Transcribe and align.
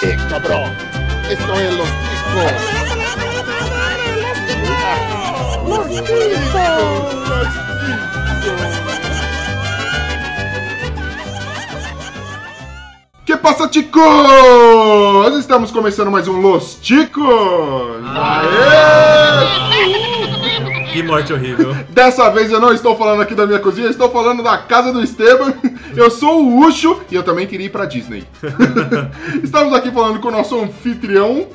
¡Eh, 0.00 0.16
cabrón! 0.30 0.72
¡Esto 1.28 1.54
es 1.54 1.74
los 1.76 1.88
chicos! 1.88 2.52
¡Los 5.66 5.88
chicos! 6.04 7.48
Que 13.26 13.36
passa, 13.36 13.68
chicos? 13.68 15.36
Estamos 15.36 15.72
começando 15.72 16.12
mais 16.12 16.28
um 16.28 16.40
Los 16.40 16.78
Chicos! 16.80 17.26
Aê! 18.14 19.67
Que 20.92 21.02
morte 21.02 21.32
horrível. 21.32 21.74
Dessa 21.90 22.30
vez 22.30 22.50
eu 22.50 22.60
não 22.60 22.72
estou 22.72 22.96
falando 22.96 23.20
aqui 23.20 23.34
da 23.34 23.46
minha 23.46 23.58
cozinha, 23.58 23.86
eu 23.86 23.90
estou 23.90 24.10
falando 24.10 24.42
da 24.42 24.58
casa 24.58 24.92
do 24.92 25.02
Esteban. 25.02 25.54
Eu 25.94 26.10
sou 26.10 26.42
o 26.42 26.66
Ucho 26.66 27.00
e 27.10 27.14
eu 27.14 27.22
também 27.22 27.46
queria 27.46 27.66
ir 27.66 27.70
pra 27.70 27.84
Disney. 27.84 28.24
Estamos 29.42 29.74
aqui 29.74 29.90
falando 29.90 30.20
com 30.20 30.28
o 30.28 30.32
nosso 30.32 30.58
anfitrião, 30.58 31.48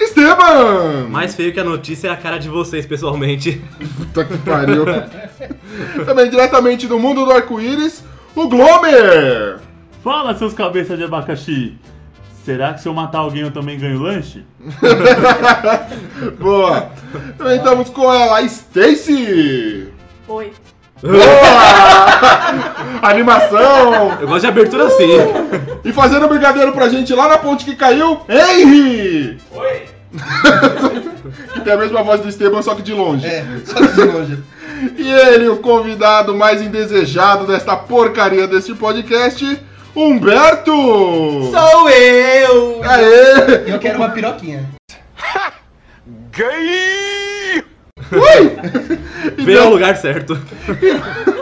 Esteban! 0.00 1.08
Mais 1.10 1.34
feio 1.34 1.52
que 1.52 1.60
a 1.60 1.64
notícia 1.64 2.08
é 2.08 2.10
a 2.10 2.16
cara 2.16 2.38
de 2.38 2.48
vocês, 2.48 2.86
pessoalmente. 2.86 3.62
Puta 3.96 4.24
que 4.24 4.38
pariu. 4.38 4.84
também 6.06 6.30
diretamente 6.30 6.86
do 6.86 6.98
mundo 6.98 7.24
do 7.24 7.32
arco-íris, 7.32 8.04
o 8.34 8.48
Glomer! 8.48 9.58
Fala, 10.02 10.34
seus 10.36 10.54
cabeças 10.54 10.96
de 10.96 11.04
abacaxi! 11.04 11.76
Será 12.48 12.72
que 12.72 12.80
se 12.80 12.88
eu 12.88 12.94
matar 12.94 13.18
alguém 13.18 13.42
eu 13.42 13.50
também 13.50 13.78
ganho 13.78 14.00
lanche? 14.00 14.42
Boa! 16.40 16.90
Também 17.36 17.58
estamos 17.58 17.90
com 17.90 18.10
ela, 18.10 18.38
a 18.38 18.40
Stacy! 18.40 19.88
Oi. 20.26 20.52
Boa! 21.02 21.18
Animação! 23.06 24.18
Eu 24.18 24.28
gosto 24.28 24.40
de 24.40 24.46
abertura 24.46 24.86
assim. 24.86 25.10
E 25.84 25.92
fazendo 25.92 26.24
um 26.24 26.28
brigadeiro 26.30 26.72
pra 26.72 26.88
gente 26.88 27.12
lá 27.12 27.28
na 27.28 27.36
ponte 27.36 27.66
que 27.66 27.76
caiu, 27.76 28.22
Henry! 28.26 29.36
Oi! 29.50 29.82
Que 31.52 31.60
tem 31.60 31.72
a 31.74 31.76
mesma 31.76 32.02
voz 32.02 32.22
do 32.22 32.30
Esteban, 32.30 32.62
só 32.62 32.74
que 32.74 32.80
de 32.80 32.94
longe. 32.94 33.26
É, 33.26 33.44
só 33.62 33.78
de 33.78 34.04
longe. 34.04 34.38
E 34.96 35.06
ele, 35.06 35.48
o 35.48 35.58
convidado 35.58 36.34
mais 36.34 36.62
indesejado 36.62 37.46
desta 37.46 37.76
porcaria 37.76 38.46
deste 38.46 38.74
podcast, 38.74 39.60
Humberto! 39.94 40.72
Sou 40.72 41.90
eu! 41.90 42.80
Aê! 42.84 43.72
Eu 43.72 43.78
quero 43.78 43.98
uma 43.98 44.10
piroquinha. 44.10 44.68
Ui! 48.12 49.44
Veio 49.44 49.62
ao 49.62 49.70
lugar 49.70 49.96
certo. 49.96 50.38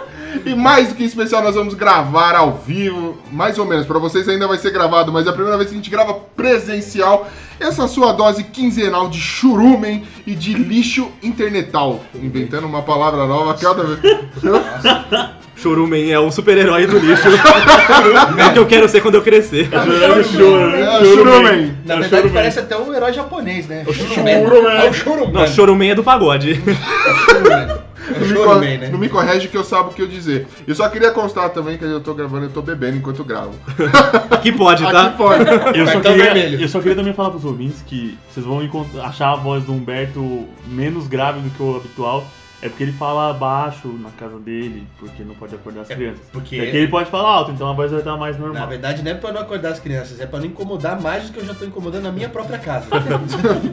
E 0.47 0.55
mais 0.55 0.89
do 0.91 0.95
que 0.95 1.03
especial, 1.03 1.43
nós 1.43 1.57
vamos 1.57 1.75
gravar 1.75 2.37
ao 2.37 2.53
vivo, 2.65 3.19
mais 3.33 3.59
ou 3.59 3.65
menos. 3.67 3.85
Pra 3.85 3.99
vocês 3.99 4.29
ainda 4.29 4.47
vai 4.47 4.57
ser 4.59 4.71
gravado, 4.71 5.13
mas 5.13 5.27
é 5.27 5.31
a 5.31 5.33
primeira 5.33 5.57
vez 5.59 5.69
que 5.69 5.75
a 5.75 5.79
gente 5.79 5.91
grava 5.91 6.15
presencial. 6.15 7.29
Essa 7.59 7.89
sua 7.89 8.13
dose 8.13 8.45
quinzenal 8.45 9.09
de 9.09 9.19
churumen 9.19 10.05
e 10.25 10.37
de 10.37 10.55
lixo 10.55 11.09
internetal. 11.21 12.01
Inventando 12.15 12.65
uma 12.65 12.83
palavra 12.83 13.27
nova 13.27 13.55
cada 13.55 13.83
vez. 13.83 13.99
Chorumen 15.57 16.13
é 16.13 16.19
o 16.19 16.31
super-herói 16.31 16.87
do 16.87 16.99
lixo. 16.99 17.23
é 18.39 18.47
o 18.47 18.53
que 18.53 18.59
eu 18.59 18.67
quero 18.67 18.87
ser 18.91 19.01
quando 19.01 19.15
eu 19.15 19.23
crescer. 19.23 19.71
Chorando 19.71 20.23
choro, 20.25 20.71
É, 20.77 21.05
churumen. 21.07 21.77
Na 21.85 21.95
É 21.95 21.97
o 21.97 22.01
verdade 22.01 22.09
Choruman. 22.11 22.33
parece 22.35 22.59
até 22.61 22.77
um 22.77 22.95
herói 22.95 23.13
japonês, 23.15 23.67
né? 23.67 23.83
O 23.87 23.93
Choruman. 23.93 24.31
É 24.71 24.91
o 24.91 24.93
Choruman. 24.93 25.33
Não, 25.33 25.47
Chorumen 25.47 25.91
é 25.91 25.95
do 25.95 26.05
pagode. 26.05 26.61
É 26.67 27.75
o 27.75 27.86
Não 28.33 28.61
me, 28.61 28.79
né? 28.79 28.89
não 28.91 28.99
me 28.99 29.09
corrige 29.09 29.49
que 29.49 29.57
eu 29.57 29.65
sabo 29.65 29.91
o 29.91 29.93
que 29.93 30.03
eu 30.03 30.07
dizer. 30.07 30.47
Eu 30.67 30.75
só 30.75 30.89
queria 30.89 31.11
constar 31.11 31.51
também 31.51 31.77
que 31.77 31.85
eu 31.85 32.01
tô 32.01 32.15
gravando, 32.15 32.47
eu 32.47 32.51
tô 32.51 32.63
bebendo 32.63 32.97
enquanto 32.97 33.25
gravo. 33.25 33.55
Aqui 34.31 34.53
pode, 34.53 34.83
tá? 34.83 35.07
Aqui 35.07 35.17
pode. 35.17 35.45
Eu 35.79 35.87
só, 35.87 36.01
queria, 36.01 36.61
eu 36.61 36.69
só 36.69 36.79
queria 36.81 36.97
também 36.97 37.13
falar 37.13 37.31
pros 37.31 37.45
ouvintes 37.45 37.83
que 37.83 38.17
vocês 38.31 38.45
vão 38.45 38.61
achar 39.03 39.33
a 39.33 39.37
voz 39.37 39.65
do 39.65 39.73
Humberto 39.73 40.47
menos 40.67 41.07
grave 41.07 41.41
do 41.41 41.51
que 41.51 41.63
o 41.63 41.77
habitual. 41.77 42.27
É 42.63 42.69
porque 42.71 42.85
ele 42.85 42.93
fala 42.93 43.33
baixo 43.35 43.87
na 43.89 44.09
casa 44.11 44.39
dele, 44.39 44.87
porque 44.99 45.23
não 45.23 45.35
pode 45.35 45.55
acordar 45.55 45.83
as 45.83 45.89
crianças. 45.89 46.21
porque- 46.33 46.57
É 46.57 46.71
que 46.71 46.77
ele 46.79 46.89
pode 46.89 47.11
falar 47.11 47.29
alto, 47.29 47.51
então 47.53 47.69
a 47.69 47.73
voz 47.75 47.91
vai 47.91 48.01
estar 48.01 48.17
mais 48.17 48.39
Na 48.39 48.47
normal. 48.47 48.67
verdade 48.69 49.03
não 49.03 49.11
é 49.11 49.15
pra 49.15 49.31
não 49.31 49.43
acordar 49.43 49.73
as 49.73 49.79
crianças, 49.81 50.19
é 50.21 50.27
pra 50.27 50.39
não 50.39 50.47
incomodar 50.47 50.99
mais 51.01 51.25
do 51.25 51.33
que 51.35 51.39
eu 51.41 51.45
já 51.45 51.53
tô 51.55 51.67
incomodando 51.67 52.05
na 52.05 52.13
minha 52.13 52.31
própria 52.31 52.59
casa. 52.59 52.87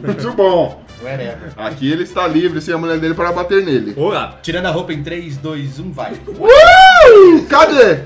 Muito 0.04 0.32
bom. 0.32 0.82
Whatever. 1.02 1.52
Aqui 1.56 1.90
ele 1.90 2.02
está 2.02 2.26
livre 2.28 2.60
sem 2.60 2.74
a 2.74 2.78
mulher 2.78 2.98
dele 2.98 3.14
para 3.14 3.32
bater 3.32 3.64
nele. 3.64 3.94
Olá. 3.96 4.38
Tirando 4.42 4.66
a 4.66 4.70
roupa 4.70 4.92
em 4.92 5.02
3, 5.02 5.38
2, 5.38 5.80
1, 5.80 5.90
vai. 5.90 6.12
Uh! 6.12 7.46
Cadê? 7.48 8.04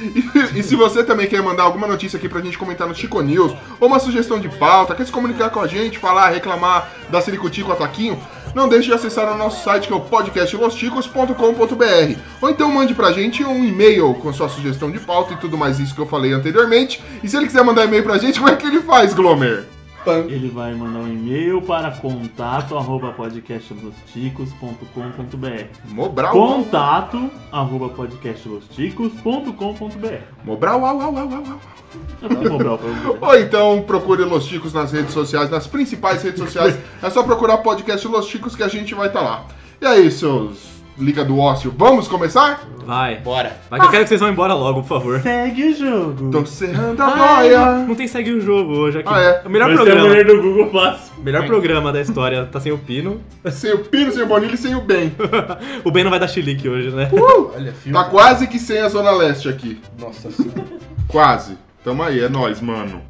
E, 0.00 0.60
e 0.60 0.62
se 0.62 0.76
você 0.76 1.02
também 1.02 1.26
quer 1.26 1.42
mandar 1.42 1.64
alguma 1.64 1.84
notícia 1.84 2.16
aqui 2.16 2.28
pra 2.28 2.40
gente 2.40 2.56
comentar 2.56 2.86
no 2.86 2.94
Chico 2.94 3.20
News, 3.20 3.52
ou 3.80 3.88
uma 3.88 3.98
sugestão 3.98 4.38
de 4.38 4.48
pauta, 4.48 4.94
quer 4.94 5.04
se 5.04 5.10
comunicar 5.10 5.50
com 5.50 5.58
a 5.60 5.66
gente, 5.66 5.98
falar, 5.98 6.28
reclamar 6.28 6.88
da 7.10 7.20
Siricuti 7.20 7.64
com 7.64 7.70
o 7.70 7.72
Ataquinho, 7.72 8.16
não 8.54 8.68
deixe 8.68 8.88
de 8.88 8.94
acessar 8.94 9.32
o 9.32 9.36
nosso 9.36 9.64
site 9.64 9.86
que 9.86 9.92
é 9.92 9.96
o 9.96 10.00
podcastlosticos.com.br. 10.00 12.18
Ou 12.40 12.50
então 12.50 12.70
mande 12.70 12.94
pra 12.94 13.12
gente 13.12 13.44
um 13.44 13.64
e-mail 13.64 14.14
com 14.14 14.32
sua 14.32 14.48
sugestão 14.48 14.90
de 14.90 15.00
pauta 15.00 15.34
e 15.34 15.36
tudo 15.36 15.56
mais 15.56 15.78
isso 15.78 15.94
que 15.94 16.00
eu 16.00 16.06
falei 16.06 16.32
anteriormente. 16.32 17.02
E 17.22 17.28
se 17.28 17.36
ele 17.36 17.46
quiser 17.46 17.64
mandar 17.64 17.84
e-mail 17.84 18.02
pra 18.02 18.18
gente, 18.18 18.38
como 18.38 18.50
é 18.50 18.56
que 18.56 18.66
ele 18.66 18.80
faz, 18.80 19.14
Glomer? 19.14 19.77
Ele 20.12 20.48
vai 20.48 20.74
mandar 20.74 21.00
um 21.00 21.08
e-mail 21.08 21.60
para 21.62 21.90
contato 21.90 22.76
arroba 22.76 23.12
podcastlosticos.com.br 23.12 25.64
Mobral. 25.88 26.32
Contato 26.32 27.30
arroba 27.52 27.88
podcastlosticos.com.br 27.90 30.22
Mobral, 30.44 30.84
au, 30.84 31.00
au, 31.00 31.16
au, 31.16 31.18
au, 31.18 31.28
pra 31.28 31.40
você. 31.42 31.78
Ou 33.20 33.38
então 33.38 33.82
procure 33.82 34.24
Los 34.24 34.44
Chicos 34.44 34.72
nas 34.72 34.92
redes 34.92 35.12
sociais, 35.12 35.50
nas 35.50 35.66
principais 35.66 36.22
redes 36.22 36.40
sociais. 36.40 36.78
É 37.02 37.10
só 37.10 37.22
procurar 37.22 37.58
podcast 37.58 38.06
Los 38.06 38.26
Chicos 38.26 38.54
que 38.54 38.62
a 38.62 38.68
gente 38.68 38.94
vai 38.94 39.08
estar 39.08 39.22
lá. 39.22 39.46
E 39.80 39.86
aí, 39.86 40.10
seus 40.10 40.77
Liga 40.98 41.24
do 41.24 41.38
Ócio, 41.38 41.72
vamos 41.76 42.08
começar? 42.08 42.66
Vai. 42.84 43.16
Bora. 43.20 43.56
Vai 43.70 43.78
que 43.78 43.86
eu 43.86 43.90
quero 43.90 44.02
que 44.02 44.08
vocês 44.08 44.20
vão 44.20 44.30
embora 44.30 44.52
logo, 44.54 44.82
por 44.82 44.88
favor. 44.88 45.20
Segue 45.20 45.64
o 45.70 45.76
jogo. 45.76 46.30
Tô 46.30 46.44
cerrando 46.44 47.00
a 47.00 47.10
boia. 47.10 47.72
não 47.86 47.94
tem 47.94 48.08
segue 48.08 48.32
o 48.32 48.40
jogo 48.40 48.72
hoje 48.72 48.98
aqui. 48.98 49.08
Ah, 49.12 49.20
é? 49.20 49.42
O 49.46 49.48
melhor 49.50 49.68
Vai 49.68 49.76
ser 49.76 49.82
a 49.82 49.84
programa. 49.84 50.08
mulher 50.08 50.26
do 50.26 50.42
Google 50.42 50.70
Fácil. 50.72 51.12
Melhor 51.22 51.46
programa 51.46 51.92
da 51.92 52.00
história. 52.00 52.46
Tá 52.46 52.58
sem 52.58 52.72
o 52.72 52.78
Pino. 52.78 53.20
Sem 53.50 53.72
o 53.74 53.78
Pino, 53.78 54.10
sem 54.10 54.22
o 54.22 54.26
Bonilha 54.26 54.54
e 54.54 54.58
sem 54.58 54.74
o 54.74 54.80
Ben. 54.80 55.12
O 55.84 55.90
Ben 55.92 56.02
não 56.02 56.10
vai 56.10 56.18
dar 56.18 56.28
chilique 56.28 56.68
hoje, 56.68 56.90
né? 56.90 57.08
Olha, 57.14 57.72
filme. 57.72 57.96
Tá 57.96 58.04
quase 58.04 58.46
que 58.48 58.58
sem 58.58 58.80
a 58.80 58.88
Zona 58.88 59.10
Leste 59.12 59.48
aqui. 59.48 59.80
Nossa 60.00 60.30
senhora. 60.32 60.64
Quase. 61.06 61.56
Tamo 61.84 62.02
aí, 62.02 62.20
é 62.20 62.28
nóis, 62.28 62.60
mano. 62.60 63.02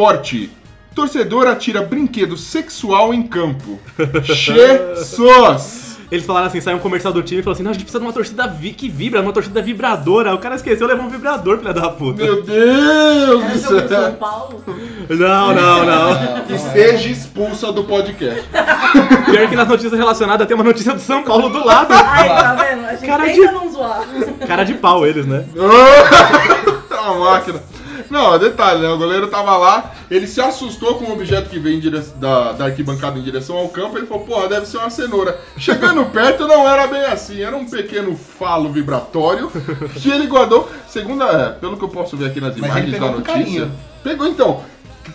Esporte. 0.00 0.50
Torcedor 0.94 1.46
atira 1.46 1.82
brinquedo 1.82 2.36
sexual 2.36 3.12
em 3.12 3.22
campo. 3.22 3.78
Jesus! 4.24 5.90
Eles 6.10 6.26
falaram 6.26 6.46
assim, 6.48 6.60
saiu 6.60 6.78
um 6.78 6.80
comercial 6.80 7.12
do 7.12 7.22
time 7.22 7.40
e 7.40 7.44
falou 7.44 7.54
assim, 7.54 7.62
não, 7.62 7.70
a 7.70 7.74
gente 7.74 7.84
precisa 7.84 8.00
de 8.00 8.06
uma 8.06 8.12
torcida 8.12 8.48
vi 8.48 8.72
que 8.72 8.88
vibra, 8.88 9.20
uma 9.20 9.32
torcida 9.32 9.62
vibradora. 9.62 10.34
O 10.34 10.38
cara 10.38 10.56
esqueceu 10.56 10.88
de 10.88 10.92
levar 10.94 11.06
um 11.06 11.08
vibrador, 11.10 11.58
filha 11.58 11.72
da 11.72 11.88
puta. 11.90 12.24
Meu 12.24 12.42
Deus 12.42 13.26
jogo 13.28 13.46
de 13.48 13.58
São 13.60 13.88
céu! 13.88 14.12
Paulo? 14.14 14.64
Não, 15.08 15.54
não, 15.54 15.84
não. 15.86 16.44
E 16.48 16.58
seja 16.58 17.08
expulsa 17.10 17.70
do 17.70 17.84
podcast. 17.84 18.42
Pior 19.30 19.48
que 19.48 19.54
nas 19.54 19.68
notícias 19.68 19.92
relacionadas 19.92 20.48
tem 20.48 20.54
uma 20.56 20.64
notícia 20.64 20.92
do 20.94 21.00
São 21.00 21.22
Paulo 21.22 21.48
do 21.50 21.64
lado. 21.64 21.92
Ai, 21.92 22.28
tá 22.28 22.54
vendo? 22.54 22.86
A 22.86 22.90
gente 22.94 23.06
Cara 23.06 23.24
tenta 23.26 23.46
de- 23.46 23.52
não 23.52 23.70
zoar. 23.70 24.02
Cara 24.48 24.64
de 24.64 24.74
pau 24.74 25.06
eles, 25.06 25.26
né? 25.26 25.44
Tá 26.90 27.12
uma 27.12 27.30
máquina. 27.30 27.62
Não, 28.10 28.36
detalhe, 28.38 28.80
né? 28.80 28.88
O 28.88 28.98
goleiro 28.98 29.28
tava 29.28 29.56
lá, 29.56 29.92
ele 30.10 30.26
se 30.26 30.40
assustou 30.40 30.96
com 30.96 31.04
o 31.04 31.12
objeto 31.12 31.48
que 31.48 31.58
veio 31.60 31.76
em 31.76 31.80
dire- 31.80 32.02
da, 32.16 32.52
da 32.52 32.64
arquibancada 32.66 33.18
em 33.18 33.22
direção 33.22 33.56
ao 33.56 33.68
campo, 33.68 33.96
ele 33.96 34.06
falou, 34.06 34.24
porra, 34.24 34.48
deve 34.48 34.66
ser 34.66 34.78
uma 34.78 34.90
cenoura. 34.90 35.40
Chegando 35.56 36.04
perto, 36.10 36.46
não 36.48 36.68
era 36.68 36.86
bem 36.88 37.04
assim, 37.04 37.40
era 37.40 37.56
um 37.56 37.64
pequeno 37.64 38.16
falo 38.16 38.68
vibratório 38.72 39.48
que 39.94 40.10
ele 40.10 40.26
guardou, 40.26 40.68
segundo, 40.88 41.22
a- 41.22 41.50
pelo 41.60 41.76
que 41.76 41.84
eu 41.84 41.88
posso 41.88 42.16
ver 42.16 42.26
aqui 42.26 42.40
nas 42.40 42.56
Mas 42.56 42.68
imagens 42.70 42.98
da 42.98 43.06
notícia. 43.10 43.32
carinho. 43.32 43.72
Pegou 44.02 44.26
então, 44.26 44.62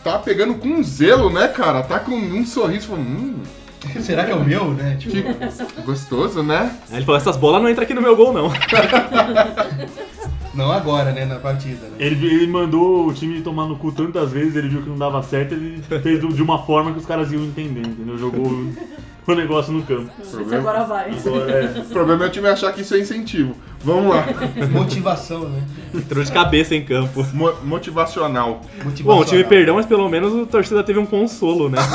tá 0.03 0.17
pegando 0.17 0.55
com 0.55 0.67
um 0.69 0.81
zelo, 0.83 1.29
né, 1.29 1.47
cara? 1.49 1.83
Tá 1.83 1.99
com 1.99 2.11
um 2.15 2.45
sorriso, 2.45 2.87
falando, 2.87 3.05
hum, 3.07 3.35
Será 4.01 4.23
que 4.23 4.31
é 4.31 4.35
o 4.35 4.43
meu, 4.43 4.71
né? 4.73 4.95
Tipo, 4.99 5.13
Que 5.13 5.81
gostoso, 5.81 6.41
né? 6.41 6.75
Aí 6.89 6.97
ele 6.97 7.05
falou, 7.05 7.19
essas 7.21 7.37
bolas 7.37 7.61
não 7.61 7.69
entram 7.69 7.83
aqui 7.83 7.93
no 7.93 8.01
meu 8.01 8.15
gol, 8.15 8.33
não. 8.33 8.49
não 10.55 10.71
agora, 10.71 11.11
né? 11.11 11.25
Na 11.25 11.39
partida, 11.39 11.87
né? 11.87 11.97
Ele, 11.99 12.25
ele 12.25 12.47
mandou 12.47 13.07
o 13.07 13.13
time 13.13 13.41
tomar 13.41 13.67
no 13.67 13.77
cu 13.77 13.91
tantas 13.91 14.31
vezes, 14.31 14.55
ele 14.55 14.69
viu 14.69 14.81
que 14.81 14.89
não 14.89 14.97
dava 14.97 15.21
certo, 15.21 15.53
ele 15.53 15.81
fez 16.01 16.19
de 16.19 16.41
uma 16.41 16.63
forma 16.63 16.91
que 16.91 16.99
os 16.99 17.05
caras 17.05 17.31
iam 17.31 17.43
entender, 17.43 17.81
entendeu? 17.81 18.17
Jogou 18.17 18.49
o 19.33 19.37
negócio 19.37 19.71
no 19.73 19.81
campo. 19.83 20.09
Esse 20.21 20.55
agora 20.55 20.83
vai. 20.83 21.11
Agora, 21.25 21.51
é, 21.51 21.79
O 21.79 21.85
problema 21.85 22.25
é 22.25 22.27
o 22.27 22.31
time 22.31 22.47
achar 22.47 22.71
que 22.73 22.81
isso 22.81 22.93
é 22.95 22.99
incentivo. 22.99 23.55
Vamos 23.83 24.15
lá. 24.15 24.25
Motivação, 24.71 25.41
né? 25.49 25.61
Entrou 25.93 26.23
de 26.23 26.31
cabeça 26.31 26.75
em 26.75 26.83
campo. 26.83 27.25
Mo- 27.33 27.53
motivacional. 27.63 28.61
Motivação. 28.83 29.05
Bom, 29.05 29.21
o 29.21 29.25
time 29.25 29.43
perdeu, 29.43 29.75
mas 29.75 29.85
pelo 29.85 30.07
menos 30.09 30.43
a 30.43 30.45
torcida 30.45 30.83
teve 30.83 30.99
um 30.99 31.05
consolo, 31.05 31.69
né? 31.69 31.77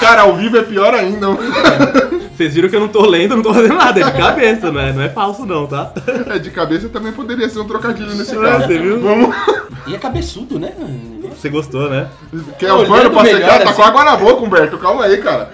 Cara, 0.00 0.22
ao 0.22 0.36
vivo 0.36 0.56
é 0.58 0.62
pior 0.62 0.94
ainda. 0.94 1.26
Vocês 2.36 2.54
viram 2.54 2.68
que 2.68 2.76
eu 2.76 2.80
não 2.80 2.88
tô 2.88 3.06
lendo, 3.06 3.34
não 3.34 3.42
tô 3.42 3.54
fazendo 3.54 3.74
nada, 3.76 3.98
é 4.00 4.04
de 4.04 4.12
cabeça, 4.18 4.70
não 4.70 4.80
é, 4.80 4.92
não 4.92 5.02
é 5.02 5.08
falso 5.08 5.46
não, 5.46 5.66
tá? 5.66 5.90
É, 6.26 6.38
de 6.38 6.50
cabeça 6.50 6.88
também 6.90 7.12
poderia 7.12 7.48
ser 7.48 7.58
um 7.60 7.66
trocadilho 7.66 8.14
nesse 8.14 8.36
É, 8.36 8.40
caso. 8.40 8.66
você 8.66 8.78
viu? 8.78 9.00
Vamos. 9.00 9.34
E 9.86 9.94
é 9.94 9.98
cabeçudo, 9.98 10.58
né? 10.58 10.72
Você 11.38 11.48
gostou, 11.50 11.90
né? 11.90 12.08
Quer 12.58 12.72
o 12.72 12.78
Olhando 12.78 12.88
pano 12.88 13.10
pra 13.10 13.22
melhor 13.22 13.40
secar? 13.40 13.58
Tá 13.58 13.64
assim. 13.64 13.74
com 13.74 13.82
água 13.82 14.04
na 14.04 14.16
boca, 14.16 14.42
Humberto. 14.42 14.78
Calma 14.78 15.04
aí, 15.04 15.18
cara. 15.18 15.50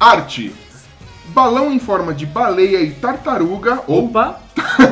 Arte. 0.00 0.52
Balão 1.28 1.72
em 1.72 1.78
forma 1.78 2.12
de 2.12 2.26
baleia 2.26 2.80
e 2.82 2.90
tartaruga 2.90 3.80
ou... 3.86 4.06
Opa! 4.06 4.40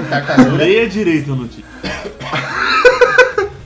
Tartaruga. 0.08 0.56
leia 0.56 0.88
direito 0.88 1.32
a 1.32 1.36
notícia. 1.36 1.64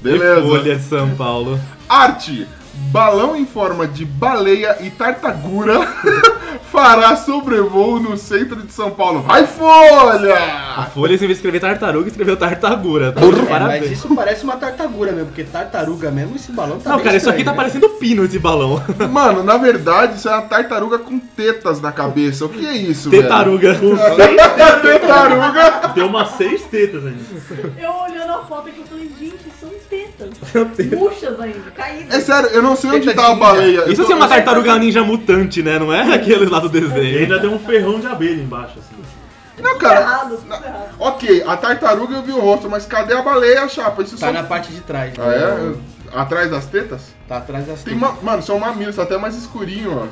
Beleza. 0.00 0.43
Folha 0.43 0.76
de 0.76 0.82
São 0.82 1.11
Paulo. 1.14 1.61
Arte. 1.88 2.49
Balão 2.94 3.35
em 3.35 3.44
forma 3.44 3.88
de 3.88 4.05
baleia 4.05 4.76
e 4.81 4.88
tartagura 4.88 5.85
fará 6.70 7.17
sobrevoo 7.17 7.99
no 7.99 8.17
centro 8.17 8.62
de 8.62 8.73
São 8.73 8.88
Paulo. 8.93 9.23
Vai, 9.23 9.43
A 9.43 9.46
Folha! 9.49 10.37
Folha, 10.94 11.14
em 11.14 11.17
vez 11.17 11.29
de 11.29 11.32
escrever 11.32 11.58
tartaruga, 11.58 12.06
escreveu 12.06 12.37
tartagura. 12.37 13.11
Tá? 13.11 13.20
É, 13.20 13.25
mas 13.25 13.49
Parabéns. 13.49 13.91
isso 13.91 14.14
parece 14.14 14.44
uma 14.44 14.56
tartagura 14.56 15.11
mesmo, 15.11 15.26
porque 15.26 15.43
tartaruga 15.43 16.12
mesmo, 16.12 16.37
esse 16.37 16.52
balão 16.52 16.79
tá 16.79 16.91
Não, 16.91 16.96
bem 16.99 17.05
cara, 17.06 17.17
isso 17.17 17.29
aqui 17.29 17.41
estranho, 17.41 17.56
tá 17.56 17.62
né? 17.64 17.69
parecendo 17.69 17.88
pino, 17.99 18.25
esse 18.26 18.38
balão. 18.38 18.81
Mano, 19.11 19.43
na 19.43 19.56
verdade, 19.56 20.17
isso 20.17 20.29
é 20.29 20.32
uma 20.32 20.43
tartaruga 20.43 21.00
com 21.00 21.19
tetas 21.19 21.81
na 21.81 21.91
cabeça. 21.91 22.44
O 22.44 22.49
que 22.49 22.64
é 22.64 22.76
isso, 22.76 23.11
velho? 23.11 23.25
Tetaruga. 23.25 23.75
Tetaruga. 24.82 25.88
Tem 25.94 26.05
umas 26.05 26.29
seis 26.37 26.62
tetas 26.62 27.05
ainda. 27.05 27.25
Eu 27.76 27.91
olhando 27.91 28.31
a 28.35 28.44
foto 28.44 28.69
aqui, 28.69 28.85
eu 28.88 28.99
gente, 28.99 29.08
tetas. 29.08 29.13
Murchas 30.96 31.41
ainda, 31.41 31.70
caídas. 31.75 32.14
É 32.14 32.20
sério, 32.20 32.49
eu 32.50 32.62
não 32.62 32.76
sei 32.76 32.91
onde 32.91 33.12
tá 33.14 33.32
a 33.32 33.35
baleia. 33.35 33.91
Isso 33.91 34.05
tô- 34.05 34.12
é 34.12 34.14
uma 34.14 34.29
tartaruga 34.29 34.79
ninja 34.79 35.02
mutante, 35.02 35.62
né? 35.62 35.79
Não 35.79 35.93
é 35.93 36.14
aquele 36.14 36.46
lá 36.46 36.58
do 36.61 36.67
E 36.76 36.81
desenho. 36.81 37.19
ainda 37.20 37.41
tem 37.41 37.50
um 37.50 37.58
ferrão 37.58 37.99
de 38.00 38.06
abelha 38.06 38.43
embaixo, 38.43 38.75
assim. 38.79 39.62
Não, 39.62 39.79
cara. 39.79 40.00
errado, 40.00 40.37
tudo 40.37 40.52
errado. 40.52 40.88
Ok, 40.99 41.44
a 41.46 41.56
tartaruga 41.56 42.17
eu 42.17 42.23
vi 42.23 42.32
o 42.32 42.41
rosto, 42.41 42.69
mas 42.69 42.87
cadê 42.87 43.14
a 43.14 43.23
baleia, 43.23 43.69
chapa? 43.69 44.02
Isso 44.02 44.19
Tá 44.19 44.26
só... 44.26 44.32
na 44.32 44.43
parte 44.43 44.73
de 44.73 44.81
trás. 44.81 45.14
Ah, 45.19 45.32
é? 45.32 46.19
Atrás 46.19 46.50
das 46.50 46.67
tetas? 46.67 47.14
Tá 47.26 47.38
atrás 47.38 47.66
das 47.66 47.82
Tem 47.82 47.94
uma... 47.94 48.12
Mano, 48.22 48.42
são 48.42 48.58
mamilos, 48.58 48.96
tá 48.96 49.02
até 49.04 49.16
mais 49.16 49.34
escurinho, 49.34 49.96
ó. 49.98 50.06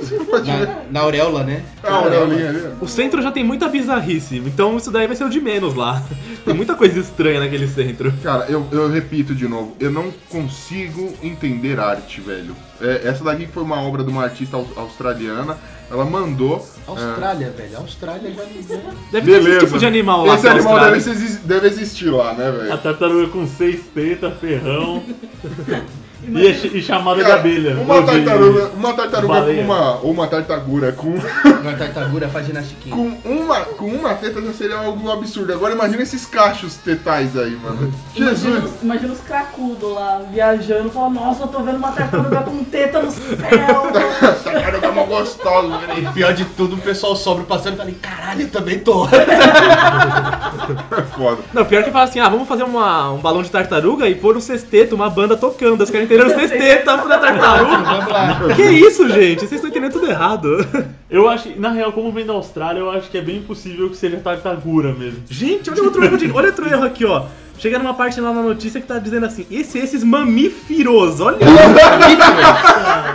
Você 0.00 0.16
pode 0.24 0.50
ver. 0.50 0.66
Na, 0.66 0.76
na 0.90 1.00
auréola, 1.02 1.44
né? 1.44 1.62
Ah, 1.84 1.88
a 1.88 1.94
aureolinha 1.98 2.48
ali. 2.48 2.62
O 2.80 2.88
centro 2.88 3.22
já 3.22 3.30
tem 3.30 3.44
muita 3.44 3.68
bizarrice, 3.68 4.38
então 4.38 4.76
isso 4.76 4.90
daí 4.90 5.06
vai 5.06 5.14
ser 5.14 5.22
o 5.24 5.30
de 5.30 5.40
menos 5.40 5.74
lá. 5.76 6.02
Tem 6.44 6.54
muita 6.56 6.74
coisa 6.74 6.98
estranha 6.98 7.40
naquele 7.40 7.68
centro. 7.68 8.10
Cara, 8.22 8.46
eu, 8.48 8.66
eu 8.72 8.88
repito 8.90 9.34
de 9.34 9.46
novo, 9.46 9.76
eu 9.78 9.90
não 9.90 10.10
consigo 10.30 11.12
entender 11.22 11.78
arte, 11.78 12.22
velho. 12.22 12.56
É, 12.80 13.02
essa 13.06 13.22
daqui 13.22 13.46
foi 13.46 13.62
uma 13.62 13.82
obra 13.82 14.02
de 14.02 14.08
uma 14.10 14.24
artista 14.24 14.56
aus- 14.56 14.76
australiana. 14.76 15.58
Ela 15.90 16.06
mandou. 16.06 16.66
Austrália, 16.86 17.50
velho. 17.50 17.76
Austrália 17.76 18.32
já 18.32 18.42
não. 18.44 18.94
Deve 19.12 19.26
ter 19.26 19.38
Beleza. 19.38 19.48
esse 19.58 19.66
tipo 19.66 19.78
de 19.78 19.86
animal 19.86 20.24
lá. 20.24 20.34
Esse 20.36 20.44
na 20.46 20.50
animal 20.52 20.72
Austrália. 20.78 20.98
deve, 21.00 21.10
exi- 21.10 21.38
deve 21.40 21.66
existir 21.66 22.08
lá, 22.10 22.32
né, 22.32 22.48
A 22.48 22.50
velho? 22.50 22.78
tartaruga 22.78 23.28
com 23.28 23.46
seis 23.46 23.80
tetas, 23.94 24.32
ferrão. 24.40 25.02
e, 26.22 26.78
e 26.78 26.82
chamada 26.82 27.22
de 27.24 27.30
abelha. 27.30 27.76
Uma 27.80 28.02
tartaruga, 28.02 28.70
uma 28.76 28.92
tartaruga 28.94 29.42
com 29.42 29.60
uma. 29.60 30.00
Ou 30.02 30.10
uma 30.10 30.26
tartagura 30.26 30.92
com, 30.92 31.14
Uma 31.62 31.72
tartaruga 31.74 32.28
faz 32.28 32.46
ginastiquinha. 32.46 32.94
com, 32.94 33.16
uma, 33.28 33.60
com 33.60 33.86
uma 33.86 34.14
teta 34.14 34.40
já 34.42 34.52
seria 34.52 34.76
algo 34.76 35.10
absurdo. 35.10 35.52
Agora 35.52 35.74
imagina 35.74 36.02
esses 36.02 36.26
cachos 36.26 36.74
tetais 36.76 37.36
aí, 37.36 37.56
mano. 37.56 37.92
Imagina, 38.16 38.34
Jesus! 38.54 38.64
os- 38.74 38.82
imagina 38.82 39.12
os 39.12 39.20
cracudos 39.20 39.92
lá 39.92 40.22
viajando, 40.30 40.90
falando, 40.90 41.14
nossa, 41.14 41.42
eu 41.44 41.48
tô 41.48 41.62
vendo 41.62 41.76
uma 41.76 41.92
tartaruga 41.92 42.40
com 42.42 42.64
teta 42.64 43.02
no 43.02 43.10
céu. 43.10 43.28
Tartaruga 44.44 44.92
mó 44.92 45.04
gostosa, 45.04 45.78
velho. 45.78 46.08
E 46.08 46.12
pior 46.12 46.32
de 46.34 46.44
tudo, 46.44 46.74
o 46.76 46.78
pessoal 46.78 47.14
sobra 47.16 47.44
passando 47.44 47.74
e 47.74 47.76
fala, 47.76 47.90
caralho, 48.00 48.42
eu 48.42 48.48
também 48.50 48.78
tô. 48.78 49.06
É 49.06 51.02
foda. 51.16 51.38
Não, 51.52 51.64
pior 51.64 51.82
que 51.84 51.90
fala 51.90 52.04
assim, 52.04 52.20
ah, 52.20 52.28
vamos 52.28 52.48
fazer 52.48 52.62
uma, 52.64 53.10
um 53.12 53.18
balão 53.18 53.42
de 53.42 53.50
tartaruga 53.50 54.08
e 54.08 54.14
pôr 54.14 54.36
um 54.36 54.40
sexteto, 54.40 54.94
uma 54.94 55.08
banda 55.10 55.36
tocando. 55.36 55.82
Os 55.82 55.90
caras 55.90 56.07
entenderam 56.14 56.30
o 56.30 56.40
sexteto 56.40 56.86
da 56.86 57.18
tartaruga. 57.18 58.54
Que 58.54 58.62
isso, 58.62 59.08
gente? 59.08 59.40
Vocês 59.40 59.52
estão 59.52 59.68
entendendo 59.70 59.92
tudo 59.92 60.10
errado. 60.10 60.66
Eu 61.10 61.28
acho, 61.28 61.44
que, 61.50 61.58
na 61.58 61.70
real, 61.70 61.92
como 61.92 62.12
vem 62.12 62.26
da 62.26 62.32
Austrália, 62.32 62.80
eu 62.80 62.90
acho 62.90 63.10
que 63.10 63.18
é 63.18 63.22
bem 63.22 63.40
possível 63.42 63.88
que 63.88 63.96
seja 63.96 64.16
tartagura 64.18 64.92
mesmo. 64.92 65.22
Gente, 65.30 65.70
olha 65.70 65.82
outro 65.82 66.04
erro, 66.04 66.16
de, 66.18 66.30
olha 66.30 66.48
outro 66.48 66.68
erro 66.68 66.84
aqui, 66.84 67.04
ó. 67.04 67.24
Chega 67.58 67.76
numa 67.76 67.92
parte 67.92 68.20
lá 68.20 68.32
na 68.32 68.40
notícia 68.40 68.80
que 68.80 68.86
tá 68.86 68.98
dizendo 69.00 69.26
assim, 69.26 69.44
esse, 69.50 69.78
esses 69.80 70.04
mamíferos, 70.04 71.20
olha! 71.20 71.38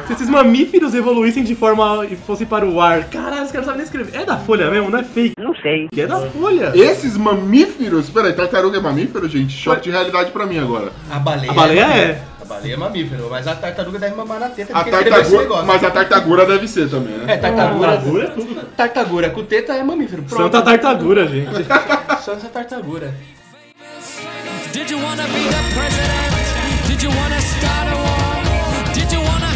Se 0.06 0.14
esses 0.14 0.28
mamíferos 0.30 0.94
evoluíssem 0.94 1.46
de 1.46 1.56
forma 1.56 2.06
e 2.06 2.18
fossem 2.18 2.46
para 2.46 2.66
o 2.66 2.82
ar. 2.82 3.06
Caralho, 3.06 3.44
os 3.46 3.52
caras 3.52 3.68
não 3.68 3.74
sabem 3.74 3.78
nem 3.78 3.84
escrever. 3.86 4.20
É 4.20 4.26
da 4.26 4.38
Folha 4.38 4.70
mesmo, 4.70 4.90
não 4.90 5.00
é 5.00 5.04
fake? 5.04 5.34
Não 5.38 5.56
sei. 5.56 5.88
É 5.96 6.06
da 6.06 6.20
Folha. 6.20 6.74
Esses 6.76 7.16
mamíferos. 7.16 8.10
Peraí, 8.10 8.34
tartaruga 8.34 8.80
é 8.80 8.82
mamífero, 8.82 9.30
gente? 9.30 9.54
Choque 9.54 9.84
de 9.84 9.92
realidade 9.92 10.32
pra 10.32 10.46
mim 10.46 10.58
agora. 10.60 10.92
A 11.10 11.20
baleia, 11.20 11.52
A 11.52 11.54
baleia 11.54 11.88
mamífero. 11.88 12.10
é. 12.12 12.22
Baleia 12.54 12.74
é 12.74 12.78
mamífero, 12.78 13.28
mas 13.30 13.48
a 13.48 13.56
tartaruga 13.56 13.98
deve 14.00 14.16
mamar 14.16 14.40
na 14.40 14.50
teta. 14.50 14.78
A 14.78 14.84
negócio. 14.84 15.66
Mas 15.66 15.84
a 15.84 15.90
tartagura 15.92 16.46
deve 16.46 16.68
ser 16.68 16.90
também, 16.90 17.16
É, 17.16 17.26
né? 17.26 17.38
tartagura. 17.38 17.88
Tartagura 17.94 18.24
é 18.24 18.28
tudo. 18.30 18.66
Tartagura 18.78 19.30
com 19.32 19.44
teta 19.46 19.74
é 19.74 19.84
mamífero. 19.84 20.24
Pronto. 20.24 20.44
Santa 20.44 20.62
tartagura, 20.62 21.28
gente. 21.28 21.52
Santa 22.24 22.48
tartagura. 22.50 23.14
Did 24.72 24.90
you 24.90 24.98
wanna 25.02 25.24
be 25.24 25.44
the 25.50 25.62
president? 25.74 26.88
Did 26.88 27.04
you 27.04 27.10
wanna 27.10 27.40
start 27.42 27.88
a 27.90 27.96
war? 27.96 28.94
Did 28.94 29.12
you 29.12 29.20
wanna 29.22 29.53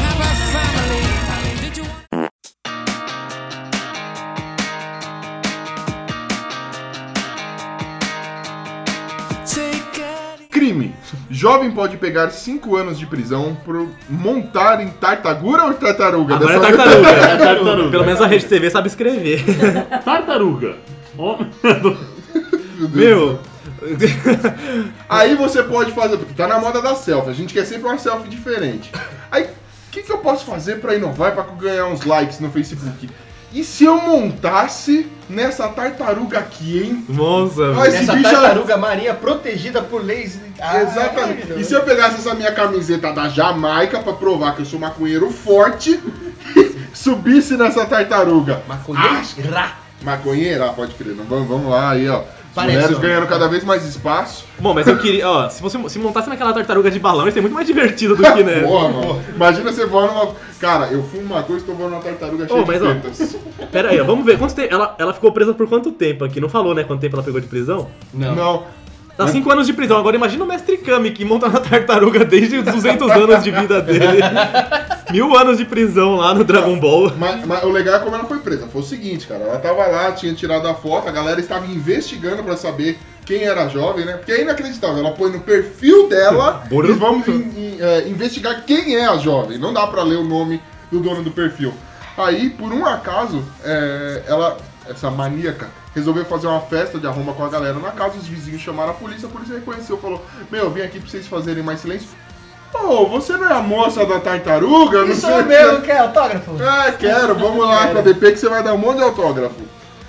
Jovem 11.30 11.72
pode 11.72 11.98
pegar 11.98 12.30
5 12.30 12.76
anos 12.76 12.98
de 12.98 13.06
prisão 13.06 13.58
por 13.66 13.88
montar 14.10 14.82
em 14.82 14.88
tartagura 14.88 15.66
ou 15.66 15.74
tartaruga? 15.74 16.36
Agora 16.36 16.56
é 16.56 16.60
tartaruga. 16.60 17.10
É 17.10 17.38
tartaruga. 17.38 17.92
Pelo 17.92 18.06
menos 18.06 18.22
a 18.22 18.28
Rede 18.28 18.46
TV 18.46 18.70
sabe 18.70 18.88
escrever. 18.88 19.44
Tartaruga. 20.06 20.78
Ó, 21.18 21.38
Meu. 22.94 23.40
Aí 25.10 25.36
você 25.36 25.64
pode 25.64 25.92
fazer, 25.92 26.18
porque 26.18 26.34
tá 26.34 26.48
na 26.48 26.60
moda 26.60 26.82
da 26.82 26.96
selfie, 26.96 27.30
a 27.30 27.34
gente 27.34 27.54
quer 27.54 27.66
sempre 27.66 27.88
uma 27.88 27.98
selfie 27.98 28.30
diferente. 28.30 28.92
Aí, 29.32 29.44
o 29.44 29.48
que, 29.92 30.04
que 30.04 30.12
eu 30.12 30.20
posso 30.20 30.46
fazer 30.46 30.80
pra 30.80 30.96
inovar 30.96 31.32
e 31.32 31.36
pra 31.36 31.44
ganhar 31.44 31.86
uns 31.88 32.04
likes 32.04 32.40
no 32.40 32.50
Facebook? 32.50 33.10
E 33.54 33.64
se 33.64 33.86
eu 33.86 34.00
montasse 34.02 35.08
nessa 35.30 35.68
tartaruga 35.70 36.40
aqui, 36.40 36.84
hein? 36.84 37.06
Nossa, 37.10 37.62
Esse 37.88 37.98
Essa 38.00 38.14
bicho 38.14 38.28
é- 38.28 38.32
tartaruga 38.32 38.78
marinha 38.78 39.14
protegida 39.14 39.82
por 39.82 40.04
leis. 40.04 40.38
Ah, 40.60 40.82
Exatamente. 40.82 41.16
maravilhoso. 41.16 41.60
E 41.62 41.64
se 41.64 41.74
eu 41.74 41.82
pegasse 41.84 42.16
essa 42.16 42.36
minha 42.36 42.52
camiseta 42.52 43.14
da 43.14 43.30
Jamaica 43.30 44.00
pra 44.00 44.14
provar 44.14 44.56
que 44.56 44.62
eu 44.62 44.66
sou 44.66 44.80
maconheiro 44.80 45.30
forte, 45.32 46.00
e 46.56 46.76
subisse 46.94 47.56
nessa 47.56 47.86
tartaruga? 47.86 48.62
Maconheira. 48.68 49.72
Maconheira? 50.04 50.66
Ah, 50.66 50.74
pode 50.74 50.94
crer. 50.96 51.16
Vamos, 51.16 51.48
vamos 51.48 51.70
lá 51.72 51.92
aí, 51.92 52.08
ó. 52.10 52.22
Parece, 52.58 52.76
mulheres 52.76 52.98
ó. 52.98 53.00
ganhando 53.00 53.28
cada 53.28 53.48
vez 53.48 53.64
mais 53.64 53.86
espaço. 53.86 54.44
Bom, 54.58 54.74
mas 54.74 54.88
eu 54.88 54.98
queria, 54.98 55.30
ó, 55.30 55.48
se 55.48 55.62
você 55.62 55.78
se 55.90 56.00
montasse 56.00 56.28
naquela 56.28 56.52
tartaruga 56.52 56.90
de 56.90 56.98
balão, 56.98 57.28
ia 57.28 57.32
ser 57.32 57.40
muito 57.42 57.54
mais 57.54 57.68
divertido 57.68 58.16
do 58.16 58.24
que, 58.24 58.44
né? 58.44 58.62
Porra, 58.66 58.90
mano. 58.90 59.22
Imagina 59.36 59.72
você 59.72 59.86
voando 59.86 60.14
numa. 60.14 60.34
Cara, 60.60 60.88
eu 60.88 61.04
fumo 61.04 61.36
uma 61.36 61.44
coisa 61.44 61.64
e 61.64 61.68
tô 61.68 61.74
voando 61.74 61.94
uma 61.94 62.02
tartaruga 62.02 62.48
cheia 62.48 62.60
Ô, 62.60 62.66
mas, 62.66 62.82
ó, 62.82 62.94
de 62.94 63.02
tetas. 63.02 63.38
Pera 63.72 63.92
aí, 63.92 64.02
ó, 64.02 64.04
vamos 64.04 64.26
ver. 64.26 64.40
Quanto 64.40 64.56
tempo, 64.56 64.74
ela, 64.74 64.96
ela 64.98 65.14
ficou 65.14 65.32
presa 65.32 65.54
por 65.54 65.70
quanto 65.70 65.92
tempo 65.92 66.26
aqui? 66.26 66.42
Não 66.42 66.50
falou, 66.50 66.74
né? 66.74 66.84
Quanto 66.84 67.00
tempo 67.00 67.16
ela 67.16 67.24
pegou 67.24 67.40
de 67.40 67.46
prisão? 67.46 67.88
Não. 68.12 68.36
Não. 68.36 68.64
Dá 69.18 69.28
5 69.28 69.52
anos 69.52 69.66
de 69.66 69.74
prisão. 69.74 69.98
Agora 69.98 70.16
imagina 70.16 70.44
o 70.44 70.48
mestre 70.48 70.78
Kami 70.78 71.12
que 71.12 71.26
monta 71.26 71.50
na 71.50 71.60
tartaruga 71.60 72.24
desde 72.24 72.58
os 72.58 72.64
200 72.66 73.10
anos 73.12 73.44
de 73.44 73.52
vida 73.52 73.82
dele. 73.82 74.22
Mil 75.12 75.36
anos 75.38 75.58
de 75.58 75.66
prisão 75.66 76.18
lá 76.18 76.34
no 76.34 76.44
Dragon 76.44 76.78
Ball. 76.80 77.12
Mas, 77.18 77.46
mas 77.46 77.64
o 77.64 77.70
legal 77.70 77.96
é 77.96 78.00
como 78.00 78.16
ela 78.16 78.26
foi 78.26 78.40
presa. 78.40 78.68
Foi 78.68 78.82
o 78.82 78.86
seguinte, 78.86 79.26
cara. 79.26 79.44
Ela 79.46 79.58
tava 79.60 79.86
lá, 79.88 80.12
tinha 80.12 80.34
tirado 80.34 80.68
a 80.68 80.74
foto, 80.76 81.08
a 81.08 81.12
galera 81.12 81.40
estava 81.40 81.66
investigando 81.66 82.44
pra 82.44 82.56
saber 82.58 83.00
quem 83.26 83.44
era 83.44 83.64
a 83.64 83.68
jovem, 83.68 84.06
né? 84.06 84.14
Porque 84.14 84.32
é 84.34 84.42
inacreditável. 84.42 84.98
Ela 85.00 85.12
põe 85.12 85.32
no 85.32 85.40
perfil 85.40 86.08
dela 86.10 86.64
e 86.70 86.94
vamos 86.94 87.28
in- 87.28 87.32
in- 87.58 87.78
é, 87.80 88.08
investigar 88.08 88.64
quem 88.66 88.96
é 88.96 89.06
a 89.08 89.18
jovem. 89.18 89.58
Não 89.58 89.74
dá 89.74 89.88
pra 89.88 90.04
ler 90.04 90.18
o 90.18 90.24
nome 90.24 90.62
do 90.92 91.00
dono 91.00 91.24
do 91.24 91.32
perfil. 91.32 91.74
Aí, 92.18 92.50
por 92.50 92.72
um 92.74 92.86
acaso, 92.86 93.44
é, 93.64 94.24
ela, 94.28 94.58
essa 94.90 95.10
maníaca, 95.12 95.70
resolveu 95.94 96.26
fazer 96.26 96.48
uma 96.48 96.62
festa 96.62 97.00
de 97.00 97.08
arromba 97.08 97.34
com 97.34 97.44
a 97.44 97.50
galera 97.50 97.78
na 97.80 97.92
casa. 97.92 98.18
Os 98.18 98.28
vizinhos 98.28 98.62
chamaram 98.62 98.92
a 98.92 98.94
polícia, 98.96 99.28
a 99.28 99.32
polícia 99.32 99.56
reconheceu, 99.56 99.98
falou: 99.98 100.24
Meu, 100.52 100.66
eu 100.66 100.72
vim 100.72 100.82
aqui 100.82 101.00
pra 101.00 101.10
vocês 101.10 101.28
fazerem 101.28 101.64
mais 101.64 101.80
silêncio. 101.80 102.10
Ô, 102.74 103.06
você 103.06 103.34
não 103.38 103.50
é 103.50 103.54
a 103.54 103.62
moça 103.62 104.06
da 104.06 104.20
tartaruga? 104.20 105.06
Não 105.06 105.12
Isso 105.12 105.22
sei 105.22 105.32
é 105.32 105.40
o 105.40 105.44
quê." 105.44 105.48
meu, 105.48 105.82
quer 105.82 106.00
autógrafo? 106.00 106.52
É, 106.62 106.92
quero, 106.92 107.36
vamos 107.36 107.66
lá 107.66 107.88
com 107.88 108.00
a 108.00 108.02
DP 108.02 108.32
que 108.32 108.38
você 108.38 108.50
vai 108.50 108.64
dar 108.64 108.74
um 108.74 108.78
monte 108.78 108.98
de 108.98 109.04
autógrafo. 109.04 109.62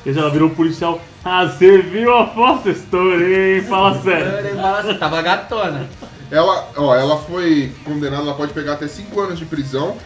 E 0.05 0.11
ela 0.11 0.31
virou 0.31 0.51
policial. 0.51 1.01
Ah, 1.25 1.45
você 1.45 1.79
viu 1.83 2.17
a 2.17 2.27
foto? 2.29 2.69
Estourei, 2.71 3.61
fala 3.63 4.01
sério. 4.01 4.57
Fala 4.57 4.81
assim, 4.81 4.95
Tava 4.95 5.23
gatona. 5.23 5.89
Ela, 6.31 6.69
ó, 6.77 6.95
ela 6.95 7.17
foi 7.19 7.73
condenada, 7.85 8.23
ela 8.23 8.35
pode 8.35 8.53
pegar 8.53 8.75
até 8.75 8.87
5 8.87 9.21
anos 9.21 9.39
de 9.39 9.45
prisão 9.47 9.97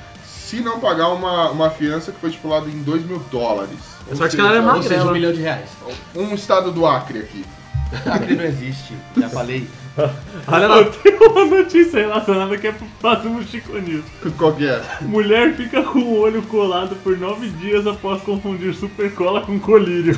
se 0.53 0.61
não 0.61 0.79
pagar 0.79 1.09
uma, 1.09 1.49
uma 1.51 1.71
fiança 1.71 2.13
que 2.13 2.21
foi 2.21 2.29
estipulada 2.29 2.69
em 2.69 2.83
2 2.83 3.07
mil 3.07 3.19
dólares. 3.31 3.79
É 4.11 4.15
sorte 4.15 4.37
que 4.37 4.43
ela 4.43 4.55
é 4.55 4.59
Ou 4.59 4.67
magrela. 4.67 4.83
seja, 4.87 5.05
um 5.07 5.13
milhão 5.13 5.33
de 5.33 5.41
reais. 5.41 5.71
Um 6.15 6.35
estado 6.35 6.71
do 6.71 6.85
Acre 6.85 7.21
aqui. 7.21 7.43
Acre 8.05 8.37
não 8.37 8.45
existe, 8.45 8.93
já 9.17 9.31
falei. 9.31 9.67
Olha 10.47 10.65
Eu 10.65 10.69
lá. 10.69 10.85
tenho 10.85 11.31
uma 11.31 11.45
notícia 11.47 12.01
relacionada 12.01 12.59
que 12.59 12.67
é 12.67 12.73
pro 12.73 12.87
próximo 13.01 13.43
Chico 13.45 13.79
News. 13.79 14.05
Qual 14.37 14.53
que 14.53 14.67
é? 14.69 14.83
Mulher 15.01 15.55
fica 15.55 15.83
com 15.85 16.01
o 16.01 16.19
olho 16.21 16.43
colado 16.43 16.97
por 16.97 17.17
nove 17.17 17.49
dias 17.49 17.87
após 17.87 18.21
confundir 18.21 18.75
supercola 18.75 19.41
com 19.41 19.59
colírio. 19.59 20.15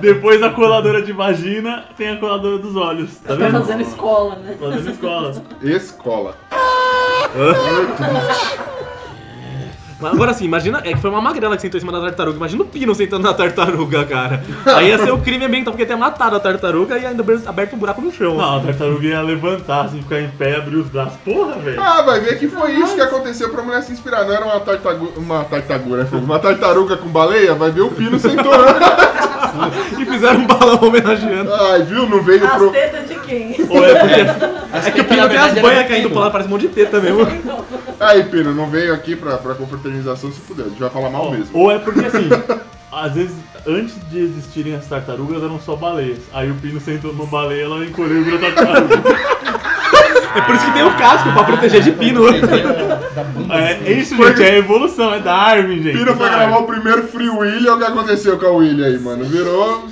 Depois 0.00 0.40
da 0.40 0.50
coladora 0.50 1.02
de 1.02 1.12
vagina, 1.12 1.86
tem 1.96 2.10
a 2.10 2.16
coladora 2.18 2.58
dos 2.58 2.76
olhos. 2.76 3.16
Tá 3.16 3.36
Tá 3.36 3.50
fazendo 3.50 3.82
escola, 3.82 4.36
né? 4.36 4.56
Fazendo 4.60 4.90
escola. 4.90 5.42
Escola. 5.60 6.36
Mas 10.00 10.14
agora 10.14 10.32
sim, 10.32 10.46
imagina. 10.46 10.80
É 10.82 10.94
que 10.94 11.00
foi 11.00 11.10
uma 11.10 11.20
magrela 11.20 11.54
que 11.56 11.62
sentou 11.62 11.76
em 11.76 11.80
cima 11.80 11.92
da 11.92 12.00
tartaruga. 12.00 12.36
Imagina 12.38 12.62
o 12.62 12.66
Pino 12.66 12.94
sentando 12.94 13.22
na 13.22 13.34
tartaruga, 13.34 14.04
cara. 14.06 14.42
Aí 14.64 14.88
ia 14.88 14.98
ser 14.98 15.12
o 15.12 15.18
crime 15.18 15.44
ambiental, 15.44 15.72
porque 15.72 15.82
ia 15.82 15.88
ter 15.88 15.96
matado 15.96 16.36
a 16.36 16.40
tartaruga 16.40 16.98
e 16.98 17.04
ainda 17.04 17.22
aberto 17.46 17.76
um 17.76 17.78
buraco 17.78 18.00
no 18.00 18.10
chão. 18.10 18.36
Não, 18.36 18.56
a 18.56 18.60
tartaruga 18.60 19.06
ia 19.06 19.20
levantar, 19.20 19.84
assim, 19.84 20.00
ficar 20.00 20.20
em 20.20 20.30
pé, 20.30 20.56
abrir 20.56 20.76
os 20.76 20.88
braços. 20.88 21.18
Porra, 21.22 21.56
velho. 21.56 21.80
Ah, 21.80 22.02
vai 22.02 22.20
ver 22.20 22.38
que 22.38 22.48
foi 22.48 22.72
isso 22.72 22.94
que 22.94 23.02
aconteceu 23.02 23.50
pra 23.50 23.62
mulher 23.62 23.82
se 23.82 23.92
inspirar. 23.92 24.24
Não 24.24 24.32
era 24.32 24.44
uma 24.44 24.60
tartaruga, 24.60 25.20
uma 25.20 25.44
tartaruga, 25.44 25.96
né? 26.04 26.08
uma 26.12 26.38
tartaruga 26.38 26.96
com 26.96 27.08
baleia, 27.08 27.54
vai 27.54 27.70
ver 27.70 27.82
o 27.82 27.90
Pino 27.90 28.18
sentou. 28.18 28.52
E 29.98 30.04
fizeram 30.04 30.40
um 30.40 30.46
balão 30.46 30.78
homenageando. 30.82 31.52
Ai, 31.52 31.82
viu? 31.82 32.08
Não 32.08 32.22
veio 32.22 32.44
As 32.44 32.56
pro... 32.56 32.70
tetas 32.70 33.08
de 33.08 33.14
quem? 33.20 33.56
Ou 33.68 33.84
é 33.84 33.94
porque. 33.94 34.20
É 34.72 34.90
que 34.90 35.00
o 35.00 35.04
Pino 35.04 35.28
tem 35.28 35.38
as 35.38 35.58
banhas 35.58 35.88
caindo 35.88 36.10
pro 36.10 36.20
lado, 36.20 36.32
parece 36.32 36.48
um 36.48 36.52
monte 36.52 36.62
de 36.62 36.68
teta 36.68 37.00
mesmo. 37.00 37.26
Aí, 37.98 38.24
Pino, 38.24 38.54
não 38.54 38.66
veio 38.68 38.94
aqui 38.94 39.16
pra, 39.16 39.36
pra 39.36 39.54
confraternização, 39.54 40.32
se 40.32 40.40
fuder. 40.40 40.66
A 40.66 40.68
gente 40.68 40.80
vai 40.80 40.90
falar 40.90 41.10
mal 41.10 41.30
mesmo. 41.30 41.58
Ou 41.58 41.70
é 41.70 41.78
porque 41.78 42.06
assim, 42.06 42.28
às 42.90 43.14
vezes, 43.14 43.36
antes 43.66 43.94
de 44.10 44.18
existirem 44.18 44.74
as 44.74 44.86
tartarugas, 44.86 45.42
eram 45.42 45.60
só 45.60 45.76
baleias. 45.76 46.18
Aí 46.32 46.50
o 46.50 46.54
Pino 46.54 46.80
sentou 46.80 47.12
numa 47.12 47.26
baleia, 47.26 47.64
ela 47.64 47.84
encolheu 47.84 48.20
e 48.20 48.24
virou 48.24 48.40
tartaruga. 48.40 49.02
É 50.34 50.40
por 50.42 50.54
isso 50.54 50.64
que 50.64 50.72
tem 50.72 50.84
o 50.84 50.96
casco, 50.96 51.32
pra 51.32 51.44
proteger 51.44 51.82
de 51.82 51.92
Pino. 51.92 52.22
Bunda. 52.22 53.00
É 53.52 53.92
isso, 53.92 54.16
gente, 54.16 54.42
é 54.42 54.50
a 54.50 54.58
evolução, 54.58 55.12
é 55.12 55.18
Darwin, 55.18 55.82
gente. 55.82 55.98
Pino 55.98 56.14
foi 56.14 56.30
gravar 56.30 56.58
o 56.58 56.66
primeiro 56.66 57.08
Free 57.08 57.28
Willy, 57.28 57.68
olha 57.68 57.74
o 57.74 57.78
que 57.78 57.84
aconteceu 57.84 58.38
com 58.38 58.46
a 58.46 58.50
Willy 58.50 58.84
aí, 58.84 58.98
mano. 58.98 59.24
Virou 59.24 59.88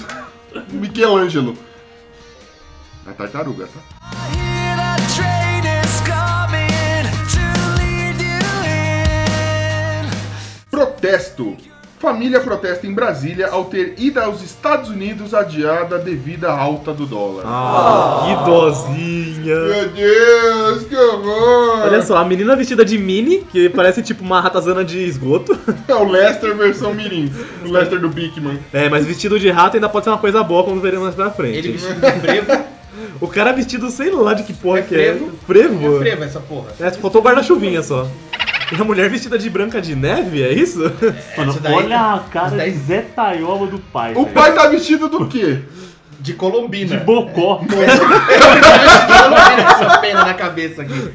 Michelangelo. 0.71 1.57
É 3.07 3.13
tartaruga, 3.13 3.67
tá? 3.67 3.81
Protesto. 10.71 11.57
Família 11.99 12.39
protesta 12.41 12.87
em 12.87 12.93
Brasília 12.93 13.49
ao 13.49 13.65
ter 13.65 13.95
ida 13.99 14.23
aos 14.25 14.41
Estados 14.41 14.89
Unidos 14.89 15.35
adiada 15.35 15.99
devido 15.99 16.45
à 16.45 16.53
alta 16.53 16.93
do 16.93 17.05
dólar. 17.07 17.43
Ah, 17.45 18.25
que 18.25 18.45
dozinha. 18.49 19.55
Meu 19.57 19.89
Deus, 19.89 20.85
que 20.85 20.95
horror! 20.95 21.83
Olha 21.83 22.01
só, 22.03 22.17
a 22.19 22.25
menina 22.25 22.55
vestida 22.55 22.85
de 22.85 22.97
mini, 22.97 23.39
que 23.51 23.69
parece 23.69 24.01
tipo 24.03 24.23
uma 24.23 24.41
ratazana 24.41 24.85
de 24.85 24.99
esgoto. 25.05 25.59
É 25.89 25.95
o 25.95 26.09
Lester 26.09 26.55
versão 26.57 26.95
Mirim. 26.95 27.33
O 27.65 27.73
Lester 27.73 27.99
do 27.99 28.09
Bigman. 28.09 28.61
É, 28.73 28.89
mas 28.89 29.05
vestido 29.05 29.39
de 29.39 29.51
rato 29.51 29.77
ainda 29.77 29.89
pode 29.89 30.05
ser 30.05 30.11
uma 30.11 30.19
coisa 30.19 30.43
boa 30.45 30.63
quando 30.63 30.81
veremos 30.81 31.05
mais 31.05 31.17
pra 31.17 31.31
frente. 31.31 31.59
Ele 31.59 31.73
vestido 31.73 32.01
de 32.01 32.21
frevo. 32.21 32.65
O 33.21 33.27
cara 33.27 33.53
vestido, 33.53 33.91
sei 33.91 34.11
lá 34.11 34.33
de 34.33 34.45
que 34.45 34.53
porra 34.53 34.79
É 34.79 34.83
que 34.83 34.95
é. 34.95 34.99
frevo. 34.99 35.31
Frevo? 35.47 35.97
É 35.97 35.99
frevo 35.99 36.25
essa 36.25 36.41
porra. 36.41 36.69
É, 36.79 36.91
faltou 36.93 37.21
guarda-chuvinha 37.21 37.83
só. 37.83 38.07
E 38.71 38.81
a 38.81 38.85
mulher 38.85 39.09
vestida 39.09 39.39
de 39.39 39.49
branca 39.49 39.81
de 39.81 39.95
neve, 39.95 40.43
é 40.43 40.53
isso? 40.53 40.81
Mano, 41.37 41.51
Essa 41.53 41.61
daí- 41.61 41.75
olha 41.75 42.01
a 42.01 42.15
essa 42.17 42.25
cara 42.31 42.57
daí- 42.57 42.73
de 42.73 42.79
Zé 42.79 43.07
do 43.71 43.79
pai. 43.93 44.13
O 44.15 44.27
pai 44.27 44.53
tá 44.55 44.69
vestido 44.69 45.09
do 45.09 45.27
quê? 45.27 45.61
De 46.21 46.35
Colombina. 46.35 46.97
de 46.99 47.05
bocó. 47.05 47.57
Colombina 47.65 47.93
essa 49.71 49.99
pena 49.99 50.25
na 50.25 50.35
cabeça 50.35 50.83
aqui. 50.83 51.11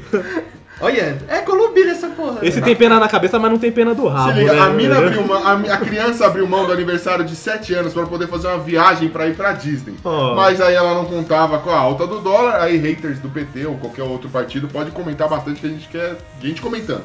Olha, 0.80 1.18
é 1.28 1.38
Colombina 1.38 1.92
essa 1.92 2.08
porra. 2.08 2.38
Esse 2.42 2.60
tem 2.60 2.74
pena 2.74 2.98
na 2.98 3.08
cabeça, 3.08 3.38
mas 3.38 3.50
não 3.50 3.58
tem 3.58 3.70
pena 3.70 3.94
do 3.94 4.08
rabo, 4.08 4.32
Se 4.32 4.38
liga, 4.40 4.52
né? 4.54 4.60
a, 4.60 4.70
mina 4.70 4.98
abriu 4.98 5.20
uma- 5.20 5.38
a, 5.38 5.52
a 5.74 5.78
criança 5.78 6.26
abriu 6.26 6.48
mão 6.48 6.66
do 6.66 6.72
aniversário 6.72 7.24
de 7.24 7.36
7 7.36 7.72
anos 7.74 7.92
pra 7.92 8.04
poder 8.06 8.26
fazer 8.26 8.48
uma 8.48 8.58
viagem 8.58 9.08
pra 9.08 9.28
ir 9.28 9.36
pra 9.36 9.52
Disney. 9.52 9.94
Oh. 10.02 10.34
Mas 10.34 10.60
aí 10.60 10.74
ela 10.74 10.94
não 10.94 11.04
contava 11.04 11.58
com 11.60 11.70
a 11.70 11.78
alta 11.78 12.06
do 12.06 12.20
dólar, 12.20 12.60
aí 12.60 12.76
haters 12.76 13.20
do 13.20 13.28
PT 13.28 13.66
ou 13.66 13.76
qualquer 13.76 14.02
outro 14.02 14.28
partido 14.28 14.66
pode 14.66 14.90
comentar 14.90 15.28
bastante 15.28 15.60
que 15.60 15.66
a 15.66 15.70
gente 15.70 15.86
quer 15.88 16.16
gente 16.42 16.60
comentando. 16.60 17.04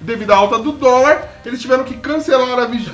Devido 0.00 0.30
à 0.32 0.36
alta 0.36 0.58
do 0.58 0.72
dólar, 0.72 1.28
eles 1.44 1.60
tiveram 1.60 1.84
que 1.84 1.94
cancelar 1.94 2.58
a, 2.58 2.66
vi- 2.66 2.90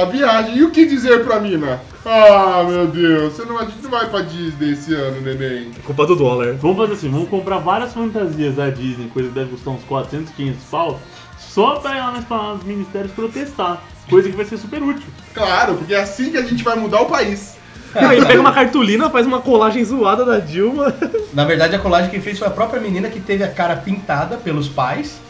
a 0.00 0.04
viagem. 0.12 0.58
E 0.58 0.62
o 0.64 0.70
que 0.70 0.84
dizer 0.86 1.24
pra 1.24 1.40
mina? 1.40 1.80
Ah, 2.04 2.64
meu 2.68 2.86
Deus, 2.86 3.32
você 3.34 3.44
não, 3.44 3.58
a 3.58 3.64
gente 3.64 3.82
não 3.82 3.90
vai 3.90 4.08
pra 4.08 4.20
Disney 4.20 4.72
esse 4.72 4.94
ano, 4.94 5.20
neném. 5.20 5.70
Culpa 5.84 6.06
do 6.06 6.14
dólar. 6.16 6.54
Vamos 6.54 6.76
fazer 6.76 6.92
assim, 6.94 7.10
vamos 7.10 7.28
comprar 7.28 7.58
várias 7.58 7.92
fantasias 7.94 8.56
da 8.56 8.68
Disney, 8.70 9.08
coisa 9.08 9.28
que 9.28 9.34
deve 9.34 9.50
custar 9.50 9.72
uns 9.74 9.84
400, 9.84 10.32
500 10.34 10.62
pau, 10.70 11.00
só 11.38 11.76
pra 11.76 11.96
ir 11.96 12.00
lá 12.00 12.12
nos 12.54 12.64
ministérios 12.64 13.12
protestar. 13.12 13.82
Coisa 14.08 14.28
que 14.28 14.36
vai 14.36 14.44
ser 14.44 14.56
super 14.58 14.82
útil. 14.82 15.06
Claro, 15.32 15.74
porque 15.76 15.94
é 15.94 16.00
assim 16.00 16.30
que 16.30 16.36
a 16.36 16.42
gente 16.42 16.62
vai 16.64 16.74
mudar 16.76 17.00
o 17.02 17.06
país. 17.06 17.56
Não, 17.94 18.12
ele 18.12 18.24
pega 18.26 18.40
uma 18.40 18.52
cartolina, 18.52 19.08
faz 19.10 19.26
uma 19.26 19.40
colagem 19.40 19.84
zoada 19.84 20.24
da 20.24 20.38
Dilma. 20.38 20.94
Na 21.32 21.44
verdade, 21.44 21.74
a 21.74 21.78
colagem 21.78 22.10
que 22.10 22.20
fez 22.20 22.38
foi 22.38 22.48
a 22.48 22.50
própria 22.50 22.80
menina 22.80 23.08
que 23.08 23.20
teve 23.20 23.42
a 23.44 23.48
cara 23.50 23.76
pintada 23.76 24.36
pelos 24.36 24.68
pais, 24.68 25.20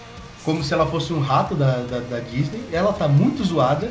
como 0.44 0.62
se 0.64 0.72
ela 0.74 0.86
fosse 0.86 1.12
um 1.12 1.20
rato 1.20 1.54
da, 1.54 1.76
da, 1.90 1.98
da 2.00 2.18
Disney. 2.20 2.62
Ela 2.72 2.92
tá 2.92 3.06
muito 3.08 3.44
zoada. 3.44 3.90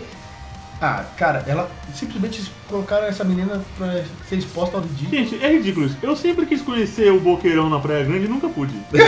Ah, 0.81 1.03
cara, 1.17 1.43
ela 1.45 1.69
simplesmente 1.93 2.41
colocaram 2.69 3.05
essa 3.07 3.25
menina 3.25 3.61
pra 3.77 4.01
ser 4.29 4.37
exposta 4.37 4.77
ao 4.77 4.83
ridículo. 4.83 5.11
Gente, 5.11 5.43
é 5.43 5.51
ridículo 5.51 5.85
isso. 5.87 5.97
Eu 6.01 6.15
sempre 6.15 6.45
quis 6.45 6.61
conhecer 6.61 7.11
o 7.11 7.19
Boqueirão 7.19 7.69
na 7.69 7.79
Praia 7.79 8.05
Grande 8.05 8.25
e 8.25 8.29
nunca 8.29 8.47
pude. 8.47 8.73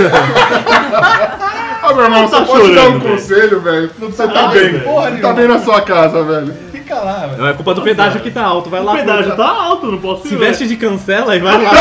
Ah, 1.83 1.93
meu 1.95 2.03
irmão, 2.03 2.21
Não 2.21 2.27
você 2.27 2.36
tá 2.36 2.45
pode 2.45 2.75
dar 2.75 2.81
um 2.81 2.86
chorando, 2.91 3.00
velho. 3.01 3.15
conselho, 3.15 3.60
velho. 3.62 3.91
Você 4.00 4.27
tá 4.27 4.50
Ai, 4.50 4.60
bem. 4.71 4.79
porra 4.81 5.12
Você 5.12 5.17
tá 5.17 5.33
bem 5.33 5.48
na 5.48 5.60
sua 5.60 5.81
casa, 5.81 6.24
velho. 6.24 6.53
Fica 6.82 6.96
lá, 6.96 7.28
velho. 7.28 7.42
Não, 7.42 7.48
é 7.50 7.54
culpa 7.54 7.74
do 7.74 7.82
pedágio 7.82 8.22
que 8.22 8.32
tá 8.32 8.44
alto. 8.44 8.70
Vai 8.70 8.84
lá. 8.84 8.94
O 8.94 8.96
pedágio 8.96 9.36
tá 9.36 9.48
alto, 9.48 9.92
não 9.92 9.98
posso 10.00 10.28
Se 10.28 10.34
ir. 10.34 10.38
veste 10.38 10.68
de 10.68 10.76
cancela 10.76 11.36
e 11.36 11.40
vai 11.40 11.62
lá. 11.64 11.72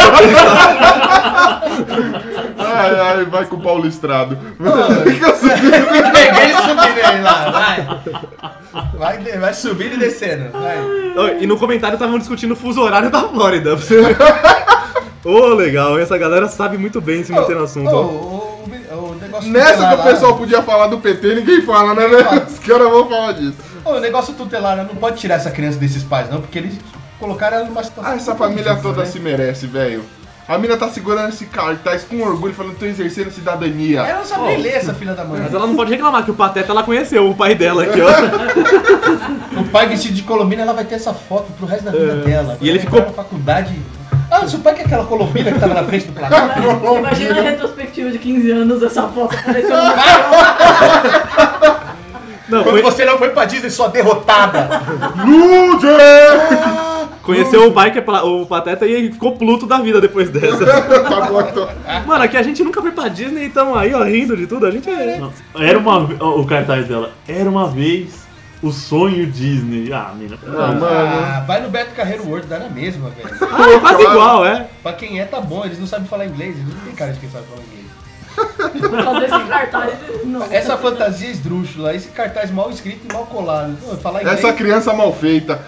Ai, 2.58 3.00
ai, 3.00 3.24
vai 3.24 3.44
com 3.46 3.56
o 3.56 3.60
Paulo 3.60 3.86
Estrado. 3.86 4.36
Peguei 4.58 6.42
ele 6.44 6.54
subindo 6.54 7.06
aí 7.06 7.22
lá, 7.22 7.50
vai. 7.50 8.00
Vai, 8.98 9.18
de- 9.18 9.38
vai 9.38 9.54
subindo 9.54 9.94
e 9.94 9.98
descendo. 9.98 10.50
Vai. 10.52 11.38
e 11.40 11.46
no 11.46 11.56
comentário 11.58 11.94
estavam 11.94 12.18
discutindo 12.18 12.52
o 12.52 12.56
fuso 12.56 12.80
horário 12.82 13.10
da 13.10 13.20
Flórida. 13.28 13.76
Ô, 15.24 15.48
legal. 15.54 15.98
Essa 15.98 16.16
galera 16.16 16.48
sabe 16.48 16.78
muito 16.78 17.00
bem 17.00 17.22
se 17.24 17.32
manter 17.32 17.56
no 17.56 17.64
assunto. 17.64 17.90
Ó. 17.90 18.49
o 18.92 19.14
negócio 19.20 19.50
Nessa 19.50 19.72
tutelar 19.74 19.96
que 19.96 20.00
o 20.00 20.12
pessoal 20.12 20.36
podia 20.36 20.62
falar 20.62 20.86
do 20.88 20.98
PT, 20.98 21.34
ninguém 21.34 21.62
fala, 21.62 21.94
né, 21.94 22.06
velho? 22.06 22.46
Os 22.46 22.58
caras 22.58 22.90
vão 22.90 23.08
falar 23.08 23.32
disso. 23.32 23.56
O 23.84 23.98
negócio 23.98 24.34
tutelar, 24.34 24.76
né? 24.76 24.86
não 24.88 24.96
pode 24.96 25.18
tirar 25.18 25.36
essa 25.36 25.50
criança 25.50 25.78
desses 25.78 26.02
pais, 26.02 26.30
não, 26.30 26.40
porque 26.40 26.58
eles 26.58 26.74
colocaram 27.18 27.58
ela 27.58 27.66
numa 27.66 27.82
situação. 27.82 28.12
Ah, 28.12 28.16
essa 28.16 28.34
família 28.34 28.72
difícil, 28.74 28.82
toda 28.82 29.00
né? 29.04 29.06
se 29.06 29.18
merece, 29.20 29.66
velho. 29.66 30.04
A 30.48 30.58
mina 30.58 30.76
tá 30.76 30.88
segurando 30.88 31.28
esse 31.28 31.46
cartaz 31.46 32.02
com 32.02 32.20
orgulho, 32.22 32.52
falando 32.52 32.72
que 32.72 32.80
tô 32.80 32.86
exercendo 32.86 33.30
cidadania. 33.30 34.00
Ela 34.00 34.18
não 34.18 34.24
sabe 34.24 34.46
nem 34.48 34.56
ler 34.60 34.74
essa 34.74 34.92
filha 34.92 35.14
da 35.14 35.24
mãe. 35.24 35.40
Mas 35.42 35.54
ela 35.54 35.64
não 35.64 35.76
pode 35.76 35.92
reclamar 35.92 36.24
que 36.24 36.30
o 36.32 36.34
Pateta 36.34 36.72
ela 36.72 36.82
conheceu 36.82 37.30
o 37.30 37.34
pai 37.36 37.54
dela 37.54 37.84
aqui, 37.84 38.00
ó. 38.00 38.10
O 39.60 39.64
pai 39.68 39.86
vestido 39.86 40.14
de 40.14 40.22
colombina, 40.22 40.62
ela 40.62 40.72
vai 40.72 40.84
ter 40.84 40.96
essa 40.96 41.14
foto 41.14 41.52
pro 41.52 41.66
resto 41.66 41.84
da 41.84 41.92
vida 41.92 42.16
dela. 42.16 42.58
E 42.60 42.68
ele 42.68 42.80
ficou- 42.80 43.00
na 43.00 43.10
faculdade. 43.12 43.78
Ah, 44.30 44.46
seu 44.46 44.60
pai 44.60 44.74
que 44.74 44.82
é 44.82 44.84
aquela 44.84 45.04
colombina 45.04 45.50
que 45.52 45.58
tava 45.58 45.74
na 45.74 45.84
frente 45.84 46.06
do 46.06 46.12
placar? 46.18 46.56
Imagina 46.98 47.38
a 47.38 47.42
retrospectiva 47.42 48.10
de 48.10 48.18
15 48.18 48.50
anos 48.52 48.80
dessa 48.80 49.08
foto 49.08 49.34
aparecendo 49.36 49.76
no 49.76 49.90
Não, 52.48 52.62
Quando 52.64 52.70
conhe- 52.80 52.82
você 52.82 53.04
não 53.04 53.16
foi 53.18 53.30
pra 53.30 53.44
Disney, 53.44 53.70
sua 53.70 53.88
derrotada. 53.88 54.82
Loser! 55.24 57.08
conheceu 57.22 57.68
o 57.68 57.72
pai 57.72 57.92
que 57.92 57.98
é 57.98 58.00
pla- 58.02 58.24
o 58.24 58.44
Pateta 58.44 58.86
e 58.86 59.12
ficou 59.12 59.36
pluto 59.36 59.64
da 59.66 59.78
vida 59.78 60.00
depois 60.00 60.28
dessa. 60.30 60.64
tá 60.66 61.20
bom, 61.28 61.40
então. 61.40 61.68
Mano, 62.06 62.24
aqui 62.24 62.36
a 62.36 62.42
gente 62.42 62.64
nunca 62.64 62.80
foi 62.82 62.90
pra 62.90 63.06
Disney 63.08 63.44
e 63.44 63.50
tamo 63.50 63.76
aí, 63.76 63.94
ó, 63.94 64.02
rindo 64.02 64.36
de 64.36 64.48
tudo. 64.48 64.66
A 64.66 64.70
gente 64.72 64.90
é. 64.90 65.18
Não, 65.18 65.32
Era 65.62 65.78
uma 65.78 66.04
ve- 66.06 66.16
ó, 66.18 66.40
o 66.40 66.44
cartaz 66.46 66.88
dela. 66.88 67.12
Era 67.28 67.48
uma 67.48 67.68
vez 67.68 68.26
o 68.62 68.70
sonho 68.72 69.26
Disney. 69.26 69.92
Ah, 69.92 70.12
mina. 70.16 70.38
Ah, 70.46 70.72
mano. 70.72 70.86
Ah, 70.86 71.44
vai 71.46 71.60
no 71.60 71.70
Beto 71.70 71.94
Carreiro 71.94 72.26
World, 72.26 72.46
dá 72.46 72.58
na 72.58 72.68
mesma, 72.68 73.10
velho. 73.10 73.30
Ah, 73.42 73.80
quase 73.80 74.02
igual, 74.02 74.44
é. 74.44 74.66
Pra 74.82 74.92
quem 74.92 75.20
é, 75.20 75.24
tá 75.24 75.40
bom, 75.40 75.64
eles 75.64 75.78
não 75.78 75.86
sabem 75.86 76.06
falar 76.06 76.26
inglês, 76.26 76.56
eles 76.56 76.74
não 76.74 76.80
tem 76.82 76.94
cara 76.94 77.12
de 77.12 77.20
quem 77.20 77.30
sabe 77.30 77.46
falar 77.46 77.62
inglês. 77.62 77.80
Cartaz. 79.48 79.92
Não. 80.24 80.42
Essa 80.50 80.76
fantasia 80.76 81.28
esdrúxula, 81.28 81.94
esse 81.94 82.08
cartaz 82.08 82.50
mal 82.50 82.70
escrito 82.70 83.06
e 83.08 83.12
mal 83.12 83.26
colado. 83.26 83.76
Pô, 83.82 83.96
falar 83.96 84.20
inglês. 84.22 84.38
Essa 84.38 84.52
criança 84.52 84.92
mal 84.92 85.12
feita. 85.12 85.60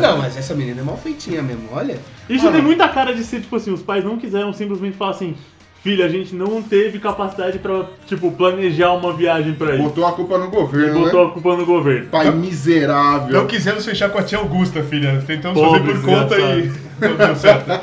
Não, 0.00 0.18
mas 0.18 0.36
essa 0.36 0.54
menina 0.54 0.80
é 0.80 0.84
mal 0.84 0.96
feitinha 0.96 1.42
mesmo, 1.42 1.68
olha. 1.72 1.98
Isso 2.28 2.50
tem 2.50 2.62
muita 2.62 2.88
cara 2.88 3.14
de 3.14 3.24
ser, 3.24 3.40
tipo 3.40 3.56
assim, 3.56 3.72
os 3.72 3.82
pais 3.82 4.04
não 4.04 4.18
quiseram 4.18 4.52
simplesmente 4.52 4.96
falar 4.96 5.12
assim, 5.12 5.36
filha, 5.82 6.04
a 6.04 6.08
gente 6.08 6.34
não 6.34 6.62
teve 6.62 6.98
capacidade 6.98 7.58
pra, 7.58 7.84
tipo, 8.06 8.30
planejar 8.32 8.92
uma 8.92 9.12
viagem 9.12 9.54
pra 9.54 9.74
ir. 9.74 9.78
Botou 9.78 10.06
a 10.06 10.12
culpa 10.12 10.38
no 10.38 10.46
E 10.46 10.50
governo, 10.50 11.00
botou 11.00 11.24
né? 11.24 11.30
a 11.30 11.32
culpa 11.32 11.56
no 11.56 11.66
governo. 11.66 12.06
Pai 12.08 12.30
miserável. 12.30 13.32
Não 13.40 13.46
quisemos 13.46 13.84
fechar 13.84 14.10
com 14.10 14.18
a 14.18 14.22
tia 14.22 14.38
Augusta, 14.38 14.82
filha. 14.82 15.22
Tentamos 15.26 15.60
Pobre 15.60 15.94
fazer 15.94 16.00
por 16.00 16.04
conta 16.06 16.38
e 16.38 16.72
não 17.00 17.16
deu 17.16 17.36
certo. 17.36 17.80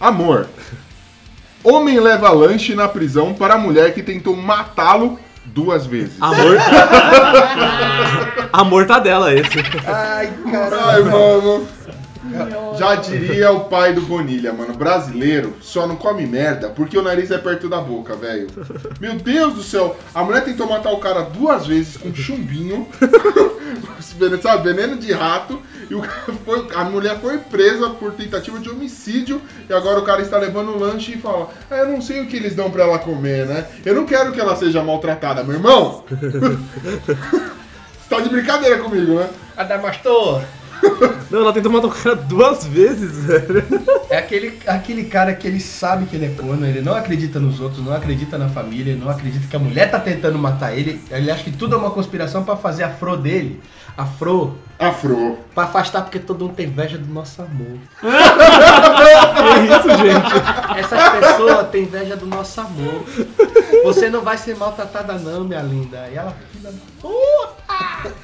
Amor. 0.00 0.48
Homem 1.62 2.00
leva 2.00 2.30
lanche 2.30 2.74
na 2.74 2.88
prisão 2.88 3.34
para 3.34 3.54
a 3.54 3.58
mulher 3.58 3.92
que 3.92 4.02
tentou 4.02 4.34
matá-lo 4.34 5.18
duas 5.44 5.84
vezes. 5.84 6.14
Amor. 6.20 6.56
Amor 8.50 8.86
tá 8.86 8.98
dela 8.98 9.34
esse. 9.34 9.58
Ai, 9.86 10.32
Ai, 10.46 10.50
caralho. 10.50 11.04
mano. 11.04 11.68
Já 12.78 12.94
diria 12.96 13.50
o 13.50 13.60
pai 13.64 13.92
do 13.94 14.02
Bonilha, 14.02 14.52
mano. 14.52 14.74
Brasileiro 14.74 15.54
só 15.62 15.86
não 15.86 15.96
come 15.96 16.26
merda 16.26 16.68
porque 16.68 16.98
o 16.98 17.02
nariz 17.02 17.30
é 17.30 17.38
perto 17.38 17.68
da 17.68 17.80
boca, 17.80 18.14
velho. 18.14 18.48
Meu 19.00 19.14
Deus 19.14 19.54
do 19.54 19.62
céu. 19.62 19.96
A 20.14 20.22
mulher 20.22 20.44
tentou 20.44 20.68
matar 20.68 20.90
o 20.92 20.98
cara 20.98 21.22
duas 21.22 21.66
vezes 21.66 21.96
com 21.96 22.14
chumbinho. 22.14 22.86
sabe, 24.42 24.72
veneno 24.72 24.96
de 24.98 25.12
rato. 25.12 25.60
E 25.88 25.94
o 25.94 26.00
cara 26.02 26.32
foi- 26.44 26.68
a 26.74 26.84
mulher 26.84 27.18
foi 27.20 27.38
presa 27.38 27.90
por 27.90 28.12
tentativa 28.12 28.58
de 28.60 28.68
homicídio. 28.68 29.40
E 29.68 29.72
agora 29.72 29.98
o 29.98 30.04
cara 30.04 30.20
está 30.22 30.36
levando 30.38 30.70
o 30.72 30.78
lanche 30.78 31.12
e 31.14 31.18
fala: 31.18 31.48
"Ah, 31.70 31.76
Eu 31.78 31.88
não 31.88 32.00
sei 32.02 32.20
o 32.20 32.26
que 32.26 32.36
eles 32.36 32.54
dão 32.54 32.70
pra 32.70 32.84
ela 32.84 32.98
comer, 32.98 33.46
né? 33.46 33.66
Eu 33.84 33.94
não 33.94 34.04
quero 34.06 34.30
que 34.32 34.40
ela 34.40 34.54
seja 34.56 34.82
maltratada, 34.84 35.42
meu 35.42 35.54
irmão. 35.54 36.04
Você 36.08 37.18
tá 38.08 38.20
de 38.20 38.28
brincadeira 38.28 38.78
comigo, 38.78 39.14
né? 39.14 39.28
Adamastor. 39.56 40.42
Não, 41.30 41.40
ela 41.40 41.52
tentou 41.52 41.70
matar 41.70 41.86
o 41.86 41.90
cara 41.90 42.16
duas 42.16 42.66
vezes, 42.66 43.24
velho. 43.24 43.64
É 44.10 44.18
aquele, 44.18 44.58
aquele 44.66 45.04
cara 45.04 45.32
que 45.32 45.46
ele 45.46 45.60
sabe 45.60 46.06
que 46.06 46.16
ele 46.16 46.26
é 46.26 46.28
corno, 46.30 46.66
ele 46.66 46.80
não 46.80 46.94
acredita 46.94 47.38
nos 47.38 47.60
outros, 47.60 47.84
não 47.84 47.92
acredita 47.92 48.36
na 48.36 48.48
família, 48.48 48.96
não 48.96 49.08
acredita 49.08 49.46
que 49.46 49.54
a 49.54 49.58
mulher 49.58 49.90
tá 49.90 50.00
tentando 50.00 50.36
matar 50.38 50.76
ele. 50.76 51.00
Ele 51.10 51.30
acha 51.30 51.44
que 51.44 51.52
tudo 51.52 51.76
é 51.76 51.78
uma 51.78 51.92
conspiração 51.92 52.42
pra 52.42 52.56
fazer 52.56 52.82
a 52.82 52.90
fro 52.90 53.16
dele. 53.16 53.60
A 53.96 54.04
fro. 54.04 54.56
Afro. 54.80 55.38
Pra 55.54 55.64
afastar 55.64 56.02
porque 56.02 56.18
todo 56.18 56.46
mundo 56.46 56.54
tem 56.54 56.66
inveja 56.66 56.96
do 56.96 57.12
nosso 57.12 57.42
amor. 57.42 57.78
Que 58.00 58.06
isso, 59.76 59.88
gente? 59.98 60.78
Essas 60.78 61.08
pessoas 61.10 61.68
têm 61.68 61.82
inveja 61.82 62.16
do 62.16 62.26
nosso 62.26 62.60
amor. 62.60 63.04
Você 63.84 64.08
não 64.08 64.22
vai 64.22 64.38
ser 64.38 64.56
maltratada 64.56 65.14
não, 65.14 65.44
minha 65.44 65.60
linda. 65.60 66.08
E 66.10 66.16
ela 66.16 66.34
puta! 67.00 67.60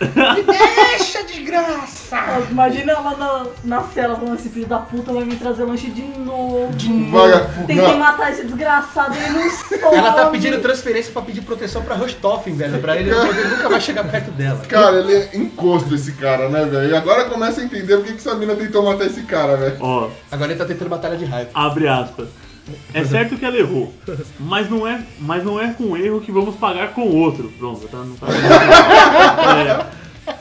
Me 0.01 0.43
deixa, 0.43 1.25
desgraça! 1.25 2.17
Imagina 2.51 2.93
ela 2.93 3.17
na, 3.17 3.47
na 3.65 3.83
cela 3.89 4.17
falando 4.17 4.35
assim, 4.35 4.51
filho 4.51 4.67
da 4.67 4.79
puta 4.79 5.13
vai 5.13 5.25
me 5.25 5.37
trazer 5.37 5.65
lanche 5.65 5.91
de 5.91 6.03
novo. 6.03 6.73
De 6.75 6.89
novo. 6.89 7.67
Tentei 7.67 7.97
matar 7.97 8.33
esse 8.33 8.45
desgraçado, 8.45 9.15
ele 9.17 9.31
não 9.31 9.51
some. 9.51 9.97
Ela 9.97 10.13
tá 10.13 10.27
pedindo 10.27 10.61
transferência 10.61 11.13
pra 11.13 11.23
pedir 11.23 11.43
proteção 11.43 11.83
pra 11.83 11.95
Rostoffen, 11.95 12.55
velho. 12.55 12.79
Pra 12.81 12.97
ele 12.97 13.15
poder 13.15 13.49
nunca 13.49 13.71
mais 13.71 13.83
chegar 13.83 14.05
perto 14.05 14.31
dela. 14.33 14.61
Cara, 14.69 15.01
ele 15.01 15.15
é 15.15 15.37
encosto 15.37 15.95
esse 15.95 16.13
cara, 16.13 16.46
né, 16.49 16.65
velho? 16.65 16.91
E 16.91 16.95
agora 16.95 17.25
começa 17.27 17.61
a 17.61 17.65
entender 17.65 17.97
por 17.97 18.05
que 18.07 18.13
que 18.13 18.19
essa 18.19 18.35
mina 18.35 18.55
tentou 18.55 18.83
matar 18.85 19.07
esse 19.07 19.23
cara, 19.23 19.57
velho. 19.57 19.77
Ó, 19.81 20.09
Agora 20.31 20.51
ele 20.53 20.59
tá 20.59 20.65
tentando 20.65 20.89
batalha 20.89 21.17
de 21.17 21.25
raiva. 21.25 21.51
abre 21.55 21.89
aspas. 21.89 22.29
É 22.93 23.05
certo 23.05 23.37
que 23.37 23.45
ela 23.45 23.57
errou, 23.57 23.95
mas 24.41 24.69
não 24.69 24.89
é, 24.89 25.01
mas 25.21 25.45
não 25.45 25.61
é 25.61 25.73
com 25.73 25.97
erro 25.97 26.21
que 26.21 26.33
vamos 26.33 26.57
pagar 26.57 26.89
com 26.95 27.03
outro. 27.03 27.53
Pronto, 27.61 27.87
tá, 27.87 27.99
não 27.99 28.17
tá 28.17 28.27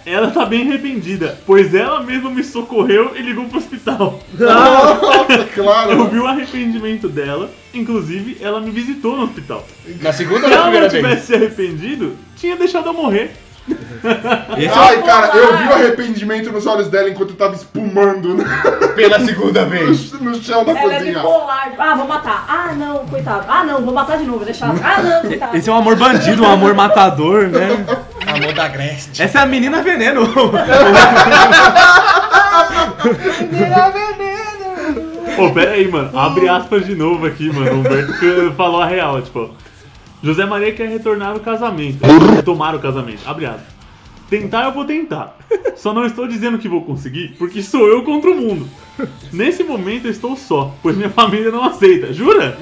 É, 0.05 0.11
Ela 0.11 0.31
tá 0.31 0.43
bem 0.45 0.67
arrependida, 0.67 1.37
pois 1.45 1.75
ela 1.75 2.01
mesma 2.01 2.31
me 2.31 2.43
socorreu 2.43 3.15
e 3.15 3.21
ligou 3.21 3.45
pro 3.45 3.59
hospital. 3.59 4.19
Nossa, 4.33 5.33
Eu 5.55 5.63
claro. 5.63 6.09
vi 6.09 6.17
o 6.19 6.25
arrependimento 6.27 7.07
dela, 7.07 7.51
inclusive 7.73 8.37
ela 8.41 8.59
me 8.59 8.71
visitou 8.71 9.15
no 9.15 9.23
hospital. 9.25 9.63
Na 10.01 10.11
segunda 10.11 10.47
ou 10.47 10.49
Se 10.49 10.49
na 10.49 10.55
ela 10.55 10.65
não 10.65 10.71
primeira 10.71 10.89
vez? 10.89 11.03
tivesse 11.03 11.27
se 11.27 11.35
arrependido, 11.35 12.15
tinha 12.35 12.55
deixado 12.55 12.87
eu 12.87 12.93
morrer. 12.93 13.31
Esse 13.67 14.67
é 14.67 14.71
Ai, 14.75 15.01
cara, 15.01 15.35
eu 15.35 15.57
vi 15.57 15.63
o 15.67 15.73
arrependimento 15.73 16.51
nos 16.51 16.67
olhos 16.67 16.87
dela 16.89 17.09
enquanto 17.09 17.31
eu 17.31 17.35
tava 17.35 17.55
espumando 17.55 18.37
Pela 18.95 19.19
segunda 19.19 19.65
vez. 19.69 20.11
no 20.13 20.35
chão 20.35 20.63
da 20.63 20.71
Ela 20.73 20.93
é 20.93 20.97
cozinha. 20.99 21.17
bipolar. 21.19 21.71
Ah, 21.79 21.95
vou 21.95 22.07
matar. 22.07 22.45
Ah, 22.47 22.73
não, 22.75 22.99
coitado. 23.07 23.45
Ah, 23.49 23.63
não, 23.63 23.81
vou 23.81 23.93
matar 23.93 24.17
de 24.19 24.25
novo, 24.25 24.45
deixar. 24.45 24.69
Ah, 24.83 25.01
não, 25.01 25.21
coitado. 25.21 25.57
Esse 25.57 25.69
é 25.69 25.73
um 25.73 25.77
amor 25.77 25.95
bandido, 25.95 26.43
um 26.43 26.51
amor 26.51 26.73
matador, 26.75 27.47
né? 27.47 27.83
Amor 28.27 28.53
da 28.53 28.65
Agreste. 28.65 29.21
Essa 29.21 29.39
é 29.39 29.41
a 29.43 29.45
menina 29.45 29.81
veneno. 29.83 30.27
Pô, 35.35 35.51
pera 35.51 35.71
aí, 35.71 35.87
mano. 35.87 36.17
Abre 36.17 36.47
aspas 36.47 36.85
de 36.85 36.95
novo 36.95 37.25
aqui, 37.25 37.51
mano. 37.51 37.71
O 37.71 37.79
Humberto 37.79 38.13
que 38.19 38.51
falou 38.55 38.81
a 38.81 38.85
real, 38.87 39.21
tipo. 39.21 39.51
José 40.23 40.45
Maria 40.45 40.71
quer 40.73 40.89
retornar 40.89 41.35
o 41.35 41.39
casamento. 41.39 41.99
Retomar 42.35 42.75
o 42.75 42.79
casamento. 42.79 43.21
Abre 43.25 43.45
aspas. 43.45 43.75
Tentar 44.29 44.65
eu 44.65 44.71
vou 44.71 44.85
tentar. 44.85 45.37
Só 45.75 45.93
não 45.93 46.03
estou 46.03 46.27
dizendo 46.27 46.57
que 46.57 46.67
vou 46.67 46.81
conseguir, 46.81 47.35
porque 47.37 47.61
sou 47.61 47.87
eu 47.87 48.01
contra 48.01 48.31
o 48.31 48.35
mundo. 48.35 48.67
Nesse 49.31 49.63
momento 49.63 50.05
eu 50.05 50.11
estou 50.11 50.35
só, 50.35 50.73
pois 50.81 50.95
minha 50.97 51.11
família 51.11 51.51
não 51.51 51.63
aceita. 51.63 52.11
Jura? 52.11 52.57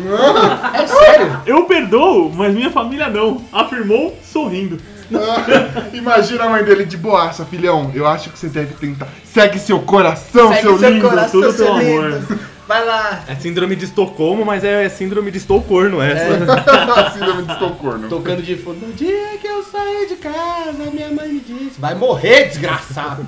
É 0.73 0.85
sério? 0.85 1.39
Eu 1.45 1.63
perdoo, 1.63 2.29
mas 2.35 2.53
minha 2.53 2.69
família 2.69 3.07
não. 3.07 3.41
Afirmou 3.51 4.17
sorrindo. 4.23 4.77
Ah, 5.15 5.85
Imagina 5.93 6.43
a 6.45 6.49
mãe 6.49 6.63
dele 6.65 6.85
de 6.85 6.97
boaça, 6.97 7.45
filhão. 7.45 7.91
Eu 7.93 8.05
acho 8.07 8.29
que 8.29 8.37
você 8.39 8.47
deve 8.49 8.73
tentar. 8.73 9.07
Segue 9.23 9.57
seu 9.59 9.79
coração, 9.79 10.49
Segue 10.49 10.61
seu 10.63 10.77
seu 10.79 10.89
lindo. 10.89 11.07
coração, 11.07 11.41
tudo 11.41 11.53
seu 11.53 11.65
pelo 11.75 11.79
lindo. 12.09 12.39
Vai 12.67 12.85
lá. 12.85 13.23
É 13.27 13.35
síndrome 13.35 13.75
de 13.75 13.85
Estocolmo, 13.85 14.45
mas 14.45 14.63
é 14.63 14.87
síndrome 14.87 15.31
de 15.31 15.37
Estocorno 15.37 16.01
essa. 16.01 16.39
Síndrome 17.11 17.43
de 17.43 17.51
Estocolmo. 17.51 18.07
Tocando 18.07 18.41
de 18.41 18.55
fundo. 18.55 18.87
No 18.87 18.93
dia 18.93 19.37
que 19.39 19.47
eu 19.47 19.63
saí 19.63 20.07
de 20.07 20.15
casa, 20.15 20.89
minha 20.91 21.11
mãe 21.11 21.29
me 21.29 21.39
disse. 21.39 21.79
Vai 21.79 21.93
morrer, 21.93 22.45
desgraçado. 22.45 23.27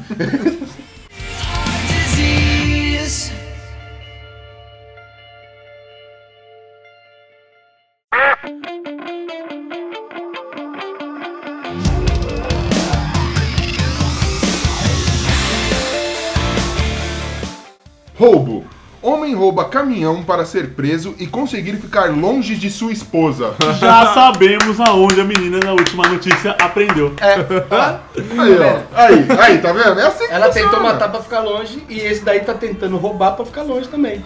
Roubo. 18.18 18.66
Homem 19.06 19.36
rouba 19.36 19.66
caminhão 19.66 20.24
para 20.24 20.44
ser 20.46 20.72
preso 20.72 21.14
e 21.20 21.28
conseguir 21.28 21.74
ficar 21.76 22.10
longe 22.10 22.56
de 22.56 22.72
sua 22.72 22.92
esposa. 22.92 23.54
Já 23.80 24.12
sabemos 24.16 24.80
aonde 24.80 25.22
a 25.22 25.24
menina 25.24 25.60
na 25.64 25.74
última 25.74 26.08
notícia 26.08 26.56
aprendeu. 26.60 27.14
Aí, 27.20 28.58
ó. 28.58 28.98
Aí, 28.98 29.28
aí, 29.40 29.58
tá 29.60 29.72
vendo? 29.72 30.00
É 30.00 30.08
assim 30.08 30.26
que 30.26 30.34
Ela 30.34 30.48
funciona. 30.48 30.70
tentou 30.72 30.84
matar 30.84 31.12
pra 31.12 31.22
ficar 31.22 31.42
longe 31.42 31.84
e 31.88 32.00
esse 32.00 32.26
daí 32.26 32.40
tá 32.40 32.56
tentando 32.56 32.98
roubar 32.98 33.36
pra 33.36 33.46
ficar 33.46 33.62
longe 33.62 33.88
também. 33.88 34.26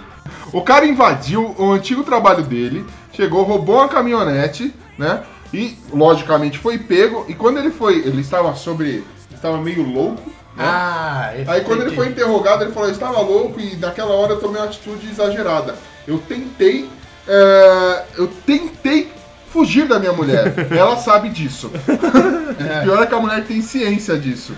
O 0.53 0.61
cara 0.61 0.85
invadiu 0.85 1.53
o 1.57 1.73
antigo 1.73 2.01
trabalho 2.03 2.43
dele, 2.43 2.85
chegou, 3.11 3.43
roubou 3.43 3.75
uma 3.75 3.89
caminhonete, 3.89 4.73
né? 4.97 5.23
E, 5.53 5.77
logicamente, 5.91 6.57
foi 6.57 6.77
pego. 6.77 7.25
E 7.27 7.33
quando 7.33 7.57
ele 7.57 7.69
foi, 7.71 7.97
ele 7.97 8.21
estava 8.21 8.55
sobre. 8.55 9.03
Estava 9.33 9.57
meio 9.57 9.83
louco. 9.83 10.31
Né? 10.59 10.65
Ah, 10.65 11.31
esse 11.37 11.49
Aí 11.49 11.61
quando 11.61 11.81
ele 11.83 11.95
foi 11.95 12.07
interrogado, 12.07 12.63
ele 12.63 12.71
falou, 12.71 12.89
eu 12.89 12.93
estava 12.93 13.19
louco 13.21 13.59
e 13.59 13.75
naquela 13.77 14.13
hora 14.13 14.33
eu 14.33 14.39
tomei 14.39 14.61
uma 14.61 14.67
atitude 14.67 15.09
exagerada. 15.09 15.75
Eu 16.07 16.19
tentei. 16.19 16.89
é, 17.27 18.03
eu 18.17 18.27
tentei 18.45 19.11
fugir 19.51 19.87
da 19.87 19.99
minha 19.99 20.13
mulher. 20.13 20.53
Ela 20.69 20.97
sabe 20.97 21.29
disso. 21.29 21.71
Pior 22.83 23.01
é 23.01 23.05
que 23.05 23.15
a 23.15 23.19
mulher 23.19 23.45
tem 23.45 23.61
ciência 23.61 24.17
disso. 24.17 24.53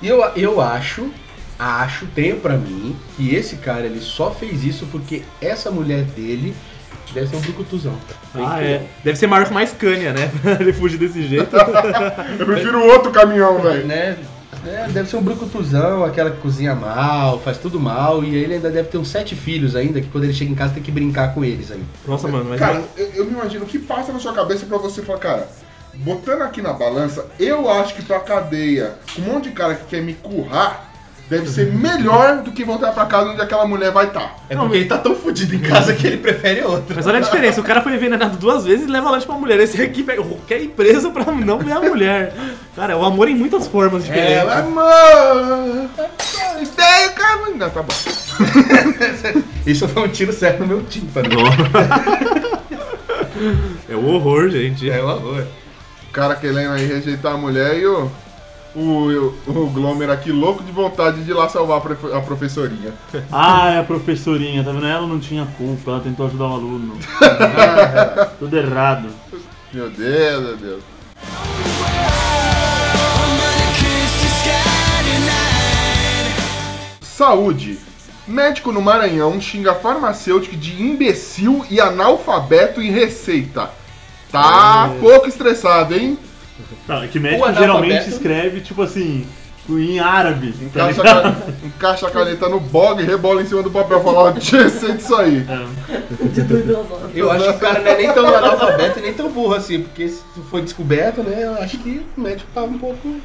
E 0.00 0.08
eu, 0.08 0.22
eu 0.36 0.60
acho, 0.60 1.10
acho, 1.58 2.06
tenho 2.08 2.38
pra 2.38 2.56
mim, 2.56 2.94
que 3.16 3.34
esse 3.34 3.56
cara 3.56 3.86
ele 3.86 4.00
só 4.00 4.30
fez 4.30 4.64
isso 4.64 4.86
porque 4.92 5.22
essa 5.40 5.70
mulher 5.70 6.04
dele 6.04 6.54
deve 7.12 7.26
ser 7.26 7.36
um 7.36 7.40
brucutuzão. 7.40 7.94
Ah, 8.34 8.62
é. 8.62 8.86
Deve 9.02 9.18
ser 9.18 9.26
maior 9.26 9.44
que 9.44 9.50
uma 9.50 9.66
Scania, 9.66 10.12
né? 10.12 10.30
Ele 10.60 10.72
fugir 10.72 10.98
desse 10.98 11.26
jeito. 11.26 11.56
Eu 12.38 12.46
prefiro 12.46 12.84
outro 12.84 13.10
caminhão, 13.10 13.60
velho. 13.60 13.86
Né? 13.86 14.16
É, 14.68 14.88
deve 14.88 15.08
ser 15.08 15.16
um 15.16 15.22
brucutuzão, 15.22 16.04
aquela 16.04 16.30
que 16.30 16.40
cozinha 16.40 16.74
mal, 16.74 17.40
faz 17.40 17.56
tudo 17.56 17.80
mal, 17.80 18.22
e 18.22 18.34
ele 18.34 18.54
ainda 18.54 18.70
deve 18.70 18.88
ter 18.88 18.98
uns 18.98 19.08
sete 19.08 19.34
filhos 19.34 19.74
ainda, 19.74 20.00
que 20.00 20.08
quando 20.08 20.24
ele 20.24 20.34
chega 20.34 20.50
em 20.50 20.54
casa 20.54 20.74
tem 20.74 20.82
que 20.82 20.90
brincar 20.90 21.32
com 21.32 21.44
eles 21.44 21.70
aí. 21.70 21.82
Nossa, 22.06 22.28
mano, 22.28 22.44
mas. 22.48 22.60
Cara, 22.60 22.82
eu, 22.96 23.06
eu 23.14 23.24
me 23.24 23.32
imagino 23.32 23.64
o 23.64 23.68
que 23.68 23.78
passa 23.78 24.12
na 24.12 24.18
sua 24.18 24.32
cabeça 24.32 24.66
pra 24.66 24.76
você 24.76 25.02
falar, 25.02 25.18
cara, 25.18 25.48
botando 25.94 26.42
aqui 26.42 26.60
na 26.60 26.72
balança, 26.72 27.26
eu 27.40 27.70
acho 27.70 27.94
que 27.94 28.02
pra 28.02 28.20
cadeia, 28.20 28.94
um 29.18 29.22
monte 29.22 29.48
de 29.48 29.54
cara 29.54 29.74
que 29.74 29.86
quer 29.86 30.02
me 30.02 30.14
currar, 30.14 30.87
deve 31.28 31.48
ser 31.48 31.72
melhor 31.72 32.38
do 32.42 32.52
que 32.52 32.64
voltar 32.64 32.92
pra 32.92 33.04
casa 33.06 33.30
onde 33.30 33.40
aquela 33.42 33.66
mulher 33.66 33.90
vai 33.92 34.06
estar. 34.06 34.36
É 34.48 34.56
porque 34.56 34.76
ele 34.76 34.84
tá 34.86 34.98
tão 34.98 35.14
fudido 35.14 35.54
em 35.54 35.58
casa 35.60 35.92
que 35.94 36.06
ele 36.06 36.16
prefere 36.16 36.62
outra. 36.62 36.96
Mas 36.96 37.06
olha 37.06 37.18
a 37.18 37.20
diferença, 37.20 37.60
o 37.60 37.64
cara 37.64 37.82
foi 37.82 37.94
envenenado 37.94 38.36
duas 38.38 38.64
vezes 38.64 38.86
e 38.86 38.90
leva 38.90 39.10
lanche 39.10 39.26
pra 39.26 39.34
mulher. 39.36 39.60
Esse 39.60 39.80
aqui 39.82 40.02
pega- 40.02 40.22
quer 40.46 40.60
ir 40.62 40.68
preso 40.68 41.10
pra 41.10 41.24
não 41.32 41.58
ver 41.58 41.72
a 41.72 41.80
mulher. 41.80 42.32
Cara, 42.74 42.96
o 42.96 43.04
amor 43.04 43.28
em 43.28 43.34
muitas 43.34 43.66
formas 43.66 44.04
diferentes. 44.04 44.32
É, 44.32 44.40
amor, 44.58 45.90
ideia, 46.60 47.08
cara. 47.10 47.38
Não, 47.54 47.70
tá 47.70 47.82
bom. 47.82 47.94
Isso 49.66 49.88
foi 49.88 50.02
um 50.04 50.08
tiro 50.08 50.32
certo 50.32 50.60
no 50.60 50.66
meu 50.66 50.82
tímpano. 50.84 51.28
É 53.88 53.94
o 53.94 54.06
horror, 54.06 54.48
gente. 54.48 54.88
É 54.90 55.02
um 55.02 55.08
horror. 55.08 55.44
O 56.08 56.12
cara 56.12 56.34
querendo 56.36 56.72
aí 56.72 56.86
rejeitar 56.86 57.34
a 57.34 57.36
mulher 57.36 57.78
e 57.78 57.86
o, 57.86 58.10
o, 58.78 59.34
o 59.46 59.66
Glomer 59.70 60.10
aqui 60.10 60.30
louco 60.30 60.62
de 60.62 60.70
vontade 60.72 61.22
de 61.24 61.30
ir 61.30 61.34
lá 61.34 61.48
salvar 61.48 61.78
a, 61.78 61.80
profe- 61.80 62.12
a 62.12 62.20
professorinha. 62.20 62.92
Ah, 63.32 63.70
é 63.72 63.78
a 63.80 63.84
professorinha, 63.84 64.62
tá 64.64 64.70
vendo? 64.72 64.86
Ela 64.86 65.06
não 65.06 65.18
tinha 65.18 65.46
culpa, 65.58 65.90
ela 65.92 66.00
tentou 66.00 66.26
ajudar 66.26 66.44
o 66.46 66.52
aluno. 66.54 66.96
Tudo 68.38 68.56
errado. 68.56 69.08
Meu 69.72 69.90
Deus, 69.90 70.42
meu 70.42 70.56
Deus. 70.56 70.82
Saúde. 77.00 77.78
Médico 78.26 78.70
no 78.72 78.82
Maranhão 78.82 79.40
xinga 79.40 79.74
farmacêutico 79.74 80.54
de 80.56 80.82
imbecil 80.82 81.64
e 81.70 81.80
analfabeto 81.80 82.80
em 82.82 82.90
receita. 82.90 83.70
Tá 84.30 84.90
pouco 85.00 85.26
estressado, 85.26 85.94
hein? 85.94 86.18
Não, 86.86 87.02
é 87.02 87.06
que 87.08 87.18
médico 87.20 87.48
O 87.48 87.52
geralmente 87.54 88.08
escreve, 88.08 88.60
tipo 88.60 88.82
assim, 88.82 89.26
em 89.70 89.98
árabe. 90.00 90.52
tá 90.72 90.90
Encaixa, 90.90 91.00
a 91.00 91.04
ligado? 91.04 91.22
ca- 91.22 91.52
encaixa 91.66 92.06
a 92.06 92.10
caneta 92.10 92.48
no 92.48 92.58
bog, 92.58 93.02
rebola 93.02 93.42
em 93.42 93.46
cima 93.46 93.62
do 93.62 93.70
papel 93.70 94.00
e 94.00 94.02
fala, 94.02 94.18
ó, 94.18 94.30
receita 94.30 94.94
isso 94.96 95.14
aí. 95.14 95.46
Horas. 95.48 95.68
Eu 97.14 97.30
acho 97.30 97.44
que 97.44 97.50
o 97.50 97.58
cara 97.58 97.80
não 97.80 97.90
é 97.90 97.96
nem 97.96 98.12
tão 98.12 98.26
analfabeto 98.26 98.98
e 98.98 99.02
nem 99.02 99.12
tão 99.12 99.30
burro 99.30 99.54
assim, 99.54 99.82
porque 99.82 100.08
se 100.08 100.22
foi 100.50 100.62
descoberto, 100.62 101.22
né? 101.22 101.44
Eu 101.44 101.54
acho 101.62 101.78
que 101.78 102.02
o 102.16 102.20
médico 102.20 102.48
tava 102.54 102.66
um 102.66 102.78
pouco. 102.78 103.16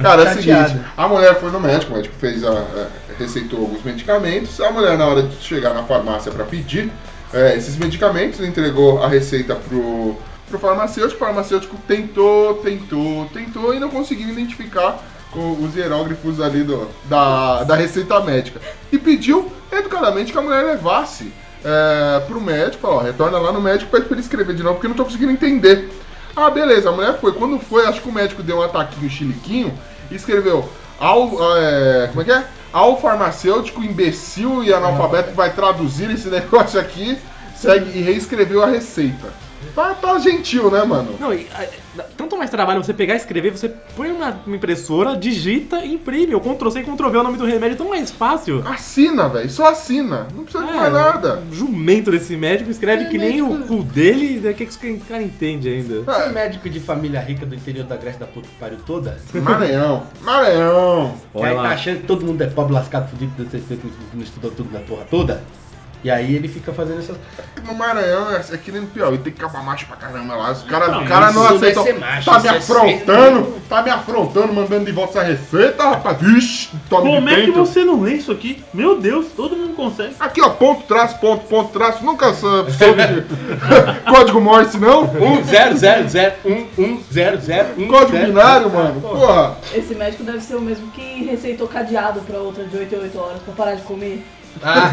Cara, 0.00 0.22
é 0.24 0.30
o 0.32 0.34
seguinte, 0.34 0.76
a 0.96 1.08
mulher 1.08 1.40
foi 1.40 1.50
no 1.50 1.60
médico, 1.60 1.92
o 1.92 1.96
médico 1.96 2.14
fez 2.18 2.44
a, 2.44 2.50
a- 2.50 2.86
receitou 3.18 3.60
alguns 3.60 3.82
medicamentos, 3.82 4.60
a 4.60 4.70
mulher 4.70 4.98
na 4.98 5.06
hora 5.06 5.22
de 5.22 5.36
chegar 5.42 5.72
na 5.72 5.82
farmácia 5.84 6.30
para 6.32 6.44
pedir 6.44 6.90
é, 7.32 7.56
esses 7.56 7.76
medicamentos, 7.76 8.40
entregou 8.40 9.02
a 9.02 9.08
receita 9.08 9.54
pro, 9.54 10.16
pro 10.54 10.58
farmacêutico, 10.58 11.16
o 11.16 11.26
farmacêutico 11.26 11.76
tentou, 11.86 12.54
tentou, 12.54 13.26
tentou 13.32 13.74
e 13.74 13.80
não 13.80 13.90
conseguiu 13.90 14.28
identificar 14.28 14.98
os 15.34 15.74
hieróglifos 15.74 16.40
ali 16.40 16.62
do, 16.62 16.88
da, 17.06 17.64
da 17.64 17.74
receita 17.74 18.20
médica. 18.20 18.60
E 18.92 18.98
pediu 18.98 19.50
educadamente 19.72 20.30
que 20.30 20.38
a 20.38 20.42
mulher 20.42 20.64
levasse 20.64 21.32
é, 21.64 22.20
pro 22.20 22.40
médico, 22.40 22.86
ó, 22.86 22.98
retorna 23.00 23.38
lá 23.38 23.50
no 23.50 23.60
médico, 23.60 23.90
pede 23.90 24.04
pra 24.04 24.14
ele 24.14 24.20
escrever 24.20 24.54
de 24.54 24.62
novo, 24.62 24.76
porque 24.76 24.86
não 24.86 24.94
tô 24.94 25.04
conseguindo 25.04 25.32
entender. 25.32 25.90
Ah, 26.36 26.50
beleza, 26.50 26.88
a 26.88 26.92
mulher 26.92 27.18
foi. 27.18 27.32
Quando 27.32 27.58
foi, 27.58 27.84
acho 27.86 28.00
que 28.00 28.08
o 28.08 28.12
médico 28.12 28.42
deu 28.42 28.58
um 28.58 28.62
ataquinho 28.62 29.10
chiliquinho 29.10 29.74
e 30.10 30.14
escreveu 30.14 30.68
ao. 31.00 31.30
é, 31.56 32.08
como 32.08 32.22
é 32.22 32.24
que 32.24 32.32
é? 32.32 32.44
Ao 32.72 33.00
farmacêutico 33.00 33.82
imbecil 33.82 34.62
e 34.62 34.72
analfabeto 34.72 35.30
que 35.30 35.36
vai 35.36 35.52
traduzir 35.52 36.10
esse 36.10 36.28
negócio 36.30 36.78
aqui, 36.78 37.18
segue 37.56 37.98
e 37.98 38.02
reescreveu 38.02 38.62
a 38.62 38.66
receita. 38.66 39.43
Tá, 39.74 39.94
tá 39.94 40.18
gentil, 40.18 40.70
né, 40.70 40.84
mano? 40.84 41.14
Não, 41.18 41.32
e, 41.32 41.46
ah, 41.54 41.66
tanto 42.16 42.36
mais 42.36 42.50
trabalho 42.50 42.82
você 42.82 42.92
pegar 42.92 43.14
e 43.14 43.16
escrever, 43.18 43.50
você 43.50 43.68
põe 43.96 44.10
uma, 44.10 44.30
uma 44.46 44.56
impressora, 44.56 45.16
digita 45.16 45.84
e 45.84 45.94
imprime. 45.94 46.34
O 46.34 46.40
Ctrl-C 46.40 46.80
e 46.80 46.82
Ctrl-V 46.84 47.16
é 47.16 47.20
o 47.20 47.22
nome 47.22 47.38
do 47.38 47.44
remédio, 47.44 47.74
é 47.74 47.78
tão 47.78 47.88
mais 47.88 48.10
fácil. 48.10 48.62
Assina, 48.66 49.28
velho. 49.28 49.50
Só 49.50 49.68
assina. 49.68 50.26
Não 50.34 50.44
precisa 50.44 50.64
de 50.64 50.72
mais 50.72 50.92
nada. 50.92 51.42
o 51.50 51.54
jumento 51.54 52.10
desse 52.10 52.36
médico 52.36 52.70
escreve 52.70 53.06
que 53.06 53.18
nem 53.18 53.42
o 53.42 53.66
cu 53.66 53.82
dele, 53.82 54.38
o 54.48 54.54
que, 54.54 54.66
que 54.66 54.70
esse 54.70 54.98
cara 55.08 55.22
entende 55.22 55.68
ainda? 55.68 56.10
Esse 56.10 56.32
médico 56.32 56.68
de 56.68 56.80
família 56.80 57.20
rica 57.20 57.46
do 57.46 57.54
interior 57.54 57.84
da 57.84 57.96
Grécia 57.96 58.20
da 58.20 58.26
puta 58.26 58.48
que 58.48 58.54
pariu 58.56 58.78
toda, 58.86 59.18
Maranhão. 59.34 60.06
Maranhão. 60.22 61.14
que 61.32 61.38
Olha 61.38 61.50
aí 61.50 61.56
lá. 61.56 61.62
tá 61.62 61.68
achando 61.70 62.00
que 62.00 62.06
todo 62.06 62.24
mundo 62.24 62.42
é 62.42 62.46
pobre, 62.46 62.72
lascado, 62.72 63.10
fudido, 63.10 63.32
não 63.38 63.50
sei 63.50 63.60
se 63.60 63.80
não 64.12 64.22
estudou 64.22 64.50
tudo 64.50 64.72
na 64.72 64.80
porra 64.80 65.04
toda. 65.10 65.42
E 66.04 66.10
aí 66.10 66.34
ele 66.34 66.48
fica 66.48 66.70
fazendo 66.70 66.98
essas. 66.98 67.16
No 67.66 67.74
Maranhão 67.74 68.30
é, 68.30 68.36
é 68.36 68.56
que 68.58 68.70
nem 68.70 68.82
no 68.82 68.88
Piauí, 68.88 69.16
tem 69.16 69.32
que 69.32 69.42
acabar 69.42 69.64
macho 69.64 69.86
pra 69.86 69.96
caramba 69.96 70.36
lá. 70.36 70.52
Os 70.52 70.62
caras 70.64 70.90
Não, 70.90 71.02
o 71.02 71.08
cara 71.08 71.32
não 71.32 71.46
é 71.46 71.58
ser 71.58 71.98
macho, 71.98 72.30
tá 72.30 72.40
me 72.40 72.46
é 72.46 72.50
afrontando, 72.50 73.54
tá 73.70 73.82
me 73.82 73.88
afrontando, 73.88 74.52
mandando 74.52 74.84
de 74.84 74.92
volta 74.92 75.20
essa 75.20 75.26
receita, 75.26 75.82
rapaz. 75.82 76.20
Vixe, 76.20 76.68
tome 76.90 77.08
Como 77.08 77.26
de 77.26 77.34
é 77.34 77.44
que 77.46 77.52
você 77.52 77.82
não 77.84 78.02
lê 78.02 78.16
isso 78.16 78.30
aqui? 78.30 78.62
Meu 78.74 79.00
Deus, 79.00 79.28
todo 79.34 79.56
mundo 79.56 79.74
consegue. 79.74 80.14
Aqui, 80.20 80.42
ó, 80.42 80.50
ponto, 80.50 80.82
traço, 80.82 81.18
ponto, 81.18 81.46
ponto, 81.46 81.72
traço. 81.72 82.04
Nunca 82.04 82.34
soube 82.34 82.70
código 84.06 84.42
Morse, 84.42 84.76
não? 84.76 85.08
100011001. 85.08 87.88
Código 87.88 88.18
binário, 88.18 88.70
mano. 88.70 89.00
Porra. 89.00 89.56
Esse 89.72 89.94
médico 89.94 90.22
deve 90.22 90.40
ser 90.40 90.56
o 90.56 90.60
mesmo 90.60 90.90
que 90.90 91.24
receitou 91.24 91.66
cadeado 91.66 92.20
pra 92.20 92.40
outra 92.40 92.64
de 92.64 92.76
8 92.76 92.94
em 92.94 92.98
8 92.98 93.18
horas 93.18 93.40
pra 93.42 93.54
parar 93.54 93.76
de 93.76 93.82
comer. 93.82 94.22
Nossa, 94.62 94.90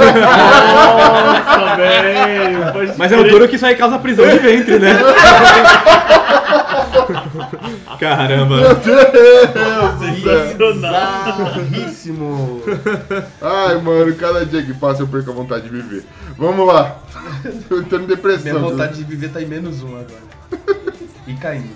velho. 1.76 2.94
Mas 2.98 3.12
é 3.12 3.18
o 3.18 3.24
duro 3.30 3.48
que 3.48 3.56
isso 3.56 3.66
aí 3.66 3.76
causa 3.76 4.00
prisão 4.00 4.28
de 4.28 4.40
ventre, 4.40 4.80
né? 4.80 5.00
Caramba. 8.00 8.58
Meu 8.58 8.76
Deus. 8.76 9.52
Bizarríssimo. 11.26 12.62
Ai, 13.42 13.78
mano, 13.82 14.16
cada 14.16 14.46
dia 14.46 14.64
que 14.64 14.74
passa 14.74 15.04
eu 15.04 15.08
perco 15.08 15.32
a 15.32 15.34
vontade 15.34 15.64
de 15.64 15.70
viver. 15.70 16.04
Vamos 16.38 16.68
lá. 16.68 16.98
Eu 17.70 17.84
tô 17.84 17.98
em 17.98 18.06
depressão. 18.06 18.44
Minha 18.44 18.60
viu? 18.60 18.70
vontade 18.70 18.98
de 18.98 19.04
viver 19.04 19.30
tá 19.30 19.42
em 19.42 19.46
menos 19.46 19.84
um 19.84 19.90
agora. 19.90 20.32
E 21.28 21.34
caindo. 21.36 21.70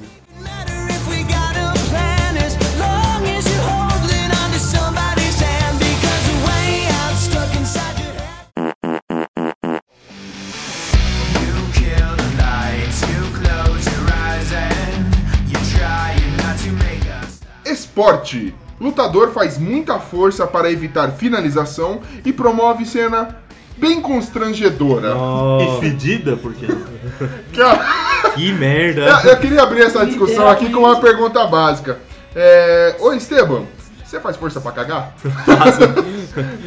Esporte. 18.00 18.54
Lutador 18.80 19.32
faz 19.32 19.58
muita 19.58 19.98
força 20.00 20.46
para 20.46 20.70
evitar 20.70 21.10
finalização 21.14 22.02
e 22.26 22.34
promove 22.34 22.86
cena 22.86 23.38
bem 23.78 24.02
constrangedora. 24.02 25.14
E 25.62 25.80
fedida, 25.80 26.36
por 26.36 26.54
quê? 26.54 26.68
Que 27.54 27.62
a- 27.62 28.32
Que 28.36 28.52
merda. 28.52 29.02
Eu, 29.24 29.32
eu 29.32 29.38
queria 29.38 29.64
abrir 29.64 29.84
essa 29.84 30.06
discussão 30.06 30.46
aqui 30.50 30.70
com 30.70 30.80
uma 30.82 31.00
pergunta 31.00 31.48
básica. 31.48 32.00
É, 32.36 32.98
Ô 33.00 33.14
Esteban, 33.14 33.64
Você 34.04 34.20
faz 34.20 34.36
força 34.36 34.60
pra 34.60 34.74
cagar? 34.74 35.14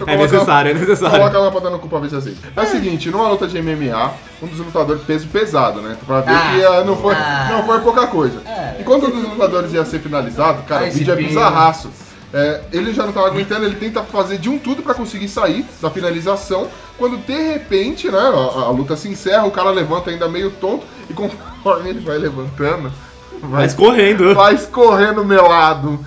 É 0.07 0.17
necessário, 0.17 0.71
é 0.71 0.75
necessário. 0.75 1.19
Coloca 1.19 1.39
lá 1.39 1.51
pra 1.51 1.61
dar 1.61 1.71
no 1.71 1.79
cu 1.79 1.89
pra 1.89 1.99
ver 1.99 2.11
se 2.11 2.17
aceita. 2.17 2.49
É 2.57 2.63
o 2.63 2.67
seguinte, 2.67 3.11
numa 3.11 3.29
luta 3.29 3.47
de 3.47 3.61
MMA, 3.61 4.13
um 4.43 4.47
dos 4.47 4.59
lutadores 4.59 5.03
peso 5.03 5.27
pesado, 5.29 5.81
né? 5.81 5.97
Pra 6.07 6.21
ver 6.21 6.31
Ah, 6.33 6.53
que 6.55 6.65
ah, 6.65 6.85
não, 6.85 6.97
foi, 6.97 7.15
ah. 7.15 7.49
não 7.51 7.67
foi 7.67 7.81
pouca 7.81 8.07
coisa. 8.07 8.41
É. 8.47 8.77
Enquanto 8.81 9.07
um 9.07 9.11
dos 9.11 9.23
lutadores 9.31 9.73
ia 9.73 9.85
ser 9.85 10.01
finalizado, 10.01 10.63
cara, 10.63 10.87
o 10.87 10.91
vídeo 10.91 11.13
é 11.13 11.17
bizarraço. 11.17 11.91
É, 12.33 12.61
ele 12.73 12.93
já 12.93 13.07
não 13.07 13.13
tava 13.13 13.29
aguentando, 13.29 13.65
ele 13.65 13.77
tenta 13.77 14.03
fazer 14.03 14.37
de 14.37 14.51
um 14.51 14.59
tudo 14.59 14.83
pra 14.83 14.93
conseguir 14.93 15.29
sair 15.29 15.65
da 15.81 15.89
finalização. 15.91 16.69
Quando 16.99 17.17
de 17.17 17.33
repente, 17.53 18.11
né, 18.11 18.19
a, 18.19 18.61
a 18.67 18.71
luta 18.71 18.97
se 18.97 19.09
encerra, 19.09 19.47
o 19.47 19.51
cara 19.51 19.71
levanta 19.71 20.11
ainda 20.11 20.29
meio 20.29 20.51
tonto 20.51 20.85
e 21.09 21.15
conforme 21.15 21.89
ele 21.89 22.01
vai 22.01 22.19
levantando, 22.19 22.93
vai, 23.41 23.51
Vai 23.51 23.67
escorrendo. 23.67 24.35
vai 24.35 24.55
escorrendo 24.55 25.25
melado, 25.25 25.99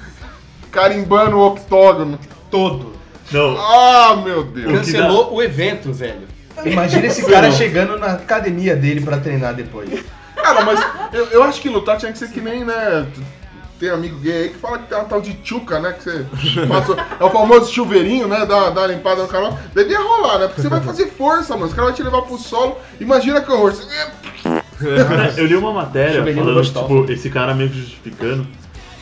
carimbando 0.71 1.37
o 1.37 1.47
octógono. 1.47 2.19
Todo. 2.51 2.90
Não, 3.31 3.57
Ah, 3.57 4.21
meu 4.23 4.43
Deus. 4.43 4.71
Cancelou 4.79 5.33
o 5.33 5.41
evento, 5.41 5.91
velho. 5.93 6.27
Imagina 6.65 7.07
esse 7.07 7.25
cara 7.25 7.51
chegando 7.51 7.97
na 7.97 8.07
academia 8.13 8.75
dele 8.75 9.01
pra 9.01 9.17
treinar 9.17 9.53
depois. 9.53 9.89
Cara, 10.35 10.63
mas 10.65 10.79
eu, 11.13 11.25
eu 11.27 11.43
acho 11.43 11.61
que 11.61 11.69
lutar 11.69 11.97
tinha 11.97 12.11
que 12.11 12.17
ser 12.17 12.29
que 12.29 12.41
nem, 12.41 12.63
né? 12.65 13.05
Tem 13.79 13.89
amigo 13.89 14.19
gay 14.19 14.43
aí 14.43 14.49
que 14.49 14.57
fala 14.57 14.77
que 14.77 14.87
tem 14.87 14.97
uma 14.97 15.05
tal 15.05 15.21
de 15.21 15.33
tchuca, 15.35 15.79
né? 15.79 15.93
Que 15.93 16.03
você 16.03 16.65
passa, 16.67 16.95
é 17.19 17.23
o 17.23 17.29
famoso 17.31 17.71
chuveirinho, 17.73 18.27
né? 18.27 18.45
Dá, 18.45 18.69
dá 18.69 18.81
uma 18.81 18.87
limpada 18.87 19.21
no 19.23 19.27
canal. 19.27 19.57
Devia 19.73 19.99
rolar, 19.99 20.37
né? 20.39 20.47
Porque 20.47 20.61
você 20.61 20.67
vai 20.69 20.81
fazer 20.81 21.07
força, 21.07 21.53
mano. 21.53 21.65
Os 21.67 21.73
caras 21.73 21.89
vão 21.89 21.95
te 21.95 22.03
levar 22.03 22.21
pro 22.23 22.37
solo. 22.37 22.77
Imagina 22.99 23.41
que 23.41 23.51
horror. 23.51 23.71
Você- 23.73 23.87
eu 25.37 25.45
li 25.45 25.55
uma 25.55 25.71
matéria 25.73 26.21
falando, 26.43 26.55
tipo, 26.81 27.11
esse 27.11 27.29
cara 27.29 27.53
meio 27.53 27.69
que 27.69 27.79
justificando 27.79 28.45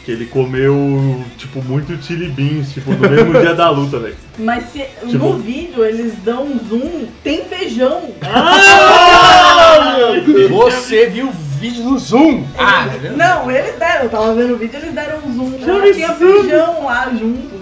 que 0.06 0.12
ele 0.12 0.26
comeu, 0.26 1.24
tipo, 1.38 1.62
muito 1.64 2.02
chili 2.02 2.30
beans, 2.30 2.74
tipo, 2.74 2.92
no 2.92 2.98
mesmo 3.10 3.34
dia 3.40 3.54
da 3.54 3.70
luta, 3.70 4.00
velho. 4.00 4.16
Mas 4.40 4.66
se, 4.72 4.80
Tipo- 5.08 5.26
no 5.30 5.38
vídeo 5.38 5.84
eles 5.86 6.14
dão 6.24 6.44
um 6.46 6.60
zoom, 6.68 7.08
tem 7.24 7.44
feijão. 7.46 8.02
Você 10.50 11.08
viu 11.08 11.28
o 11.28 11.32
vídeo 11.32 11.84
no 11.84 11.98
Zoom? 12.00 12.44
Ah, 12.58 12.86
Não, 13.16 13.52
eles 13.52 13.76
deram, 13.78 14.04
eu 14.06 14.10
tava 14.10 14.34
vendo 14.34 14.54
o 14.54 14.58
vídeo, 14.58 14.80
eles 14.80 14.94
deram 14.94 15.20
um 15.26 15.34
zoom. 15.34 15.60
Já 15.60 15.86
Já 15.88 15.94
tinha 15.94 16.14
feijão 16.14 16.86
lá 16.86 17.10
junto. 17.12 17.60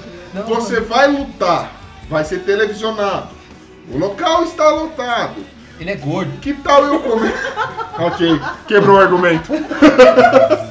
Você 0.47 0.79
vai 0.79 1.07
lutar, 1.07 1.71
vai 2.09 2.23
ser 2.23 2.39
televisionado. 2.39 3.29
O 3.91 3.97
local 3.97 4.43
está 4.43 4.69
lotado. 4.69 5.35
Ele 5.79 5.91
é 5.91 5.95
gordo. 5.95 6.31
Que 6.41 6.53
tal 6.53 6.83
eu 6.85 6.99
comer? 6.99 7.33
ok, 7.99 8.39
quebrou 8.67 8.97
o 8.97 8.99
argumento. 8.99 9.51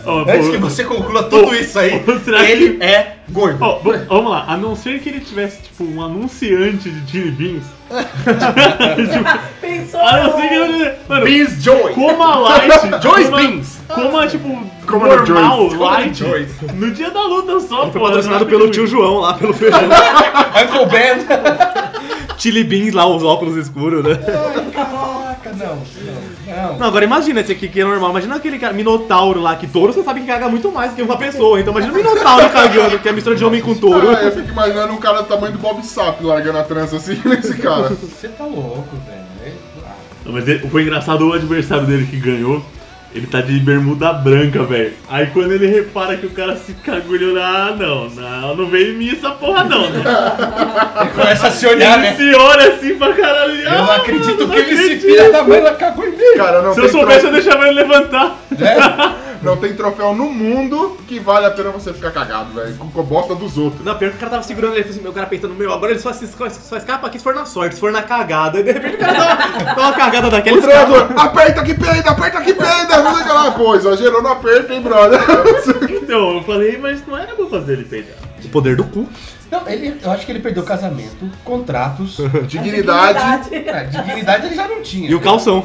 Ó, 0.04 0.20
Antes 0.22 0.48
que 0.50 0.56
você 0.58 0.84
conclua 0.84 1.24
tudo 1.24 1.54
isso 1.54 1.78
aí, 1.78 2.02
será 2.24 2.44
que- 2.44 2.50
ele 2.52 2.82
é 2.82 3.16
gordo. 3.30 3.58
vamos 4.08 4.30
lá, 4.30 4.44
a 4.48 4.56
não 4.56 4.74
ser 4.76 5.00
que 5.00 5.08
ele 5.08 5.20
tivesse, 5.20 5.62
tipo, 5.62 5.84
um 5.84 6.02
anunciante 6.02 6.90
de 6.90 7.10
chili 7.10 7.30
beans. 7.30 7.64
tipo, 7.88 9.38
Pensou? 9.60 10.00
a 10.00 10.22
não 10.24 10.40
ser 10.40 10.48
que 10.48 10.54
ele. 10.54 10.92
Mano, 11.08 11.24
Beans 11.24 11.62
Joy. 11.62 11.92
coma 11.94 12.36
light. 12.38 12.72
Joyce 13.02 13.24
coma- 13.30 13.36
Beans. 13.38 13.78
Coma, 13.88 14.26
tipo, 14.26 14.48
Coma 14.86 15.06
no 15.08 15.16
normal, 15.16 15.58
Joyce. 15.70 15.76
light. 15.76 16.18
Joyce. 16.18 16.64
No 16.74 16.90
dia 16.90 17.10
da 17.10 17.22
luta 17.22 17.60
só, 17.60 17.82
Foi 17.90 18.00
pô. 18.00 18.06
patrocinado 18.06 18.46
pelo 18.46 18.70
tio 18.70 18.84
que- 18.84 18.90
João 18.90 19.18
lá, 19.20 19.34
pelo 19.34 19.52
feijão. 19.52 19.78
Uncle 19.80 20.86
Ben. 20.86 21.26
Chili 22.36 22.64
Beans 22.64 22.92
lá, 22.94 23.06
os 23.06 23.22
óculos 23.22 23.56
escuros, 23.56 24.04
né? 24.04 24.14
Caraca, 24.72 25.52
não, 25.52 25.76
não, 25.76 26.66
não. 26.70 26.78
Não, 26.78 26.86
agora 26.86 27.04
imagina 27.04 27.40
esse 27.40 27.52
aqui 27.52 27.68
que 27.68 27.80
é 27.80 27.84
normal. 27.84 28.10
Imagina 28.10 28.36
aquele 28.36 28.58
cara, 28.58 28.72
Minotauro 28.72 29.40
lá, 29.40 29.56
que 29.56 29.66
touro 29.66 29.92
você 29.92 30.02
sabe 30.02 30.20
que 30.20 30.26
caga 30.26 30.48
muito 30.48 30.70
mais 30.70 30.92
que 30.92 31.02
uma 31.02 31.16
pessoa. 31.16 31.60
Então 31.60 31.72
imagina 31.72 31.92
o 31.92 31.96
Minotauro 31.96 32.48
cagando, 32.50 32.98
que 32.98 33.08
é 33.08 33.10
a 33.10 33.14
mistura 33.14 33.34
de 33.36 33.44
homem 33.44 33.60
com 33.60 33.74
touro. 33.74 34.10
Ah, 34.10 34.22
eu 34.22 34.32
fico 34.32 34.50
imaginando 34.50 34.92
um 34.92 34.98
cara 34.98 35.22
do 35.22 35.28
tamanho 35.28 35.52
do 35.52 35.58
Bob 35.58 35.82
Sapp 35.84 36.22
largando 36.24 36.58
a 36.58 36.64
trança 36.64 36.96
assim 36.96 37.20
nesse 37.24 37.54
cara. 37.58 37.88
Você 37.90 38.28
tá 38.28 38.44
louco, 38.44 38.96
velho. 39.06 39.56
Não, 40.24 40.32
Mas 40.32 40.48
ele- 40.48 40.68
foi 40.68 40.82
engraçado 40.82 41.26
o 41.28 41.32
adversário 41.32 41.86
dele 41.86 42.06
que 42.06 42.16
ganhou. 42.18 42.62
Ele 43.16 43.26
tá 43.26 43.40
de 43.40 43.58
bermuda 43.58 44.12
branca, 44.12 44.62
velho. 44.62 44.92
Aí 45.08 45.26
quando 45.28 45.52
ele 45.52 45.66
repara 45.66 46.18
que 46.18 46.26
o 46.26 46.30
cara 46.30 46.54
se 46.54 46.74
cagou, 46.74 47.14
ele 47.14 47.30
olha, 47.30 47.42
ah, 47.42 47.74
não, 47.74 48.10
não, 48.10 48.56
não 48.56 48.66
veio 48.66 48.92
em 48.92 48.98
mim 48.98 49.10
essa 49.10 49.30
porra 49.30 49.64
não, 49.64 49.88
né? 49.90 50.02
Ele 51.00 51.10
começa 51.10 51.46
a 51.46 51.50
se 51.50 51.66
olhar, 51.66 51.98
Ele 51.98 52.10
né? 52.10 52.14
se 52.16 52.34
olha 52.34 52.68
assim 52.74 52.94
pra 52.96 53.14
caralho. 53.14 53.54
Eu 53.54 53.70
não 53.70 53.90
ah, 53.90 53.96
acredito 53.96 54.46
não 54.46 54.50
que 54.50 54.58
ele 54.58 54.76
se 54.76 54.82
acredito. 54.82 55.00
filha 55.02 55.32
da 55.32 55.42
mãe, 55.42 55.58
ela 55.58 55.74
cagou 55.74 56.06
em 56.06 56.10
mim. 56.10 56.36
Cara, 56.36 56.60
não 56.60 56.74
Se 56.74 56.80
eu 56.80 56.88
soubesse, 56.90 57.24
eu 57.24 57.32
deixava 57.32 57.66
ele 57.66 57.80
levantar. 57.80 58.38
não 59.46 59.56
tem 59.56 59.74
troféu 59.74 60.14
no 60.14 60.30
mundo 60.30 60.96
que 61.08 61.18
vale 61.18 61.46
a 61.46 61.50
pena 61.50 61.70
você 61.70 61.92
ficar 61.92 62.10
cagado, 62.10 62.52
velho. 62.52 62.74
Com 62.76 62.90
com 62.90 63.00
a 63.00 63.02
bosta 63.04 63.34
dos 63.34 63.56
outros. 63.56 63.84
Não, 63.84 63.94
pior 63.96 64.10
que 64.10 64.16
o 64.16 64.18
cara 64.18 64.30
tava 64.32 64.42
segurando 64.42 64.76
ele, 64.76 64.88
assim, 64.88 65.00
meu 65.00 65.12
cara 65.12 65.26
pensando, 65.26 65.54
meu, 65.54 65.72
agora 65.72 65.92
ele 65.92 66.00
só, 66.00 66.12
se- 66.12 66.26
só, 66.26 66.48
só 66.50 66.76
escapa 66.76 67.06
aqui 67.06 67.18
se 67.18 67.24
for 67.24 67.34
na 67.34 67.44
sorte, 67.46 67.74
se 67.76 67.80
for 67.80 67.92
na 67.92 68.02
cagada. 68.02 68.60
E 68.60 68.62
de 68.62 68.72
repente 68.72 68.96
o 68.96 68.98
cara 68.98 69.12
dá 69.14 69.24
uma, 69.24 69.74
dá 69.74 69.82
uma 69.82 69.92
cagada 69.92 70.30
daquela 70.30 70.58
O 70.58 70.62
treinador, 70.62 71.08
aperta 71.16 71.62
que 71.62 71.74
peida, 71.74 72.10
aperta 72.10 72.40
que 72.42 72.52
peida, 72.52 73.02
não 73.02 73.14
sei 73.14 73.22
o 73.22 73.26
que 73.26 73.32
lá. 73.32 73.50
Pô, 73.52 73.74
exagerou 73.74 74.22
no 74.22 74.28
aperto, 74.28 74.72
hein, 74.72 74.80
brother? 74.82 75.20
Então, 75.90 76.36
eu 76.36 76.42
falei, 76.44 76.78
mas 76.78 77.06
não 77.06 77.16
era 77.16 77.34
pra 77.34 77.46
fazer 77.46 77.74
ele 77.74 77.84
peidar. 77.84 78.14
O 78.44 78.48
poder 78.48 78.76
do 78.76 78.84
cu. 78.84 79.08
Não, 79.50 79.68
ele, 79.68 79.98
eu 80.02 80.10
acho 80.10 80.26
que 80.26 80.32
ele 80.32 80.40
perdeu 80.40 80.62
casamento, 80.64 81.30
contratos. 81.44 82.18
Dignidade 82.48 83.18
Ah, 83.18 83.82
dignidade 83.84 84.46
ele 84.46 84.54
já 84.56 84.66
não 84.68 84.82
tinha. 84.82 85.08
E 85.10 85.14
o 85.14 85.20
calção. 85.20 85.64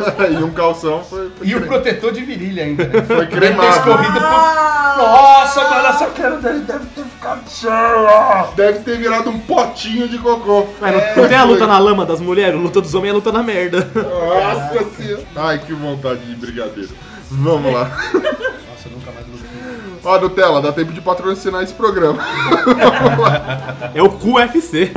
e 0.30 0.42
um 0.42 0.50
calção 0.52 1.04
foi, 1.04 1.30
foi, 1.36 1.46
E 1.46 1.54
o 1.54 1.60
protetor 1.66 2.10
de 2.12 2.22
virilha 2.22 2.64
ainda, 2.64 2.84
né? 2.86 3.02
foi 3.02 3.16
Deve 3.16 3.26
ter 3.26 3.36
cremado. 3.36 3.68
escorrido 3.78 4.12
por... 4.14 4.22
Ah, 4.24 4.94
Nossa, 4.96 5.68
mano, 5.68 5.86
essa 5.88 6.06
cara 6.06 6.36
dele 6.38 6.60
deve 6.60 6.86
ter 6.86 7.04
ficado 7.04 7.50
cheia. 7.50 8.46
Deve 8.56 8.78
ter 8.80 8.96
virado 8.98 9.28
um 9.28 9.38
potinho 9.40 10.08
de 10.08 10.16
cocô. 10.18 10.66
Mas 10.80 10.94
não, 10.94 11.22
não 11.22 11.28
tem 11.28 11.36
a 11.36 11.44
luta 11.44 11.66
na 11.66 11.78
lama 11.78 12.06
das 12.06 12.20
mulheres, 12.20 12.54
a 12.54 12.62
luta 12.62 12.80
dos 12.80 12.94
homens 12.94 13.08
é 13.10 13.12
a 13.12 13.14
luta 13.16 13.30
na 13.32 13.42
merda. 13.42 13.90
Nossa 13.94 14.84
senhora. 14.96 15.22
Ai, 15.36 15.58
que 15.58 15.72
vontade 15.74 16.20
de 16.24 16.34
brigadeiro. 16.34 16.90
Vamos 17.30 17.72
lá. 17.72 17.84
Nossa, 17.84 18.88
eu 18.88 18.92
nunca 18.92 19.12
mais 19.12 19.26
lutei. 19.26 19.39
Ó, 20.02 20.18
Nutella, 20.18 20.60
dá 20.62 20.72
tempo 20.72 20.92
de 20.92 21.00
patrocinar 21.00 21.62
esse 21.62 21.74
programa. 21.74 22.18
É 23.94 24.02
o 24.02 24.08
QFC. 24.08 24.92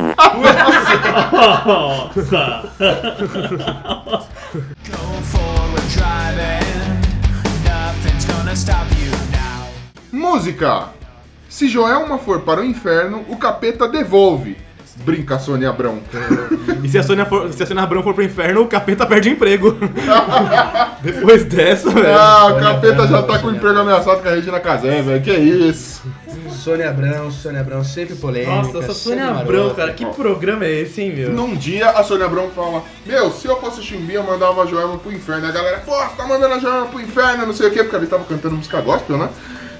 Nossa! 1.65 2.71
You 8.53 9.11
now. 9.31 9.67
Música. 10.11 10.89
Se 11.49 11.67
Joelma 11.67 12.17
for 12.19 12.41
para 12.41 12.61
o 12.61 12.63
inferno, 12.63 13.25
o 13.29 13.37
capeta 13.37 13.87
devolve. 13.87 14.57
Brinca 14.97 15.39
Sônia 15.39 15.69
Abrão. 15.69 15.99
E 16.83 16.87
se 16.87 16.97
a 16.97 17.03
Sônia, 17.03 17.25
for, 17.25 17.51
se 17.51 17.63
a 17.63 17.65
Sônia 17.65 17.83
Abrão 17.83 18.03
for 18.03 18.13
pro 18.13 18.23
inferno, 18.23 18.61
o 18.61 18.67
capeta 18.67 19.05
perde 19.05 19.29
emprego. 19.29 19.75
Depois 21.01 21.45
dessa, 21.45 21.89
velho. 21.89 22.15
Ah, 22.15 22.47
o 22.47 22.59
capeta 22.59 23.03
Abrão, 23.03 23.07
já 23.07 23.23
tá 23.23 23.27
com 23.27 23.33
o 23.33 23.39
Sônia 23.39 23.57
emprego 23.57 23.79
ameaçado 23.79 24.21
com 24.21 24.27
a 24.27 24.31
Regina 24.31 24.59
Casé, 24.59 25.01
velho. 25.01 25.21
Que 25.21 25.33
isso? 25.33 26.03
Sônia 26.51 26.89
Abrão, 26.89 27.31
Sônia 27.31 27.61
Abrão, 27.61 27.83
sempre 27.83 28.15
polêmica. 28.15 28.51
Nossa, 28.51 28.77
essa 28.77 28.93
Sônia. 28.93 29.29
Abrão, 29.29 29.73
cara, 29.73 29.93
que 29.93 30.05
programa 30.05 30.63
é 30.65 30.81
esse, 30.81 31.01
hein, 31.01 31.13
meu? 31.13 31.31
Num 31.31 31.55
dia, 31.55 31.89
a 31.89 32.03
Sônia 32.03 32.25
Abrão 32.25 32.49
fala: 32.55 32.83
Meu, 33.05 33.31
se 33.31 33.47
eu 33.47 33.59
fosse 33.59 33.81
chumbinha, 33.81 34.19
eu 34.19 34.23
mandava 34.23 34.61
a 34.61 34.65
Joelma 34.65 34.97
pro 34.97 35.11
inferno. 35.11 35.47
A 35.47 35.51
galera, 35.51 35.79
pô, 35.79 35.95
você 35.95 36.15
tá 36.15 36.27
mandando 36.27 36.53
a 36.53 36.59
Joelma 36.59 36.85
pro 36.87 37.01
inferno, 37.01 37.45
não 37.45 37.53
sei 37.53 37.67
o 37.67 37.71
quê, 37.71 37.83
porque 37.83 37.95
eles 37.95 38.05
estavam 38.05 38.25
cantando 38.25 38.55
música 38.55 38.79
gospel, 38.79 39.17
né? 39.17 39.29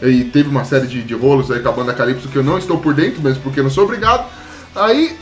E 0.01 0.25
teve 0.25 0.49
uma 0.49 0.65
série 0.65 0.87
de, 0.87 1.01
de 1.01 1.13
rolos 1.13 1.49
aí 1.49 1.61
com 1.61 1.69
a 1.69 1.71
banda 1.71 1.93
Calypso 1.93 2.27
que 2.27 2.35
eu 2.35 2.43
não 2.43 2.57
estou 2.57 2.77
por 2.79 2.93
dentro, 2.93 3.21
mesmo 3.21 3.41
porque 3.41 3.59
eu 3.59 3.63
não 3.63 3.71
sou 3.71 3.85
obrigado. 3.85 4.27
Aí 4.75 5.17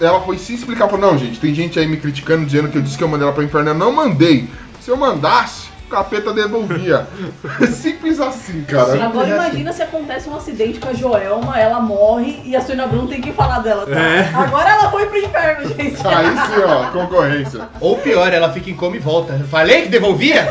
ela 0.00 0.20
foi 0.20 0.38
se 0.38 0.54
explicar: 0.54 0.88
falou, 0.88 1.12
Não, 1.12 1.18
gente, 1.18 1.40
tem 1.40 1.54
gente 1.54 1.78
aí 1.78 1.86
me 1.86 1.96
criticando, 1.96 2.44
dizendo 2.44 2.68
que 2.68 2.78
eu 2.78 2.82
disse 2.82 2.96
que 2.96 3.04
eu 3.04 3.08
mandei 3.08 3.26
ela 3.26 3.34
pro 3.34 3.44
inferno. 3.44 3.70
Eu 3.70 3.74
não 3.74 3.92
mandei. 3.92 4.48
Se 4.80 4.90
eu 4.90 4.96
mandasse, 4.96 5.68
o 5.86 5.88
capeta 5.90 6.32
devolvia. 6.32 7.06
Simples 7.70 8.18
assim, 8.20 8.64
cara. 8.64 9.04
Agora 9.04 9.28
imagina 9.28 9.72
se 9.72 9.82
acontece 9.82 10.28
um 10.28 10.34
acidente 10.34 10.80
com 10.80 10.88
a 10.88 10.92
Joelma, 10.92 11.58
ela 11.58 11.78
morre 11.80 12.40
e 12.44 12.56
a 12.56 12.60
Sônia 12.60 12.84
Abrão 12.84 13.06
tem 13.06 13.20
que 13.20 13.32
falar 13.32 13.60
dela. 13.60 13.86
Tá? 13.86 13.92
É. 13.92 14.28
Agora 14.34 14.70
ela 14.70 14.90
foi 14.90 15.06
pro 15.06 15.18
inferno, 15.18 15.68
gente. 15.68 15.96
Aí 16.04 16.26
sim, 16.26 16.62
ó, 16.66 16.90
concorrência. 16.90 17.68
Ou 17.80 17.96
pior, 17.98 18.32
ela 18.32 18.50
fica 18.52 18.70
em 18.70 18.74
coma 18.74 18.96
e 18.96 19.00
volta. 19.00 19.38
Falei 19.50 19.82
que 19.82 19.88
devolvia? 19.88 20.48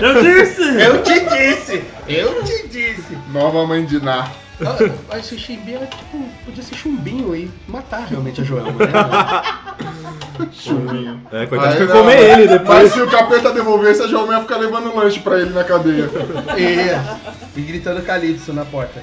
Eu 0.00 0.22
disse! 0.22 0.62
Eu 0.62 1.02
te 1.02 1.20
disse! 1.20 1.84
Eu 2.08 2.42
te 2.42 2.68
disse! 2.68 3.16
Nova 3.32 3.64
mãe 3.66 3.84
de 3.84 4.02
Ná. 4.02 4.28
Mas 5.08 5.18
esse 5.26 5.38
chimbinho 5.38 5.78
era 5.78 5.86
tipo, 5.86 6.22
podia 6.44 6.62
ser 6.62 6.74
chumbinho 6.76 7.34
e 7.34 7.50
matar 7.66 8.06
realmente 8.08 8.40
a 8.40 8.44
Joelma, 8.44 8.72
né? 8.72 8.92
Chumbinho. 10.52 11.20
É, 11.32 11.46
coitado, 11.46 11.70
Aí 11.72 11.76
foi 11.78 11.86
não, 11.86 11.96
comer 11.96 12.20
ele 12.20 12.46
Mas 12.48 12.60
depois. 12.60 12.92
se 12.92 13.00
o 13.00 13.10
capeta 13.10 13.52
devolvesse, 13.52 14.02
a 14.02 14.06
Joelma 14.06 14.34
ia 14.34 14.40
ficar 14.40 14.56
levando 14.56 14.94
lanche 14.94 15.20
pra 15.20 15.40
ele 15.40 15.50
na 15.50 15.64
cadeia. 15.64 16.08
e, 17.56 17.58
e 17.60 17.62
gritando 17.62 18.02
Calypso 18.02 18.52
na 18.52 18.64
porta. 18.64 19.02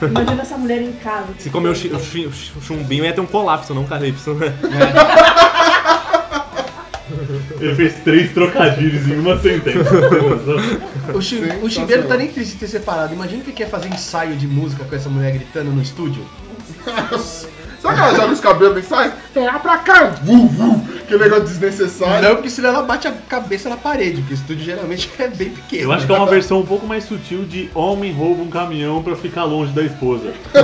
Imagina 0.00 0.42
essa 0.42 0.56
mulher 0.56 0.80
em 0.80 0.92
casa. 0.92 1.26
Se 1.38 1.50
comer 1.50 1.70
o, 1.70 1.74
chi- 1.74 1.88
o 1.92 1.98
chi- 1.98 2.26
o 2.56 2.60
chumbinho 2.62 3.04
ia 3.04 3.12
ter 3.12 3.20
um 3.20 3.26
colapso, 3.26 3.74
não 3.74 3.82
um 3.82 3.86
calypso, 3.86 4.32
né? 4.34 4.54
Ele 7.60 7.74
fez 7.74 7.94
três 8.02 8.32
trocadilhos 8.32 9.06
em 9.06 9.18
uma 9.18 9.38
sentença. 9.38 9.90
O, 11.14 11.20
chi, 11.20 11.40
o 11.62 12.06
tá 12.08 12.16
nem 12.16 12.28
triste 12.28 12.54
de 12.54 12.60
ter 12.60 12.68
separado. 12.68 13.12
Imagina 13.12 13.42
que 13.42 13.52
quer 13.52 13.68
fazer 13.68 13.88
ensaio 13.88 14.36
de 14.36 14.46
música 14.46 14.84
com 14.84 14.94
essa 14.94 15.08
mulher 15.08 15.32
gritando 15.32 15.70
no 15.70 15.82
estúdio. 15.82 16.24
Sabe 17.80 17.94
que 17.94 18.00
ela 18.00 18.14
joga 18.14 18.32
os 18.32 18.40
cabelos 18.40 18.84
e 18.84 18.88
sai? 18.88 19.12
Será 19.32 19.58
pra 19.58 19.78
cá? 19.78 20.06
Vu, 20.22 20.48
vu. 20.48 20.80
Que 21.06 21.16
negócio 21.16 21.44
desnecessário. 21.44 22.28
Não, 22.28 22.34
porque 22.34 22.50
senão 22.50 22.70
ela 22.70 22.82
bate 22.82 23.06
a 23.06 23.12
cabeça 23.12 23.68
na 23.68 23.76
parede, 23.76 24.20
porque 24.20 24.34
o 24.34 24.36
estúdio 24.36 24.64
geralmente 24.64 25.08
é 25.18 25.28
bem 25.28 25.50
pequeno. 25.50 25.84
Eu 25.84 25.92
acho 25.92 26.04
que 26.04 26.12
é 26.12 26.16
uma 26.16 26.26
versão 26.26 26.60
um 26.60 26.66
pouco 26.66 26.86
mais 26.86 27.04
sutil 27.04 27.44
de 27.44 27.70
homem 27.74 28.12
rouba 28.12 28.42
um 28.42 28.50
caminhão 28.50 29.02
pra 29.02 29.14
ficar 29.14 29.44
longe 29.44 29.72
da 29.72 29.82
esposa. 29.82 30.32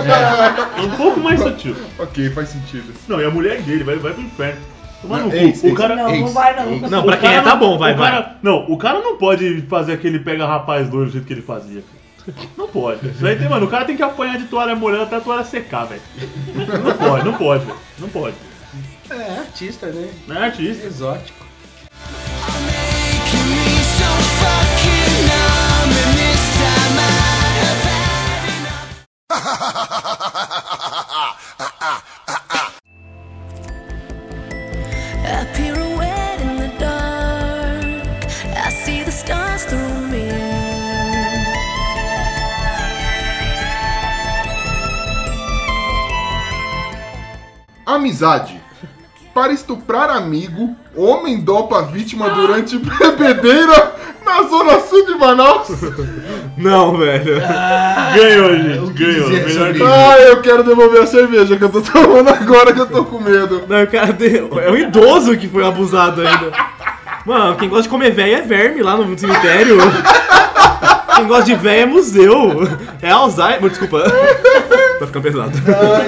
É 0.77 0.81
um 0.81 0.91
pouco 0.97 1.21
mais 1.21 1.41
sutil. 1.41 1.75
Ok, 1.99 2.31
faz 2.31 2.49
sentido. 2.49 2.93
Não, 3.09 3.21
e 3.21 3.25
a 3.25 3.31
mulher 3.31 3.63
dele 3.63 3.85
vai, 3.85 3.97
vai 3.97 4.13
pro 4.13 4.23
inferno. 4.23 4.61
Tomar 5.05 5.19
no 5.21 5.31
cu. 5.31 5.37
Ex, 5.37 5.63
O 5.63 5.67
ex. 5.67 5.77
cara, 5.77 5.97
Não, 5.97 6.05
não 6.05 6.15
Ex, 6.15 6.33
vai 6.33 6.57
não. 6.57 6.89
Não, 6.89 7.01
o 7.01 7.05
pra 7.05 7.17
quem 7.19 7.31
é 7.35 7.41
tá 7.43 7.55
bom, 7.57 7.77
vai, 7.79 7.93
o 7.93 7.97
vai. 7.97 8.11
cara- 8.11 8.37
Não, 8.43 8.65
o 8.71 8.77
cara 8.79 9.01
não 9.01 9.17
pode 9.19 9.63
fazer 9.69 9.93
aquele 9.93 10.19
pega 10.19 10.47
rapaz 10.47 10.89
doido 10.89 11.07
do 11.07 11.13
jeito 11.13 11.27
que 11.27 11.33
ele 11.35 11.43
fazia. 11.43 11.83
Não 12.57 12.67
pode. 12.69 13.07
Isso 13.09 13.27
aí 13.27 13.37
tem, 13.37 13.49
mano, 13.49 13.67
o 13.67 13.69
cara 13.69 13.85
tem 13.85 13.97
que 13.97 14.03
apanhar 14.03 14.39
de 14.39 14.45
toalha 14.45 14.75
molhada 14.75 15.03
até 15.05 15.17
a 15.17 15.21
toalha 15.21 15.45
secar, 15.45 15.85
velho. 15.85 16.01
Não 16.83 16.95
pode, 16.97 17.25
não 17.27 17.35
pode, 17.35 17.65
velho. 17.67 17.79
Não 17.99 18.09
pode. 18.09 18.35
É, 19.11 19.39
artista, 19.41 19.87
né? 19.89 20.09
Não 20.27 20.37
é 20.37 20.45
artista. 20.47 20.87
Exótico. 20.87 21.45
Making 22.65 23.47
me 23.51 23.79
so 23.85 24.09
fucking 24.41 25.27
numb, 25.29 26.15
Amizade. 47.87 48.61
Para 49.35 49.53
estuprar 49.53 50.11
amigo, 50.11 50.77
homem 50.97 51.41
dopa 51.41 51.83
vítima 51.83 52.31
durante 52.31 52.79
bebedeira 52.79 53.95
na 54.25 54.43
zona 54.45 54.79
sul 54.81 55.05
de 55.07 55.15
Manaus. 55.17 55.69
Não, 56.57 56.97
velho. 56.97 57.41
Ganhou, 58.15 58.57
gente. 58.57 58.93
Ganhou. 58.93 59.29
Melhor 59.29 59.73
que- 59.75 59.83
Ah, 59.83 60.17
eu 60.21 60.41
quero 60.41 60.63
devolver 60.63 61.03
a 61.03 61.07
cerveja 61.07 61.57
que 61.57 61.65
eu 61.65 61.69
tô 61.69 61.81
tomando 61.83 62.31
agora 62.31 62.73
que 62.73 62.81
eu 62.81 62.87
tô 62.87 63.05
com 63.05 63.19
medo. 63.19 63.65
Não, 63.69 63.85
cara 63.87 64.13
é 64.63 64.71
um 64.71 64.77
idoso 64.77 65.37
que 65.37 65.49
foi 65.49 65.67
abusado 65.67 66.21
ainda. 66.21 66.53
Mano, 67.27 67.57
quem 67.57 67.69
gosta 67.69 67.83
de 67.85 67.89
comer 67.89 68.13
velho 68.13 68.37
é 68.37 68.43
verme 68.43 68.83
lá 68.83 68.97
no 68.97 69.05
cemitério. 69.19 69.79
Quem 71.17 71.27
gosta 71.27 71.45
de 71.45 71.55
velho 71.55 71.83
é 71.83 71.87
museu. 71.87 72.69
É 73.03 73.11
Alzheimer, 73.11 73.71
desculpa. 73.71 74.03
Tá 74.99 75.07
ficando 75.07 75.23
pesado. 75.23 75.53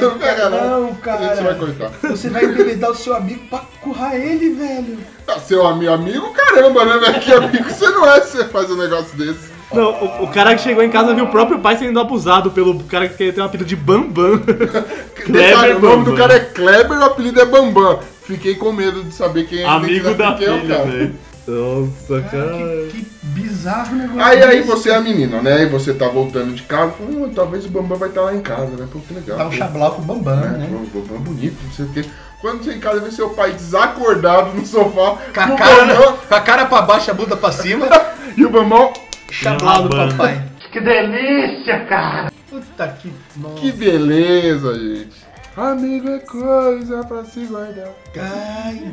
Não 0.03 0.19
pega 0.19 0.49
não. 0.51 0.81
Não, 0.81 0.89
Você 0.95 1.03
vai 1.05 1.37
cara. 1.37 1.55
cortar. 1.55 1.91
Você 2.11 2.29
vai 2.31 2.45
embebedar 2.45 2.91
o 2.91 2.95
seu 2.95 3.15
amigo 3.17 3.41
pra 3.51 3.61
currar 3.81 4.15
ele, 4.17 4.51
velho. 4.55 4.99
Ah, 5.29 5.39
Seu 5.41 5.67
ami- 5.67 5.89
amigo, 5.89 6.33
caramba, 6.33 6.85
né, 6.85 6.99
velho? 6.99 7.21
Que 7.21 7.33
amigo 7.33 7.65
você 7.71 7.89
não 7.91 8.07
é 8.09 8.21
se 8.21 8.37
você 8.37 8.45
faz 8.45 8.71
um 8.71 8.77
negócio 8.77 9.17
desse. 9.17 9.57
Não, 9.73 9.91
o, 9.91 10.25
o 10.25 10.29
cara 10.29 10.55
que 10.55 10.61
chegou 10.63 10.85
em 10.85 10.91
casa 10.91 11.13
viu 11.13 11.25
o 11.25 11.29
próprio 11.31 11.59
pai 11.59 11.77
sendo 11.77 11.99
abusado 11.99 12.53
pelo 12.53 12.79
cara 12.85 13.09
que 13.09 13.33
tem 13.33 13.43
um 13.43 13.47
apelido 13.47 13.69
de 13.69 13.75
Bambam. 13.75 14.41
Detalhe, 15.27 15.73
o 15.75 15.81
nome 15.81 16.05
do 16.05 16.15
cara 16.15 16.35
é 16.37 16.41
Kleber 16.41 16.97
e 16.97 17.01
o 17.01 17.05
apelido 17.05 17.41
é 17.41 17.45
Bambam. 17.45 17.99
Fiquei 18.23 18.55
com 18.55 18.73
medo 18.73 19.03
de 19.03 19.13
saber 19.13 19.47
quem 19.47 19.63
é 19.63 19.67
Amigo 19.67 20.15
da 20.15 20.35
quem 20.35 20.47
é 20.47 20.51
o 20.53 20.61
filha, 20.61 20.77
cara. 20.77 20.89
velho. 20.89 21.15
Nossa, 21.47 22.21
cara. 22.23 22.51
Que, 22.53 22.89
que 22.91 23.07
bizarro 23.23 23.95
negócio. 23.97 24.23
Aí, 24.23 24.43
aí 24.43 24.63
você 24.63 24.91
é 24.91 24.97
a 24.97 25.01
menina, 25.01 25.41
né? 25.41 25.63
E 25.63 25.67
você 25.67 25.95
tá 25.95 26.09
voltando 26.09 26.55
de 26.55 26.63
casa, 26.63 26.93
"Hum, 27.01 27.31
talvez 27.35 27.65
o 27.65 27.69
Bambam 27.69 27.99
vai 27.99 28.09
estar 28.09 28.23
lá 28.23 28.35
em 28.35 28.41
casa, 28.41 28.71
né? 28.77 28.87
Pô, 28.93 28.99
que 29.01 29.15
legal. 29.15 29.39
Dá 29.39 29.47
um 29.47 29.51
pô. 29.51 29.57
chablau 29.57 29.93
com 29.93 30.03
o 30.03 30.05
Bambam, 30.05 30.35
É, 30.45 30.49
né? 30.49 30.69
pô, 30.93 31.01
Bambam 31.01 31.23
bonito, 31.23 31.57
não 31.65 31.73
sei 31.73 31.85
o 31.85 31.89
quê. 31.91 32.05
Quando 32.41 32.63
você 32.65 32.73
em 32.75 32.81
casa 32.81 33.01
vê 33.01 33.11
seu 33.11 33.31
pai 33.31 33.53
desacordado 33.53 34.53
no 34.55 34.65
sofá, 34.67 35.17
Com 35.35 35.41
a, 35.41 35.55
o 35.55 35.57
cara, 35.57 35.85
Bambam, 35.87 36.17
com 36.29 36.35
a 36.35 36.41
cara 36.41 36.67
pra 36.67 36.83
baixo, 36.83 37.11
a 37.11 37.15
bunda 37.15 37.37
pra 37.37 37.51
cima. 37.53 37.87
e 38.37 38.45
o 38.45 38.51
Bambam, 38.51 38.93
Chablau 39.31 39.85
do 39.89 39.97
papai. 39.97 40.43
Que 40.73 40.81
delícia, 40.81 41.85
cara. 41.87 42.31
Puta 42.51 42.89
que... 43.01 43.13
Nossa. 43.37 43.55
que 43.57 43.73
beleza, 43.73 44.75
gente. 44.75 45.26
Amigo 45.57 46.09
é 46.11 46.19
coisa 46.19 47.03
pra 47.05 47.25
se 47.25 47.47
guardar. 47.47 47.89
Ai, 48.19 48.93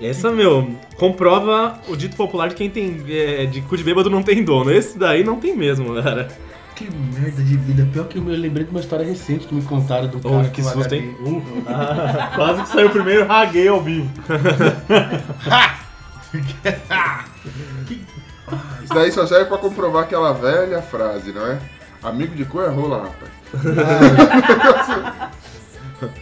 Essa, 0.00 0.30
meu, 0.30 0.72
comprova 0.96 1.76
o 1.88 1.96
dito 1.96 2.14
popular 2.16 2.48
de 2.48 2.54
quem 2.54 2.70
tem. 2.70 3.02
é, 3.08 3.46
de 3.46 3.60
cu 3.62 3.76
de 3.76 3.82
bêbado 3.82 4.08
não 4.08 4.22
tem 4.22 4.44
dono. 4.44 4.70
Esse 4.70 4.96
daí 4.96 5.24
não 5.24 5.40
tem 5.40 5.56
mesmo, 5.56 5.92
cara. 6.00 6.28
que 6.76 6.88
merda 6.88 7.42
de 7.42 7.56
vida. 7.56 7.88
Pior 7.92 8.06
que 8.06 8.18
eu 8.18 8.22
me 8.22 8.36
lembrei 8.36 8.64
de 8.64 8.70
uma 8.70 8.78
história 8.78 9.04
recente 9.04 9.48
que 9.48 9.54
me 9.56 9.62
contaram 9.62 10.06
do 10.06 10.20
cara 10.20 10.46
Oh, 10.46 10.50
que 10.50 10.62
susto, 10.62 10.78
HD. 10.82 10.98
hein? 10.98 11.16
Uh, 11.20 11.42
Quase 12.36 12.62
que 12.62 12.68
saiu 12.68 12.86
o 12.86 12.90
primeiro 12.90 13.26
raguei 13.26 13.66
ao 13.66 13.80
vivo. 13.82 14.08
Isso 18.84 18.94
daí 18.94 19.10
só 19.10 19.26
serve 19.26 19.46
pra 19.46 19.58
comprovar 19.58 20.04
aquela 20.04 20.32
velha 20.32 20.80
frase, 20.82 21.32
não 21.32 21.44
é? 21.46 21.58
Amigo 22.02 22.34
de 22.36 22.44
cu 22.44 22.60
é 22.60 22.68
rola, 22.68 23.04
rapaz. 23.08 23.32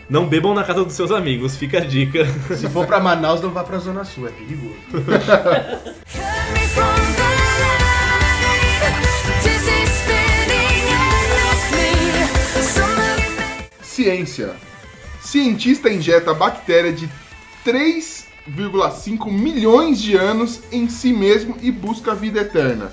Não 0.09 0.27
bebam 0.27 0.55
na 0.55 0.65
casa 0.65 0.85
dos 0.85 0.95
seus 0.95 1.11
amigos, 1.11 1.57
fica 1.57 1.79
a 1.79 1.81
dica. 1.81 2.25
Se 2.55 2.69
for 2.69 2.87
pra 2.87 3.01
Manaus, 3.01 3.41
não 3.41 3.51
vá 3.51 3.65
pra 3.65 3.79
Zona 3.79 4.05
Sul, 4.05 4.29
é 4.29 4.31
perigoso. 4.31 4.77
Ciência. 13.83 14.55
Cientista 15.21 15.89
injeta 15.89 16.35
bactéria 16.35 16.93
de 16.93 17.09
3,5 18.51 19.31
milhões 19.31 20.01
de 20.01 20.17
anos 20.17 20.61
em 20.73 20.89
si 20.89 21.13
mesmo 21.13 21.57
e 21.63 21.71
busca 21.71 22.13
a 22.13 22.15
vida 22.15 22.41
eterna. 22.41 22.91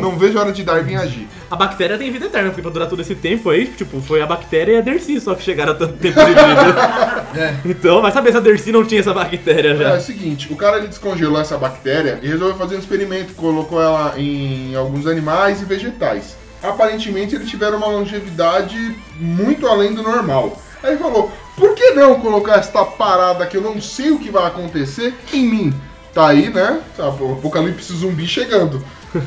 Não 0.00 0.16
vejo 0.16 0.38
a 0.38 0.42
hora 0.42 0.52
de 0.52 0.62
Darwin 0.62 0.96
agir. 0.96 1.28
A 1.50 1.56
bactéria 1.56 1.98
tem 1.98 2.10
vida 2.10 2.26
eterna, 2.26 2.48
porque 2.50 2.62
pra 2.62 2.70
durar 2.70 2.88
todo 2.88 3.00
esse 3.02 3.14
tempo 3.14 3.50
aí, 3.50 3.66
tipo, 3.66 4.00
foi 4.00 4.22
a 4.22 4.26
bactéria 4.26 4.72
e 4.72 4.78
a 4.78 4.80
Dercy 4.80 5.20
só 5.20 5.34
que 5.34 5.42
chegaram 5.42 5.72
a 5.72 5.74
tanto 5.74 5.94
tempo 5.98 6.18
de 6.18 6.24
vida. 6.34 7.26
Então, 7.66 8.00
vai 8.00 8.10
saber 8.10 8.30
se 8.32 8.38
a 8.38 8.40
Dercy 8.40 8.72
não 8.72 8.84
tinha 8.84 9.00
essa 9.00 9.12
bactéria 9.12 9.70
É, 9.70 9.74
o 9.74 9.76
já. 9.76 10.00
seguinte, 10.00 10.50
o 10.50 10.56
cara 10.56 10.78
ele 10.78 10.88
descongelou 10.88 11.38
essa 11.38 11.58
bactéria 11.58 12.18
e 12.22 12.28
resolveu 12.28 12.56
fazer 12.56 12.76
um 12.76 12.78
experimento, 12.78 13.34
colocou 13.34 13.80
ela 13.82 14.14
em 14.16 14.74
alguns 14.74 15.06
animais 15.06 15.60
e 15.60 15.64
vegetais. 15.66 16.34
Aparentemente 16.62 17.34
eles 17.34 17.48
tiveram 17.50 17.76
uma 17.76 17.88
longevidade 17.88 18.96
muito 19.20 19.66
além 19.66 19.92
do 19.94 20.02
normal. 20.02 20.56
Aí 20.82 20.96
falou, 20.96 21.30
por 21.56 21.74
que 21.74 21.92
não 21.92 22.20
colocar 22.20 22.56
esta 22.56 22.84
parada 22.84 23.46
que 23.46 23.56
eu 23.56 23.62
não 23.62 23.80
sei 23.80 24.10
o 24.10 24.18
que 24.18 24.30
vai 24.30 24.46
acontecer 24.46 25.14
em 25.32 25.46
mim? 25.46 25.74
Tá 26.12 26.28
aí, 26.28 26.48
né? 26.48 26.80
Tá, 26.96 27.08
O 27.08 27.34
apocalipse 27.34 27.92
zumbi 27.92 28.26
chegando. 28.26 28.82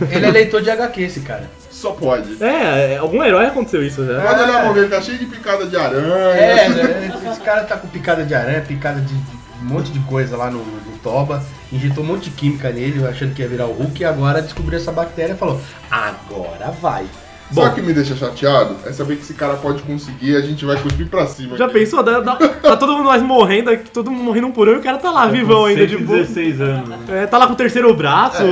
Ele 0.10 0.26
é 0.26 0.32
leitor 0.32 0.62
de 0.62 0.70
HQ, 0.70 1.02
esse 1.02 1.20
cara. 1.22 1.50
Só 1.70 1.92
pode. 1.92 2.44
É, 2.44 2.94
é, 2.94 2.98
algum 2.98 3.24
herói 3.24 3.46
aconteceu 3.46 3.86
isso 3.86 4.06
já. 4.06 4.22
Pode 4.22 4.42
olhar 4.42 4.62
pra 4.64 4.72
ver, 4.74 4.80
ele 4.82 4.90
tá 4.90 5.02
cheio 5.02 5.18
de 5.18 5.26
picada 5.26 5.66
de 5.66 5.78
aranha. 5.78 6.14
É, 6.14 6.70
né? 6.70 7.20
esse 7.32 7.40
cara 7.42 7.64
tá 7.64 7.78
com 7.78 7.88
picada 7.88 8.26
de 8.26 8.36
aranha, 8.36 8.62
picada 8.62 9.00
de, 9.00 9.14
de 9.14 9.38
um 9.62 9.66
monte 9.66 9.92
de 9.92 10.00
coisa 10.00 10.36
lá 10.36 10.50
no, 10.50 10.60
no 10.60 10.98
toba, 11.04 11.44
injetou 11.72 12.04
um 12.04 12.08
monte 12.08 12.26
de 12.26 12.32
química 12.32 12.70
nele, 12.70 13.06
achando 13.08 13.34
que 13.34 13.42
ia 13.42 13.48
virar 13.48 13.68
o 13.68 13.74
Hulk, 13.74 14.02
e 14.02 14.06
agora 14.06 14.42
descobriu 14.42 14.78
essa 14.78 14.92
bactéria 14.92 15.34
e 15.34 15.38
falou, 15.38 15.62
agora 15.90 16.72
vai. 16.82 17.06
Só 17.54 17.66
Bom. 17.68 17.74
que 17.74 17.82
me 17.82 17.94
deixa 17.94 18.16
chateado 18.16 18.76
é 18.86 18.92
saber 18.94 19.16
que 19.16 19.24
esse 19.24 19.34
cara 19.34 19.56
pode 19.56 19.82
conseguir 19.82 20.32
e 20.34 20.36
a 20.36 20.42
gente 20.42 20.64
vai 20.66 20.80
cuspir 20.80 21.08
pra 21.08 21.26
cima. 21.26 21.58
Já 21.58 21.66
aqui. 21.66 21.74
pensou? 21.74 22.04
Dá- 22.04 22.20
dá- 22.20 22.36
tá 22.36 22.78
todo 22.78 22.94
mundo 22.94 23.06
mais 23.06 23.24
morrendo, 23.24 23.72
aqui, 23.72 23.90
todo 23.90 24.12
mundo 24.12 24.24
morrendo 24.24 24.48
um 24.48 24.52
por 24.52 24.70
um 24.70 24.74
e 24.74 24.76
o 24.78 24.82
cara 24.82 24.98
tá 25.00 25.10
lá, 25.10 25.26
vivão 25.28 25.66
ainda, 25.66 25.88
de 25.88 25.98
boa. 25.98 26.20
16 26.20 26.62
anos. 26.62 26.90
né? 26.90 26.98
É, 27.10 27.26
tá 27.26 27.40
lá 27.40 27.48
com 27.48 27.54
o 27.54 27.56
terceiro 27.56 27.92
braço. 27.96 28.44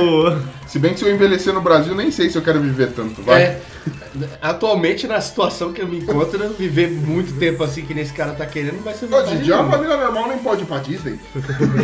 Se 0.66 0.78
bem 0.80 0.92
que 0.94 0.98
se 0.98 1.04
eu 1.04 1.14
envelhecer 1.14 1.54
no 1.54 1.60
Brasil, 1.60 1.94
nem 1.94 2.10
sei 2.10 2.28
se 2.28 2.36
eu 2.36 2.42
quero 2.42 2.60
viver 2.60 2.88
tanto, 2.88 3.22
vai. 3.22 3.40
É, 3.42 3.60
atualmente, 4.42 5.06
na 5.06 5.20
situação 5.20 5.72
que 5.72 5.80
eu 5.80 5.86
me 5.88 5.98
encontro, 5.98 6.38
viver 6.58 6.90
muito 6.90 7.38
tempo 7.38 7.62
assim 7.62 7.82
que 7.82 7.94
nesse 7.94 8.12
cara 8.12 8.32
tá 8.32 8.44
querendo 8.46 8.82
vai 8.82 8.94
ser 8.94 9.06
vantagem 9.06 9.38
Didi, 9.38 9.52
uma 9.52 9.70
família 9.70 9.96
normal 9.96 10.28
nem 10.28 10.38
pode 10.38 10.62
ir 10.62 10.66
pra 10.66 10.78
Disney. 10.78 11.18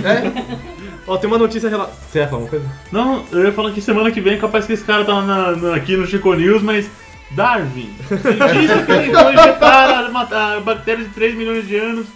É, 0.04 0.54
Ó, 1.06 1.16
tem 1.18 1.28
uma 1.28 1.38
notícia 1.38 1.68
relacionada. 1.68 1.98
Você 2.10 2.18
ia 2.18 2.26
falar 2.28 2.42
uma 2.42 2.48
coisa? 2.48 2.64
Não, 2.90 3.24
eu 3.30 3.44
ia 3.44 3.52
falar 3.52 3.70
que 3.72 3.80
semana 3.80 4.10
que 4.10 4.20
vem 4.22 4.38
capaz 4.38 4.64
que 4.66 4.72
esse 4.72 4.84
cara 4.84 5.04
tá 5.04 5.20
na- 5.20 5.52
na- 5.54 5.76
aqui 5.76 5.96
no 5.96 6.06
Chico 6.06 6.32
News, 6.34 6.62
mas. 6.62 6.88
Darwin, 7.30 7.90
cientista 8.08 8.78
que 8.78 8.86
tentou 8.86 9.32
injetar 9.32 9.90
a, 10.04 10.08
ma- 10.10 10.28
a 10.56 10.60
bactéria 10.60 11.04
de 11.04 11.10
3 11.10 11.34
milhões 11.34 11.66
de 11.66 11.76
anos, 11.76 12.06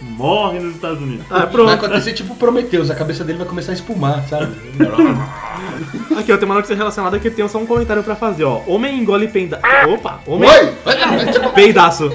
morre 0.00 0.58
nos 0.58 0.74
Estados 0.74 1.00
Unidos. 1.00 1.24
Ah, 1.30 1.40
vai 1.40 1.46
pronto. 1.48 1.70
acontecer 1.70 2.12
tipo 2.12 2.34
Prometheus, 2.34 2.90
a 2.90 2.94
cabeça 2.94 3.22
dele 3.24 3.38
vai 3.38 3.46
começar 3.46 3.72
a 3.72 3.74
espumar, 3.74 4.26
sabe? 4.28 4.52
Aqui, 6.18 6.32
ó, 6.32 6.36
tem 6.36 6.44
uma 6.46 6.54
notícia 6.56 6.74
relacionada 6.76 7.18
que 7.18 7.28
eu 7.28 7.34
tenho 7.34 7.48
só 7.48 7.58
um 7.58 7.66
comentário 7.66 8.02
pra 8.02 8.16
fazer, 8.16 8.44
ó. 8.44 8.62
Homem 8.66 8.98
engole 9.00 9.28
penda... 9.28 9.60
Opa! 9.88 10.20
Homem... 10.26 10.48
Oi! 10.50 10.72
Peidaço. 11.54 12.12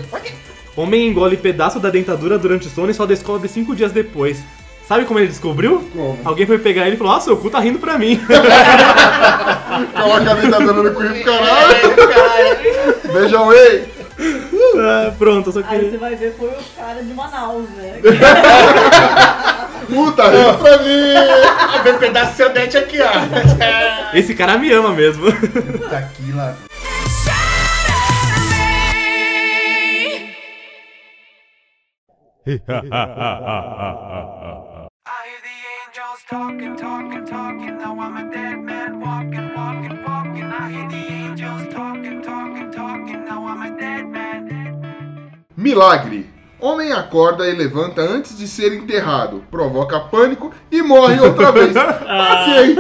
Homem 0.76 1.08
engole 1.10 1.36
pedaço 1.38 1.80
da 1.80 1.90
dentadura 1.90 2.38
durante 2.38 2.68
o 2.68 2.70
sono 2.70 2.90
e 2.90 2.94
só 2.94 3.06
descobre 3.06 3.48
cinco 3.50 3.76
dias 3.76 3.92
depois. 3.92 4.42
Sabe 4.90 5.06
como 5.06 5.20
ele 5.20 5.28
descobriu? 5.28 5.88
Como? 5.94 6.18
Alguém 6.26 6.48
foi 6.48 6.58
pegar 6.58 6.88
ele 6.88 6.96
e 6.96 6.98
falou: 6.98 7.14
Ah, 7.14 7.22
seu 7.22 7.38
cu 7.38 7.48
tá 7.52 7.60
rindo 7.60 7.78
pra 7.78 8.00
mim. 8.00 8.20
Coloca 9.94 10.32
a 10.32 10.34
vida 10.34 10.58
dando 10.60 10.82
no 10.84 10.92
cu 10.96 11.02
caralho. 11.24 13.14
Beijão, 13.14 13.54
ei. 13.54 13.88
Ah, 14.80 15.12
Pronto, 15.16 15.52
só 15.52 15.60
Aí 15.68 15.80
você 15.86 15.92
que. 15.92 15.98
vai 15.98 16.16
ver, 16.16 16.34
foi 16.36 16.48
o 16.50 16.56
cara 16.76 17.04
de 17.04 17.14
Manaus, 17.14 17.70
né? 17.78 18.00
Puta, 19.88 20.24
rindo 20.28 20.58
pra 20.58 20.78
mim. 20.80 21.84
Vem 21.84 21.94
um 21.94 21.98
pedaço 22.00 22.32
do 22.32 22.38
seu 22.38 22.50
dente 22.52 22.76
aqui, 22.76 22.98
ó. 23.00 24.18
Esse 24.18 24.34
cara 24.34 24.58
me 24.58 24.72
ama 24.74 24.90
mesmo. 24.90 25.32
Tá 25.88 26.00
aqui 26.00 26.32
lá. 26.34 26.56
I 32.50 32.56
hear 32.56 32.62
the 35.46 35.58
angels 35.86 36.22
talking, 36.28 36.76
talking, 36.76 37.24
talking. 37.28 37.78
Now 37.78 38.00
I'm 38.00 38.18
a 38.18 38.32
dead 38.34 38.58
man 38.58 39.00
walking, 39.00 39.54
walking, 39.54 40.04
walking. 40.04 40.46
I 40.46 40.72
hear 40.72 40.90
the 40.90 41.14
angels 41.14 41.72
talking, 41.72 42.24
talking, 42.24 42.72
talking. 42.72 43.24
Now 43.26 43.46
I'm 43.46 43.72
a 43.72 43.80
dead 43.80 44.08
man. 44.08 45.44
Milagre. 45.56 46.26
Homem 46.62 46.92
acorda 46.92 47.48
e 47.48 47.54
levanta 47.56 48.02
antes 48.02 48.38
de 48.38 48.46
ser 48.46 48.74
enterrado, 48.74 49.42
provoca 49.50 49.98
pânico 50.00 50.52
e 50.70 50.82
morre 50.82 51.18
outra 51.22 51.54
vez. 51.54 51.74
ok. 51.76 52.78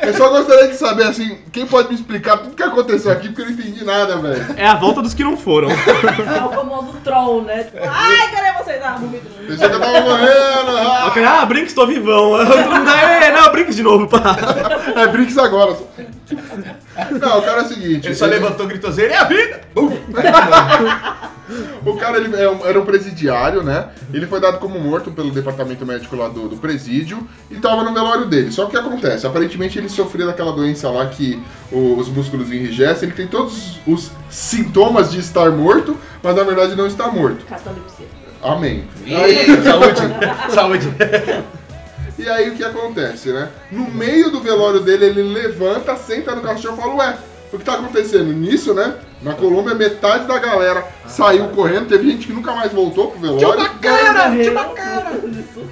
Eu 0.00 0.12
só 0.14 0.28
gostaria 0.28 0.68
de 0.68 0.74
saber, 0.76 1.04
assim, 1.04 1.38
quem 1.50 1.66
pode 1.66 1.88
me 1.88 1.94
explicar 1.94 2.36
tudo 2.38 2.54
que 2.54 2.62
aconteceu 2.62 3.10
aqui, 3.10 3.28
porque 3.28 3.40
eu 3.40 3.46
não 3.46 3.52
entendi 3.52 3.84
nada, 3.84 4.18
velho. 4.18 4.46
É 4.56 4.66
a 4.66 4.74
volta 4.74 5.00
dos 5.00 5.14
que 5.14 5.24
não 5.24 5.36
foram. 5.36 5.70
É 5.70 6.44
o 6.44 6.50
famoso 6.50 6.92
troll, 7.02 7.42
né? 7.42 7.64
Tipo, 7.64 7.78
ai, 7.88 8.30
cadê 8.34 8.62
vocês? 8.62 8.82
Ah, 8.82 8.96
vomito. 9.00 9.26
Pensei 9.46 9.68
que 9.68 9.74
eu 9.74 9.80
tava 9.80 10.00
morrendo. 10.02 10.76
ah. 10.78 11.06
Ok, 11.08 11.24
Ah, 11.24 11.46
Brinks, 11.46 11.72
tô 11.72 11.86
vivão. 11.86 12.38
É, 12.40 13.32
não, 13.32 13.50
Brinks 13.50 13.76
de 13.76 13.82
novo, 13.82 14.06
pá. 14.08 14.36
É 14.94 15.06
Brinks 15.06 15.38
agora. 15.38 15.74
Não, 17.10 17.38
o 17.38 17.42
cara 17.42 17.60
é 17.60 17.64
o 17.64 17.68
seguinte. 17.68 18.06
Ele 18.08 18.14
só 18.14 18.26
levantou 18.26 18.66
e 18.66 18.68
gritou, 18.68 18.90
é 18.98 19.16
a 19.16 19.24
vida! 19.24 19.60
Bum! 19.74 19.90
O 21.82 21.96
cara 21.96 22.18
ele 22.18 22.36
é 22.36 22.46
um- 22.50 22.57
era 22.64 22.80
um 22.80 22.84
presidiário, 22.84 23.62
né? 23.62 23.88
Ele 24.12 24.26
foi 24.26 24.40
dado 24.40 24.58
como 24.58 24.78
morto 24.78 25.10
pelo 25.10 25.30
departamento 25.30 25.84
médico 25.84 26.16
lá 26.16 26.28
do, 26.28 26.48
do 26.48 26.56
presídio 26.56 27.26
e 27.50 27.56
tava 27.56 27.82
no 27.84 27.92
velório 27.92 28.26
dele. 28.26 28.50
Só 28.52 28.66
que 28.66 28.76
o 28.76 28.80
que 28.80 28.86
acontece? 28.86 29.26
Aparentemente 29.26 29.78
ele 29.78 29.88
sofreu 29.88 30.26
daquela 30.26 30.52
doença 30.52 30.90
lá 30.90 31.06
que 31.06 31.42
os 31.70 32.08
músculos 32.08 32.50
enrijecem. 32.50 33.08
Ele 33.08 33.16
tem 33.16 33.26
todos 33.26 33.78
os 33.86 34.10
sintomas 34.30 35.10
de 35.10 35.20
estar 35.20 35.50
morto, 35.50 35.96
mas 36.22 36.34
na 36.34 36.42
verdade 36.42 36.74
não 36.76 36.86
está 36.86 37.08
morto. 37.10 37.44
Catalepsia. 37.46 38.06
Amém. 38.42 38.84
Ih, 39.04 39.62
saúde! 39.64 40.54
Saúde! 40.54 40.88
E 42.18 42.28
aí 42.28 42.50
o 42.50 42.56
que 42.56 42.64
acontece, 42.64 43.32
né? 43.32 43.48
No 43.70 43.88
meio 43.90 44.30
do 44.30 44.40
velório 44.40 44.80
dele, 44.80 45.06
ele 45.06 45.22
levanta, 45.22 45.96
senta 45.96 46.34
no 46.34 46.42
caixão 46.42 46.74
e 46.74 46.76
fala, 46.76 46.94
ué, 46.96 47.18
o 47.52 47.58
que 47.58 47.64
tá 47.64 47.74
acontecendo? 47.74 48.32
Nisso, 48.32 48.74
né? 48.74 48.94
Na 49.22 49.34
Colômbia, 49.34 49.74
metade 49.74 50.26
da 50.26 50.38
galera 50.38 50.86
saiu 51.06 51.48
correndo, 51.48 51.88
teve 51.88 52.10
gente 52.10 52.26
que 52.26 52.32
nunca 52.32 52.52
mais 52.52 52.72
voltou 52.72 53.10
pro 53.10 53.20
velório. 53.20 53.70
Cara, 53.80 54.28
Morreu. 54.28 54.54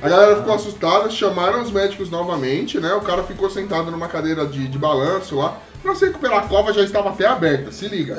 A 0.02 0.08
galera 0.08 0.36
ficou 0.36 0.54
assustada, 0.54 1.10
chamaram 1.10 1.62
os 1.62 1.70
médicos 1.70 2.10
novamente, 2.10 2.80
né? 2.80 2.92
O 2.94 3.00
cara 3.00 3.22
ficou 3.22 3.48
sentado 3.50 3.90
numa 3.90 4.08
cadeira 4.08 4.46
de, 4.46 4.66
de 4.66 4.78
balanço 4.78 5.36
lá. 5.36 5.58
Pra 5.82 5.94
se 5.94 6.06
recuperar, 6.06 6.38
a 6.38 6.48
cova 6.48 6.72
já 6.72 6.82
estava 6.82 7.10
até 7.10 7.26
aberta, 7.26 7.70
se 7.70 7.86
liga. 7.86 8.16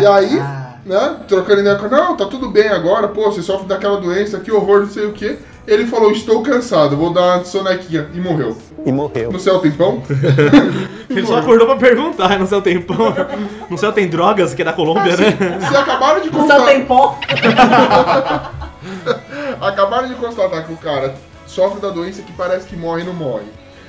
E 0.00 0.06
aí, 0.06 0.36
né, 0.86 1.20
trocando 1.28 1.60
ideia 1.60 1.76
com 1.76 1.88
não, 1.88 2.16
tá 2.16 2.24
tudo 2.26 2.48
bem 2.48 2.68
agora, 2.68 3.08
pô, 3.08 3.30
você 3.30 3.42
sofre 3.42 3.66
daquela 3.66 4.00
doença, 4.00 4.40
que 4.40 4.50
horror, 4.50 4.80
não 4.80 4.90
sei 4.90 5.06
o 5.06 5.12
quê. 5.12 5.38
Ele 5.66 5.86
falou, 5.86 6.10
estou 6.10 6.42
cansado, 6.42 6.96
vou 6.96 7.12
dar 7.12 7.36
uma 7.36 7.44
sonequinha. 7.44 8.08
E 8.12 8.18
morreu. 8.20 8.56
E 8.84 8.90
morreu. 8.90 9.30
No 9.30 9.38
céu 9.38 9.60
tem 9.60 9.70
pão? 9.70 10.02
Ele 11.08 11.26
só 11.26 11.38
acordou 11.38 11.66
pra 11.66 11.76
perguntar, 11.76 12.36
no 12.38 12.46
céu 12.46 12.60
tem 12.60 12.80
pão. 12.80 13.14
No 13.70 13.78
céu 13.78 13.92
tem 13.92 14.08
drogas, 14.08 14.52
que 14.54 14.60
é 14.62 14.64
da 14.64 14.72
Colômbia, 14.72 15.16
né? 15.16 15.36
Se 15.68 15.76
acabaram 15.76 16.20
de 16.20 16.28
constatar. 16.30 16.66
tem 16.66 16.84
pó. 16.84 17.16
Acabaram 19.60 20.08
de 20.08 20.14
constatar 20.14 20.66
que 20.66 20.72
o 20.72 20.76
cara 20.76 21.14
sofre 21.46 21.80
da 21.80 21.90
doença 21.90 22.22
que 22.22 22.32
parece 22.32 22.66
que 22.66 22.76
morre 22.76 23.02
e 23.02 23.04
não 23.06 23.14
morre. 23.14 23.44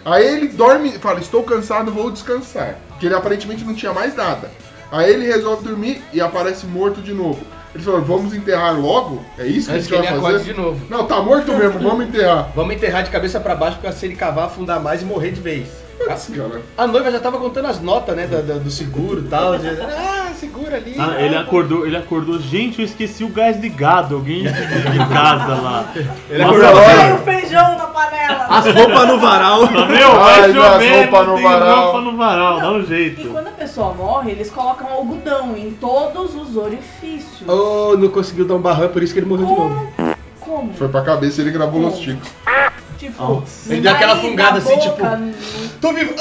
Aí 0.05 0.25
ele 0.25 0.49
dorme, 0.49 0.91
fala, 0.99 1.19
estou 1.19 1.43
cansado, 1.43 1.91
vou 1.91 2.11
descansar. 2.11 2.77
Porque 2.89 3.05
ele 3.05 3.15
aparentemente 3.15 3.63
não 3.63 3.73
tinha 3.73 3.93
mais 3.93 4.15
nada. 4.15 4.51
Aí 4.91 5.11
ele 5.11 5.25
resolve 5.25 5.63
dormir 5.67 6.01
e 6.13 6.21
aparece 6.21 6.65
morto 6.65 7.01
de 7.01 7.13
novo. 7.13 7.39
Ele 7.73 7.83
falou, 7.83 8.01
vamos 8.03 8.33
enterrar 8.35 8.79
logo? 8.79 9.23
É 9.37 9.47
isso 9.47 9.67
que 9.69 9.75
Antes 9.75 9.87
a 9.87 9.89
que 9.89 9.95
gente 9.95 10.11
ele 10.13 10.21
vai 10.21 10.31
fazer? 10.33 10.53
de 10.53 10.59
novo. 10.59 10.85
Não, 10.89 11.05
tá 11.07 11.21
morto 11.21 11.51
mesmo, 11.53 11.79
vamos 11.79 12.05
enterrar. 12.07 12.51
Vamos 12.55 12.75
enterrar 12.75 13.03
de 13.03 13.09
cabeça 13.09 13.39
pra 13.39 13.55
baixo 13.55 13.79
pra 13.79 13.91
se 13.91 14.05
ele 14.05 14.15
cavar, 14.15 14.45
afundar 14.45 14.79
mais 14.79 15.01
e 15.01 15.05
morrer 15.05 15.31
de 15.31 15.41
vez. 15.41 15.67
Putz, 16.07 16.29
cara. 16.35 16.61
A 16.77 16.87
noiva 16.87 17.11
já 17.11 17.19
tava 17.19 17.37
contando 17.37 17.67
as 17.67 17.79
notas, 17.81 18.15
né, 18.15 18.27
do, 18.27 18.69
seguro 18.71 19.21
e 19.21 19.27
tal. 19.29 19.57
de- 19.57 19.67
ah, 19.69 20.31
segura 20.35 20.77
ali. 20.77 20.95
Ah, 20.99 21.15
ele 21.21 21.35
acordou, 21.35 21.85
ele 21.85 21.95
acordou. 21.97 22.39
Gente, 22.39 22.79
eu 22.79 22.85
esqueci 22.85 23.23
o 23.23 23.29
gás 23.29 23.59
ligado. 23.59 24.15
Alguém 24.15 24.43
de 24.43 24.97
casa 25.11 25.55
lá. 25.61 25.85
Ele 26.29 26.43
Nossa, 26.43 26.57
acordou. 26.67 26.83
Tem 26.83 27.13
o 27.13 27.17
feijão 27.19 27.77
na 27.77 27.85
panela. 27.87 28.45
As 28.49 28.65
roupas 28.65 29.07
no 29.07 29.19
varal. 29.19 29.67
Tá, 29.67 29.85
Meu, 29.85 30.11
vai 30.15 30.41
Ai, 30.41 30.51
minhas 30.51 30.65
chover, 30.73 30.91
roupas 31.09 31.27
não 31.27 31.33
no 31.33 31.35
tem 31.35 31.43
varal. 31.43 31.83
roupa 31.83 32.01
no 32.01 32.17
varal, 32.17 32.59
dá 32.59 32.71
um 32.71 32.79
E 32.81 32.85
jeito. 32.85 33.29
quando 33.29 33.47
a 33.47 33.51
pessoa 33.51 33.93
morre, 33.93 34.31
eles 34.31 34.49
colocam 34.49 34.87
algodão 34.91 35.55
em 35.57 35.71
todos 35.71 36.35
os 36.35 36.55
orifícios. 36.57 37.43
Oh, 37.47 37.95
não 37.97 38.09
conseguiu 38.09 38.45
dar 38.45 38.55
um 38.55 38.59
barrão, 38.61 38.85
é 38.85 38.87
por 38.89 39.01
isso 39.01 39.13
que 39.13 39.19
ele 39.19 39.25
morreu 39.27 39.45
de 39.45 39.51
novo. 39.53 39.91
Como? 39.97 40.02
Como? 40.43 40.73
Foi 40.73 40.87
pra 40.89 41.01
cabeça 41.01 41.41
e 41.41 41.43
ele 41.45 41.51
gravou 41.51 41.81
Los 41.81 41.99
Ticos. 41.99 42.29
Tipo, 42.97 43.21
Nossa. 43.21 43.67
no 43.69 43.73
Ele 43.73 43.81
deu 43.81 43.91
aquela 43.91 44.15
fungada 44.17 44.57
assim, 44.59 44.75
boca, 44.75 44.81
tipo- 44.89 45.05
no- 45.15 45.33
Tô 45.81 45.93
vivo. 45.93 46.13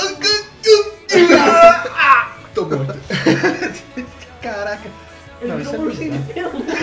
Ah, 1.97 2.29
Tô 2.55 2.65
morto. 2.67 2.99
Caraca. 4.43 4.89
Ele 5.41 5.53
Não, 5.53 5.61
isso 5.61 5.75
é. 5.75 5.79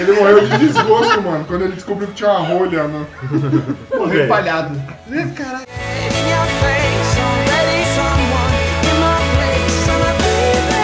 Ele 0.02 0.12
morreu 0.14 0.48
de 0.48 0.58
desgosto, 0.58 1.22
mano, 1.22 1.46
quando 1.46 1.64
ele 1.66 1.74
descobriu 1.76 2.08
que 2.10 2.16
tinha 2.16 2.30
uma 2.30 2.40
rolha, 2.48 2.88
né? 2.88 3.06
Morreu 3.96 4.26
empalhado. 4.26 4.76
In 5.10 5.16
your 5.16 6.46
face, 6.60 7.20
already 7.20 7.86
someone 7.96 8.54
in 8.84 8.96
my 9.00 9.20
place. 9.36 9.88
I'm 9.90 10.02
a 10.02 10.14
baby 10.20 10.84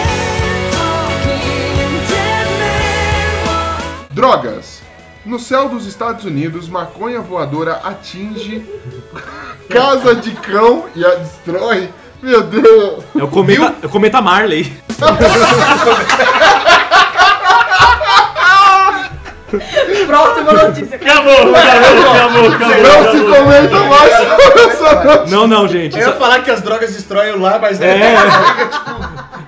talking 0.72 2.00
dead 2.08 2.48
man. 2.58 4.08
Drogas. 4.14 4.82
No 5.26 5.40
céu 5.40 5.68
dos 5.68 5.86
Estados 5.86 6.24
Unidos, 6.24 6.68
maconha 6.68 7.20
voadora 7.20 7.80
atinge 7.82 8.64
casa 9.68 10.14
de 10.14 10.30
cão 10.30 10.84
e 10.94 11.04
a 11.04 11.16
destrói. 11.16 11.90
Meu 12.22 12.44
Deus! 12.44 13.02
É 13.18 13.24
o 13.24 13.28
cometa, 13.28 13.74
é 13.82 13.86
o 13.86 13.88
cometa 13.88 14.22
Marley. 14.22 14.72
Próxima 20.06 20.52
notícia. 20.52 20.96
Acabou, 20.96 21.32
acabou, 21.32 22.12
acabou, 22.12 22.46
acabou. 22.46 23.02
Não 23.02 23.12
se 23.12 23.20
comenta 23.36 23.78
mais 23.84 25.30
Não, 25.30 25.48
não, 25.48 25.66
gente. 25.66 25.98
Eu 25.98 26.06
ia 26.06 26.12
falar 26.14 26.40
que 26.42 26.52
as 26.52 26.60
drogas 26.62 26.94
destroem 26.94 27.32
o 27.32 27.40
lar, 27.40 27.60
mas 27.60 27.80
É. 27.80 28.14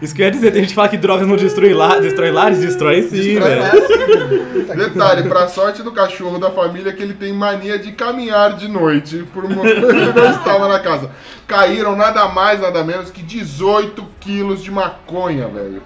isso 0.03 0.15
que 0.15 0.23
eu 0.23 0.27
ia 0.27 0.31
dizer, 0.33 0.51
tem 0.53 0.61
gente 0.63 0.71
que 0.71 0.75
fala 0.75 0.89
que 0.89 0.97
drogas 0.97 1.27
não 1.27 1.37
destrói 1.37 1.73
lá, 1.75 1.99
destrói 1.99 2.31
lares, 2.31 2.61
destrói 2.61 3.03
sim, 3.03 3.11
Destrói 3.11 3.49
velho. 3.51 3.63
lá. 3.63 4.75
Detalhe, 4.75 5.23
pra 5.29 5.49
sorte 5.49 5.83
do 5.83 5.93
cachorro 5.93 6.39
da 6.39 6.51
família 6.51 6.93
que 6.93 7.03
ele 7.03 7.15
tem 7.15 7.33
mania 7.33 7.79
de 7.79 7.93
caminhar 7.93 8.55
de 8.57 8.69
noite. 8.69 9.25
Por 9.33 9.45
uma 9.45 9.57
coisa 9.63 9.77
ele 9.97 10.13
não 10.13 10.31
estava 10.31 10.69
na 10.69 10.79
casa. 10.79 11.11
Caíram 11.47 11.97
nada 11.97 12.29
mais, 12.29 12.61
nada 12.61 12.85
menos 12.85 13.11
que 13.11 13.23
18 13.23 14.05
quilos 14.21 14.63
de 14.63 14.71
maconha, 14.71 15.49
velho. 15.49 15.83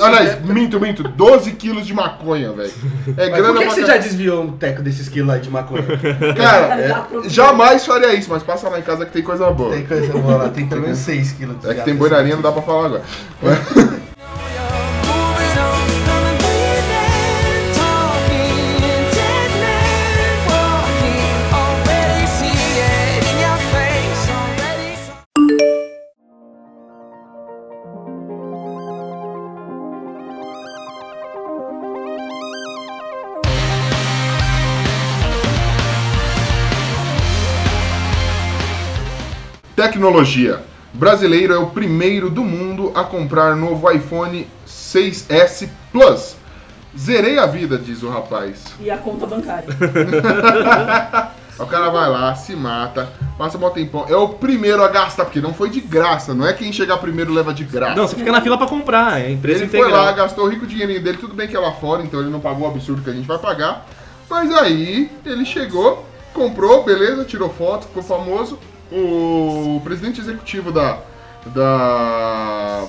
Aliás, 0.00 0.30
é- 0.34 0.40
minto, 0.44 0.78
minto, 0.80 1.02
12 1.02 1.52
quilos 1.52 1.84
de 1.86 1.92
maconha, 1.92 2.52
velho. 2.52 2.70
É 3.16 3.28
Mas 3.28 3.40
grana 3.40 3.52
por 3.54 3.58
que, 3.62 3.66
que 3.68 3.74
você 3.74 3.86
já 3.86 3.96
desviou 3.96 4.42
um 4.44 4.52
teco 4.52 4.80
desses 4.80 5.08
quilos 5.08 5.28
lá 5.28 5.38
de 5.38 5.50
maconha? 5.50 5.82
Cara, 6.36 6.80
É. 6.80 7.28
jamais 7.28 7.84
faria 7.84 8.14
isso, 8.14 8.30
mas 8.30 8.42
passa 8.44 8.68
lá 8.68 8.78
em 8.78 8.82
casa 8.82 9.04
que 9.04 9.12
tem 9.12 9.22
coisa 9.22 9.50
boa. 9.50 9.72
Tem 9.72 9.84
coisa 9.84 10.12
boa 10.12 10.36
lá, 10.36 10.48
tem 10.50 10.66
pelo 10.68 10.82
menos 10.82 10.98
6 10.98 11.32
quilos. 11.32 11.56
É 11.64 11.74
que 11.74 11.82
tem 11.82 11.94
boi 11.96 12.08
na 12.08 12.20
linha, 12.20 12.36
não 12.36 12.42
dá 12.42 12.52
pra 12.52 12.62
falar 12.62 12.86
agora. 12.86 13.02
Tecnologia. 39.82 40.71
Brasileiro 40.92 41.54
é 41.54 41.58
o 41.58 41.66
primeiro 41.66 42.28
do 42.28 42.44
mundo 42.44 42.92
a 42.94 43.02
comprar 43.02 43.56
novo 43.56 43.90
iPhone 43.90 44.46
6S 44.66 45.68
Plus. 45.90 46.36
Zerei 46.98 47.38
a 47.38 47.46
vida, 47.46 47.78
diz 47.78 48.02
o 48.02 48.10
rapaz. 48.10 48.64
E 48.78 48.90
a 48.90 48.98
conta 48.98 49.26
bancária. 49.26 49.68
O 51.58 51.66
cara 51.66 51.90
vai 51.90 52.08
lá, 52.08 52.34
se 52.34 52.56
mata, 52.56 53.12
passa 53.36 53.58
mó 53.58 53.68
tempão. 53.70 54.06
É 54.08 54.16
o 54.16 54.30
primeiro 54.30 54.82
a 54.82 54.88
gastar, 54.88 55.26
porque 55.26 55.40
não 55.40 55.52
foi 55.52 55.68
de 55.68 55.80
graça, 55.80 56.32
não 56.34 56.46
é 56.46 56.52
quem 56.54 56.72
chegar 56.72 56.96
primeiro 56.96 57.32
leva 57.32 57.52
de 57.52 57.62
graça. 57.62 57.94
Não, 57.94 58.08
você 58.08 58.16
fica 58.16 58.32
na 58.32 58.40
fila 58.40 58.56
pra 58.56 58.66
comprar, 58.66 59.20
é 59.20 59.30
empresa 59.30 59.60
Ele 59.60 59.70
foi 59.70 59.80
integral. 59.80 60.04
lá, 60.06 60.12
gastou 60.12 60.46
o 60.46 60.48
rico 60.48 60.66
dinheirinho 60.66 61.02
dele, 61.02 61.18
tudo 61.18 61.34
bem 61.34 61.46
que 61.46 61.54
é 61.54 61.60
lá 61.60 61.72
fora, 61.72 62.02
então 62.02 62.20
ele 62.20 62.30
não 62.30 62.40
pagou 62.40 62.66
o 62.66 62.70
absurdo 62.70 63.02
que 63.02 63.10
a 63.10 63.12
gente 63.12 63.28
vai 63.28 63.38
pagar. 63.38 63.86
Mas 64.30 64.50
aí 64.50 65.10
ele 65.26 65.44
chegou, 65.44 66.06
comprou, 66.32 66.82
beleza, 66.84 67.24
tirou 67.24 67.50
foto, 67.50 67.86
ficou 67.86 68.02
famoso. 68.02 68.58
O 68.94 69.80
presidente 69.84 70.20
executivo 70.20 70.70
da, 70.70 70.98
da, 71.46 72.84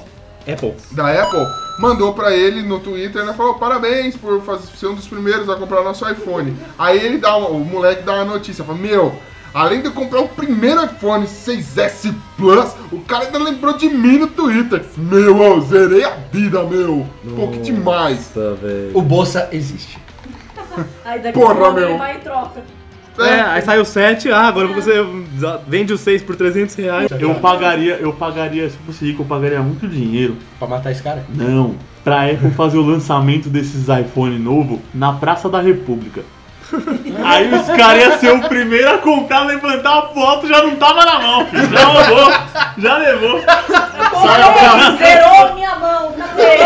Apple. 0.51 0.74
da 0.91 1.24
Apple 1.24 1.45
mandou 1.80 2.14
pra 2.14 2.36
ele 2.36 2.62
no 2.62 2.80
Twitter, 2.80 3.24
né? 3.26 3.34
Falou, 3.34 3.56
parabéns 3.56 4.16
por 4.16 4.41
fazer, 4.41 4.68
ser 4.78 4.88
um 4.88 4.95
dos 4.95 5.08
primeiros 5.08 5.49
a 5.49 5.56
comprar 5.56 5.82
nosso 5.84 6.08
iPhone. 6.10 6.56
Aí 6.78 6.97
ele 7.04 7.18
dá 7.18 7.36
uma- 7.38 7.49
o 7.49 7.60
moleque 7.64 8.04
dá 8.04 8.14
uma 8.16 8.26
notícia, 8.26 8.64
fala, 8.64 8.78
meu, 8.78 9.14
além 9.54 9.80
de 9.82 9.88
eu 9.88 9.91
comprar 9.93 10.20
o 10.22 10.28
primeiro 10.28 10.84
iPhone 10.84 11.26
6S 11.26 12.14
Plus, 12.38 12.74
o 12.91 12.99
cara 13.01 13.26
ainda 13.26 13.39
lembrou 13.39 13.78
de 13.78 13.88
mim 13.89 14.18
no 14.20 14.28
Twitter. 14.28 14.84
Meu, 14.97 15.41
eu 15.41 15.62
zerei 15.62 16.04
a 16.04 16.12
vida, 16.32 16.64
meu. 16.64 17.08
Pô, 17.36 17.47
que 17.47 17.60
demais. 17.60 18.32
Nossa, 18.36 18.56
velho. 18.56 18.91
O 18.93 19.01
Bolsa 19.01 19.47
existe. 19.51 19.97
Aí 21.06 21.20
daqui 21.22 21.38
Porra, 21.39 21.72
meu. 21.72 21.89
ele 21.89 21.97
vai 21.97 22.16
e 22.18 22.20
troca. 22.20 22.62
É, 23.18 23.41
aí 23.41 23.61
sai 23.61 23.80
o 23.80 23.86
7, 23.86 24.32
ah, 24.32 24.47
agora 24.47 24.68
você 24.68 24.93
vende 25.68 25.93
o 25.93 25.97
6 25.97 26.24
por 26.24 26.36
300 26.36 26.76
reais. 26.76 27.11
Eu 27.20 27.36
pagaria, 27.36 27.95
eu 27.95 28.14
pagaria, 28.14 28.70
se 28.70 28.78
fosse 28.78 29.05
rico, 29.05 29.22
eu 29.22 29.26
pagaria 29.26 29.61
muito 29.61 29.88
dinheiro. 29.88 30.36
Pra 30.57 30.68
matar 30.68 30.91
esse 30.91 31.03
cara? 31.03 31.24
Não. 31.30 31.76
Pra 32.03 32.30
Apple 32.30 32.51
fazer 32.51 32.78
o 32.78 32.86
lançamento 32.86 33.49
desses 33.49 33.88
iPhone 33.88 34.38
novo 34.39 34.82
na 34.93 35.14
Praça 35.14 35.47
da 35.47 35.61
República. 35.61 36.22
Aí 37.24 37.53
os 37.53 37.68
caras 37.68 38.03
iam 38.03 38.20
ser 38.20 38.32
o 38.45 38.47
primeiro 38.49 38.89
a 38.95 38.97
comprar, 38.97 39.41
levantar 39.45 39.97
a 39.97 40.01
foto, 40.07 40.47
já 40.47 40.61
não 40.64 40.76
tava 40.76 41.05
na 41.05 41.20
mão, 41.20 41.45
filho. 41.47 41.70
Já 41.70 41.84
roubou, 41.86 42.34
já 42.78 42.97
levou. 42.97 43.41
Comprou, 44.09 44.97
zerou 44.97 45.53
minha 45.55 45.76
mão, 45.76 46.14
cadê? 46.18 46.57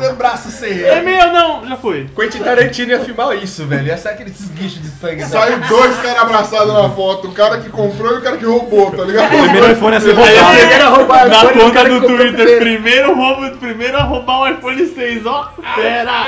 Meu 0.00 0.14
braço 0.16 0.50
sem 0.50 0.82
É 0.82 1.00
meu, 1.00 1.32
não, 1.32 1.66
já 1.66 1.76
foi. 1.76 2.06
Quentin 2.14 2.38
Tarantino 2.42 2.90
ia 2.92 3.00
filmar 3.00 3.36
isso, 3.36 3.64
velho. 3.66 3.86
Ia 3.86 3.96
ser 3.96 4.08
aqueles 4.10 4.48
guichos 4.50 4.82
de 4.82 4.88
sangue. 4.88 5.16
né? 5.22 5.26
Saiu 5.26 5.58
dois 5.60 5.96
caras 5.98 6.18
abraçados 6.22 6.72
na 6.72 6.88
foto, 6.90 7.28
o 7.28 7.32
cara 7.32 7.58
que 7.60 7.68
comprou 7.70 8.14
e 8.14 8.18
o 8.18 8.22
cara 8.22 8.36
que 8.36 8.44
roubou, 8.44 8.90
tá 8.90 9.04
ligado? 9.04 9.26
O 9.34 9.42
primeiro 9.42 9.72
iPhone 9.72 9.96
a 9.96 10.00
ser 10.00 10.12
roubado. 10.14 10.56
Primeiro 10.56 10.84
a 10.84 10.88
roubar 10.88 11.28
Na 11.28 11.46
conta 11.52 11.84
do 11.84 12.00
Twitter, 12.00 12.32
primeiro. 12.34 12.60
primeiro 12.60 13.14
roubo, 13.14 13.56
primeiro 13.58 13.96
a 13.96 14.02
roubar 14.02 14.40
o 14.40 14.48
iPhone 14.48 14.86
6, 14.86 15.26
ó. 15.26 15.50
Pera. 15.74 16.24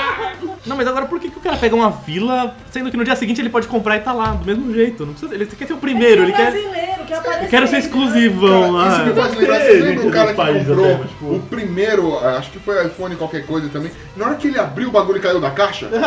Não, 0.68 0.76
mas 0.76 0.86
agora 0.86 1.06
por 1.06 1.18
que, 1.18 1.30
que 1.30 1.38
o 1.38 1.40
cara 1.40 1.56
pega 1.56 1.74
uma 1.74 1.90
fila, 1.90 2.54
sendo 2.70 2.90
que 2.90 2.96
no 2.96 3.04
dia 3.04 3.16
seguinte 3.16 3.40
ele 3.40 3.48
pode 3.48 3.66
comprar 3.66 3.96
e 3.96 4.00
tá 4.00 4.12
lá, 4.12 4.32
do 4.32 4.44
mesmo 4.44 4.72
jeito? 4.72 5.06
Não 5.06 5.12
precisa, 5.14 5.34
ele 5.34 5.46
quer 5.46 5.66
ser 5.66 5.72
o 5.72 5.78
primeiro, 5.78 6.22
ele 6.22 6.32
quer. 6.32 6.50
brasileiro, 6.52 7.04
quer 7.06 7.14
aparecer. 7.16 7.44
Eu 7.44 7.48
quero 7.48 7.66
ser 7.66 7.78
exclusivão 7.78 8.74
Cara, 8.74 8.88
isso 8.94 9.04
me 9.04 9.12
lá. 9.12 9.22
faz 9.24 9.36
lembrar, 9.36 9.60
você 9.60 9.72
lembra 9.72 10.06
o 10.06 10.10
cara 10.10 10.34
que 10.34 10.34
comprou 10.66 10.84
até, 10.94 11.04
tipo- 11.08 11.34
o 11.34 11.40
primeiro, 11.40 12.18
acho 12.18 12.50
que 12.50 12.58
foi 12.58 12.86
iPhone 12.86 13.16
qualquer 13.16 13.46
coisa 13.46 13.68
também, 13.70 13.90
na 14.16 14.26
hora 14.26 14.34
que 14.36 14.48
ele 14.48 14.58
abriu 14.58 14.88
o 14.88 14.92
bagulho 14.92 15.18
e 15.18 15.20
caiu 15.20 15.40
da 15.40 15.50
caixa? 15.50 15.88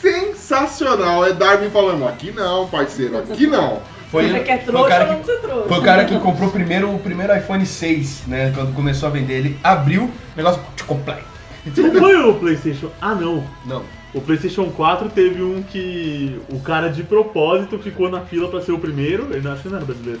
Sensacional, 0.00 1.24
é 1.26 1.32
Darwin 1.32 1.70
falando, 1.70 2.06
aqui 2.06 2.30
não, 2.30 2.66
parceiro, 2.68 3.18
aqui 3.18 3.46
não. 3.46 3.80
Foi, 4.10 4.28
Você 4.28 4.40
quer 4.40 4.62
foi 4.64 4.74
o 4.74 4.76
trouxa 4.76 4.88
cara 4.88 5.04
ou 5.06 5.12
não 5.12 5.20
que, 5.22 5.32
trouxa? 5.38 5.68
foi 5.68 5.78
o 5.78 5.82
cara 5.82 6.04
que 6.04 6.18
comprou 6.20 6.50
primeiro 6.50 6.94
o 6.94 6.98
primeiro 7.00 7.34
iPhone 7.36 7.66
6, 7.66 8.22
né? 8.28 8.52
Quando 8.54 8.72
começou 8.72 9.08
a 9.08 9.12
vender. 9.12 9.34
Ele 9.38 9.58
abriu, 9.64 10.04
o 10.04 10.10
negócio 10.36 10.60
completo. 10.86 11.33
Não 11.66 11.92
foi 11.92 12.16
o 12.16 12.34
PlayStation? 12.34 12.90
Ah, 13.00 13.14
não. 13.14 13.44
Não. 13.64 13.82
O 14.12 14.20
PlayStation 14.20 14.70
4 14.70 15.08
teve 15.10 15.42
um 15.42 15.62
que 15.62 16.40
o 16.48 16.60
cara 16.60 16.88
de 16.88 17.02
propósito 17.02 17.78
ficou 17.78 18.08
na 18.08 18.20
fila 18.20 18.48
pra 18.48 18.60
ser 18.60 18.72
o 18.72 18.78
primeiro. 18.78 19.28
Ele 19.32 19.40
não 19.40 19.52
acho 19.52 19.62
que 19.62 19.68
não 19.68 19.76
era 19.76 19.84
brasileiro. 19.84 20.20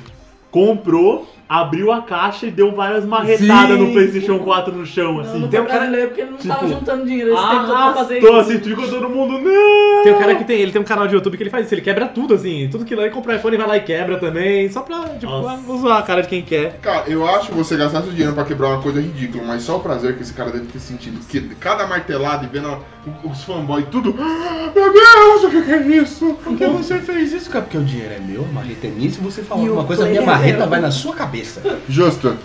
Comprou, 0.50 1.28
abriu 1.60 1.92
a 1.92 2.02
caixa 2.02 2.46
e 2.46 2.50
deu 2.50 2.72
várias 2.74 3.04
marretadas 3.04 3.76
Sim. 3.78 3.84
no 3.84 3.92
PlayStation 3.92 4.38
4 4.38 4.74
no 4.74 4.86
chão, 4.86 5.14
Não, 5.14 5.20
assim. 5.20 5.38
não 5.38 5.48
Tem 5.48 5.58
foi 5.60 5.60
um 5.60 5.64
cara- 5.66 5.78
brasileiro 5.80 6.08
porque 6.08 6.20
ele 6.22 6.30
não 6.30 6.38
tava 6.38 6.54
tipo, 6.66 6.68
juntando 6.80 7.06
dinheiro 7.06 7.32
esse 7.34 7.42
tempo 7.42 7.66
todo 7.66 7.66
pra 7.66 7.94
fazer 7.94 8.14
Arrastou 8.18 8.40
isso. 8.40 8.50
assim, 8.52 8.60
ficou 8.60 8.88
todo 8.88 9.08
mundo. 9.08 9.38
Não! 9.40 10.02
Tem 10.04 10.12
um 10.14 10.18
cara 10.18 10.34
que 10.34 10.44
tem, 10.44 10.60
ele 10.60 10.72
tem 10.72 10.80
um 10.80 10.84
canal 10.84 11.06
de 11.06 11.14
YouTube 11.14 11.36
que 11.36 11.42
ele 11.42 11.50
faz 11.50 11.66
isso, 11.66 11.74
ele 11.74 11.80
quebra 11.82 12.06
tudo 12.06 12.34
assim, 12.34 12.68
tudo 12.70 12.84
que 12.84 12.94
lá 12.94 13.02
ele 13.02 13.10
compra 13.12 13.36
iPhone 13.36 13.56
vai 13.56 13.66
lá 13.66 13.76
e 13.76 13.80
quebra 13.80 14.18
também, 14.18 14.68
só 14.70 14.82
pra, 14.82 15.00
tipo, 15.10 15.26
Nossa. 15.26 15.76
zoar 15.78 15.98
a 15.98 16.02
cara 16.02 16.22
de 16.22 16.28
quem 16.28 16.42
quer. 16.42 16.78
Cara, 16.80 17.04
eu 17.08 17.26
acho 17.26 17.48
que 17.48 17.54
você 17.54 17.76
gastar 17.76 18.02
seu 18.02 18.10
dinheiro 18.12 18.32
pra 18.34 18.44
quebrar 18.44 18.68
uma 18.68 18.82
coisa 18.82 19.00
ridícula, 19.00 19.44
mas 19.46 19.62
só 19.62 19.76
o 19.76 19.80
prazer 19.80 20.16
que 20.16 20.22
esse 20.22 20.32
cara 20.32 20.50
deve 20.50 20.66
ter 20.66 20.78
sentido. 20.78 21.18
Que 21.28 21.40
cada 21.56 21.86
martelada 21.86 22.44
e 22.44 22.48
vendo 22.48 22.76
os 23.24 23.44
fanboys 23.44 23.86
tudo. 23.90 24.14
"Ah, 24.18 24.70
Meu 24.74 24.92
Deus, 24.92 25.44
o 25.44 25.50
que 25.62 25.70
é 25.72 25.80
isso? 26.02 26.34
Por 26.42 26.56
que 26.56 26.66
você 26.66 26.98
fez 26.98 27.32
isso, 27.32 27.50
cara? 27.50 27.64
Porque 27.64 27.78
o 27.78 27.82
dinheiro 27.84 28.14
é 28.14 28.18
meu, 28.18 28.44
a 28.44 28.52
marreta 28.52 28.86
é 28.86 28.90
minha. 28.90 29.10
Se 29.10 29.20
você 29.20 29.42
falar 29.42 29.62
E 29.62 29.66
alguma 29.66 29.84
coisa, 29.84 30.04
a 30.04 30.08
minha 30.08 30.20
é 30.22 30.24
marreta 30.26 30.66
vai 30.66 30.80
na 30.80 30.90
sua 30.90 31.14
cabeça. 31.14 31.43
Justo. 31.88 32.36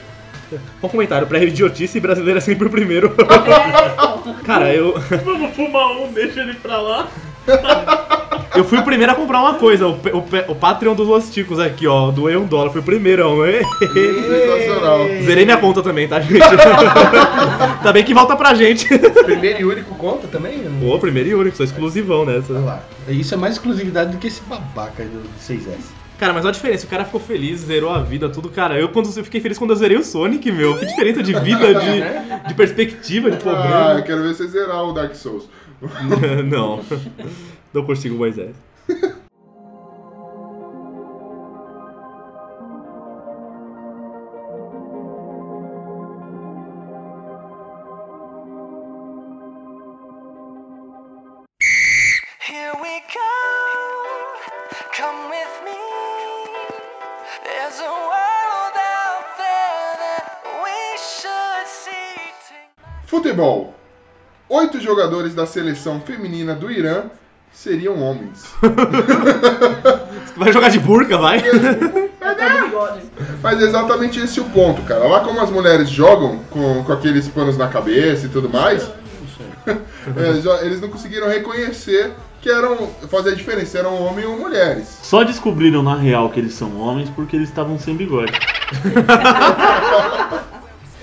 Um 0.82 0.88
comentário, 0.88 1.28
pra 1.28 1.44
idiotice 1.44 2.00
brasileiro 2.00 2.40
é 2.40 2.42
sempre 2.42 2.68
o 2.68 2.72
primeiro. 2.72 3.16
cara, 4.46 4.74
eu, 4.74 4.96
Vamos 5.24 5.56
fumar 5.56 5.92
um, 5.92 6.12
deixa 6.12 6.42
ele 6.42 6.56
pra 6.56 6.82
lá. 6.82 7.08
eu 8.56 8.64
fui 8.64 8.80
o 8.80 8.84
primeiro 8.84 9.12
a 9.12 9.16
comprar 9.16 9.42
uma 9.42 9.56
coisa, 9.56 9.88
o, 9.88 9.92
o, 9.92 10.52
o 10.52 10.56
Patreon 10.56 10.96
dos 10.96 11.08
Los 11.08 11.30
Ticos 11.30 11.60
aqui, 11.60 11.86
ó, 11.86 12.10
doei 12.10 12.36
um 12.36 12.48
dólar, 12.48 12.72
fui 12.72 12.82
o 12.82 12.84
primeiro. 12.84 13.30
Sensacional. 13.94 15.08
Zerei 15.24 15.46
minha 15.46 15.58
conta 15.58 15.84
também, 15.84 16.08
tá, 16.08 16.20
gente? 16.20 16.40
tá 17.84 17.92
bem 17.94 18.04
que 18.04 18.14
volta 18.14 18.36
pra 18.36 18.56
gente. 18.56 18.88
Primeiro 19.24 19.62
e 19.62 19.66
único 19.66 19.94
conta 19.96 20.28
também? 20.28 20.64
Pô, 20.82 20.98
primeiro 20.98 21.30
e 21.30 21.36
único, 21.36 21.58
sou 21.58 21.66
exclusivão 21.66 22.26
nessa. 22.26 22.54
Olha 22.54 22.66
lá. 22.66 22.84
Isso 23.08 23.36
é 23.36 23.38
mais 23.38 23.54
exclusividade 23.54 24.12
do 24.12 24.18
que 24.18 24.28
esse 24.28 24.42
babaca 24.42 25.04
do 25.04 25.22
6S. 25.40 25.99
Cara, 26.20 26.34
mas 26.34 26.44
olha 26.44 26.50
a 26.50 26.54
diferença, 26.54 26.86
o 26.86 26.90
cara 26.90 27.06
ficou 27.06 27.20
feliz, 27.20 27.62
zerou 27.62 27.90
a 27.92 28.02
vida, 28.02 28.30
tudo, 28.30 28.50
cara. 28.50 28.78
Eu, 28.78 28.90
quando, 28.90 29.06
eu 29.16 29.24
fiquei 29.24 29.40
feliz 29.40 29.58
quando 29.58 29.70
eu 29.70 29.76
zerei 29.78 29.98
o 29.98 30.04
Sonic, 30.04 30.52
meu. 30.52 30.78
Que 30.78 30.86
diferença 30.86 31.24
de 31.24 31.34
vida, 31.40 31.74
de, 31.80 32.48
de 32.50 32.54
perspectiva, 32.56 33.32
de 33.32 33.38
Ah, 33.38 33.40
eu 33.40 33.42
problema. 33.42 34.02
quero 34.02 34.22
ver 34.24 34.34
você 34.36 34.48
zerar 34.48 34.84
o 34.84 34.92
Dark 34.94 35.16
Souls. 35.16 35.48
Não. 36.46 36.82
Não 37.74 37.86
consigo 37.86 38.20
mais 38.20 38.38
essa. 38.38 38.54
Futebol. 63.40 63.74
Oito 64.50 64.82
jogadores 64.82 65.34
da 65.34 65.46
seleção 65.46 66.02
feminina 66.02 66.54
do 66.54 66.70
Irã 66.70 67.04
seriam 67.54 68.02
homens. 68.02 68.54
Vai 70.36 70.52
jogar 70.52 70.70
de 70.70 70.80
burca, 70.80 71.18
vai? 71.18 71.42
Mas 73.42 73.62
é 73.62 73.66
exatamente 73.66 74.20
esse 74.20 74.42
o 74.42 74.46
ponto, 74.46 74.82
cara. 74.84 75.08
Lá 75.08 75.22
como 75.22 75.40
as 75.40 75.50
mulheres 75.50 75.90
jogam 75.90 76.40
com, 76.50 76.84
com 76.84 76.92
aqueles 76.92 77.28
panos 77.30 77.58
na 77.58 77.68
cabeça 77.68 78.26
e 78.26 78.30
tudo 78.30 78.50
mais, 78.50 78.90
eles, 80.18 80.46
eles 80.62 80.82
não 80.82 80.90
conseguiram 80.90 81.28
reconhecer 81.28 82.12
que 82.42 82.50
eram. 82.50 82.90
fazer 83.10 83.32
a 83.32 83.36
diferença, 83.36 83.78
eram 83.80 84.02
homens 84.02 84.28
ou 84.28 84.38
mulheres. 84.38 85.00
Só 85.02 85.24
descobriram 85.24 85.82
na 85.82 85.96
real 85.96 86.30
que 86.30 86.40
eles 86.40 86.54
são 86.54 86.78
homens 86.80 87.10
porque 87.10 87.36
eles 87.36 87.50
estavam 87.50 87.80
sem 87.80 87.96
bigode. 87.96 88.34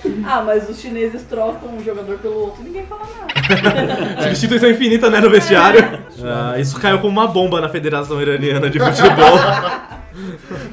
Ah, 0.25 0.41
mas 0.41 0.69
os 0.69 0.79
chineses 0.79 1.23
trocam 1.23 1.75
um 1.75 1.83
jogador 1.83 2.17
pelo 2.19 2.39
outro 2.39 2.61
e 2.61 2.65
ninguém 2.65 2.85
fala 2.85 3.03
nada. 3.17 4.23
Substituição 4.23 4.69
infinita, 4.69 5.09
né, 5.09 5.19
no 5.19 5.29
vestiário. 5.29 6.03
Ah, 6.23 6.59
isso 6.59 6.77
caiu 6.81 6.99
como 6.99 7.19
uma 7.19 7.27
bomba 7.27 7.61
na 7.61 7.69
Federação 7.69 8.21
Iraniana 8.21 8.69
de 8.69 8.79
Futebol. 8.79 9.39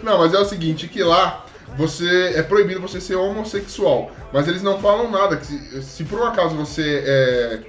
Não, 0.02 0.18
mas 0.18 0.34
é 0.34 0.38
o 0.38 0.44
seguinte, 0.44 0.88
que 0.88 1.02
lá 1.02 1.44
você 1.76 2.32
é 2.34 2.42
proibido 2.42 2.80
você 2.80 3.00
ser 3.00 3.16
homossexual, 3.16 4.10
mas 4.32 4.48
eles 4.48 4.62
não 4.62 4.78
falam 4.78 5.10
nada. 5.10 5.36
Que 5.36 5.46
se, 5.46 5.82
se 5.82 6.04
por 6.04 6.20
um 6.20 6.24
acaso 6.24 6.56
você 6.56 7.02
é, 7.06 7.60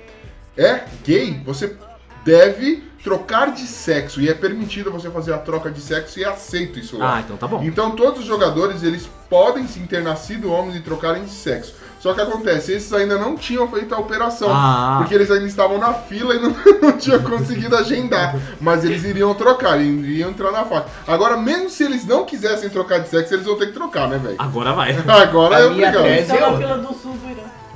é 0.58 0.84
gay, 1.04 1.42
você 1.46 1.76
deve 2.24 2.84
trocar 3.06 3.52
de 3.52 3.68
sexo 3.68 4.20
e 4.20 4.28
é 4.28 4.34
permitido 4.34 4.92
você 4.92 5.12
fazer 5.12 5.32
a 5.32 5.38
troca 5.38 5.70
de 5.70 5.80
sexo 5.80 6.20
e 6.20 6.24
é 6.24 6.28
aceito 6.28 6.80
isso 6.80 6.98
lá. 6.98 7.18
Ah, 7.18 7.20
então 7.22 7.38
tá 7.38 7.48
bom. 7.48 7.62
Então 7.64 7.92
todos 7.92 8.22
os 8.22 8.26
jogadores 8.26 8.82
eles 8.82 9.08
podem 9.30 9.68
sim 9.68 9.86
ter 9.86 10.02
nascido 10.02 10.52
homens 10.52 10.76
e 10.76 10.80
trocarem 10.82 11.24
de 11.24 11.30
sexo. 11.30 11.76
Só 12.00 12.14
que 12.14 12.22
acontece, 12.22 12.72
esses 12.74 12.92
ainda 12.94 13.18
não 13.18 13.36
tinham 13.36 13.68
feito 13.68 13.94
a 13.94 14.00
operação. 14.00 14.50
Ah. 14.52 14.98
Porque 15.00 15.14
eles 15.14 15.30
ainda 15.30 15.46
estavam 15.46 15.78
na 15.78 15.94
fila 15.94 16.34
e 16.36 16.40
não, 16.40 16.50
não 16.82 16.98
tinham 16.98 17.22
conseguido 17.22 17.76
agendar. 17.76 18.36
Mas 18.60 18.84
eles 18.84 19.04
iriam 19.04 19.34
trocar, 19.36 19.80
iriam 19.80 20.32
entrar 20.32 20.52
na 20.52 20.66
faixa. 20.66 20.86
Agora, 21.08 21.38
mesmo 21.38 21.70
se 21.70 21.84
eles 21.84 22.06
não 22.06 22.26
quisessem 22.26 22.70
trocar 22.70 23.00
de 23.02 23.10
sexo, 23.10 23.36
eles 23.36 23.46
vão 23.46 23.56
ter 23.56 23.68
que 23.68 23.74
trocar, 23.74 24.08
né, 24.08 24.18
velho? 24.18 24.36
Agora 24.40 24.74
vai. 24.74 24.96
Agora 25.08 25.58
A 25.58 25.60
é 25.62 25.70
minha 25.70 25.90
obrigado. 25.90 26.04
tese- 26.04 26.22
Estão 26.34 26.38
é 26.38 26.50
outra. 26.50 26.68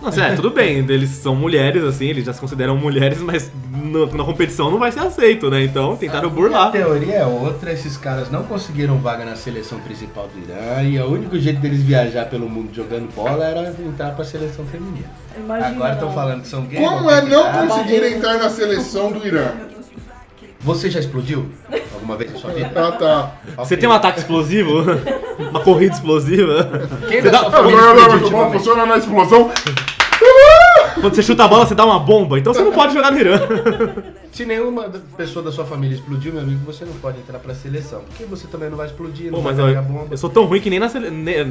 Nossa, 0.01 0.21
é, 0.23 0.35
tudo 0.35 0.49
bem, 0.51 0.77
eles 0.77 1.09
são 1.09 1.35
mulheres, 1.35 1.83
assim, 1.83 2.05
eles 2.07 2.25
já 2.25 2.31
se 2.31 2.39
consideram 2.39 2.77
mulheres, 2.77 3.19
mas 3.21 3.51
no- 3.69 4.05
na 4.15 4.23
competição 4.23 4.71
não 4.71 4.79
vai 4.79 4.91
ser 4.93 5.01
aceito, 5.01 5.49
né? 5.49 5.63
Então 5.63 5.95
tentaram 5.97 6.27
A 6.29 6.31
burlar. 6.31 6.71
teoria 6.71 7.15
é 7.15 7.25
outra, 7.25 7.73
esses 7.73 7.97
caras 7.97 8.31
não 8.31 8.43
conseguiram 8.43 8.97
vaga 8.99 9.25
na 9.25 9.35
seleção 9.35 9.79
principal 9.79 10.29
do 10.33 10.39
Irã 10.39 10.81
e 10.83 10.97
o 10.99 11.11
único 11.11 11.37
jeito 11.37 11.59
deles 11.59 11.81
viajar 11.83 12.25
pelo 12.27 12.47
mundo 12.49 12.69
jogando 12.73 13.13
bola 13.13 13.43
era 13.43 13.69
entrar 13.77 14.11
pra 14.15 14.23
seleção 14.23 14.65
feminina. 14.65 15.07
Imagina. 15.37 15.67
Agora 15.67 15.93
estão 15.93 16.07
não. 16.07 16.15
falando 16.15 16.41
que 16.43 16.47
são 16.47 16.61
gays. 16.65 16.87
Como 16.87 17.09
é 17.09 17.21
não 17.21 17.67
conseguir 17.67 18.03
entrar 18.05 18.37
na 18.37 18.49
seleção 18.49 19.11
do 19.11 19.25
Irã? 19.27 19.51
Você 20.61 20.89
já 20.89 20.99
explodiu 20.99 21.45
alguma 21.93 22.17
vez 22.17 22.33
na 22.33 22.37
sua 22.39 22.51
vida? 22.51 22.69
Ah, 22.75 22.91
tá. 22.91 23.31
Você 23.57 23.77
tem 23.77 23.87
um 23.87 23.93
ataque 23.93 24.19
explosivo? 24.19 24.83
Uma 25.49 25.59
corrida 25.61 25.93
explosiva? 25.93 26.69
Quem 27.07 27.21
Você 27.21 27.29
dá- 27.29 27.49
bom, 27.49 27.63
ultimamente? 27.63 28.53
funciona 28.57 28.85
na 28.85 28.97
explosão. 28.97 29.49
Quando 30.99 31.15
você 31.15 31.23
chuta 31.23 31.45
a 31.45 31.47
bola, 31.47 31.65
você 31.65 31.73
dá 31.73 31.85
uma 31.85 31.99
bomba, 31.99 32.37
então 32.37 32.53
você 32.53 32.61
não 32.61 32.73
pode 32.73 32.93
jogar 32.93 33.11
no 33.11 33.19
Irã. 33.19 33.39
Se 34.33 34.45
nenhuma 34.45 34.91
pessoa 35.15 35.43
da 35.43 35.51
sua 35.51 35.63
família 35.65 35.95
explodiu, 35.95 36.33
meu 36.33 36.41
amigo, 36.41 36.59
você 36.65 36.83
não 36.83 36.91
pode 36.93 37.19
entrar 37.19 37.39
pra 37.39 37.53
seleção. 37.55 38.01
Porque 38.07 38.25
você 38.25 38.47
também 38.47 38.69
não 38.69 38.75
vai 38.77 38.87
explodir, 38.87 39.29
Pô, 39.31 39.37
não 39.37 39.43
vai 39.43 39.53
mas 39.53 39.65
pegar 39.65 39.81
bomba. 39.81 40.07
eu 40.11 40.17
sou 40.17 40.29
tão 40.29 40.43
ruim 40.45 40.59
que 40.59 40.69
nem 40.69 40.77
na 40.79 40.89
sele... 40.89 41.07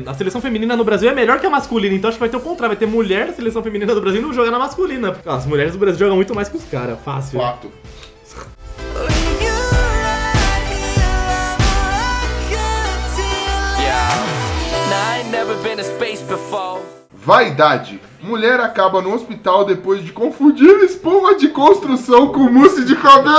a 0.06 0.14
seleção 0.14 0.40
feminina 0.40 0.76
no 0.76 0.84
Brasil 0.84 1.08
é 1.08 1.14
melhor 1.14 1.40
que 1.40 1.46
a 1.46 1.50
masculina, 1.50 1.94
então 1.94 2.08
acho 2.08 2.16
que 2.18 2.20
vai 2.20 2.28
ter 2.28 2.36
o 2.36 2.40
contrário, 2.40 2.76
vai 2.76 2.76
ter 2.76 2.86
mulher 2.86 3.26
da 3.28 3.32
seleção 3.32 3.62
feminina 3.62 3.94
do 3.94 4.00
Brasil 4.02 4.20
não 4.20 4.32
jogar 4.34 4.50
na 4.50 4.58
masculina. 4.58 5.16
As 5.24 5.46
mulheres 5.46 5.72
do 5.72 5.78
Brasil 5.78 5.98
jogam 5.98 6.16
muito 6.16 6.34
mais 6.34 6.48
que 6.48 6.56
os 6.58 6.64
caras, 6.64 6.98
fácil. 7.02 7.40
Fato. 7.40 7.70
Vaidade. 17.12 18.00
Mulher 18.22 18.58
acaba 18.58 19.00
no 19.00 19.14
hospital 19.14 19.64
depois 19.64 20.02
de 20.04 20.12
confundir 20.12 20.82
espuma 20.82 21.36
de 21.36 21.48
construção 21.48 22.32
com 22.32 22.50
mousse 22.50 22.84
de 22.84 22.96
cabelo. 22.96 23.38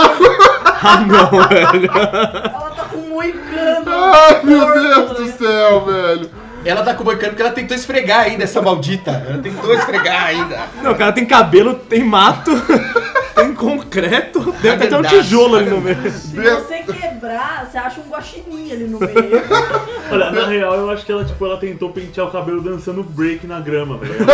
Ah, 0.82 1.02
não, 1.02 1.30
velho. 1.50 1.92
Ela 1.92 2.72
tá 2.72 2.86
com 2.86 3.00
moicano. 3.00 3.92
Ai, 3.92 4.42
meu 4.46 4.74
Deus 4.74 5.12
do 5.12 5.26
né? 5.26 5.32
céu, 5.34 5.82
velho. 5.82 6.32
Ela 6.64 6.84
tá 6.84 6.94
com 6.94 7.04
boicando 7.04 7.32
porque 7.32 7.42
ela 7.42 7.52
tentou 7.52 7.76
esfregar 7.76 8.22
ainda, 8.22 8.46
essa 8.46 8.62
maldita. 8.62 9.12
Ela 9.12 9.42
tentou 9.42 9.74
esfregar 9.74 10.28
ainda. 10.28 10.68
Não, 10.82 10.92
o 10.92 10.96
cara 10.96 11.12
tem 11.12 11.26
cabelo, 11.26 11.74
tem 11.74 12.02
mato, 12.02 12.52
tem 13.44 13.56
concreto, 13.56 14.52
deve 14.62 14.78
ter 14.78 14.94
até 14.94 14.98
um 14.98 15.02
tijolo 15.02 15.56
ali 15.56 15.70
no 15.70 15.82
meio. 15.82 16.12
Se 16.12 16.36
você 16.36 16.84
quebrar, 16.84 17.68
você 17.70 17.78
acha 17.78 18.02
um 18.02 18.10
guaxinim 18.10 18.72
ali 18.72 18.84
no 18.86 19.00
meio. 19.00 19.14
Olha, 20.12 20.32
na 20.32 20.46
real, 20.48 20.76
eu 20.76 20.90
acho 20.90 21.06
que 21.06 21.12
ela, 21.12 21.24
tipo, 21.24 21.46
ela 21.46 21.58
tentou 21.58 21.92
pentear 21.92 22.28
o 22.28 22.32
cabelo 22.32 22.62
dançando 22.62 23.04
break 23.04 23.46
na 23.48 23.60
grama, 23.60 23.98
velho. 23.98 24.16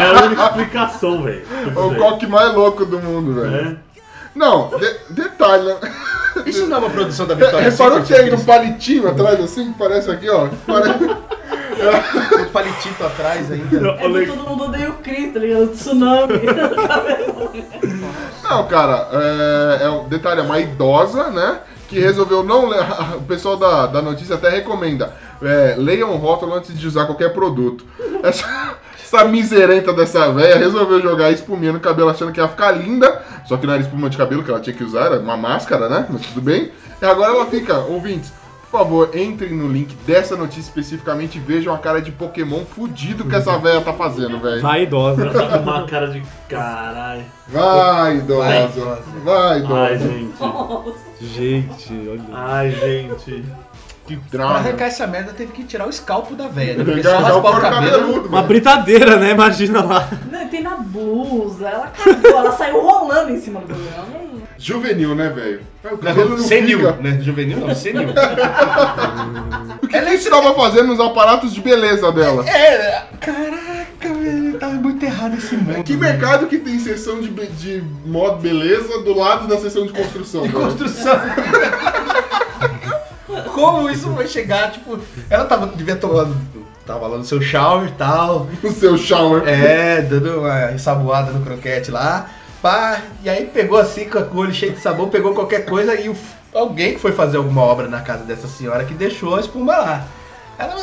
É 0.00 0.18
a 0.18 0.24
única 0.24 0.44
explicação, 0.44 1.22
velho. 1.22 1.42
É 1.76 1.78
o 1.78 1.94
coque 1.96 2.26
mais 2.26 2.54
louco 2.54 2.86
do 2.86 2.98
mundo, 3.00 3.34
velho. 3.34 3.56
É. 3.56 3.76
Não, 4.34 4.70
de- 4.78 4.98
detalhe, 5.10 5.64
né? 5.64 5.76
Isso 6.46 6.66
não 6.66 6.76
é 6.76 6.80
uma 6.80 6.90
produção 6.90 7.26
da 7.26 7.34
Vitória 7.34 7.68
Reparou 7.68 8.02
que 8.02 8.14
tem 8.14 8.32
um 8.32 8.44
palitinho 8.44 9.08
atrás 9.08 9.40
assim, 9.40 9.72
que 9.72 9.78
parece 9.78 10.10
aqui, 10.10 10.28
ó. 10.30 10.48
Parece... 10.66 10.98
Um 11.80 12.52
palitito 12.52 13.04
atrás 13.04 13.50
ainda. 13.50 13.80
Não, 13.80 13.90
É 13.90 14.08
do 14.08 14.26
todo 14.26 14.48
mundo 14.48 14.64
odeia 14.64 14.90
o 14.90 14.94
Chris, 14.94 15.32
tá 15.32 15.40
ligado? 15.40 15.68
Tsunami. 15.68 16.34
Não, 18.42 18.66
cara, 18.66 19.08
é, 19.12 19.84
é 19.84 19.90
um 19.90 20.08
detalhe, 20.08 20.40
é 20.40 20.42
uma 20.42 20.58
idosa, 20.58 21.30
né? 21.30 21.60
Que 21.88 22.00
resolveu 22.00 22.42
não 22.42 22.68
ler. 22.68 22.84
O 23.16 23.22
pessoal 23.22 23.56
da, 23.56 23.86
da 23.86 24.02
notícia 24.02 24.34
até 24.34 24.48
recomenda. 24.48 25.14
É, 25.40 25.76
leiam 25.78 26.12
o 26.12 26.16
rótulo 26.16 26.54
antes 26.54 26.76
de 26.76 26.86
usar 26.86 27.06
qualquer 27.06 27.32
produto. 27.32 27.84
Essa, 28.22 28.74
essa 29.00 29.24
miserenta 29.24 29.92
dessa 29.92 30.30
véia 30.32 30.56
resolveu 30.56 31.00
jogar 31.00 31.30
espuminha 31.30 31.72
no 31.72 31.80
cabelo 31.80 32.10
achando 32.10 32.32
que 32.32 32.40
ia 32.40 32.48
ficar 32.48 32.72
linda. 32.72 33.22
Só 33.46 33.56
que 33.56 33.66
não 33.66 33.74
era 33.74 33.82
espuma 33.82 34.10
de 34.10 34.16
cabelo 34.16 34.42
que 34.42 34.50
ela 34.50 34.60
tinha 34.60 34.74
que 34.74 34.84
usar, 34.84 35.06
era 35.06 35.20
uma 35.20 35.36
máscara, 35.36 35.88
né? 35.88 36.06
Mas 36.10 36.22
tudo 36.22 36.40
bem. 36.40 36.72
E 37.00 37.04
agora 37.04 37.32
ela 37.32 37.46
fica, 37.46 37.78
ouvintes. 37.78 38.32
Por 38.70 38.78
favor, 38.78 39.10
entrem 39.16 39.52
no 39.52 39.66
link 39.66 39.96
dessa 40.06 40.36
notícia 40.36 40.60
especificamente 40.60 41.38
e 41.38 41.40
vejam 41.40 41.74
a 41.74 41.78
cara 41.78 42.00
de 42.00 42.12
Pokémon 42.12 42.64
fudido 42.64 43.24
que 43.24 43.34
essa 43.34 43.58
véia 43.58 43.80
tá 43.80 43.92
fazendo, 43.92 44.38
velho. 44.38 44.62
Vai 44.62 44.84
idosa. 44.84 45.22
Ela 45.26 45.32
tá 45.48 45.58
com 45.58 45.64
uma 45.64 45.86
cara 45.86 46.06
de 46.08 46.22
caralho. 46.48 47.24
Vai, 47.48 48.16
idosa. 48.18 48.58
idosa. 48.60 49.02
Vai, 49.24 49.58
idosa. 49.58 49.74
Ai, 49.80 49.98
gente. 49.98 50.34
Gente, 51.20 52.08
olha. 52.10 52.22
Ai, 52.32 52.70
gente. 52.70 53.44
Que 54.06 54.16
Pra 54.16 54.44
droga. 54.44 54.54
arrancar 54.54 54.86
essa 54.86 55.06
merda, 55.06 55.32
teve 55.32 55.52
que 55.52 55.62
tirar 55.64 55.86
o 55.86 55.90
escalpo 55.90 56.34
da 56.34 56.48
velha, 56.48 56.78
né? 56.78 56.84
Porque 56.84 57.02
só 57.02 57.10
já 57.10 57.18
o 57.18 57.22
raspar 57.22 57.38
o 57.38 57.42
couro 57.42 57.60
cabelo. 57.60 57.90
cabeludo, 57.92 58.28
Uma 58.28 58.36
velho. 58.38 58.46
britadeira, 58.48 59.16
né? 59.16 59.30
Imagina 59.30 59.84
lá. 59.84 60.08
Não, 60.30 60.48
tem 60.48 60.62
na 60.62 60.76
blusa. 60.76 61.68
Ela 61.68 61.86
cagou, 61.88 62.30
ela 62.38 62.52
saiu 62.52 62.80
rolando 62.82 63.30
em 63.32 63.40
cima 63.40 63.60
do 63.60 63.68
não- 63.72 64.19
Juvenil, 64.60 65.14
né, 65.14 65.30
velho? 65.30 65.60
Não, 65.82 66.38
senil, 66.38 66.80
fica. 66.80 66.92
né? 67.00 67.18
Juvenil 67.22 67.58
não, 67.58 67.74
senil. 67.74 68.10
O 69.82 69.88
que 69.88 69.96
ela 69.96 70.12
estava 70.12 70.52
fazendo 70.54 70.88
nos 70.88 71.00
aparatos 71.00 71.54
de 71.54 71.62
beleza 71.62 72.12
dela? 72.12 72.46
É, 72.46 73.04
caraca, 73.18 73.86
velho, 74.02 74.58
tá 74.58 74.66
muito 74.68 75.02
errado 75.02 75.34
esse 75.38 75.56
mundo. 75.56 75.82
Que 75.82 75.96
mercado 75.96 76.46
que 76.46 76.58
tem 76.58 76.78
sessão 76.78 77.22
de, 77.22 77.30
de 77.30 77.82
modo 78.04 78.36
beleza 78.42 79.00
do 79.00 79.16
lado 79.16 79.48
da 79.48 79.56
sessão 79.56 79.86
de 79.86 79.94
construção? 79.94 80.42
de 80.42 80.48
velho? 80.48 80.64
construção. 80.66 81.16
Como 83.54 83.88
isso 83.88 84.10
vai 84.10 84.26
chegar? 84.26 84.72
Tipo, 84.72 84.98
ela 85.30 85.46
tava, 85.46 85.68
devia 85.68 85.96
tomando. 85.96 86.36
Tava 86.86 87.06
lá 87.06 87.16
no 87.16 87.24
seu 87.24 87.40
shower 87.40 87.88
e 87.88 87.92
tal. 87.92 88.46
O 88.62 88.70
seu 88.72 88.98
shower. 88.98 89.42
É, 89.46 90.02
dando 90.02 90.40
uma 90.40 90.72
ensaboada 90.72 91.32
no 91.32 91.42
croquete 91.44 91.90
lá. 91.90 92.28
Pá, 92.62 93.00
e 93.22 93.28
aí 93.30 93.46
pegou 93.46 93.78
assim 93.78 94.08
com 94.08 94.18
o 94.18 94.36
olho 94.36 94.52
cheio 94.52 94.72
de 94.72 94.80
sabão, 94.80 95.08
pegou 95.08 95.34
qualquer 95.34 95.64
coisa 95.64 95.94
e 95.98 96.08
o- 96.10 96.16
alguém 96.54 96.94
que 96.94 97.00
foi 97.00 97.12
fazer 97.12 97.38
alguma 97.38 97.62
obra 97.62 97.88
na 97.88 98.02
casa 98.02 98.24
dessa 98.24 98.46
senhora 98.46 98.84
que 98.84 98.92
deixou 98.92 99.36
a 99.36 99.40
espuma 99.40 99.76
lá. 99.76 100.06
Ela 100.58 100.74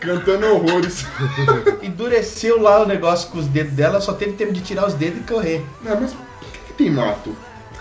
Cantando 0.00 0.46
horrores. 0.54 1.04
endureceu 1.82 2.60
lá 2.60 2.80
o 2.82 2.86
negócio 2.86 3.28
com 3.30 3.38
os 3.38 3.46
dedos 3.46 3.74
dela, 3.74 4.00
só 4.00 4.12
teve 4.14 4.32
tempo 4.32 4.52
de 4.52 4.60
tirar 4.60 4.86
os 4.86 4.94
dedos 4.94 5.20
e 5.20 5.24
correr. 5.24 5.64
Não, 5.82 6.00
mas 6.00 6.12
por 6.14 6.24
que, 6.52 6.58
que 6.66 6.72
tem 6.72 6.90
mato? 6.90 7.36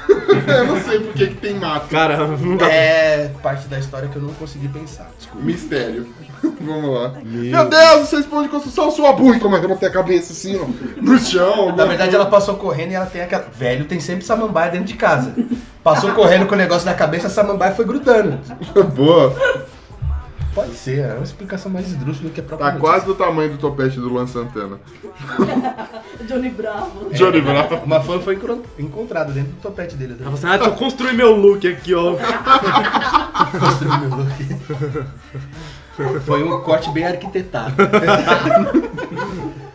Eu 0.48 0.66
não 0.66 0.82
sei 0.82 1.00
por 1.00 1.14
que, 1.14 1.28
que 1.28 1.36
tem 1.36 1.56
mato. 1.56 1.88
Cara, 1.90 2.18
não 2.28 2.58
dá 2.58 2.68
É 2.68 3.32
parte 3.42 3.68
da 3.68 3.78
história 3.78 4.10
que 4.10 4.16
eu 4.16 4.22
não 4.22 4.34
consegui 4.34 4.68
pensar. 4.68 5.10
Desculpa. 5.18 5.46
Mistério. 5.46 6.08
Vamos 6.60 6.94
lá. 6.94 7.14
Meu 7.24 7.70
Deus, 7.70 8.10
vocês 8.10 8.26
põem 8.26 8.44
de 8.44 8.50
construção, 8.50 8.92
sua 8.92 9.14
burra. 9.14 9.40
Como 9.40 9.56
é 9.56 9.60
que 9.60 9.66
eu 9.66 9.70
botei 9.70 9.88
a 9.88 9.92
cabeça 9.92 10.34
assim, 10.34 10.60
ó? 10.60 10.66
No 11.02 11.20
chão. 11.20 11.76
Na 11.76 11.86
verdade, 11.86 12.16
ela 12.16 12.26
passou 12.26 12.56
correndo 12.56 12.92
e 12.92 12.96
ela 12.96 13.06
tem 13.06 13.22
aquela. 13.22 13.46
Velho 13.52 13.86
tem 13.86 14.00
sempre 14.00 14.26
samambaia 14.26 14.72
dentro 14.72 14.88
de 14.88 14.96
casa. 14.96 15.34
Passou 15.84 16.12
correndo 16.14 16.46
com 16.48 16.56
o 16.56 16.58
negócio 16.58 16.86
na 16.86 16.94
cabeça, 16.94 17.28
a 17.28 17.30
samambaia 17.30 17.74
foi 17.74 17.86
grudando. 17.86 18.40
Boa. 18.96 19.36
Pode 20.60 20.76
ser, 20.76 21.00
é 21.00 21.14
uma 21.14 21.24
explicação 21.24 21.72
mais 21.72 21.88
esdrúxula 21.88 22.30
do 22.30 22.34
que 22.34 22.42
a 22.42 22.44
própria 22.44 22.72
Tá 22.72 22.78
quase 22.78 23.06
do 23.06 23.16
tamanho 23.16 23.52
do 23.52 23.58
topete 23.58 23.98
do 23.98 24.10
Luan 24.10 24.28
Santana. 24.28 24.78
Johnny 26.28 26.50
Bravo. 26.50 27.10
Johnny 27.14 27.40
Bravo. 27.40 27.76
Uma 27.78 28.02
fã 28.02 28.20
foi 28.20 28.38
encontrada 28.78 29.32
dentro 29.32 29.54
do 29.54 29.62
topete 29.62 29.96
dele. 29.96 30.18
Ela 30.20 30.24
falou 30.24 30.38
assim, 30.38 30.48
ah, 30.48 30.58
deixa 30.58 30.74
eu 30.74 30.76
construir 30.76 31.14
meu 31.14 31.34
look 31.34 31.66
aqui, 31.66 31.96
ó. 31.96 32.18
Foi 36.26 36.44
um 36.44 36.62
corte 36.62 36.90
bem 36.92 37.06
arquitetado. 37.06 37.76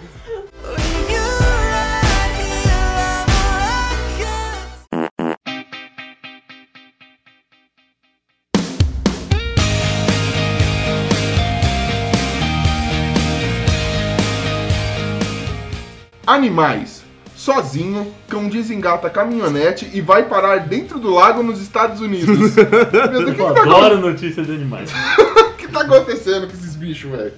Animais. 16.27 17.05
Sozinho, 17.37 18.13
cão 18.29 18.49
desengata 18.49 19.11
caminhonete 19.11 19.91
e 19.93 20.01
vai 20.01 20.25
parar 20.25 20.59
dentro 20.59 20.99
do 20.99 21.13
lago 21.13 21.43
nos 21.43 21.61
Estados 21.61 22.01
Unidos. 22.01 22.55
Meu 22.57 23.11
Deus, 23.11 23.23
o 23.23 23.27
que, 23.27 23.35
que, 23.35 23.41
Eu 23.43 23.55
tá, 23.55 23.63
adoro 23.63 24.01
notícia 24.01 24.43
de 24.43 24.53
animais. 24.53 24.91
o 25.19 25.57
que 25.57 25.69
tá 25.69 25.81
acontecendo 25.81 26.47
com 26.47 26.53
esses 26.53 26.77
bichos, 26.77 27.11
velho? 27.11 27.33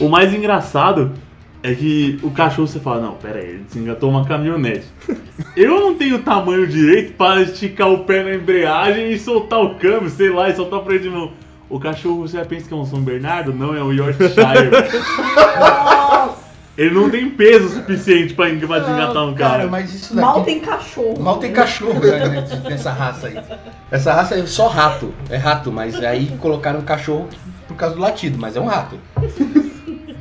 O 0.00 0.08
mais 0.08 0.32
engraçado 0.32 1.12
é 1.62 1.74
que 1.74 2.18
o 2.22 2.30
cachorro 2.30 2.66
você 2.66 2.80
fala, 2.80 3.02
não, 3.02 3.14
pera 3.14 3.38
aí, 3.38 3.50
ele 3.50 3.64
desengatou 3.64 4.10
uma 4.10 4.26
caminhonete. 4.26 4.86
Eu 5.56 5.80
não 5.80 5.94
tenho 5.94 6.22
tamanho 6.22 6.66
direito 6.66 7.12
para 7.14 7.42
esticar 7.42 7.90
o 7.90 8.04
pé 8.04 8.24
na 8.24 8.34
embreagem 8.34 9.12
e 9.12 9.18
soltar 9.18 9.60
o 9.60 9.76
câmbio, 9.76 10.10
sei 10.10 10.30
lá, 10.30 10.48
e 10.48 10.56
soltar 10.56 10.80
o 10.80 10.84
freio 10.84 11.00
de 11.00 11.10
mão. 11.10 11.32
O 11.68 11.78
cachorro, 11.78 12.26
você 12.26 12.42
pensa 12.44 12.66
que 12.66 12.74
é 12.74 12.76
um 12.76 12.84
São 12.84 13.00
Bernardo? 13.00 13.52
Não, 13.52 13.74
é 13.74 13.82
um 13.82 13.92
Yorkshire. 13.92 14.34
Ele 16.76 16.94
não 16.94 17.08
tem 17.10 17.30
peso 17.30 17.68
suficiente 17.68 18.34
pra 18.34 18.48
desengatar 18.48 19.24
um 19.24 19.34
Cara, 19.34 19.58
carro. 19.58 19.70
mas 19.70 19.94
isso 19.94 20.14
daqui. 20.14 20.26
Mal 20.26 20.42
tem 20.44 20.60
cachorro. 20.60 21.20
Mal 21.22 21.36
tem 21.38 21.52
cachorro 21.52 22.00
né, 22.00 22.44
nessa 22.68 22.90
raça 22.90 23.28
aí. 23.28 23.38
Essa 23.90 24.12
raça 24.12 24.34
é 24.36 24.44
só 24.46 24.66
rato. 24.68 25.14
É 25.30 25.36
rato, 25.36 25.70
mas 25.70 25.94
aí 26.02 26.26
colocaram 26.40 26.80
cachorro 26.82 27.28
por 27.68 27.76
causa 27.76 27.94
do 27.94 28.00
latido, 28.00 28.38
mas 28.38 28.56
é 28.56 28.60
um 28.60 28.66
rato. 28.66 28.98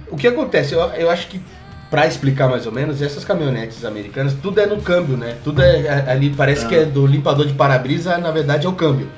O 0.10 0.16
que 0.16 0.28
acontece? 0.28 0.74
Eu, 0.74 0.82
eu 0.92 1.10
acho 1.10 1.28
que, 1.28 1.42
pra 1.90 2.06
explicar 2.06 2.48
mais 2.48 2.66
ou 2.68 2.72
menos, 2.72 3.02
essas 3.02 3.26
caminhonetes 3.26 3.84
americanas, 3.84 4.34
tudo 4.42 4.60
é 4.62 4.66
no 4.68 4.80
câmbio, 4.82 5.18
né? 5.18 5.38
Tudo 5.44 5.62
é, 5.62 5.82
é- 5.82 6.06
ali, 6.12 6.30
parece 6.30 6.68
que 6.68 6.76
é 6.76 6.86
do 6.86 7.06
limpador 7.08 7.48
de 7.48 7.54
para-brisa, 7.54 8.18
na 8.20 8.30
verdade 8.32 8.66
é 8.68 8.70
o 8.70 8.74
câmbio. 8.74 9.10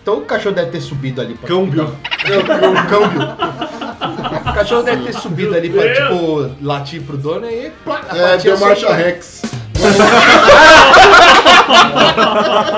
Então 0.00 0.18
o 0.18 0.20
cachorro 0.22 0.54
deve 0.54 0.70
ter 0.70 0.80
subido 0.80 1.20
ali 1.20 1.34
pra. 1.34 1.48
Câmbio. 1.48 1.84
Não, 2.28 2.86
câmbio. 2.86 3.20
O 4.00 4.52
cachorro 4.54 4.82
deve 4.82 5.04
ter 5.04 5.14
subido 5.14 5.54
ali 5.54 5.70
pra, 5.70 5.92
tipo, 5.94 6.50
latir 6.62 7.02
pro 7.02 7.16
dono 7.16 7.46
e 7.50 7.70
plá, 7.84 8.00
a 8.08 8.16
É, 8.16 8.36
deu 8.38 8.58
marcha. 8.58 8.92
Rex. 8.92 9.42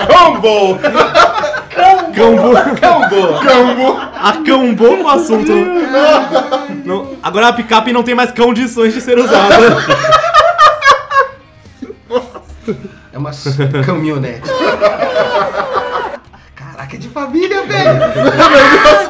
Combo! 0.09 0.79
Cambou. 2.15 2.55
Combo! 2.55 3.41
Cambo. 3.41 4.01
Acambou 4.23 4.97
com 4.97 5.05
o 5.05 5.09
assunto. 5.09 5.53
Não, 6.85 7.17
agora 7.23 7.49
a 7.49 7.53
picape 7.53 7.93
não 7.93 8.03
tem 8.03 8.15
mais 8.15 8.33
condições 8.33 8.95
de 8.95 9.01
ser 9.01 9.19
usada. 9.19 9.55
É 13.13 13.19
uma 13.19 13.31
caminhonete. 13.85 14.49
É 16.93 16.97
de 16.97 17.09
família, 17.09 17.63
velho! 17.65 17.99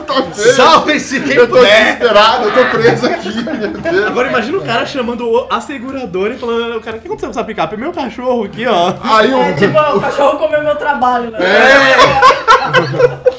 Tá 0.07 0.22
feio. 0.33 0.55
Salve 0.55 0.99
se 0.99 1.20
quem 1.20 1.37
Eu 1.37 1.47
tô 1.49 1.57
puder! 1.57 1.85
desesperado, 1.97 2.49
eu 2.49 2.53
tô 2.53 2.70
preso 2.77 3.07
aqui, 3.07 3.43
meu 3.43 3.68
Deus. 3.70 4.07
Agora 4.07 4.29
imagina 4.29 4.59
o 4.59 4.62
cara 4.64 4.87
chamando 4.87 5.29
o- 5.29 5.47
a 5.53 5.61
seguradora 5.61 6.35
e 6.35 6.39
falando, 6.39 6.77
o 6.77 6.81
cara, 6.81 6.97
o 6.97 7.01
que 7.01 7.07
aconteceu 7.07 7.29
com 7.29 7.39
essa 7.39 7.45
picape? 7.45 7.77
Meu 7.77 7.93
cachorro 7.93 8.45
aqui, 8.45 8.66
ó. 8.66 8.95
Aí 9.03 9.33
o. 9.33 9.41
É 9.43 9.53
tipo, 9.53 9.79
o 9.79 10.01
cachorro 10.01 10.39
comeu 10.39 10.62
meu 10.62 10.77
trabalho, 10.77 11.31
né? 11.31 11.39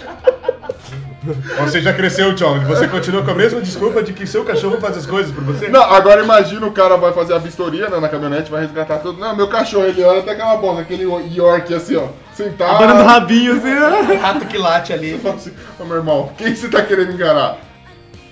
Você 1.60 1.82
já 1.82 1.92
cresceu, 1.92 2.34
John. 2.36 2.60
Você 2.62 2.88
continua 2.88 3.22
com 3.24 3.32
a 3.32 3.36
mesma 3.36 3.60
desculpa 3.60 4.02
de 4.02 4.14
que 4.14 4.26
seu 4.26 4.46
cachorro 4.46 4.80
faz 4.80 4.98
as 4.98 5.06
coisas 5.06 5.30
por 5.34 5.44
você? 5.44 5.68
Não, 5.68 5.82
agora 5.82 6.24
imagina 6.24 6.66
o 6.66 6.72
cara 6.72 6.96
vai 6.96 7.12
fazer 7.12 7.34
a 7.34 7.38
vistoria 7.38 7.90
né, 7.90 8.00
na 8.00 8.08
caminhonete, 8.08 8.50
vai 8.50 8.62
resgatar 8.62 9.00
tudo. 9.00 9.20
Não, 9.20 9.36
meu 9.36 9.50
cachorro, 9.50 9.84
ele 9.86 10.02
olha 10.04 10.20
até 10.20 10.32
aquela 10.32 10.56
bosta, 10.56 10.82
aquele 10.84 11.04
York 11.36 11.74
assim, 11.74 11.98
ó, 11.98 12.08
sentado. 12.38 12.76
Abanando 12.76 13.02
o 13.02 13.06
rabinho 13.06 13.54
assim. 13.58 13.74
ó. 13.76 14.16
Rato 14.22 14.46
que 14.46 14.58
late 14.58 14.94
ali. 14.94 15.18
Fala 15.20 15.36
assim, 15.36 15.54
ô 15.80 15.86
meu 15.86 15.98
irmão, 15.98 16.34
quem 16.38 16.56
você 16.56 16.70
tá 16.70 16.84
querendo 16.84 17.12
enganar? 17.12 17.58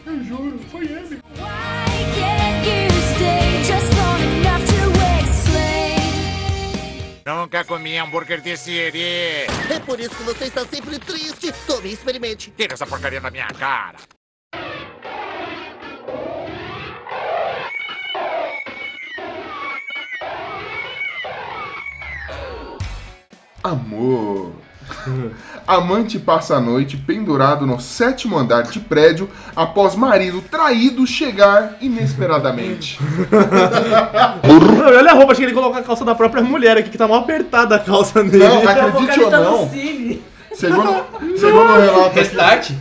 Why 0.05 0.21
can't 2.15 2.67
you 2.67 3.01
stay 3.15 3.63
just 3.63 3.91
long 3.97 4.21
enough 4.21 4.63
to 4.65 4.81
explain? 5.23 5.95
Nunca 7.25 7.63
comi 7.65 7.97
hambúrguer 7.97 8.39
de 8.41 8.55
siri. 8.55 9.47
É 9.69 9.79
por 9.85 9.99
isso 9.99 10.15
que 10.15 10.23
você 10.23 10.45
está 10.45 10.63
sempre 10.65 10.99
triste. 10.99 11.51
Tome 11.65 11.89
e 11.89 11.93
experimente. 11.93 12.51
Tira 12.55 12.75
essa 12.75 12.85
porcaria 12.85 13.19
da 13.19 13.31
minha 13.31 13.47
cara. 13.47 13.97
Amor. 23.65 24.51
Amante 25.65 26.19
passa 26.19 26.57
a 26.57 26.59
noite 26.59 26.95
pendurado 26.95 27.65
no 27.65 27.79
sétimo 27.79 28.37
andar 28.37 28.61
de 28.61 28.79
prédio 28.79 29.27
após 29.55 29.95
marido 29.95 30.39
traído 30.39 31.07
chegar 31.07 31.75
inesperadamente. 31.81 32.99
Olha 34.95 35.11
a 35.11 35.13
roupa, 35.15 35.31
achei 35.31 35.45
que 35.45 35.49
ele 35.49 35.59
colocou 35.59 35.79
a 35.79 35.83
calça 35.83 36.05
da 36.05 36.13
própria 36.13 36.43
mulher 36.43 36.77
aqui, 36.77 36.91
que 36.91 36.97
tá 36.97 37.07
mal 37.07 37.21
apertada 37.21 37.75
a 37.75 37.79
calça 37.79 38.23
dele. 38.23 38.47
Não, 38.47 38.69
acredite 38.69 39.19
ou 39.19 39.31
não, 39.31 39.71
segundo, 40.53 41.05
segundo 41.35 41.71
o 41.71 41.79
relato 41.79 42.13
Restart? 42.13 42.71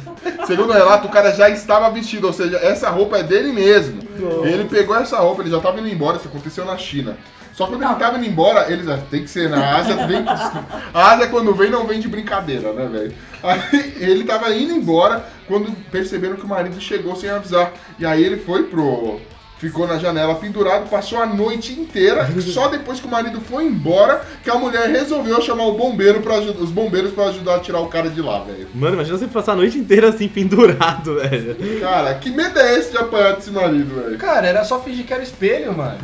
Segundo 0.46 0.68
o 0.68 0.74
relato, 0.74 1.08
o 1.08 1.10
cara 1.10 1.32
já 1.32 1.48
estava 1.48 1.88
vestido, 1.88 2.26
ou 2.26 2.32
seja, 2.34 2.58
essa 2.58 2.90
roupa 2.90 3.16
é 3.16 3.22
dele 3.22 3.52
mesmo. 3.52 4.02
Ele 4.44 4.64
pegou 4.64 4.94
essa 4.94 5.16
roupa, 5.16 5.40
ele 5.40 5.50
já 5.50 5.56
estava 5.56 5.80
indo 5.80 5.88
embora, 5.88 6.18
isso 6.18 6.28
aconteceu 6.28 6.66
na 6.66 6.76
China. 6.76 7.16
Só 7.54 7.66
quando 7.68 7.82
ele 7.82 7.92
estava 7.92 8.18
indo 8.18 8.26
embora, 8.26 8.70
eles 8.70 8.88
ah, 8.88 8.98
tem 9.10 9.22
que 9.22 9.30
ser 9.30 9.48
na 9.48 9.76
Ásia, 9.76 10.06
vem, 10.08 10.24
a 10.92 11.12
Ásia 11.12 11.28
quando 11.28 11.54
vem 11.54 11.70
não 11.70 11.86
vem 11.86 12.00
de 12.00 12.08
brincadeira, 12.08 12.72
né, 12.72 12.86
velho? 12.86 13.14
Aí 13.42 13.94
ele 13.98 14.24
tava 14.24 14.52
indo 14.52 14.72
embora 14.72 15.24
quando 15.46 15.70
perceberam 15.90 16.34
que 16.34 16.44
o 16.44 16.48
marido 16.48 16.80
chegou 16.80 17.14
sem 17.14 17.30
avisar. 17.30 17.72
E 17.98 18.04
aí 18.04 18.24
ele 18.24 18.38
foi 18.38 18.64
pro 18.64 19.20
ficou 19.58 19.86
na 19.86 19.98
janela 19.98 20.34
pendurado, 20.34 20.90
passou 20.90 21.18
a 21.22 21.26
noite 21.26 21.72
inteira, 21.72 22.28
só 22.42 22.68
depois 22.68 23.00
que 23.00 23.06
o 23.06 23.10
marido 23.10 23.40
foi 23.40 23.64
embora 23.64 24.22
que 24.42 24.50
a 24.50 24.56
mulher 24.56 24.90
resolveu 24.90 25.40
chamar 25.40 25.64
o 25.66 25.72
bombeiro 25.72 26.20
para 26.20 26.38
os 26.38 26.70
bombeiros 26.70 27.12
para 27.12 27.28
ajudar 27.28 27.56
a 27.56 27.60
tirar 27.60 27.80
o 27.80 27.86
cara 27.86 28.10
de 28.10 28.20
lá, 28.20 28.40
velho. 28.40 28.68
Mano, 28.74 28.94
imagina 28.94 29.16
você 29.16 29.26
passar 29.26 29.52
a 29.52 29.56
noite 29.56 29.78
inteira 29.78 30.08
assim, 30.10 30.28
pendurado, 30.28 31.14
velho. 31.14 31.80
Cara, 31.80 32.14
que 32.14 32.30
medo 32.30 32.58
é 32.58 32.78
esse 32.78 32.90
de 32.90 32.98
apanhar 32.98 33.36
desse 33.36 33.50
marido, 33.50 34.02
velho? 34.02 34.18
Cara, 34.18 34.46
era 34.46 34.64
só 34.64 34.80
fingir 34.80 35.06
que 35.06 35.14
era 35.14 35.22
espelho, 35.22 35.74
mano. 35.74 35.98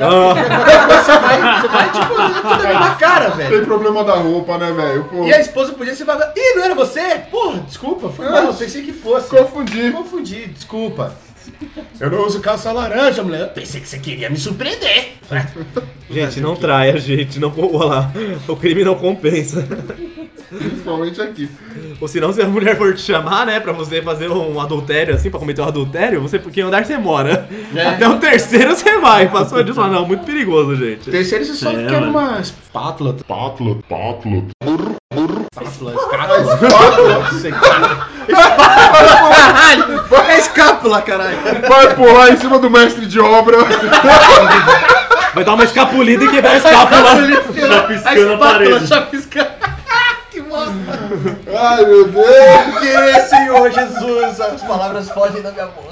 Ah, 0.00 0.34
Você 0.34 1.18
vai, 1.18 1.60
você 1.60 1.68
vai 1.68 1.90
tipo, 1.92 2.14
tudo 2.14 2.66
ali 2.66 2.74
na 2.74 2.94
cara, 2.94 3.30
velho. 3.30 3.56
Tem 3.56 3.64
problema 3.64 4.04
da 4.04 4.14
roupa, 4.14 4.56
né, 4.58 4.70
velho? 4.72 5.04
Pô, 5.04 5.24
E 5.24 5.32
a 5.32 5.40
esposa 5.40 5.72
podia 5.72 5.94
se 5.94 6.04
falar, 6.04 6.32
ih, 6.36 6.54
não 6.56 6.64
era 6.64 6.74
você? 6.74 7.20
Porra, 7.30 7.60
desculpa, 7.60 8.08
foi 8.08 8.28
mal, 8.28 8.44
eu 8.44 8.54
pensei 8.54 8.82
que 8.82 8.92
fosse. 8.92 9.28
confundi. 9.28 9.90
Confundi, 9.90 10.46
desculpa. 10.48 11.12
Eu 12.00 12.10
não 12.10 12.24
uso 12.26 12.40
calça 12.40 12.70
laranja, 12.70 13.22
mulher. 13.22 13.40
Eu 13.40 13.48
pensei 13.48 13.80
que 13.80 13.88
você 13.88 13.98
queria 13.98 14.30
me 14.30 14.36
surpreender. 14.36 15.14
gente, 16.10 16.40
não 16.40 16.54
traia, 16.54 16.96
gente. 16.98 17.40
Não, 17.40 17.52
lá, 17.84 18.12
o 18.46 18.56
crime 18.56 18.84
não 18.84 18.94
compensa. 18.94 19.66
Principalmente 20.48 21.20
aqui. 21.20 21.50
Ou 22.00 22.08
senão, 22.08 22.32
se 22.32 22.40
a 22.40 22.46
mulher 22.46 22.76
for 22.76 22.94
te 22.94 23.02
chamar, 23.02 23.44
né, 23.44 23.60
pra 23.60 23.72
você 23.72 24.00
fazer 24.00 24.30
um 24.30 24.60
adultério 24.60 25.14
assim, 25.14 25.28
pra 25.30 25.38
cometer 25.40 25.60
um 25.60 25.66
adultério, 25.66 26.20
você, 26.20 26.38
que 26.38 26.60
andar 26.60 26.86
você 26.86 26.96
mora. 26.96 27.48
Até 27.86 28.08
o 28.08 28.18
terceiro 28.18 28.74
você 28.74 28.98
vai. 28.98 29.28
Passou 29.28 29.62
disso, 29.62 29.80
não, 29.80 30.06
muito 30.06 30.24
perigoso, 30.24 30.76
gente. 30.76 31.10
Terceiro, 31.10 31.44
você 31.44 31.54
só 31.54 31.72
É, 31.72 31.86
quer 31.86 32.02
uma 32.02 32.40
espátula. 32.40 33.14
Pátula, 33.26 33.76
pátula. 33.88 34.44
Espátula, 35.62 35.94
escátula. 35.94 37.28
É 40.28 40.38
escápula, 40.38 41.02
caralho! 41.02 41.38
Vai 41.68 41.94
pular 41.94 42.30
em 42.30 42.36
cima 42.36 42.58
do 42.58 42.70
mestre 42.70 43.06
de 43.06 43.20
obra. 43.20 43.58
Vai 45.34 45.44
dar 45.44 45.54
uma 45.54 45.64
escapulida 45.64 46.24
e 46.24 46.28
quebrar 46.30 46.52
a 46.52 46.56
escápula. 46.56 47.02
Chapiscando 47.68 48.32
a 48.32 48.38
parede. 48.38 48.86
chapiscando. 48.86 49.50
que 50.30 50.40
bosta! 50.42 50.72
Ai, 51.58 51.84
meu 51.84 52.08
Deus. 52.08 52.26
Que 52.80 53.20
Senhor 53.22 53.70
Jesus, 53.70 54.40
as 54.40 54.62
palavras 54.62 55.10
fogem 55.10 55.42
da 55.42 55.52
minha 55.52 55.66
boca. 55.66 55.88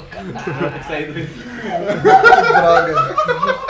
Que 0.87 1.27
droga. 2.53 3.15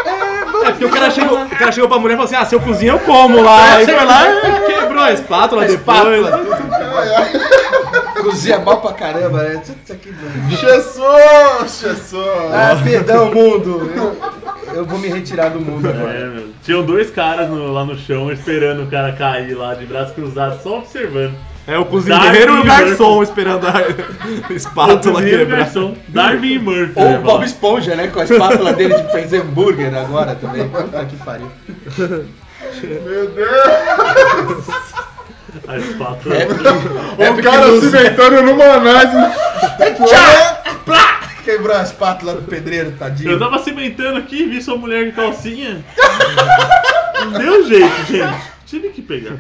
É 0.05 0.26
porque 0.51 0.85
o 0.85 0.89
cara 0.89 1.09
chegou, 1.11 1.41
o 1.43 1.49
cara 1.49 1.71
chegou 1.71 1.89
pra 1.89 1.99
mulher 1.99 2.13
e 2.13 2.17
falou 2.17 2.25
assim: 2.25 2.35
ah, 2.35 2.45
se 2.45 2.55
eu 2.55 2.59
cozinho, 2.59 2.93
eu 2.93 2.99
como 2.99 3.41
lá. 3.41 3.81
E 3.81 3.85
foi 3.85 4.05
lá 4.05 4.23
e 4.29 4.61
quebrou 4.73 5.03
a 5.03 5.11
espátula 5.11 5.63
A 5.63 5.67
depois. 5.67 6.27
Cozinha 8.21 8.59
mal 8.59 8.81
pra 8.81 8.93
caramba, 8.93 9.43
né? 9.43 9.61
Isso 9.63 9.93
aqui. 9.93 10.13
Jesus, 10.49 11.79
Jesus. 11.81 12.53
Ah, 12.53 12.77
perdão, 12.83 13.31
mundo. 13.33 13.91
Eu, 13.95 14.17
eu 14.75 14.85
vou 14.85 14.97
me 14.99 15.07
retirar 15.07 15.49
do 15.49 15.59
mundo 15.61 15.87
agora. 15.87 16.13
É, 16.13 16.25
meu. 16.25 16.47
Tinham 16.63 16.83
dois 16.83 17.09
caras 17.11 17.49
no- 17.49 17.71
lá 17.71 17.85
no 17.85 17.97
chão 17.97 18.31
esperando 18.31 18.83
o 18.83 18.87
cara 18.87 19.13
cair 19.13 19.53
lá 19.55 19.73
de 19.75 19.85
braços 19.85 20.13
cruzados, 20.13 20.61
só 20.61 20.79
observando. 20.79 21.35
É 21.67 21.77
o 21.77 21.83
cozinheiro 21.83 22.55
e 22.55 22.59
o 22.61 22.63
garçom 22.63 23.21
esperando 23.21 23.67
a 23.67 23.73
espátula 24.53 25.21
quebrar. 25.21 25.59
garçom, 25.59 25.95
Darwin 26.07 26.53
e 26.53 26.59
Murphy. 26.63 26.93
Ou 26.95 27.15
o 27.15 27.21
Bob? 27.21 27.45
Esponja, 27.45 27.93
né? 27.95 28.07
Com 28.07 28.21
a 28.21 28.23
espátula 28.23 28.71
dele 28.73 28.93
de 28.95 29.11
fazer 29.11 29.41
hambúrguer 29.41 29.93
agora 29.93 30.33
também. 30.35 30.67
Puta 30.69 31.03
que 31.05 31.17
pariu. 31.17 31.51
Meu 31.97 33.29
Deus. 33.31 34.65
A 35.67 35.77
espátula. 35.77 36.35
É 37.17 37.29
o 37.29 37.43
cara 37.43 37.79
se 37.79 37.85
inventando 37.85 38.41
numa 38.43 38.63
análise. 38.65 39.17
Plá! 40.85 41.19
Quebrou 41.43 41.75
a 41.75 41.83
espátula 41.83 42.33
do 42.35 42.41
pedreiro, 42.43 42.91
tadinho. 42.91 43.31
Eu 43.31 43.39
tava 43.39 43.59
cimentando 43.59 44.17
aqui, 44.17 44.45
vi 44.45 44.61
sua 44.61 44.77
mulher 44.77 45.05
de 45.05 45.11
calcinha. 45.13 45.83
Não 47.25 47.31
deu 47.31 47.65
jeito, 47.67 48.05
gente. 48.09 48.41
Tive 48.65 48.89
que 48.89 49.01
pegar. 49.01 49.37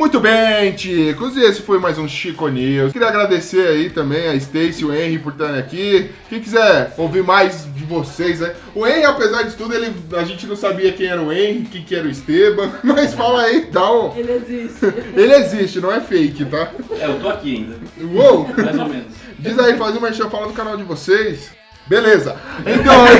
Muito 0.00 0.18
bem, 0.18 0.72
ticos, 0.72 1.36
e 1.36 1.42
esse 1.42 1.60
foi 1.60 1.78
mais 1.78 1.98
um 1.98 2.08
Chico 2.08 2.48
News. 2.48 2.90
Queria 2.90 3.08
agradecer 3.08 3.68
aí 3.68 3.90
também 3.90 4.28
a 4.28 4.34
Stacy 4.34 4.80
e 4.80 4.84
o 4.86 4.94
Henry 4.94 5.18
por 5.18 5.32
estarem 5.32 5.58
aqui. 5.58 6.10
Quem 6.30 6.40
quiser 6.40 6.94
ouvir 6.96 7.22
mais 7.22 7.68
de 7.74 7.84
vocês, 7.84 8.40
né? 8.40 8.54
O 8.74 8.86
Henry, 8.86 9.04
apesar 9.04 9.42
de 9.42 9.54
tudo, 9.54 9.74
ele, 9.74 9.94
a 10.16 10.24
gente 10.24 10.46
não 10.46 10.56
sabia 10.56 10.90
quem 10.90 11.06
era 11.06 11.20
o 11.20 11.30
Henry, 11.30 11.68
quem 11.70 11.82
que 11.82 11.94
era 11.94 12.08
o 12.08 12.10
Esteban, 12.10 12.70
mas 12.82 13.12
fala 13.12 13.42
aí, 13.42 13.66
dá 13.70 13.92
um... 13.92 14.16
Ele 14.16 14.32
existe. 14.32 14.86
Ele 15.14 15.34
existe, 15.34 15.80
não 15.82 15.92
é 15.92 16.00
fake, 16.00 16.46
tá? 16.46 16.70
É, 16.98 17.04
eu 17.04 17.20
tô 17.20 17.28
aqui 17.28 17.56
ainda, 17.56 17.76
Uou! 18.14 18.48
mais 18.56 18.78
ou 18.78 18.88
menos. 18.88 19.12
Diz 19.38 19.58
aí, 19.58 19.76
faz 19.76 19.94
uma 19.94 20.08
merchan, 20.08 20.30
fala 20.30 20.46
do 20.46 20.54
canal 20.54 20.78
de 20.78 20.82
vocês. 20.82 21.50
Beleza. 21.86 22.36
Então, 22.60 23.04
aí, 23.04 23.18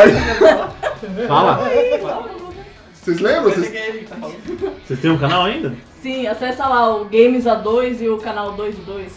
aí- 0.00 1.28
Fala. 1.28 2.35
Vocês 3.06 3.20
lembram? 3.20 3.52
Vocês- 3.52 3.72
é. 3.72 3.92
Vocês 4.84 4.98
têm 4.98 5.12
um 5.12 5.16
canal 5.18 5.44
ainda? 5.44 5.72
Sim, 6.02 6.26
acessa 6.26 6.66
lá 6.66 6.92
o 6.96 7.04
Games 7.04 7.44
A2 7.44 8.00
e 8.00 8.08
o 8.08 8.18
canal 8.18 8.52
22. 8.56 9.12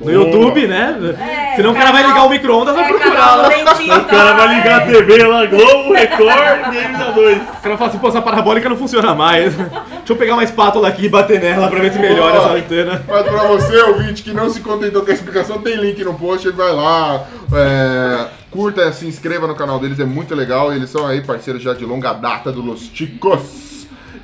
No 0.00 0.10
YouTube, 0.10 0.66
né? 0.68 0.96
É, 1.20 1.56
Senão 1.56 1.72
o 1.72 1.74
cara 1.74 1.90
vai 1.90 2.04
ligar 2.06 2.24
o 2.24 2.28
micro-ondas 2.28 2.74
e 2.74 2.76
vai 2.78 2.84
É, 2.84 2.88
procurar 2.88 3.34
lá. 3.36 3.48
O 3.48 4.04
cara 4.04 4.32
vai 4.34 4.54
ligar 4.56 4.82
a 4.82 4.86
TV 4.86 5.22
lá, 5.24 5.46
Globo, 5.46 5.92
Record, 5.92 6.62
Games 6.72 7.00
a 7.00 7.10
2. 7.10 7.38
O 7.42 7.62
cara 7.62 7.76
fala 7.76 7.90
assim, 7.90 7.98
pô, 7.98 8.08
essa 8.08 8.22
parabólica 8.22 8.68
não 8.68 8.76
funciona 8.76 9.14
mais. 9.16 9.54
Deixa 9.56 9.72
eu 10.10 10.16
pegar 10.16 10.34
uma 10.34 10.44
espátula 10.44 10.86
aqui 10.88 11.06
e 11.06 11.08
bater 11.08 11.40
nela 11.40 11.68
pra 11.68 11.80
ver 11.80 11.92
se 11.92 11.98
melhora 11.98 12.36
essa 12.36 12.52
antena. 12.52 13.04
Mas 13.08 13.22
pra 13.24 13.44
você, 13.48 13.82
ouvinte, 13.82 14.22
que 14.22 14.32
não 14.32 14.48
se 14.48 14.60
contentou 14.60 15.02
com 15.04 15.10
a 15.10 15.14
explicação, 15.14 15.60
tem 15.60 15.74
link 15.76 16.02
no 16.04 16.14
post, 16.14 16.46
ele 16.46 16.56
vai 16.56 16.72
lá, 16.72 17.24
é, 17.52 18.26
curta, 18.54 18.92
se 18.92 19.04
inscreva 19.06 19.48
no 19.48 19.56
canal 19.56 19.80
deles, 19.80 19.98
é 19.98 20.04
muito 20.04 20.32
legal, 20.34 20.72
eles 20.72 20.88
são 20.88 21.04
aí 21.06 21.20
parceiros 21.20 21.60
já 21.60 21.74
de 21.74 21.84
longa 21.84 22.12
data 22.12 22.52
do 22.52 22.62
Los 22.62 22.88
Chicos. 22.94 23.64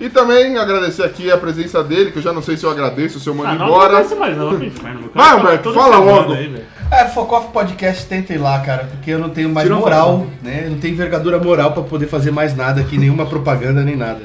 E 0.00 0.08
também 0.08 0.56
agradecer 0.56 1.02
aqui 1.02 1.30
a 1.30 1.36
presença 1.36 1.82
dele, 1.84 2.10
que 2.10 2.18
eu 2.18 2.22
já 2.22 2.32
não 2.32 2.40
sei 2.40 2.56
se 2.56 2.64
eu 2.64 2.70
agradeço, 2.70 3.20
se 3.20 3.26
eu 3.28 3.34
mando 3.34 3.50
Ah, 3.50 3.54
não 3.56 3.66
embora. 3.66 3.94
acontece 3.98 4.14
mais 4.14 4.34
não, 4.36 4.56
bicho. 4.56 4.76
Mas 4.82 4.94
Vai, 4.94 5.08
canal 5.12 5.38
Humberto, 5.40 5.72
fala 5.74 5.96
logo. 5.98 6.32
aí. 6.32 6.64
É, 6.90 7.04
Focoff 7.08 7.48
Podcast, 7.52 8.06
tenta 8.06 8.32
ir 8.32 8.38
lá, 8.38 8.58
cara, 8.60 8.84
porque 8.84 9.10
eu 9.10 9.18
não 9.18 9.28
tenho 9.28 9.50
mais 9.50 9.66
Tirou 9.66 9.80
moral, 9.80 10.26
né? 10.42 10.62
Eu 10.64 10.70
não 10.70 10.78
tenho 10.78 10.94
envergadura 10.94 11.38
moral 11.38 11.72
pra 11.72 11.82
poder 11.82 12.06
fazer 12.06 12.30
mais 12.30 12.56
nada 12.56 12.80
aqui, 12.80 12.96
nenhuma 12.96 13.26
propaganda 13.26 13.82
nem 13.82 13.94
nada. 13.96 14.20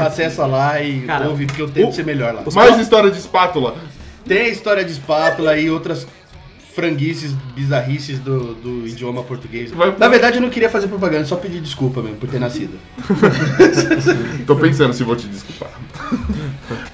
Acessa 0.00 0.46
lá 0.46 0.80
e 0.80 1.02
Cara, 1.02 1.28
ouve, 1.28 1.44
porque 1.46 1.60
eu 1.60 1.68
tento 1.68 1.90
o- 1.90 1.92
ser 1.92 2.04
melhor 2.06 2.32
lá. 2.32 2.42
Mais 2.54 2.78
história 2.78 3.10
de 3.10 3.18
espátula. 3.18 3.74
Tem 4.26 4.42
a 4.46 4.48
história 4.48 4.84
de 4.84 4.92
espátula 4.92 5.56
e 5.58 5.70
outras 5.70 6.06
franguices, 6.78 7.32
bizarrices 7.56 8.20
do, 8.20 8.54
do 8.54 8.86
idioma 8.86 9.24
português. 9.24 9.72
Vai- 9.72 9.92
Na 9.98 10.06
verdade, 10.06 10.36
eu 10.36 10.40
não 10.40 10.48
queria 10.48 10.70
fazer 10.70 10.86
propaganda, 10.86 11.24
só 11.24 11.34
pedir 11.34 11.60
desculpa 11.60 12.00
mesmo 12.00 12.18
por 12.18 12.28
ter 12.28 12.38
nascido. 12.38 12.78
Tô 14.46 14.54
pensando 14.54 14.92
se 14.94 15.02
vou 15.02 15.16
te 15.16 15.26
desculpar. 15.26 15.70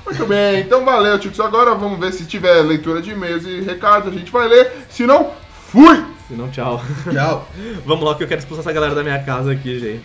Muito 0.06 0.24
bem, 0.26 0.60
então 0.60 0.82
valeu, 0.86 1.20
Chicos. 1.20 1.38
Agora 1.38 1.74
vamos 1.74 1.98
ver 2.00 2.14
se 2.14 2.24
tiver 2.24 2.62
leitura 2.62 3.02
de 3.02 3.10
e-mails 3.10 3.44
e 3.44 3.60
recados, 3.60 4.08
a 4.08 4.16
gente 4.16 4.32
vai 4.32 4.48
ler. 4.48 4.72
Se 4.88 5.04
não, 5.06 5.32
fui! 5.68 6.02
Se 6.28 6.32
não, 6.34 6.48
tchau. 6.50 6.82
Tchau. 7.12 7.46
Vamos 7.84 8.02
lá 8.02 8.14
que 8.14 8.24
eu 8.24 8.26
quero 8.26 8.38
expulsar 8.40 8.62
essa 8.62 8.72
galera 8.72 8.94
da 8.94 9.02
minha 9.02 9.22
casa 9.22 9.52
aqui, 9.52 9.78
gente. 9.78 10.02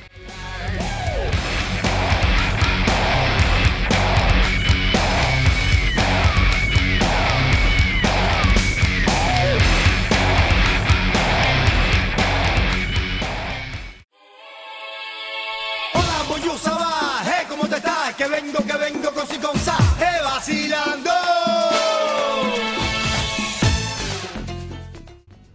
Vengo, 18.41 18.63
que 18.63 18.77
vengo 18.77 19.11
con 19.11 19.27
si 19.27 19.37
con 19.37 19.55
sa, 19.57 19.77
hey, 19.99 20.23
vacilando. 20.23 21.09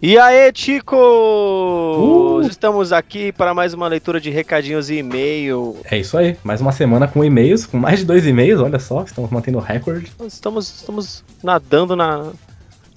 E 0.03 0.18
aí, 0.18 0.53
Ticos! 0.53 0.99
Uh! 0.99 2.43
Estamos 2.47 2.93
aqui 2.93 3.32
para 3.32 3.55
mais 3.55 3.72
uma 3.72 3.89
leitura 3.89 4.20
de 4.20 4.28
recadinhos 4.28 4.91
e 4.91 4.97
e-mail. 4.97 5.78
É 5.91 5.97
isso 5.97 6.18
aí, 6.18 6.37
mais 6.45 6.61
uma 6.61 6.72
semana 6.72 7.09
com 7.09 7.24
e-mails, 7.24 7.64
com 7.64 7.78
mais 7.78 8.01
de 8.01 8.05
dois 8.05 8.26
e-mails, 8.26 8.61
olha 8.61 8.78
só, 8.78 9.03
estamos 9.03 9.30
mantendo 9.30 9.57
o 9.57 9.62
recorde. 9.62 10.12
Estamos, 10.26 10.68
estamos 10.68 11.24
nadando 11.43 11.97
na, 11.97 12.32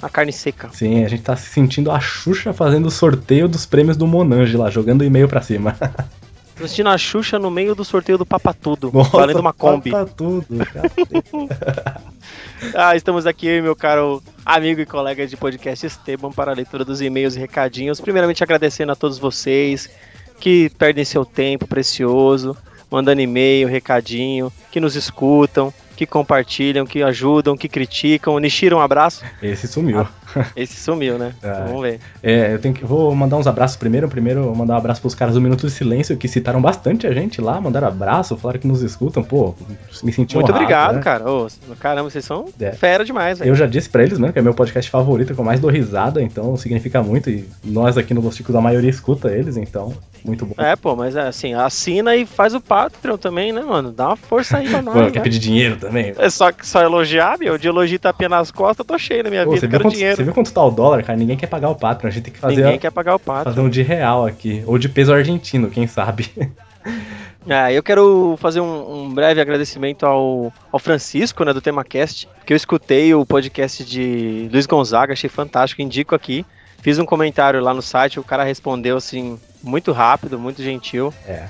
na 0.01 0.09
carne 0.09 0.33
seca. 0.33 0.69
Sim, 0.73 1.05
a 1.05 1.07
gente 1.07 1.23
tá 1.23 1.37
se 1.37 1.49
sentindo 1.49 1.91
a 1.91 1.99
Xuxa 1.99 2.51
fazendo 2.51 2.87
o 2.87 2.91
sorteio 2.91 3.47
dos 3.47 3.65
prêmios 3.65 3.95
do 3.95 4.05
Monange 4.05 4.57
lá, 4.57 4.69
jogando 4.69 5.05
e-mail 5.05 5.29
pra 5.29 5.41
cima. 5.41 5.77
Tô 6.57 6.63
assistindo 6.63 6.89
a 6.89 6.97
Xuxa 6.97 7.37
no 7.37 7.51
meio 7.51 7.75
do 7.75 7.85
sorteio 7.85 8.17
do 8.17 8.25
Papatudo, 8.25 8.89
Nossa, 8.91 9.11
valendo 9.11 9.39
uma 9.39 9.53
Kombi. 9.53 9.91
Tá 9.91 10.05
tudo, 10.05 10.45
cara. 10.65 10.91
Ah, 12.73 12.95
estamos 12.95 13.25
aqui, 13.27 13.47
eu 13.47 13.57
e 13.57 13.61
meu 13.61 13.75
caro 13.75 14.21
amigo 14.43 14.81
e 14.81 14.85
colega 14.85 15.27
de 15.27 15.37
podcast 15.37 15.85
Esteban, 15.85 16.31
para 16.31 16.51
a 16.51 16.55
leitura 16.55 16.83
dos 16.83 17.01
e-mails 17.01 17.35
e 17.35 17.39
recadinhos. 17.39 18.01
Primeiramente, 18.01 18.43
agradecendo 18.43 18.91
a 18.91 18.95
todos 18.95 19.19
vocês 19.19 19.89
que 20.39 20.69
perdem 20.71 21.05
seu 21.05 21.23
tempo 21.23 21.67
precioso, 21.67 22.57
mandando 22.89 23.21
e-mail, 23.21 23.67
recadinho, 23.67 24.51
que 24.71 24.79
nos 24.79 24.95
escutam, 24.95 25.73
que 25.95 26.05
compartilham, 26.05 26.85
que 26.85 27.03
ajudam, 27.03 27.55
que 27.55 27.69
criticam. 27.69 28.37
Nishiro, 28.39 28.77
um 28.77 28.81
abraço. 28.81 29.23
Esse 29.41 29.67
sumiu. 29.67 30.07
Esse 30.55 30.75
sumiu, 30.75 31.17
né? 31.17 31.33
Ah. 31.43 31.65
Vamos 31.67 31.81
ver. 31.81 31.99
É, 32.21 32.53
eu 32.53 32.59
tenho 32.59 32.73
que. 32.73 32.85
Vou 32.85 33.13
mandar 33.15 33.37
uns 33.37 33.47
abraços 33.47 33.77
primeiro. 33.77 34.07
Primeiro, 34.07 34.55
mandar 34.55 34.75
um 34.75 34.77
abraço 34.77 35.01
pros 35.01 35.15
caras 35.15 35.33
do 35.35 35.41
Minuto 35.41 35.65
de 35.65 35.71
Silêncio, 35.71 36.15
que 36.17 36.27
citaram 36.27 36.61
bastante 36.61 37.07
a 37.07 37.13
gente 37.13 37.41
lá, 37.41 37.59
mandaram 37.59 37.87
abraço, 37.87 38.35
falaram 38.37 38.59
que 38.59 38.67
nos 38.67 38.81
escutam. 38.81 39.23
Pô, 39.23 39.53
me 40.03 40.11
senti 40.11 40.35
Muito 40.35 40.49
honrado, 40.49 40.53
obrigado, 40.63 40.95
né? 40.95 41.01
cara. 41.01 41.29
Ô, 41.31 41.47
caramba, 41.79 42.09
vocês 42.09 42.23
são 42.25 42.45
É. 42.59 42.71
fera 42.71 43.03
demais, 43.05 43.39
velho. 43.39 43.49
Eu 43.49 43.55
já 43.55 43.65
disse 43.65 43.89
pra 43.89 44.03
eles 44.03 44.17
mesmo 44.17 44.33
que 44.33 44.39
é 44.39 44.41
meu 44.41 44.53
podcast 44.53 44.89
favorito, 44.89 45.33
que 45.33 45.39
eu 45.39 45.45
mais 45.45 45.59
dou 45.59 45.69
risada, 45.69 46.21
então 46.21 46.55
significa 46.57 47.01
muito. 47.01 47.29
E 47.29 47.47
nós 47.63 47.97
aqui 47.97 48.13
no 48.13 48.21
Los 48.21 48.35
Ticos, 48.35 48.55
a 48.55 48.61
maioria 48.61 48.89
escuta 48.89 49.29
eles, 49.29 49.57
então, 49.57 49.93
muito 50.25 50.45
bom. 50.45 50.55
É, 50.57 50.75
pô, 50.75 50.95
mas 50.95 51.15
é 51.15 51.21
assim, 51.21 51.53
assina 51.53 52.15
e 52.15 52.25
faz 52.25 52.53
o 52.53 52.61
Patreon 52.61 53.17
também, 53.17 53.51
né, 53.53 53.61
mano? 53.61 53.91
Dá 53.91 54.07
uma 54.07 54.15
força 54.15 54.57
aí 54.57 54.69
pra 54.69 54.81
nós, 54.83 54.95
Mano, 54.95 55.11
quer 55.11 55.19
né? 55.19 55.23
pedir 55.23 55.39
dinheiro 55.39 55.77
também? 55.77 56.13
É 56.17 56.29
só, 56.29 56.51
só 56.61 56.81
elogiar, 56.81 57.37
meu. 57.39 57.57
De 57.57 57.67
elogio 57.67 57.99
tapinha 57.99 58.29
nas 58.29 58.51
costas, 58.51 58.79
eu 58.79 58.85
tô 58.85 58.97
cheio 58.97 59.23
na 59.23 59.29
minha 59.29 59.45
Pô, 59.45 59.51
vida, 59.51 59.67
quero 59.67 59.89
dinheiro. 59.89 60.16
Você 60.17 60.23
viu 60.23 60.33
quanto 60.33 60.51
tá 60.51 60.63
o 60.63 60.69
dólar, 60.71 61.03
cara? 61.03 61.17
Ninguém 61.17 61.37
quer 61.37 61.47
pagar 61.47 61.69
o 61.69 61.75
Patreon. 61.75 62.09
A 62.09 62.11
gente 62.11 62.23
tem 62.25 62.33
que 62.33 62.39
fazer, 62.39 62.55
Ninguém 62.57 62.79
quer 62.79 62.91
pagar 62.91 63.15
o 63.15 63.19
Patreon. 63.19 63.43
fazer 63.53 63.61
um 63.65 63.69
de 63.69 63.81
real 63.81 64.25
aqui. 64.25 64.63
Ou 64.67 64.77
de 64.77 64.89
peso 64.89 65.13
argentino, 65.13 65.69
quem 65.69 65.87
sabe. 65.87 66.29
É, 67.47 67.71
eu 67.77 67.81
quero 67.83 68.35
fazer 68.39 68.59
um, 68.61 69.03
um 69.03 69.13
breve 69.13 69.39
agradecimento 69.39 70.05
ao, 70.05 70.51
ao 70.71 70.79
Francisco, 70.79 71.43
né, 71.43 71.53
do 71.53 71.61
TemaCast, 71.61 72.27
que 72.45 72.53
eu 72.53 72.57
escutei 72.57 73.13
o 73.13 73.25
podcast 73.25 73.83
de 73.85 74.49
Luiz 74.51 74.65
Gonzaga, 74.65 75.13
achei 75.13 75.29
fantástico, 75.29 75.81
indico 75.81 76.13
aqui. 76.15 76.45
Fiz 76.81 76.99
um 76.99 77.05
comentário 77.05 77.59
lá 77.61 77.73
no 77.73 77.81
site, 77.81 78.19
o 78.19 78.23
cara 78.23 78.43
respondeu 78.43 78.97
assim, 78.97 79.37
muito 79.63 79.91
rápido, 79.91 80.37
muito 80.39 80.61
gentil. 80.61 81.13
É. 81.27 81.45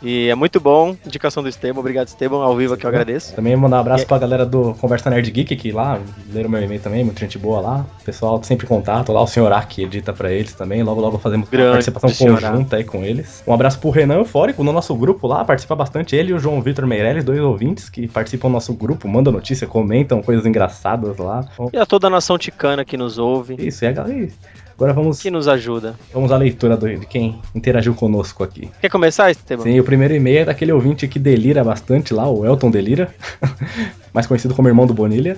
E 0.00 0.28
é 0.28 0.34
muito 0.36 0.60
bom, 0.60 0.96
indicação 1.04 1.42
do 1.42 1.48
Esteban, 1.48 1.80
obrigado 1.80 2.06
Esteban, 2.06 2.36
ao 2.36 2.56
vivo 2.56 2.74
aqui 2.74 2.84
eu 2.84 2.88
agradeço. 2.88 3.34
Também 3.34 3.56
mandar 3.56 3.78
um 3.78 3.80
abraço 3.80 4.04
E- 4.04 4.06
pra 4.06 4.16
galera 4.16 4.46
do 4.46 4.72
Conversa 4.74 5.10
Nerd 5.10 5.28
Geek, 5.28 5.56
que 5.56 5.72
lá 5.72 5.98
leram 6.32 6.48
meu 6.48 6.62
e-mail 6.62 6.80
também, 6.80 7.02
muita 7.02 7.18
gente 7.18 7.36
boa 7.36 7.60
lá. 7.60 7.86
Pessoal 8.08 8.42
sempre 8.42 8.64
em 8.64 8.68
contato 8.68 9.12
lá, 9.12 9.20
o 9.20 9.26
senhor 9.26 9.52
que 9.66 9.82
edita 9.82 10.14
pra 10.14 10.32
eles 10.32 10.54
também. 10.54 10.82
Logo, 10.82 10.98
logo 10.98 11.18
fazemos 11.18 11.46
Grande 11.50 11.72
participação 11.72 12.08
A. 12.34 12.40
conjunta 12.40 12.76
aí 12.76 12.84
com 12.84 13.04
eles. 13.04 13.42
Um 13.46 13.52
abraço 13.52 13.78
pro 13.78 13.90
Renan 13.90 14.14
Eufórico, 14.14 14.64
no 14.64 14.72
nosso 14.72 14.94
grupo 14.94 15.26
lá, 15.26 15.44
participa 15.44 15.76
bastante 15.76 16.16
ele 16.16 16.30
e 16.30 16.32
o 16.34 16.38
João 16.38 16.62
Vitor 16.62 16.86
Meirelles, 16.86 17.22
dois 17.22 17.38
ouvintes 17.38 17.90
que 17.90 18.08
participam 18.08 18.48
do 18.48 18.52
nosso 18.54 18.72
grupo, 18.72 19.06
mandam 19.06 19.30
notícia, 19.30 19.66
comentam 19.66 20.22
coisas 20.22 20.46
engraçadas 20.46 21.18
lá. 21.18 21.46
E 21.70 21.76
a 21.76 21.84
toda 21.84 22.06
a 22.06 22.10
nação 22.10 22.38
ticana 22.38 22.82
que 22.82 22.96
nos 22.96 23.18
ouve, 23.18 23.56
Isso, 23.58 23.84
e 23.84 23.88
a 23.88 23.92
galera. 23.92 24.28
Agora 24.74 24.92
vamos, 24.94 25.20
que 25.20 25.30
nos 25.30 25.46
ajuda. 25.46 25.94
vamos 26.14 26.32
à 26.32 26.36
leitura 26.38 26.76
do- 26.78 26.88
de 26.88 27.04
quem 27.04 27.38
interagiu 27.54 27.94
conosco 27.94 28.42
aqui. 28.42 28.70
Quer 28.80 28.88
começar, 28.88 29.30
Esteban? 29.30 29.64
Sim, 29.64 29.78
o 29.80 29.84
primeiro 29.84 30.14
e-mail 30.14 30.38
é 30.38 30.44
daquele 30.46 30.72
ouvinte 30.72 31.06
que 31.08 31.18
delira 31.18 31.62
bastante 31.62 32.14
lá, 32.14 32.26
o 32.30 32.46
Elton 32.46 32.70
Delira, 32.70 33.12
mais 34.14 34.26
conhecido 34.26 34.54
como 34.54 34.66
irmão 34.68 34.86
do 34.86 34.94
Bonilha. 34.94 35.36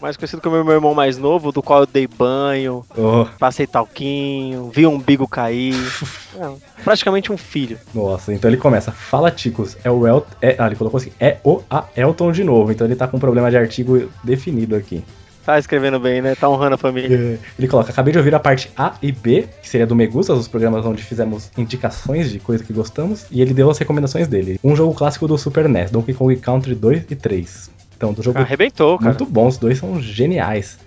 Mais 0.00 0.16
conhecido 0.16 0.40
como 0.40 0.62
meu 0.64 0.74
irmão 0.74 0.94
mais 0.94 1.18
novo, 1.18 1.52
do 1.52 1.62
qual 1.62 1.80
eu 1.80 1.86
dei 1.86 2.06
banho, 2.06 2.84
Oh, 2.96 3.26
passei 3.38 3.66
talquinho, 3.66 4.70
vi 4.74 4.86
o 4.86 4.90
umbigo 4.90 5.26
cair. 5.28 5.74
É, 6.32 6.48
praticamente 6.84 7.32
um 7.32 7.36
filho. 7.36 7.76
nossa, 7.92 8.32
então 8.32 8.48
ele 8.48 8.56
começa. 8.56 8.92
Fala, 8.92 9.32
Ticos, 9.32 9.76
é 9.82 9.90
o 9.90 10.06
Elton. 10.06 10.28
É, 10.40 10.54
ah, 10.58 10.66
ele 10.68 10.76
colocou 10.76 10.98
assim, 10.98 11.10
é 11.18 11.38
o 11.42 11.60
a 11.68 11.84
Elton 11.96 12.30
de 12.30 12.44
novo. 12.44 12.70
Então 12.70 12.86
ele 12.86 12.94
tá 12.94 13.08
com 13.08 13.16
um 13.16 13.20
problema 13.20 13.50
de 13.50 13.56
artigo 13.56 14.08
definido 14.22 14.76
aqui. 14.76 15.04
Tá 15.44 15.58
escrevendo 15.58 15.98
bem, 15.98 16.22
né? 16.22 16.36
Tá 16.36 16.48
honrando 16.48 16.76
a 16.76 16.78
família. 16.78 17.38
Ele 17.58 17.66
coloca, 17.68 17.90
acabei 17.90 18.12
de 18.12 18.18
ouvir 18.18 18.32
a 18.34 18.38
parte 18.38 18.70
A 18.76 18.94
e 19.02 19.10
B, 19.10 19.48
que 19.60 19.68
seria 19.68 19.86
do 19.86 19.96
Megustas, 19.96 20.38
os 20.38 20.46
programas 20.46 20.86
onde 20.86 21.02
fizemos 21.02 21.50
indicações 21.58 22.30
de 22.30 22.38
coisa 22.38 22.62
que 22.62 22.72
gostamos, 22.72 23.26
e 23.28 23.42
ele 23.42 23.52
deu 23.52 23.68
as 23.68 23.78
recomendações 23.78 24.28
dele. 24.28 24.60
Um 24.62 24.76
jogo 24.76 24.94
clássico 24.94 25.26
do 25.26 25.36
Super 25.36 25.68
NES, 25.68 25.90
Donkey 25.90 26.14
Kong 26.14 26.36
Country 26.36 26.76
2 26.76 27.06
e 27.10 27.16
3. 27.16 27.70
Então, 28.00 28.14
do 28.14 28.22
jogo 28.22 28.38
Arrebentou, 28.38 28.96
cara. 28.96 29.10
muito 29.10 29.26
bom, 29.26 29.46
os 29.46 29.58
dois 29.58 29.76
são 29.76 30.00
geniais. 30.00 30.78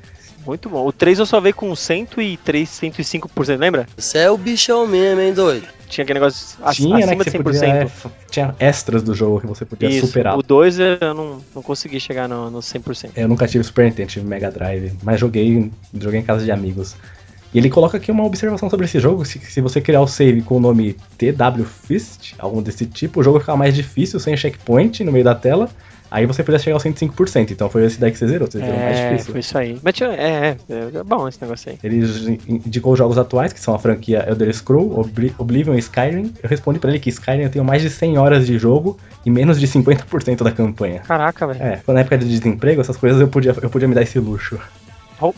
Muito 0.44 0.68
bom. 0.68 0.84
O 0.88 0.92
3 0.92 1.20
eu 1.20 1.28
só 1.28 1.40
veio 1.40 1.54
com 1.54 1.74
103, 1.76 2.68
105%, 2.68 3.60
lembra? 3.60 3.88
Você 3.96 4.18
é 4.18 4.32
o 4.32 4.36
bichão 4.38 4.88
mesmo, 4.88 5.22
hein, 5.22 5.32
doido? 5.32 5.68
Tinha 5.88 6.04
aquele 6.04 6.20
negócio 6.20 6.58
Tinha, 6.72 6.98
né, 6.98 7.04
acima 7.04 7.24
que 7.24 7.30
de 7.30 7.38
você 7.38 7.38
100%. 7.38 7.44
podia, 7.44 7.68
é, 7.68 7.90
tinha 8.32 8.56
extras 8.60 9.04
do 9.04 9.14
jogo 9.14 9.40
que 9.42 9.46
você 9.46 9.64
podia 9.64 9.90
Isso. 9.90 10.08
superar. 10.08 10.36
O 10.36 10.42
2 10.42 10.80
eu 10.80 11.14
não, 11.14 11.40
não 11.54 11.62
consegui 11.62 12.00
chegar 12.00 12.28
no, 12.28 12.50
no 12.50 12.60
100%. 12.60 13.12
Eu 13.16 13.28
nunca 13.28 13.48
tive 13.48 13.64
Super 13.64 13.86
Nintendo, 13.86 14.10
tive 14.10 14.26
Mega 14.26 14.50
Drive, 14.50 14.94
mas 15.04 15.20
joguei, 15.20 15.72
joguei 15.94 16.20
em 16.20 16.24
casa 16.24 16.44
de 16.44 16.52
amigos. 16.52 16.96
E 17.54 17.60
ele 17.60 17.70
coloca 17.70 17.98
aqui 17.98 18.12
uma 18.12 18.26
observação 18.26 18.72
sobre 18.72 18.88
esse 18.88 19.00
jogo, 19.00 19.24
se, 19.24 19.38
se 19.38 19.62
você 19.62 19.80
criar 19.80 20.02
o 20.02 20.08
save 20.08 20.42
com 20.42 20.58
o 20.58 20.60
nome 20.60 20.98
TW 21.20 21.64
Fist, 21.64 22.34
algum 22.40 22.64
desse 22.64 22.88
tipo, 22.88 23.20
o 23.20 23.24
jogo 23.24 23.40
fica 23.40 23.56
mais 23.56 23.76
difícil, 23.76 24.20
sem 24.20 24.36
checkpoint 24.36 25.04
no 25.04 25.12
meio 25.12 25.24
da 25.24 25.36
tela, 25.36 25.70
Aí 26.16 26.28
você 26.28 26.44
podia 26.44 26.60
chegar 26.60 26.76
aos 26.76 26.84
105%, 26.84 27.50
então 27.50 27.68
foi 27.72 27.86
esse 27.86 28.00
daí 28.00 28.12
que 28.12 28.20
você 28.20 28.28
zerou, 28.28 28.48
você 28.50 28.60
zerou 28.60 28.78
mais 28.78 28.98
É, 29.00 29.10
difícil. 29.10 29.32
foi 29.32 29.40
isso 29.40 29.58
aí. 29.58 29.80
Mas 29.82 30.00
é, 30.00 30.06
é, 30.06 30.58
é 31.00 31.04
bom 31.04 31.28
esse 31.28 31.42
negócio 31.42 31.72
aí. 31.72 31.80
Ele 31.84 32.06
indicou 32.48 32.94
os 32.94 33.00
jogos 33.00 33.18
atuais, 33.18 33.52
que 33.52 33.60
são 33.60 33.74
a 33.74 33.80
franquia 33.80 34.24
Elder 34.30 34.54
Scrolls, 34.54 34.94
Obli- 34.96 35.34
Oblivion 35.40 35.74
e 35.74 35.80
Skyrim. 35.80 36.32
Eu 36.44 36.48
respondi 36.48 36.78
pra 36.78 36.92
ele 36.92 37.00
que 37.00 37.10
Skyrim 37.10 37.42
eu 37.42 37.50
tenho 37.50 37.66
mais 37.66 37.82
de 37.82 37.90
100 37.90 38.20
horas 38.20 38.46
de 38.46 38.60
jogo 38.60 38.96
e 39.26 39.32
menos 39.32 39.60
de 39.60 39.68
50% 39.68 40.44
da 40.44 40.52
campanha. 40.52 41.00
Caraca, 41.00 41.48
velho. 41.48 41.60
É, 41.64 41.82
na 41.88 42.02
época 42.02 42.20
de 42.20 42.28
desemprego, 42.30 42.80
essas 42.80 42.96
coisas 42.96 43.20
eu 43.20 43.28
podia, 43.28 43.56
eu 43.60 43.70
podia 43.72 43.88
me 43.88 43.96
dar 43.96 44.04
esse 44.04 44.20
luxo. 44.20 44.60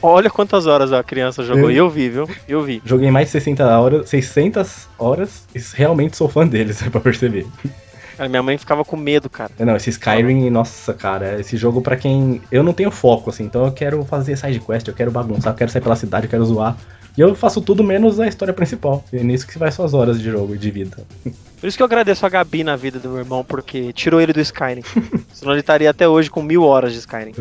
Olha 0.02 0.30
quantas 0.30 0.66
horas 0.66 0.92
a 0.92 1.04
criança 1.04 1.44
jogou. 1.44 1.70
E 1.70 1.78
eu 1.78 1.90
vi, 1.90 2.10
viu? 2.10 2.28
Eu 2.48 2.64
vi. 2.64 2.82
Joguei 2.84 3.12
mais 3.12 3.28
de 3.28 3.34
60 3.34 3.66
horas, 3.80 4.10
600 4.10 4.88
horas 4.98 5.44
e 5.54 5.60
realmente 5.76 6.18
sou 6.18 6.28
fã 6.28 6.46
deles, 6.48 6.82
pra 6.92 7.00
perceber. 7.00 7.46
Cara, 8.18 8.30
minha 8.30 8.44
mãe 8.44 8.58
ficava 8.58 8.86
com 8.86 8.96
medo, 8.96 9.30
cara. 9.30 9.52
Não, 9.60 9.76
esse 9.76 9.90
Skyrim, 9.90 10.50
nossa, 10.50 10.94
cara, 10.94 11.40
esse 11.40 11.58
jogo 11.58 11.82
pra 11.82 11.96
quem. 11.96 12.42
Eu 12.52 12.64
não 12.64 12.74
tenho 12.74 12.92
foco, 12.92 13.30
assim, 13.30 13.44
então 13.44 13.66
eu 13.66 13.72
quero 13.72 14.04
fazer 14.06 14.38
side 14.38 14.60
quest, 14.60 14.88
eu 14.88 14.94
quero 14.94 15.12
bagunçar, 15.12 15.54
eu 15.54 15.58
quero 15.58 15.72
sair 15.72 15.82
pela 15.82 15.96
cidade, 15.96 16.26
eu 16.26 16.30
quero 16.30 16.46
zoar. 16.46 16.78
E 17.18 17.22
eu 17.22 17.34
faço 17.34 17.62
tudo 17.62 17.84
menos 17.84 18.20
a 18.20 18.28
história 18.28 18.54
principal. 18.54 19.04
E 19.12 19.18
é 19.18 19.24
nisso 19.24 19.48
que 19.48 19.54
se 19.54 19.60
vai 19.60 19.72
suas 19.72 19.94
horas 19.94 20.20
de 20.20 20.30
jogo 20.30 20.54
e 20.54 20.58
de 20.58 20.70
vida. 20.70 20.98
Por 21.60 21.68
isso 21.68 21.78
que 21.78 21.82
eu 21.82 21.86
agradeço 21.86 22.26
a 22.26 22.30
Gabi 22.30 22.64
na 22.64 22.76
vida 22.76 23.00
do 23.00 23.10
meu 23.10 23.20
irmão, 23.20 23.44
porque 23.44 23.94
tirou 23.94 24.20
ele 24.22 24.34
do 24.34 24.42
Skyrim. 24.42 24.84
Senão 25.34 25.54
ele 25.54 25.62
estaria 25.62 25.90
até 25.90 26.08
hoje 26.08 26.30
com 26.30 26.42
mil 26.42 26.64
horas 26.64 26.92
de 26.94 27.00
Skyrim. 27.00 27.34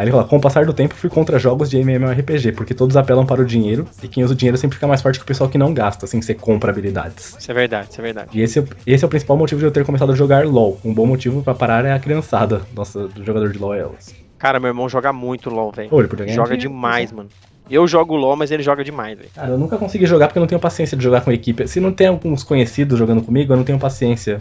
Aí 0.00 0.04
ele 0.06 0.12
fala, 0.12 0.24
com 0.24 0.38
o 0.38 0.40
passar 0.40 0.64
do 0.64 0.72
tempo 0.72 0.94
fui 0.94 1.10
contra 1.10 1.38
jogos 1.38 1.68
de 1.68 1.76
MMORPG, 1.78 2.52
porque 2.52 2.72
todos 2.72 2.96
apelam 2.96 3.26
para 3.26 3.42
o 3.42 3.44
dinheiro, 3.44 3.86
e 4.02 4.08
quem 4.08 4.24
usa 4.24 4.32
o 4.32 4.36
dinheiro 4.36 4.56
sempre 4.56 4.76
fica 4.76 4.86
mais 4.86 5.02
forte 5.02 5.18
que 5.18 5.24
o 5.24 5.26
pessoal 5.26 5.50
que 5.50 5.58
não 5.58 5.74
gasta, 5.74 6.06
assim 6.06 6.18
que 6.18 6.24
você 6.24 6.34
compra 6.34 6.70
habilidades. 6.70 7.36
Isso 7.38 7.50
é 7.50 7.54
verdade, 7.54 7.88
isso 7.90 8.00
é 8.00 8.04
verdade. 8.04 8.30
E 8.32 8.40
esse, 8.40 8.58
é- 8.60 8.64
esse 8.86 9.04
é 9.04 9.06
o 9.06 9.10
principal 9.10 9.36
motivo 9.36 9.58
de 9.60 9.66
eu 9.66 9.70
ter 9.70 9.84
começado 9.84 10.10
a 10.12 10.14
jogar 10.14 10.46
LoL. 10.46 10.80
Um 10.82 10.94
bom 10.94 11.04
motivo 11.04 11.42
pra 11.42 11.54
parar 11.54 11.84
é 11.84 11.92
a 11.92 11.98
criançada. 11.98 12.62
Nossa, 12.74 13.08
do 13.08 13.22
jogador 13.24 13.50
de 13.52 13.58
LoL 13.58 13.74
é 13.74 13.80
elas. 13.80 14.14
Cara, 14.38 14.58
meu 14.58 14.68
irmão 14.68 14.88
joga 14.88 15.12
muito 15.12 15.50
LOL, 15.50 15.70
velho. 15.70 15.90
Joga 16.34 16.56
demais, 16.56 17.12
mano. 17.12 17.28
Eu 17.68 17.86
jogo 17.86 18.16
LOL, 18.16 18.34
mas 18.36 18.50
ele 18.50 18.62
joga 18.64 18.82
demais, 18.82 19.16
velho. 19.16 19.30
Cara, 19.34 19.50
eu 19.50 19.58
nunca 19.58 19.76
consegui 19.76 20.04
jogar 20.06 20.26
porque 20.26 20.38
eu 20.38 20.40
não 20.40 20.48
tenho 20.48 20.60
paciência 20.60 20.96
de 20.96 21.04
jogar 21.04 21.20
com 21.20 21.30
equipe. 21.30 21.68
Se 21.68 21.78
não 21.78 21.92
tem 21.92 22.06
alguns 22.08 22.42
conhecidos 22.42 22.98
jogando 22.98 23.22
comigo, 23.22 23.52
eu 23.52 23.56
não 23.56 23.62
tenho 23.64 23.78
paciência. 23.78 24.40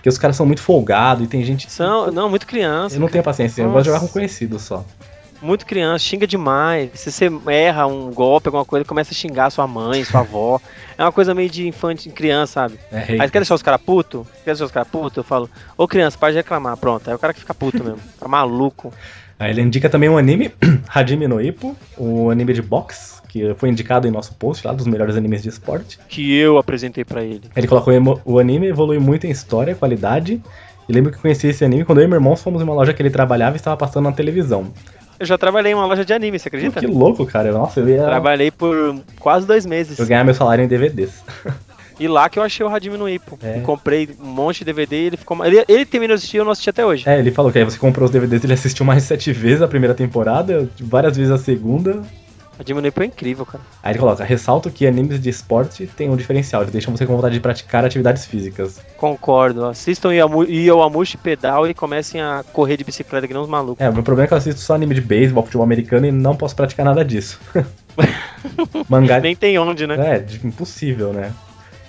Porque 0.00 0.08
os 0.08 0.16
caras 0.16 0.34
são 0.34 0.46
muito 0.46 0.62
folgados 0.62 1.22
e 1.22 1.26
tem 1.26 1.44
gente. 1.44 1.70
São, 1.70 2.10
não, 2.10 2.30
muito 2.30 2.46
criança. 2.46 2.96
Eu 2.96 3.00
não 3.00 3.08
tenho 3.08 3.22
paciência, 3.22 3.60
eu 3.60 3.66
Nossa. 3.66 3.74
gosto 3.74 3.84
de 3.84 3.90
jogar 3.90 4.00
com 4.00 4.08
conhecidos 4.08 4.62
só. 4.62 4.82
Muito 5.42 5.66
criança, 5.66 6.02
xinga 6.02 6.26
demais. 6.26 6.90
Se 6.94 7.12
você 7.12 7.30
erra 7.48 7.86
um 7.86 8.10
golpe, 8.10 8.48
alguma 8.48 8.64
coisa, 8.64 8.82
começa 8.82 9.12
a 9.12 9.14
xingar 9.14 9.50
sua 9.50 9.66
mãe, 9.66 10.02
sua 10.04 10.20
avó. 10.20 10.58
É 10.96 11.02
uma 11.02 11.12
coisa 11.12 11.34
meio 11.34 11.48
de 11.48 11.66
infante, 11.66 12.10
criança, 12.10 12.52
sabe? 12.52 12.78
É, 12.92 12.98
Aí 12.98 13.20
hate. 13.20 13.32
quer 13.32 13.38
deixar 13.38 13.54
os 13.54 13.62
caras 13.62 13.80
puto? 13.80 14.26
Quer 14.44 14.50
deixar 14.50 14.66
os 14.66 14.70
caras 14.70 14.86
puto? 14.88 15.20
Eu 15.20 15.24
falo, 15.24 15.48
ô 15.74 15.88
criança, 15.88 16.18
para 16.18 16.30
de 16.30 16.36
reclamar, 16.36 16.76
pronto. 16.76 17.08
Aí 17.08 17.16
o 17.16 17.18
cara 17.18 17.32
que 17.32 17.40
fica 17.40 17.54
puto 17.54 17.82
mesmo. 17.82 18.00
Tá 18.20 18.28
maluco. 18.28 18.92
Aí 19.38 19.50
ele 19.50 19.62
indica 19.62 19.88
também 19.88 20.10
um 20.10 20.18
anime, 20.18 20.52
Hajime 20.88 21.26
no 21.26 21.40
Ippo, 21.40 21.74
o 21.96 22.28
anime 22.28 22.52
de 22.52 22.60
boxe, 22.60 23.19
que 23.30 23.54
foi 23.54 23.68
indicado 23.68 24.08
em 24.08 24.10
nosso 24.10 24.34
post 24.34 24.66
lá 24.66 24.72
dos 24.72 24.86
melhores 24.86 25.16
animes 25.16 25.42
de 25.42 25.48
esporte. 25.48 25.98
Que 26.08 26.34
eu 26.34 26.58
apresentei 26.58 27.04
pra 27.04 27.22
ele. 27.22 27.42
Ele 27.54 27.66
colocou 27.68 27.94
o 28.24 28.38
anime 28.38 28.66
evolui 28.66 28.98
muito 28.98 29.26
em 29.26 29.30
história, 29.30 29.74
qualidade. 29.74 30.42
E 30.88 30.92
lembro 30.92 31.12
que 31.12 31.18
conheci 31.18 31.46
esse 31.46 31.64
anime 31.64 31.84
quando 31.84 32.00
eu 32.00 32.04
e 32.04 32.08
meu 32.08 32.16
irmão 32.16 32.34
fomos 32.34 32.60
em 32.60 32.64
uma 32.64 32.74
loja 32.74 32.92
que 32.92 33.00
ele 33.00 33.10
trabalhava 33.10 33.54
e 33.54 33.58
estava 33.58 33.76
passando 33.76 34.04
na 34.04 34.12
televisão. 34.12 34.72
Eu 35.18 35.26
já 35.26 35.38
trabalhei 35.38 35.72
em 35.72 35.74
uma 35.74 35.86
loja 35.86 36.04
de 36.04 36.12
anime, 36.12 36.38
você 36.38 36.48
acredita? 36.48 36.80
que 36.80 36.86
louco, 36.86 37.24
cara. 37.26 37.52
Nossa, 37.52 37.78
eu 37.78 37.88
ia. 37.88 38.02
Trabalhei 38.02 38.50
por 38.50 38.96
quase 39.20 39.46
dois 39.46 39.64
meses. 39.64 39.98
Eu 39.98 40.06
ganhava 40.06 40.24
meu 40.24 40.34
salário 40.34 40.64
em 40.64 40.68
DVDs. 40.68 41.22
E 42.00 42.08
lá 42.08 42.30
que 42.30 42.38
eu 42.38 42.42
achei 42.42 42.64
o 42.64 42.68
Hajime 42.68 42.96
no 42.96 43.06
Ippo. 43.06 43.38
É. 43.42 43.60
Comprei 43.60 44.08
um 44.18 44.24
monte 44.24 44.60
de 44.60 44.64
DVD 44.64 44.96
e 44.96 45.06
ele 45.08 45.16
ficou. 45.18 45.44
Ele, 45.44 45.62
ele 45.68 45.84
terminou 45.84 46.16
de 46.16 46.20
assistir 46.20 46.38
eu 46.38 46.44
não 46.46 46.52
assisti 46.52 46.70
até 46.70 46.84
hoje. 46.84 47.06
É, 47.06 47.18
ele 47.18 47.30
falou 47.30 47.52
que 47.52 47.58
aí 47.58 47.64
você 47.64 47.78
comprou 47.78 48.06
os 48.06 48.10
DVDs, 48.10 48.42
ele 48.42 48.54
assistiu 48.54 48.86
mais 48.86 49.02
de 49.02 49.08
sete 49.08 49.30
vezes 49.32 49.60
a 49.60 49.68
primeira 49.68 49.94
temporada, 49.94 50.66
várias 50.80 51.14
vezes 51.14 51.30
a 51.30 51.36
segunda. 51.36 52.02
Hajime 52.60 52.82
no 52.82 52.88
Ippo 52.88 53.02
é 53.02 53.06
incrível, 53.06 53.46
cara. 53.46 53.64
Aí 53.82 53.92
ele 53.92 53.98
coloca, 53.98 54.22
ressalto 54.22 54.70
que 54.70 54.86
animes 54.86 55.18
de 55.18 55.30
esporte 55.30 55.86
têm 55.86 56.10
um 56.10 56.16
diferencial, 56.16 56.60
eles 56.60 56.70
deixam 56.72 56.94
você 56.94 57.06
com 57.06 57.16
vontade 57.16 57.32
de 57.34 57.40
praticar 57.40 57.86
atividades 57.86 58.26
físicas. 58.26 58.78
Concordo. 58.98 59.64
Assistam 59.64 60.10
Yoamushi 60.12 61.16
Pedal 61.16 61.66
e 61.66 61.72
comecem 61.72 62.20
a 62.20 62.44
correr 62.52 62.76
de 62.76 62.84
bicicleta 62.84 63.26
que 63.26 63.32
nem 63.32 63.42
uns 63.42 63.48
malucos. 63.48 63.82
É, 63.82 63.88
o 63.88 63.94
meu 63.94 64.02
problema 64.02 64.26
é 64.26 64.28
que 64.28 64.34
eu 64.34 64.38
assisto 64.38 64.60
só 64.60 64.74
anime 64.74 64.94
de 64.94 65.00
beisebol, 65.00 65.42
futebol 65.42 65.64
americano 65.64 66.04
e 66.04 66.12
não 66.12 66.36
posso 66.36 66.54
praticar 66.54 66.84
nada 66.84 67.02
disso. 67.02 67.40
Mangá. 68.90 69.20
Nem 69.20 69.34
tem 69.34 69.58
onde, 69.58 69.86
né? 69.86 70.16
É, 70.16 70.18
de- 70.18 70.46
impossível, 70.46 71.14
né? 71.14 71.32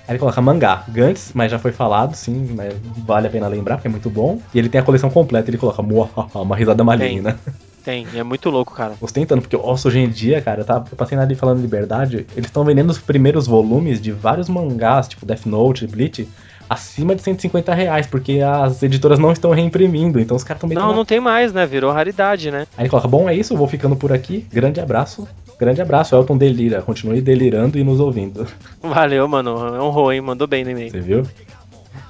Aí 0.07 0.13
ele 0.13 0.19
coloca 0.19 0.41
mangá, 0.41 0.83
Gantz, 0.87 1.31
mas 1.33 1.51
já 1.51 1.59
foi 1.59 1.71
falado, 1.73 2.15
sim, 2.15 2.53
mas 2.55 2.73
vale 3.05 3.27
a 3.27 3.29
pena 3.29 3.47
lembrar, 3.47 3.75
porque 3.75 3.87
é 3.87 3.91
muito 3.91 4.09
bom. 4.09 4.41
E 4.53 4.59
ele 4.59 4.69
tem 4.69 4.79
a 4.79 4.83
coleção 4.83 5.09
completa, 5.09 5.49
ele 5.49 5.57
coloca 5.57 5.81
uma 6.39 6.55
risada 6.55 6.81
maligna. 6.83 7.37
Tem, 7.43 7.53
e 7.87 8.19
é 8.19 8.23
muito 8.23 8.49
louco, 8.49 8.73
cara. 8.73 8.93
Ostentando, 9.01 9.41
porque, 9.41 9.57
nossa, 9.57 9.87
hoje 9.87 9.99
em 9.99 10.09
dia, 10.09 10.41
cara, 10.41 10.61
eu, 10.61 10.65
tava, 10.65 10.85
eu 10.91 10.97
passei 10.97 11.17
na 11.17 11.23
ali 11.23 11.35
falando 11.35 11.61
liberdade, 11.61 12.25
eles 12.35 12.47
estão 12.47 12.63
vendendo 12.63 12.89
os 12.89 12.97
primeiros 12.97 13.47
volumes 13.47 14.01
de 14.01 14.11
vários 14.11 14.49
mangás, 14.49 15.07
tipo 15.07 15.25
Death 15.25 15.45
Note, 15.45 15.87
Bleach, 15.87 16.27
acima 16.69 17.13
de 17.15 17.21
150 17.21 17.73
reais, 17.73 18.07
porque 18.07 18.39
as 18.39 18.81
editoras 18.81 19.19
não 19.19 19.31
estão 19.31 19.51
reimprimindo, 19.51 20.19
então 20.19 20.37
os 20.37 20.43
caras 20.43 20.63
estão 20.63 20.81
Não, 20.81 20.95
não 20.95 21.03
tem 21.03 21.19
mais, 21.19 21.51
né? 21.51 21.65
Virou 21.65 21.91
raridade, 21.91 22.49
né? 22.49 22.65
Aí 22.77 22.83
ele 22.83 22.89
coloca, 22.89 23.07
bom, 23.07 23.29
é 23.29 23.35
isso, 23.35 23.57
vou 23.57 23.67
ficando 23.67 23.95
por 23.95 24.13
aqui, 24.13 24.47
grande 24.51 24.79
abraço, 24.79 25.27
grande 25.59 25.81
abraço, 25.81 26.15
Elton 26.15 26.37
Delira, 26.37 26.81
continue 26.81 27.21
delirando 27.21 27.77
e 27.77 27.83
nos 27.83 27.99
ouvindo. 27.99 28.47
Valeu, 28.81 29.27
mano. 29.27 29.51
Honrou, 29.83 30.13
hein? 30.13 30.21
Mandou 30.21 30.47
bem 30.47 30.63
no 30.63 30.71
e-mail. 30.71 30.91
Você 30.91 30.99
viu? 31.01 31.23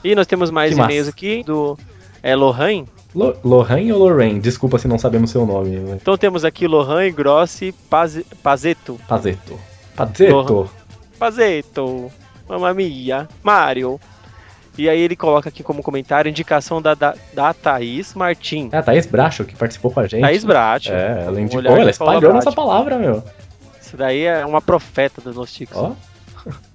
E 0.04 0.16
nós 0.16 0.28
temos 0.28 0.52
mais 0.52 0.78
e-mails 0.78 1.08
aqui 1.08 1.44
do 1.44 1.78
é, 2.22 2.36
Lohan. 2.36 2.86
Lo 3.14 3.36
Lorraine 3.44 3.92
ou 3.92 4.00
Lorraine? 4.00 4.40
Desculpa 4.40 4.78
se 4.78 4.88
não 4.88 4.98
sabemos 4.98 5.32
seu 5.32 5.46
nome. 5.46 5.78
né? 5.78 5.98
Então 6.02 6.18
temos 6.18 6.46
aqui 6.46 6.66
Lohan 6.68 7.12
Grossi 7.12 7.74
Paze- 7.90 8.26
Pazeto. 8.42 9.00
Pazeto. 9.08 9.60
Pazeto. 9.96 10.70
Pazeto. 11.20 12.12
Mamma 12.48 12.74
mia. 12.74 13.28
Mario. 13.44 14.00
E 14.78 14.88
aí 14.90 15.00
ele 15.02 15.16
coloca 15.18 15.50
aqui 15.50 15.62
como 15.64 15.84
comentário 15.84 16.30
indicação 16.30 16.82
da, 16.82 16.94
da, 16.94 17.14
da 17.34 17.54
Thaís 17.54 18.14
Martim. 18.14 18.70
É 18.72 18.78
a 18.78 18.82
Thaís 18.84 19.06
Bracho, 19.06 19.44
que 19.44 19.56
participou 19.56 19.92
com 19.92 20.00
a 20.00 20.08
gente. 20.08 20.22
Thaís 20.22 20.44
Bracho. 20.46 20.92
É, 20.94 21.26
ela 21.26 21.42
indicou, 21.42 21.66
ela 21.78 21.90
espalhou 21.92 22.34
nossa 22.34 22.52
palavra, 22.52 22.98
meu. 22.98 23.22
Isso 23.82 23.98
daí 23.98 24.24
é 24.24 24.46
uma 24.46 24.62
profeta 24.62 25.20
dos 25.22 25.36
Nosticos. 25.36 25.76
Ó. 25.78 25.92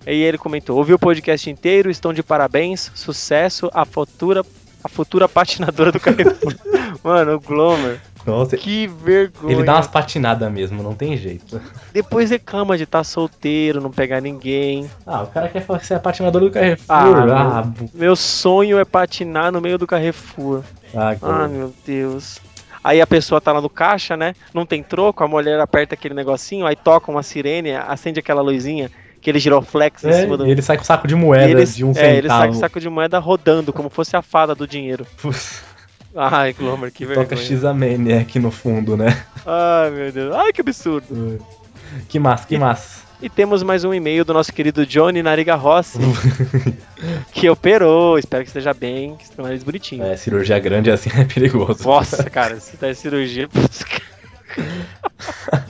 E 0.06 0.22
ele 0.22 0.36
comentou: 0.38 0.76
ouviu 0.76 0.96
o 0.96 0.98
podcast 0.98 1.48
inteiro, 1.48 1.90
estão 1.90 2.12
de 2.12 2.22
parabéns, 2.22 2.92
sucesso, 2.94 3.70
a 3.72 3.84
futura, 3.86 4.44
a 4.86 4.88
futura 4.88 5.28
patinadora 5.28 5.92
do 5.92 6.00
Carrefour. 6.00 6.54
Mano, 7.04 7.34
o 7.34 7.40
Glomer. 7.40 8.00
Nossa, 8.24 8.56
Que 8.56 8.86
vergonha. 8.88 9.54
ele 9.54 9.62
dá 9.62 9.74
umas 9.74 9.86
patinadas 9.86 10.50
mesmo, 10.50 10.82
não 10.82 10.94
tem 10.94 11.16
jeito. 11.16 11.60
Depois 11.92 12.30
reclama 12.30 12.76
de 12.76 12.82
estar 12.82 13.04
solteiro, 13.04 13.80
não 13.80 13.90
pegar 13.92 14.20
ninguém. 14.20 14.90
Ah, 15.06 15.22
o 15.22 15.26
cara 15.28 15.48
quer 15.48 15.60
falar 15.60 15.78
que 15.78 15.86
você 15.86 15.94
é 15.94 15.98
patinador 15.98 16.40
do 16.40 16.50
Carrefour. 16.50 16.86
Ah, 16.88 17.58
Ah, 17.60 17.64
meu, 17.64 17.90
meu 17.94 18.16
sonho 18.16 18.78
é 18.80 18.84
patinar 18.84 19.52
no 19.52 19.60
meio 19.60 19.78
do 19.78 19.86
Carrefour. 19.86 20.62
ah, 20.94 21.14
Ah, 21.22 21.46
meu 21.46 21.72
Deus. 21.86 22.40
Aí 22.82 23.00
a 23.00 23.06
pessoa 23.06 23.40
tá 23.40 23.52
lá 23.52 23.60
no 23.60 23.68
caixa, 23.70 24.16
né? 24.16 24.34
Não 24.54 24.64
tem 24.66 24.82
troco, 24.82 25.22
a 25.22 25.28
mulher 25.28 25.60
aperta 25.60 25.94
aquele 25.94 26.14
negocinho, 26.14 26.66
aí 26.66 26.74
toca 26.76 27.10
uma 27.10 27.22
sirene, 27.22 27.74
acende 27.74 28.18
aquela 28.20 28.42
luzinha, 28.42 28.90
aquele 29.26 29.38
giroflex 29.40 30.04
em 30.04 30.08
É, 30.10 30.20
cima 30.20 30.36
do. 30.36 30.46
ele 30.46 30.62
sai 30.62 30.76
com 30.78 30.84
saco 30.84 31.08
de 31.08 31.14
moeda 31.16 31.50
ele- 31.50 31.64
de 31.66 31.84
um 31.84 31.92
é, 31.96 32.16
ele 32.16 32.28
sai 32.28 32.48
com 32.48 32.54
saco 32.54 32.78
de 32.80 32.88
moeda 32.88 33.18
rodando, 33.18 33.72
como 33.72 33.90
fosse 33.90 34.16
a 34.16 34.22
fada 34.22 34.54
do 34.54 34.66
dinheiro. 34.66 35.04
Putz, 35.20 35.62
Ai, 36.14 36.52
Glomer, 36.54 36.90
que 36.92 37.04
Toca 37.04 37.20
vergonha. 37.26 37.42
X-Amania 37.42 38.20
aqui 38.20 38.38
no 38.38 38.50
fundo, 38.50 38.96
né? 38.96 39.22
Ai, 39.44 39.90
meu 39.90 40.10
Deus. 40.12 40.34
Ai, 40.34 40.50
que 40.52 40.60
absurdo. 40.62 41.38
Que 42.08 42.18
massa, 42.18 42.46
que 42.46 42.56
massa. 42.56 43.04
E 43.20 43.28
temos 43.28 43.62
mais 43.62 43.82
um 43.84 43.92
e-mail 43.92 44.24
do 44.24 44.32
nosso 44.32 44.52
querido 44.52 44.86
Johnny 44.86 45.22
Nariga 45.22 45.54
Rossi, 45.56 45.98
que 47.32 47.48
operou. 47.50 48.18
Espero 48.18 48.42
que 48.44 48.48
esteja 48.48 48.72
bem, 48.72 49.14
que 49.16 49.24
esteja 49.24 49.42
nariz 49.42 49.62
bonitinho. 49.62 50.04
É, 50.04 50.16
cirurgia 50.16 50.58
grande 50.58 50.90
assim 50.90 51.10
é 51.18 51.24
perigoso. 51.24 51.82
Nossa, 51.84 52.24
cara, 52.30 52.58
se 52.60 52.76
tá 52.76 52.92
cirurgia. 52.94 53.48
putz, 53.48 53.82
cara. 54.54 55.64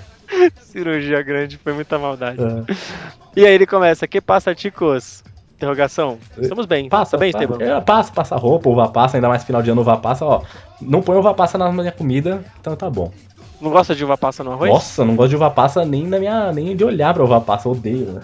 cirurgia 0.64 1.22
grande 1.22 1.58
foi 1.62 1.72
muita 1.72 1.98
maldade. 1.98 2.38
É. 2.42 2.74
E 3.36 3.44
aí 3.44 3.52
ele 3.54 3.66
começa, 3.66 4.06
que 4.06 4.20
passa, 4.20 4.54
ticos? 4.54 5.22
Interrogação. 5.56 6.18
Estamos 6.38 6.66
bem. 6.66 6.88
Passa, 6.88 7.12
Tá 7.12 7.18
bem. 7.18 7.30
Esteban? 7.30 7.56
É, 7.62 7.80
passa, 7.80 8.12
passa 8.12 8.36
roupa, 8.36 8.68
uva 8.68 8.88
passa, 8.88 9.16
ainda 9.16 9.28
mais 9.28 9.44
final 9.44 9.62
de 9.62 9.70
ano 9.70 9.80
uva 9.82 9.96
passa, 9.96 10.24
ó. 10.24 10.42
Não 10.80 11.00
põe 11.02 11.16
uva 11.16 11.32
passa 11.34 11.56
na 11.56 11.70
minha 11.72 11.92
comida, 11.92 12.44
então 12.60 12.74
tá 12.76 12.88
bom. 12.90 13.10
Não 13.60 13.70
gosta 13.70 13.94
de 13.94 14.04
uva 14.04 14.18
passa 14.18 14.44
no 14.44 14.52
arroz? 14.52 14.70
Nossa, 14.70 15.04
não 15.04 15.16
gosto 15.16 15.30
de 15.30 15.36
uva 15.36 15.50
passa 15.50 15.84
nem 15.84 16.06
na 16.06 16.18
minha. 16.18 16.52
nem 16.52 16.76
de 16.76 16.84
olhar 16.84 17.14
pra 17.14 17.24
uva 17.24 17.40
passa, 17.40 17.68
odeio, 17.68 18.06
né? 18.12 18.20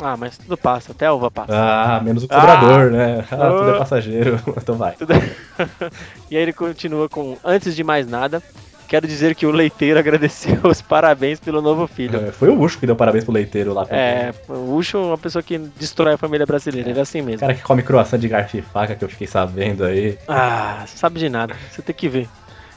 Ah, 0.00 0.16
mas 0.16 0.38
tudo 0.38 0.56
passa, 0.56 0.92
até 0.92 1.06
a 1.06 1.12
uva 1.12 1.28
passa. 1.32 1.52
Ah, 1.52 2.00
menos 2.00 2.22
o 2.22 2.28
cobrador, 2.28 2.92
né? 2.92 3.24
Ah, 3.32 3.50
tudo 3.50 3.70
é 3.70 3.74
Ah. 3.74 3.78
passageiro. 3.78 4.40
Então 4.56 4.76
vai. 4.76 4.92
Tudo- 4.94 5.14
e 6.30 6.36
aí 6.36 6.42
ele 6.42 6.52
continua 6.52 7.08
com, 7.08 7.36
antes 7.44 7.74
de 7.74 7.82
mais 7.82 8.06
nada, 8.08 8.40
Quero 8.88 9.06
dizer 9.06 9.34
que 9.34 9.44
o 9.46 9.50
leiteiro 9.50 9.98
agradeceu 10.00 10.58
os 10.64 10.80
parabéns 10.80 11.38
pelo 11.38 11.60
novo 11.60 11.86
filho. 11.86 12.18
É, 12.28 12.32
Foi 12.32 12.48
o 12.48 12.58
Ucho 12.58 12.78
que 12.78 12.86
deu 12.86 12.96
parabéns 12.96 13.22
pro 13.24 13.32
leiteiro 13.32 13.72
lá. 13.74 13.86
É, 13.90 14.32
o 14.48 14.74
Ucho 14.74 14.96
é 14.96 15.00
uma 15.00 15.18
pessoa 15.18 15.42
que 15.42 15.58
destrói 15.58 16.14
a 16.14 16.18
família 16.18 16.46
brasileira, 16.46 16.88
ele 16.90 16.98
é 16.98 17.02
assim 17.02 17.20
mesmo. 17.20 17.40
Cara 17.40 17.54
que 17.54 17.62
come 17.62 17.82
croissant 17.82 18.18
de 18.18 18.28
garfo 18.28 18.56
e 18.56 18.62
faca, 18.62 18.94
que 18.96 19.04
eu 19.04 19.08
fiquei 19.08 19.26
sabendo 19.26 19.84
aí. 19.84 20.16
Ah, 20.26 20.84
sabe 20.86 21.20
de 21.20 21.28
nada, 21.28 21.54
você 21.70 21.82
tem 21.82 21.94
que 21.94 22.08
ver. 22.08 22.26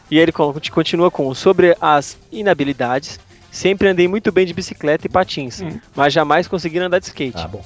E 0.09 0.19
ele 0.19 0.31
con- 0.33 0.53
continua 0.71 1.09
com 1.09 1.33
sobre 1.33 1.75
as 1.79 2.17
inabilidades. 2.31 3.17
Sempre 3.49 3.87
andei 3.87 4.07
muito 4.07 4.31
bem 4.31 4.45
de 4.45 4.53
bicicleta 4.53 5.07
e 5.07 5.09
patins, 5.09 5.61
mas 5.95 6.13
jamais 6.13 6.47
consegui 6.47 6.79
andar 6.79 6.99
de 6.99 7.05
skate. 7.05 7.37
Ah, 7.37 7.47
bom. 7.47 7.63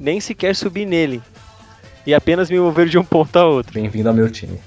Nem 0.00 0.20
sequer 0.20 0.54
subir 0.56 0.86
nele. 0.86 1.20
E 2.06 2.14
apenas 2.14 2.48
me 2.50 2.58
mover 2.58 2.88
de 2.88 2.96
um 2.98 3.04
ponto 3.04 3.36
a 3.38 3.44
outro. 3.46 3.72
Bem-vindo 3.74 4.08
ao 4.08 4.14
meu 4.14 4.30
time. 4.30 4.58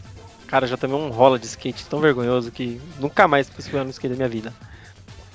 Cara, 0.52 0.68
já 0.68 0.76
tomei 0.76 0.98
um 0.98 1.08
rola 1.10 1.40
de 1.40 1.46
skate 1.46 1.86
tão 1.88 2.02
vergonhoso 2.02 2.52
que 2.52 2.82
nunca 3.00 3.26
mais 3.26 3.50
consegui 3.50 3.78
andar 3.78 3.86
no 3.86 3.90
skate 3.92 4.10
da 4.10 4.18
minha 4.18 4.28
vida. 4.28 4.54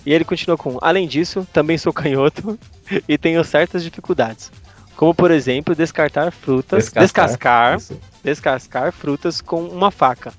E 0.04 0.12
ele 0.12 0.26
continua 0.26 0.58
com: 0.58 0.76
Além 0.82 1.08
disso, 1.08 1.48
também 1.54 1.78
sou 1.78 1.90
canhoto 1.90 2.58
e 3.08 3.16
tenho 3.16 3.42
certas 3.42 3.82
dificuldades. 3.82 4.52
Como, 4.94 5.14
por 5.14 5.30
exemplo, 5.30 5.74
descartar 5.74 6.30
frutas, 6.30 6.84
Descascar. 6.84 7.76
descascar, 7.76 7.98
descascar 8.22 8.92
frutas 8.92 9.40
com 9.40 9.62
uma 9.62 9.90
faca. 9.90 10.34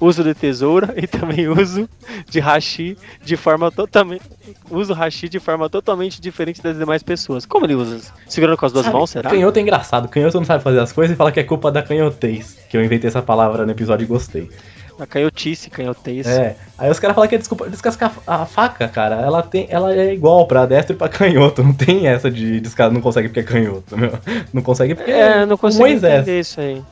Uso 0.00 0.22
de 0.22 0.34
tesoura 0.34 0.94
e 0.96 1.06
também 1.06 1.48
uso 1.48 1.88
de 2.28 2.40
hashi 2.40 2.96
de 3.24 3.36
forma 3.36 3.70
totalmente. 3.70 4.22
Uso 4.70 4.92
hashi 4.92 5.28
de 5.28 5.40
forma 5.40 5.68
totalmente 5.68 6.20
diferente 6.20 6.62
das 6.62 6.78
demais 6.78 7.02
pessoas. 7.02 7.46
Como 7.46 7.66
ele 7.66 7.74
usa? 7.74 8.12
Segurando 8.28 8.56
com 8.56 8.66
as 8.66 8.72
duas 8.72 8.84
Sabe, 8.84 8.96
mãos, 8.96 9.10
será? 9.10 9.30
Canhoto 9.30 9.58
é 9.58 9.62
engraçado. 9.62 10.08
Canhoto 10.08 10.38
não 10.38 10.44
sabe 10.44 10.62
fazer 10.62 10.80
as 10.80 10.92
coisas 10.92 11.14
e 11.14 11.16
fala 11.16 11.32
que 11.32 11.40
é 11.40 11.44
culpa 11.44 11.70
da 11.70 11.82
canhotez. 11.82 12.58
Que 12.68 12.76
eu 12.76 12.84
inventei 12.84 13.08
essa 13.08 13.22
palavra 13.22 13.64
no 13.64 13.72
episódio 13.72 14.04
e 14.04 14.06
gostei. 14.06 14.50
A 14.98 15.06
canhotice, 15.06 15.68
canhotez. 15.68 16.26
É. 16.26 16.56
Aí 16.78 16.90
os 16.90 16.98
caras 16.98 17.14
falam 17.14 17.28
que 17.28 17.34
é 17.34 17.38
desculpa, 17.38 17.68
descascar 17.68 18.12
a 18.26 18.46
faca, 18.46 18.88
cara. 18.88 19.16
Ela, 19.16 19.42
tem, 19.42 19.66
ela 19.68 19.94
é 19.94 20.14
igual 20.14 20.46
pra 20.46 20.64
destro 20.64 20.94
e 20.94 20.98
pra 20.98 21.08
canhoto. 21.08 21.62
Não 21.62 21.74
tem 21.74 22.06
essa 22.08 22.30
de 22.30 22.60
descascar, 22.60 22.90
não 22.90 23.02
consegue 23.02 23.28
porque 23.28 23.40
é 23.40 23.42
canhoto, 23.42 23.96
meu. 23.96 24.18
Não 24.54 24.62
consegue 24.62 24.94
porque 24.94 25.10
É, 25.10 25.44
não 25.44 25.58
consigo 25.58 25.82
Moisés. 25.82 26.22
entender 26.22 26.40
isso 26.40 26.60
aí. 26.60 26.82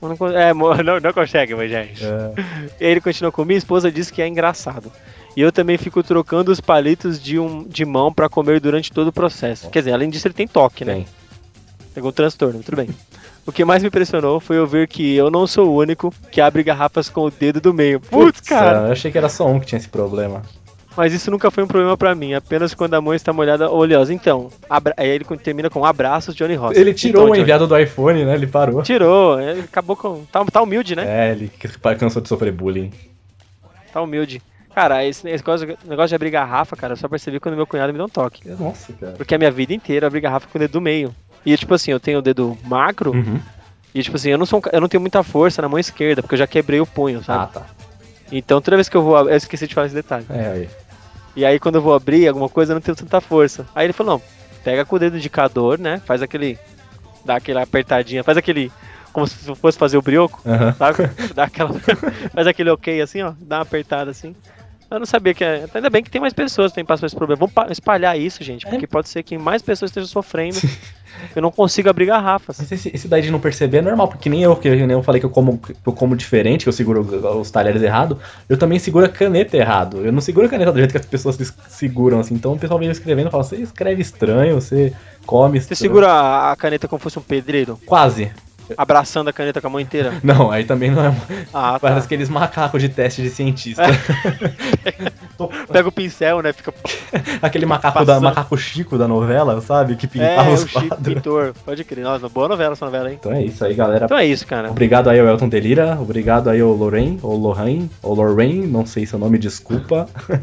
Não, 0.00 0.28
é, 0.28 0.54
não, 0.82 0.98
não 1.00 1.12
consegue, 1.12 1.54
Moisés. 1.54 2.00
É. 2.00 2.32
Ele 2.80 3.00
continua 3.00 3.30
com: 3.30 3.44
Minha 3.44 3.58
esposa 3.58 3.92
disse 3.92 4.12
que 4.12 4.22
é 4.22 4.26
engraçado. 4.26 4.90
E 5.36 5.40
eu 5.40 5.52
também 5.52 5.76
fico 5.78 6.02
trocando 6.02 6.50
os 6.50 6.60
palitos 6.60 7.22
de, 7.22 7.38
um, 7.38 7.64
de 7.64 7.84
mão 7.84 8.12
pra 8.12 8.28
comer 8.28 8.60
durante 8.60 8.92
todo 8.92 9.08
o 9.08 9.12
processo. 9.12 9.68
Quer 9.70 9.78
dizer, 9.80 9.92
além 9.92 10.10
disso, 10.10 10.26
ele 10.26 10.34
tem 10.34 10.46
toque, 10.46 10.84
né? 10.84 11.04
Pegou 11.94 12.10
um 12.10 12.12
transtorno, 12.12 12.62
tudo 12.62 12.76
bem. 12.76 12.88
O 13.44 13.50
que 13.50 13.64
mais 13.64 13.82
me 13.82 13.88
impressionou 13.88 14.38
foi 14.38 14.58
ouvir 14.58 14.86
que 14.86 15.14
eu 15.16 15.30
não 15.30 15.46
sou 15.46 15.68
o 15.68 15.76
único 15.76 16.14
que 16.30 16.40
abre 16.40 16.62
garrafas 16.62 17.08
com 17.08 17.22
o 17.22 17.30
dedo 17.30 17.60
do 17.60 17.74
meio. 17.74 17.98
Putz, 18.00 18.40
cara! 18.40 18.86
Eu 18.86 18.92
achei 18.92 19.10
que 19.10 19.18
era 19.18 19.28
só 19.28 19.46
um 19.46 19.58
que 19.58 19.66
tinha 19.66 19.78
esse 19.78 19.88
problema. 19.88 20.42
Mas 20.96 21.12
isso 21.12 21.30
nunca 21.30 21.50
foi 21.50 21.64
um 21.64 21.66
problema 21.66 21.96
pra 21.96 22.14
mim, 22.14 22.34
apenas 22.34 22.74
quando 22.74 22.94
a 22.94 23.00
mão 23.00 23.14
está 23.14 23.32
molhada 23.32 23.68
ou 23.68 23.78
oleosa. 23.80 24.12
Então, 24.12 24.50
abra... 24.68 24.94
aí 24.96 25.08
ele 25.08 25.24
termina 25.38 25.70
com 25.70 25.84
abraços, 25.84 26.34
Johnny 26.34 26.54
Ross. 26.54 26.76
Ele 26.76 26.92
tirou 26.92 27.22
Então, 27.22 27.24
o 27.24 27.28
Johnny, 27.28 27.40
enviado 27.40 27.66
do 27.66 27.78
iPhone, 27.78 28.24
né? 28.24 28.34
Ele 28.34 28.46
parou. 28.46 28.82
Tirou, 28.82 29.40
ele 29.40 29.60
acabou 29.60 29.96
com. 29.96 30.24
Tá, 30.30 30.44
tá 30.44 30.62
humilde, 30.62 30.94
né? 30.94 31.04
É, 31.06 31.32
ele 31.32 31.50
cansou 31.98 32.20
de 32.20 32.28
sofrer 32.28 32.52
bullying. 32.52 32.92
Tá 33.92 34.02
humilde. 34.02 34.42
Cara, 34.74 35.04
esse 35.04 35.24
negócio, 35.24 35.76
negócio 35.84 36.08
de 36.08 36.14
abrir 36.14 36.30
garrafa, 36.30 36.74
cara, 36.74 36.94
eu 36.94 36.96
só 36.96 37.06
percebi 37.06 37.38
quando 37.38 37.56
meu 37.56 37.66
cunhado 37.66 37.92
me 37.92 37.98
deu 37.98 38.06
um 38.06 38.08
toque. 38.08 38.48
Nossa, 38.48 38.92
cara. 38.94 39.12
Porque 39.12 39.34
a 39.34 39.38
minha 39.38 39.50
vida 39.50 39.74
inteira 39.74 40.04
eu 40.04 40.08
abri 40.08 40.20
garrafa 40.20 40.48
com 40.50 40.56
o 40.56 40.60
dedo 40.60 40.72
do 40.72 40.80
meio. 40.80 41.14
E 41.44 41.56
tipo 41.56 41.74
assim, 41.74 41.90
eu 41.90 42.00
tenho 42.00 42.18
o 42.18 42.22
dedo 42.22 42.56
macro, 42.64 43.12
Uhum. 43.12 43.40
e 43.94 44.02
tipo 44.02 44.16
assim, 44.16 44.30
eu 44.30 44.38
não, 44.38 44.46
sou, 44.46 44.58
um 44.60 44.62
eu 44.72 44.80
não 44.80 44.88
tenho 44.88 45.00
muita 45.00 45.22
força 45.22 45.60
na 45.62 45.68
mão 45.68 45.78
esquerda, 45.78 46.22
porque 46.22 46.34
eu 46.34 46.38
já 46.38 46.46
quebrei 46.46 46.80
o 46.80 46.86
punho, 46.86 47.18
Ah, 47.20 47.24
sabe? 47.24 47.52
tá. 47.54 47.62
Então 48.30 48.60
toda 48.60 48.76
vez 48.76 48.88
que 48.88 48.96
eu 48.96 49.02
vou. 49.02 49.18
Eu 49.28 49.36
esqueci 49.36 49.66
de 49.66 49.74
falar 49.74 49.86
esse 49.86 49.94
detalhe. 49.94 50.24
É, 50.30 50.46
aí. 50.46 50.68
E 51.36 51.44
aí 51.44 51.58
quando 51.58 51.74
eu 51.76 51.82
vou 51.82 51.94
abrir 51.94 52.26
alguma 52.28 52.48
coisa, 52.48 52.72
eu 52.72 52.74
não 52.74 52.80
tenho 52.80 52.96
tanta 52.96 53.20
força. 53.20 53.66
Aí 53.74 53.84
ele 53.86 53.92
falou, 53.92 54.14
não, 54.14 54.22
pega 54.64 54.84
com 54.84 54.96
o 54.96 54.98
dedo 54.98 55.16
indicador, 55.18 55.78
né? 55.78 56.00
Faz 56.06 56.22
aquele. 56.22 56.58
Dá 57.24 57.36
aquela 57.36 57.62
apertadinha, 57.62 58.24
faz 58.24 58.38
aquele. 58.38 58.72
Como 59.12 59.26
se 59.26 59.54
fosse 59.56 59.76
fazer 59.78 59.98
o 59.98 60.02
brioco, 60.02 60.40
Aham. 60.46 60.72
sabe? 60.78 61.10
Dá 61.34 61.44
aquela. 61.44 61.70
faz 62.34 62.46
aquele 62.46 62.70
ok 62.70 63.00
assim, 63.02 63.20
ó. 63.22 63.34
Dá 63.38 63.56
uma 63.56 63.62
apertada 63.62 64.10
assim. 64.10 64.34
Eu 64.92 64.98
não 64.98 65.06
sabia 65.06 65.32
que. 65.34 65.42
é- 65.42 65.64
Ainda 65.74 65.88
bem 65.90 66.02
que 66.02 66.10
tem 66.10 66.20
mais 66.20 66.32
pessoas 66.32 66.70
que 66.72 66.76
têm 66.76 66.84
passado 66.84 67.06
esse 67.06 67.16
problema. 67.16 67.38
Vamos 67.38 67.54
pa- 67.54 67.66
espalhar 67.70 68.18
isso, 68.18 68.42
gente. 68.44 68.66
Porque 68.66 68.86
pode 68.86 69.08
ser 69.08 69.22
que 69.22 69.36
mais 69.38 69.62
pessoas 69.62 69.90
estejam 69.90 70.08
sofrendo. 70.08 70.56
eu 71.36 71.42
não 71.42 71.50
consigo 71.50 71.88
abrir 71.88 72.06
garrafas. 72.06 72.56
Mas 72.58 72.70
esse, 72.72 72.90
esse 72.94 73.08
daí 73.08 73.22
de 73.22 73.30
não 73.30 73.38
perceber 73.40 73.78
é 73.78 73.82
normal, 73.82 74.08
porque 74.08 74.28
nem 74.28 74.42
eu, 74.42 74.54
que 74.56 74.68
nem 74.68 74.90
eu 74.92 75.02
falei 75.02 75.20
que 75.20 75.26
eu 75.26 75.30
como, 75.30 75.58
que 75.58 75.74
eu 75.84 75.92
como 75.92 76.16
diferente, 76.16 76.62
que 76.64 76.68
eu 76.68 76.72
seguro 76.72 77.00
os 77.40 77.50
talheres 77.50 77.82
errado, 77.82 78.18
eu 78.48 78.56
também 78.56 78.78
seguro 78.78 79.04
a 79.06 79.08
caneta 79.08 79.56
errado. 79.56 79.98
Eu 80.04 80.12
não 80.12 80.20
seguro 80.20 80.46
a 80.46 80.50
caneta 80.50 80.72
do 80.72 80.78
jeito 80.78 80.90
que 80.92 80.98
as 80.98 81.06
pessoas 81.06 81.36
se- 81.36 81.52
seguram, 81.68 82.20
assim. 82.20 82.34
Então 82.34 82.52
o 82.52 82.58
pessoal 82.58 82.78
veio 82.78 82.90
escrevendo 82.90 83.28
e 83.28 83.30
fala, 83.30 83.44
você 83.44 83.56
escreve 83.56 84.02
estranho, 84.02 84.54
você 84.60 84.92
come 85.26 85.58
Você 85.60 85.72
estranho." 85.74 85.78
segura 85.92 86.50
a- 86.52 86.56
caneta 86.56 86.88
como 86.88 86.98
se 87.00 87.04
fosse 87.04 87.18
um 87.18 87.22
pedreiro, 87.22 87.78
Quase. 87.86 88.30
Abraçando 88.76 89.28
a 89.28 89.32
caneta 89.32 89.60
com 89.60 89.66
a 89.66 89.70
mão 89.70 89.80
inteira. 89.80 90.14
Não, 90.22 90.50
aí 90.50 90.64
também 90.64 90.90
não 90.90 91.04
é. 91.04 91.14
Ah, 91.52 91.72
tá. 91.78 91.80
Parece 91.80 92.06
aqueles 92.06 92.28
macacos 92.28 92.80
de 92.82 92.88
teste 92.88 93.22
de 93.22 93.30
cientista. 93.30 93.82
Pega 95.48 95.88
o 95.88 95.92
pincel, 95.92 96.42
né? 96.42 96.52
Fica. 96.52 96.72
Aquele 97.42 97.66
macaco, 97.66 97.98
da, 98.00 98.04
Passando. 98.14 98.24
macaco 98.24 98.56
Chico 98.56 98.96
da 98.98 99.06
novela, 99.08 99.60
sabe? 99.60 99.96
Que 99.96 100.06
É, 100.06 100.08
pintava 100.08 100.50
o 100.50 100.54
os 100.54 100.60
Chico 100.62 100.72
quadros. 100.88 101.14
Pintor. 101.14 101.54
Pode 101.64 101.84
crer. 101.84 102.04
Nossa, 102.04 102.28
boa 102.28 102.48
novela 102.48 102.72
essa 102.72 102.84
novela, 102.84 103.10
hein? 103.10 103.16
Então 103.20 103.32
é 103.32 103.42
isso 103.44 103.64
aí, 103.64 103.74
galera. 103.74 104.04
Então 104.06 104.16
é 104.18 104.26
isso, 104.26 104.46
cara. 104.46 104.70
Obrigado 104.70 105.08
aí 105.08 105.18
ao 105.20 105.26
Elton 105.26 105.48
Delira, 105.48 105.98
obrigado 106.00 106.48
aí 106.50 106.60
ao 106.60 106.72
Lorraine, 106.72 107.18
ou 107.22 107.36
Lorraine, 107.36 107.90
ou 108.02 108.14
Lorraine, 108.14 108.66
não 108.66 108.84
sei 108.86 109.06
seu 109.06 109.18
nome, 109.18 109.38
desculpa. 109.38 110.08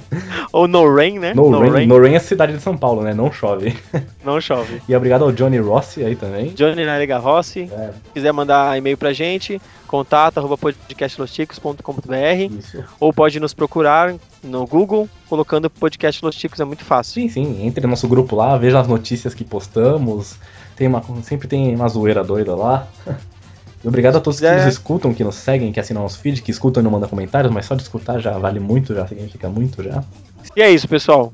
Ou 0.52 0.68
No 0.68 0.94
Rain, 0.94 1.20
né? 1.20 1.34
No, 1.34 1.50
No 1.50 1.60
Rain, 1.60 1.70
Rain. 1.72 1.88
no 1.88 2.00
Rain 2.02 2.16
é 2.16 2.20
cidade 2.20 2.54
de 2.54 2.60
São 2.62 2.76
Paulo, 2.78 3.02
né? 3.04 3.14
Não 3.14 3.32
chove. 3.32 3.76
Não 4.24 4.40
chove. 4.42 4.82
E 4.88 4.96
obrigado 4.96 5.24
ao 5.24 5.32
Johnny 5.32 5.58
Rossi 5.58 6.04
aí 6.04 6.16
também. 6.16 6.50
Johnny 6.50 6.86
Narega 6.86 7.18
Rossi. 7.18 7.70
É. 7.72 7.90
Se 8.06 8.14
quiser 8.14 8.32
mandar 8.32 8.78
e-mail 8.78 8.98
pra 8.98 9.14
gente, 9.14 9.62
contato 9.90 10.38
arroba 10.38 10.56
podcastlosticos.com.br 10.56 12.60
Isso. 12.60 12.84
ou 13.00 13.12
pode 13.12 13.40
nos 13.40 13.56
procurar 13.56 14.14
no 14.44 14.68
Google 14.68 15.10
colocando 15.28 15.68
podcast 15.68 16.24
Los 16.24 16.36
Ticos, 16.36 16.60
é 16.60 16.64
muito 16.64 16.86
fácil. 16.86 17.24
Sim, 17.24 17.30
sim, 17.30 17.66
entre 17.66 17.82
no 17.82 17.90
nosso 17.90 18.08
grupo 18.08 18.36
lá, 18.36 18.56
veja 18.56 18.80
as 18.80 18.88
notícias 18.88 19.34
que 19.34 19.44
postamos. 19.44 20.36
Tem 20.76 20.88
uma, 20.88 21.04
sempre 21.24 21.48
tem 21.48 21.76
uma 21.76 21.90
zoeira 21.90 22.24
doida 22.24 22.56
lá. 22.56 22.88
E 23.84 23.88
obrigado 23.88 24.18
a 24.18 24.22
todos 24.22 24.40
que 24.40 24.50
nos 24.50 24.66
escutam, 24.66 25.12
que 25.12 25.24
nos 25.24 25.36
seguem, 25.36 25.72
que 25.72 25.80
assinam 25.80 26.04
nosso 26.04 26.20
feed, 26.20 26.44
que 26.44 26.52
escutam 26.52 26.82
e 26.82 26.84
não 26.84 26.92
mandam 26.92 27.10
comentários, 27.10 27.52
mas 27.52 27.66
só 27.66 27.74
de 27.74 27.82
escutar 27.82 28.20
já 28.20 28.38
vale 28.38 28.60
muito, 28.60 28.94
já 28.94 29.08
significa 29.08 29.50
muito 29.50 29.84
já. 29.84 30.04
E 30.56 30.62
é 30.62 30.70
isso, 30.70 30.88
pessoal. 30.88 31.34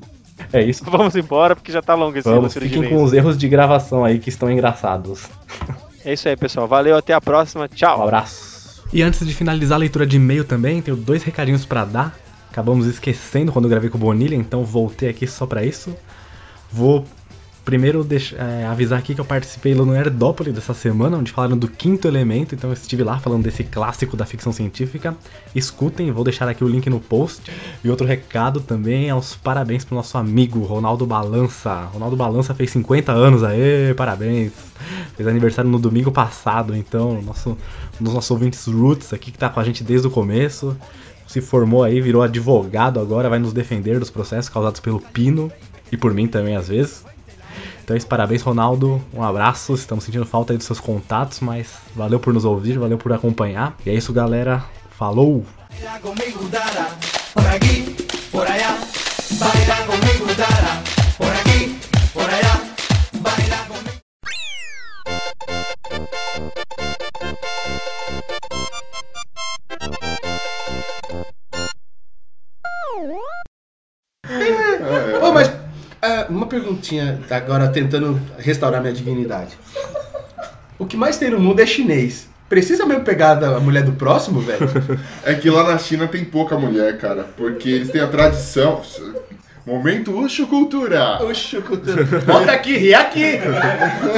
É 0.50 0.62
isso. 0.62 0.82
Vamos 0.90 1.14
embora 1.14 1.54
porque 1.54 1.70
já 1.70 1.82
tá 1.82 1.94
longo 1.94 2.16
esse 2.16 2.28
Vamos, 2.28 2.54
fiquem 2.54 2.88
com 2.88 3.04
os 3.04 3.12
erros 3.12 3.36
de 3.36 3.48
gravação 3.48 4.02
aí 4.02 4.18
que 4.18 4.30
estão 4.30 4.50
engraçados. 4.50 5.28
É 6.06 6.12
isso 6.12 6.28
aí, 6.28 6.36
pessoal. 6.36 6.68
Valeu, 6.68 6.96
até 6.96 7.12
a 7.12 7.20
próxima. 7.20 7.66
Tchau. 7.66 7.98
Um 7.98 8.04
abraço. 8.04 8.84
E 8.92 9.02
antes 9.02 9.26
de 9.26 9.34
finalizar 9.34 9.74
a 9.74 9.80
leitura 9.80 10.06
de 10.06 10.18
e-mail 10.18 10.44
também, 10.44 10.80
tenho 10.80 10.96
dois 10.96 11.24
recadinhos 11.24 11.64
pra 11.64 11.84
dar. 11.84 12.16
Acabamos 12.48 12.86
esquecendo 12.86 13.50
quando 13.50 13.64
eu 13.64 13.70
gravei 13.70 13.90
com 13.90 13.98
o 13.98 14.00
Bonilha, 14.00 14.36
então 14.36 14.64
voltei 14.64 15.08
aqui 15.08 15.26
só 15.26 15.46
pra 15.46 15.64
isso. 15.64 15.96
Vou 16.70 17.04
primeiro 17.66 18.06
é, 18.38 18.64
avisar 18.64 18.96
aqui 18.96 19.12
que 19.12 19.20
eu 19.20 19.24
participei 19.24 19.74
no 19.74 19.84
Nerdópolis 19.84 20.54
dessa 20.54 20.72
semana, 20.72 21.18
onde 21.18 21.32
falaram 21.32 21.58
do 21.58 21.66
quinto 21.66 22.06
elemento, 22.06 22.54
então 22.54 22.70
eu 22.70 22.74
estive 22.74 23.02
lá 23.02 23.18
falando 23.18 23.42
desse 23.42 23.64
clássico 23.64 24.16
da 24.16 24.24
ficção 24.24 24.52
científica. 24.52 25.16
Escutem, 25.52 26.12
vou 26.12 26.22
deixar 26.22 26.48
aqui 26.48 26.62
o 26.62 26.68
link 26.68 26.88
no 26.88 27.00
post. 27.00 27.50
E 27.82 27.90
outro 27.90 28.06
recado 28.06 28.60
também 28.60 29.08
é 29.08 29.14
os 29.14 29.34
parabéns 29.34 29.84
pro 29.84 29.96
nosso 29.96 30.16
amigo 30.16 30.60
Ronaldo 30.60 31.04
Balança. 31.04 31.86
Ronaldo 31.92 32.16
Balança 32.16 32.54
fez 32.54 32.70
50 32.70 33.10
anos, 33.10 33.42
aê, 33.42 33.92
parabéns. 33.94 34.52
Fez 35.16 35.28
aniversário 35.28 35.68
no 35.68 35.80
domingo 35.80 36.12
passado, 36.12 36.74
então, 36.76 37.20
nosso, 37.20 37.58
um 38.00 38.04
dos 38.04 38.14
nossos 38.14 38.30
ouvintes 38.30 38.64
roots 38.66 39.12
aqui 39.12 39.32
que 39.32 39.38
tá 39.38 39.48
com 39.48 39.58
a 39.58 39.64
gente 39.64 39.82
desde 39.82 40.06
o 40.06 40.10
começo. 40.10 40.76
Se 41.26 41.40
formou 41.40 41.82
aí, 41.82 42.00
virou 42.00 42.22
advogado 42.22 43.00
agora, 43.00 43.28
vai 43.28 43.40
nos 43.40 43.52
defender 43.52 43.98
dos 43.98 44.08
processos 44.08 44.48
causados 44.48 44.78
pelo 44.78 45.00
Pino 45.00 45.50
e 45.90 45.96
por 45.96 46.14
mim 46.14 46.28
também 46.28 46.54
às 46.54 46.68
vezes. 46.68 47.04
Então 47.86 47.94
é 47.94 47.98
isso, 47.98 48.08
parabéns 48.08 48.42
Ronaldo, 48.42 49.00
um 49.14 49.22
abraço, 49.22 49.72
estamos 49.72 50.02
sentindo 50.02 50.26
falta 50.26 50.52
aí 50.52 50.56
dos 50.56 50.66
seus 50.66 50.80
contatos, 50.80 51.38
mas 51.38 51.68
valeu 51.94 52.18
por 52.18 52.34
nos 52.34 52.44
ouvir, 52.44 52.76
valeu 52.80 52.98
por 52.98 53.12
acompanhar. 53.12 53.76
E 53.86 53.90
é 53.90 53.94
isso 53.94 54.12
galera, 54.12 54.64
falou! 54.98 55.46
Mas 75.36 75.55
ah, 76.06 76.26
uma 76.28 76.46
perguntinha 76.46 77.18
agora 77.30 77.68
tentando 77.68 78.20
restaurar 78.38 78.80
minha 78.80 78.92
dignidade. 78.92 79.58
O 80.78 80.86
que 80.86 80.96
mais 80.96 81.16
tem 81.18 81.30
no 81.30 81.40
mundo 81.40 81.60
é 81.60 81.66
chinês. 81.66 82.28
Precisa 82.48 82.86
mesmo 82.86 83.02
pegar 83.02 83.34
da- 83.34 83.56
a 83.56 83.60
mulher 83.60 83.82
do 83.82 83.92
próximo, 83.92 84.40
velho? 84.40 84.70
É 85.24 85.34
que 85.34 85.50
lá 85.50 85.64
na 85.64 85.78
China 85.78 86.06
tem 86.06 86.24
pouca 86.24 86.56
mulher, 86.56 86.96
cara. 86.98 87.26
Porque 87.36 87.68
eles 87.68 87.90
têm 87.90 88.00
a 88.00 88.06
tradição. 88.06 88.80
Momento 89.66 90.16
Ucho 90.16 90.46
Cultura. 90.46 91.18
Cultura. 91.66 92.04
Volta 92.20 92.52
aqui, 92.52 92.76
ri 92.76 92.94
aqui. 92.94 93.40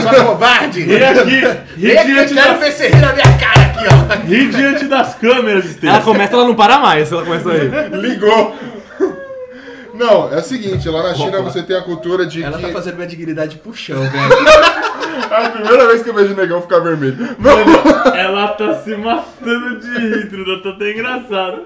Sua 0.02 0.24
covarde. 0.27 0.82
Ri 0.82 1.02
aqui, 1.02 1.20
ri 1.31 1.40
Ri 1.77 1.97
aqui, 1.97 2.10
eu 2.10 2.15
diante 2.15 2.35
quero 2.35 2.52
da- 2.52 2.59
ver 2.59 2.73
você 2.73 2.89
rir 2.89 3.01
na 3.01 3.12
minha 3.15 3.39
cara 3.39 3.62
aqui, 3.62 3.85
ó. 3.86 4.27
Ri 4.27 4.48
diante 4.51 4.85
das 4.89 5.15
câmeras, 5.15 5.65
Estevam. 5.65 5.94
Ela 5.97 6.05
começa, 6.05 6.35
ela 6.35 6.44
não 6.44 6.55
para 6.55 6.78
mais. 6.81 7.10
Ela 7.10 7.24
começa 7.24 7.51
aí. 7.51 7.70
Ligou. 7.98 8.55
Não, 9.98 10.32
é 10.32 10.38
o 10.38 10.42
seguinte, 10.42 10.88
lá 10.88 11.02
na 11.02 11.14
China 11.14 11.42
você 11.42 11.62
tem 11.62 11.76
a 11.76 11.82
cultura 11.82 12.24
de 12.26 12.42
Ela 12.42 12.56
que... 12.58 12.66
tá 12.66 12.72
fazendo 12.72 12.96
minha 12.96 13.06
dignidade 13.08 13.56
pro 13.56 13.74
chão, 13.74 14.00
velho. 14.08 14.48
É 15.30 15.46
a 15.46 15.50
primeira 15.50 15.86
vez 15.88 16.02
que 16.02 16.08
eu 16.10 16.14
vejo 16.14 16.32
o 16.32 16.36
negão 16.36 16.62
ficar 16.62 16.78
vermelho. 16.80 17.16
Não. 17.38 18.14
Ela 18.14 18.48
tá 18.48 18.74
se 18.82 18.96
matando 18.96 19.80
de 19.80 19.98
rir, 19.98 20.62
tá 20.62 20.68
até 20.70 20.92
engraçado. 20.92 21.62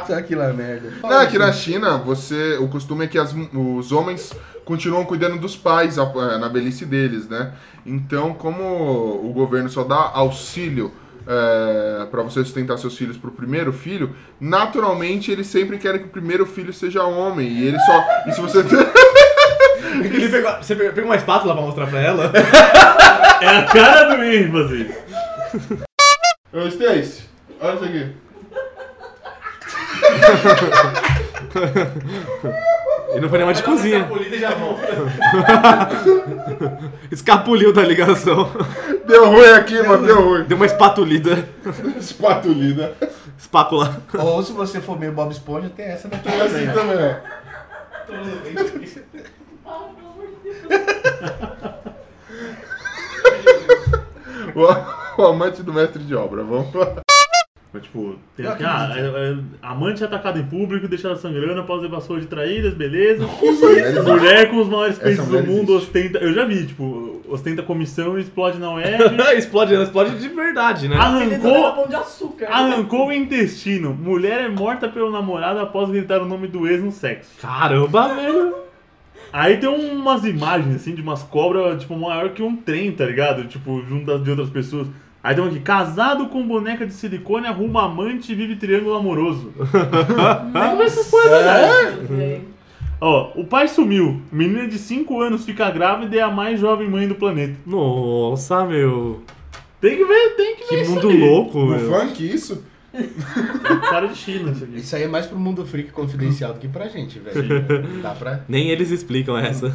Puta 0.00 0.22
que 0.22 0.34
lá 0.34 0.52
merda. 0.52 0.90
Não, 1.02 1.18
aqui 1.20 1.36
na 1.38 1.52
China, 1.52 1.98
você, 1.98 2.56
o 2.58 2.68
costume 2.68 3.04
é 3.04 3.08
que 3.08 3.18
as- 3.18 3.34
os 3.52 3.92
homens 3.92 4.32
continuam 4.64 5.04
cuidando 5.04 5.38
dos 5.38 5.56
pais 5.56 5.98
eh, 5.98 6.38
na 6.38 6.48
velhice 6.48 6.86
deles, 6.86 7.28
né? 7.28 7.52
Então, 7.84 8.32
como 8.32 8.62
o 8.62 9.32
governo 9.34 9.68
só 9.68 9.82
dá 9.84 10.10
auxílio 10.14 10.92
é, 11.26 12.06
para 12.06 12.22
você 12.22 12.44
sustentar 12.44 12.78
seus 12.78 12.96
filhos 12.96 13.16
pro 13.16 13.30
primeiro 13.30 13.72
filho, 13.72 14.14
naturalmente 14.40 15.30
eles 15.30 15.46
sempre 15.46 15.78
querem 15.78 16.00
que 16.00 16.06
o 16.06 16.10
primeiro 16.10 16.46
filho 16.46 16.72
seja 16.72 17.04
homem. 17.04 17.48
E 17.48 17.66
ele 17.66 17.78
só. 17.80 18.04
E 18.26 18.32
se 18.32 18.40
você. 18.40 18.58
Ele 19.92 20.28
pegou, 20.30 20.56
você 20.56 20.74
pegou 20.74 21.04
uma 21.04 21.16
espátula 21.16 21.54
pra 21.54 21.62
mostrar 21.62 21.86
pra 21.86 22.00
ela? 22.00 22.32
É 23.42 23.46
a 23.46 23.64
cara 23.64 24.04
do 24.04 24.22
ênfase. 24.22 24.90
Ô, 26.50 26.66
Stacy, 26.68 27.24
olha 27.60 27.74
isso 27.74 27.84
aqui. 27.84 28.12
E 33.14 33.20
não 33.20 33.28
foi 33.28 33.38
nenhuma 33.38 33.54
de 33.54 33.62
cozinha. 33.62 34.08
Escapuliu 37.10 37.72
da 37.72 37.82
ligação. 37.82 38.50
Deu 39.06 39.28
ruim 39.30 39.48
aqui, 39.50 39.82
mano, 39.82 40.06
deu 40.06 40.22
ruim. 40.24 40.44
Deu 40.44 40.56
uma 40.56 40.66
espatulida. 40.66 41.48
Espatulida. 41.98 42.94
Espátula. 43.38 44.00
Ou 44.18 44.42
se 44.42 44.52
você 44.52 44.80
for 44.80 44.98
meio 44.98 45.12
Bob 45.12 45.30
Esponja, 45.32 45.68
tem 45.70 45.86
essa 45.86 46.08
daqui 46.08 46.28
É 46.28 46.40
assim 46.42 46.66
também. 46.72 46.96
ó. 46.96 47.14
também, 48.06 48.56
ó. 54.56 54.58
O, 55.18 55.22
o 55.22 55.26
amante 55.26 55.62
do 55.62 55.72
mestre 55.72 56.02
de 56.02 56.14
obra, 56.14 56.42
vamos 56.42 56.72
lá. 56.74 56.96
Mas, 57.72 57.84
tipo, 57.84 58.16
tem 58.36 58.46
aqui, 58.46 58.62
ah, 58.64 58.92
é, 58.94 59.00
é, 59.00 59.36
amante 59.62 60.04
atacado 60.04 60.38
em 60.38 60.44
público, 60.44 60.86
deixada 60.86 61.16
sangrando 61.16 61.58
após 61.58 61.80
levação 61.80 62.20
de 62.20 62.26
traídas, 62.26 62.74
beleza. 62.74 63.26
Mulher 64.04 64.50
com 64.50 64.58
os 64.58 64.68
maiores 64.68 64.96
Essa 64.96 65.04
peitos 65.04 65.26
do 65.26 65.42
mundo 65.42 65.72
existe. 65.76 65.88
ostenta. 65.88 66.18
Eu 66.18 66.34
já 66.34 66.44
vi, 66.44 66.66
tipo, 66.66 67.22
ostenta 67.26 67.62
comissão 67.62 68.18
e 68.18 68.20
explode 68.20 68.58
na 68.58 68.74
web. 68.74 69.02
explode, 69.38 69.74
explode 69.74 70.18
de 70.18 70.28
verdade, 70.28 70.86
né? 70.86 70.96
Arrancou, 70.96 71.72
pão 71.72 71.88
de 71.88 71.94
açúcar. 71.94 72.46
arrancou 72.50 73.08
o 73.08 73.12
intestino. 73.12 73.94
Mulher 73.94 74.42
é 74.42 74.48
morta 74.48 74.86
pelo 74.86 75.10
namorado 75.10 75.58
após 75.58 75.88
gritar 75.88 76.20
o 76.20 76.26
nome 76.26 76.48
do 76.48 76.68
ex 76.68 76.82
no 76.82 76.92
sexo. 76.92 77.30
Caramba, 77.40 78.14
velho. 78.14 78.54
Aí 79.32 79.56
tem 79.56 79.68
umas 79.70 80.24
imagens, 80.24 80.76
assim, 80.76 80.94
de 80.94 81.00
umas 81.00 81.22
cobras, 81.22 81.80
tipo, 81.80 81.96
maior 81.96 82.30
que 82.34 82.42
um 82.42 82.54
trem, 82.54 82.92
tá 82.92 83.06
ligado? 83.06 83.44
Tipo, 83.44 83.82
junto 83.88 84.18
de 84.18 84.30
outras 84.30 84.50
pessoas. 84.50 84.88
Aí 85.24 85.34
tem 85.36 85.44
um 85.44 85.46
aqui, 85.48 85.60
casado 85.60 86.26
com 86.26 86.46
boneca 86.46 86.84
de 86.84 86.92
silicone, 86.92 87.46
arruma 87.46 87.84
amante 87.84 88.32
e 88.32 88.34
vive 88.34 88.56
triângulo 88.56 88.96
amoroso. 88.96 89.52
Tem 90.52 90.70
que 90.70 90.76
ver 90.76 90.84
essas 90.84 91.08
coisas, 91.08 92.10
né? 92.10 92.40
Ó, 93.00 93.30
o 93.36 93.44
pai 93.44 93.68
sumiu. 93.68 94.20
Menina 94.32 94.66
de 94.66 94.78
5 94.78 95.20
anos 95.20 95.44
fica 95.44 95.70
grávida 95.70 96.14
e 96.16 96.18
é 96.18 96.22
a 96.22 96.30
mais 96.30 96.58
jovem 96.58 96.88
mãe 96.90 97.06
do 97.06 97.14
planeta. 97.14 97.54
Nossa, 97.64 98.64
meu. 98.64 99.22
Tem 99.80 99.96
que 99.96 100.04
ver, 100.04 100.30
tem 100.36 100.56
que 100.56 100.62
ver 100.62 100.68
Que 100.68 100.82
isso 100.82 100.94
mundo 100.94 101.08
aí. 101.08 101.20
louco, 101.20 101.58
No 101.58 101.66
meu. 101.78 101.90
funk, 102.00 102.28
isso? 102.34 102.64
Cara 103.90 104.06
de 104.08 104.16
China, 104.16 104.50
isso 104.52 104.64
aqui. 104.64 104.76
Isso 104.76 104.94
aí 104.96 105.02
é 105.04 105.08
mais 105.08 105.26
pro 105.26 105.38
mundo 105.38 105.64
freak 105.64 105.90
confidencial 105.92 106.52
do 106.52 106.58
que 106.60 106.68
pra 106.68 106.88
gente, 106.88 107.18
velho. 107.18 107.64
Dá 108.02 108.10
pra. 108.10 108.40
Nem 108.48 108.70
eles 108.70 108.90
explicam 108.90 109.36
essa. 109.38 109.72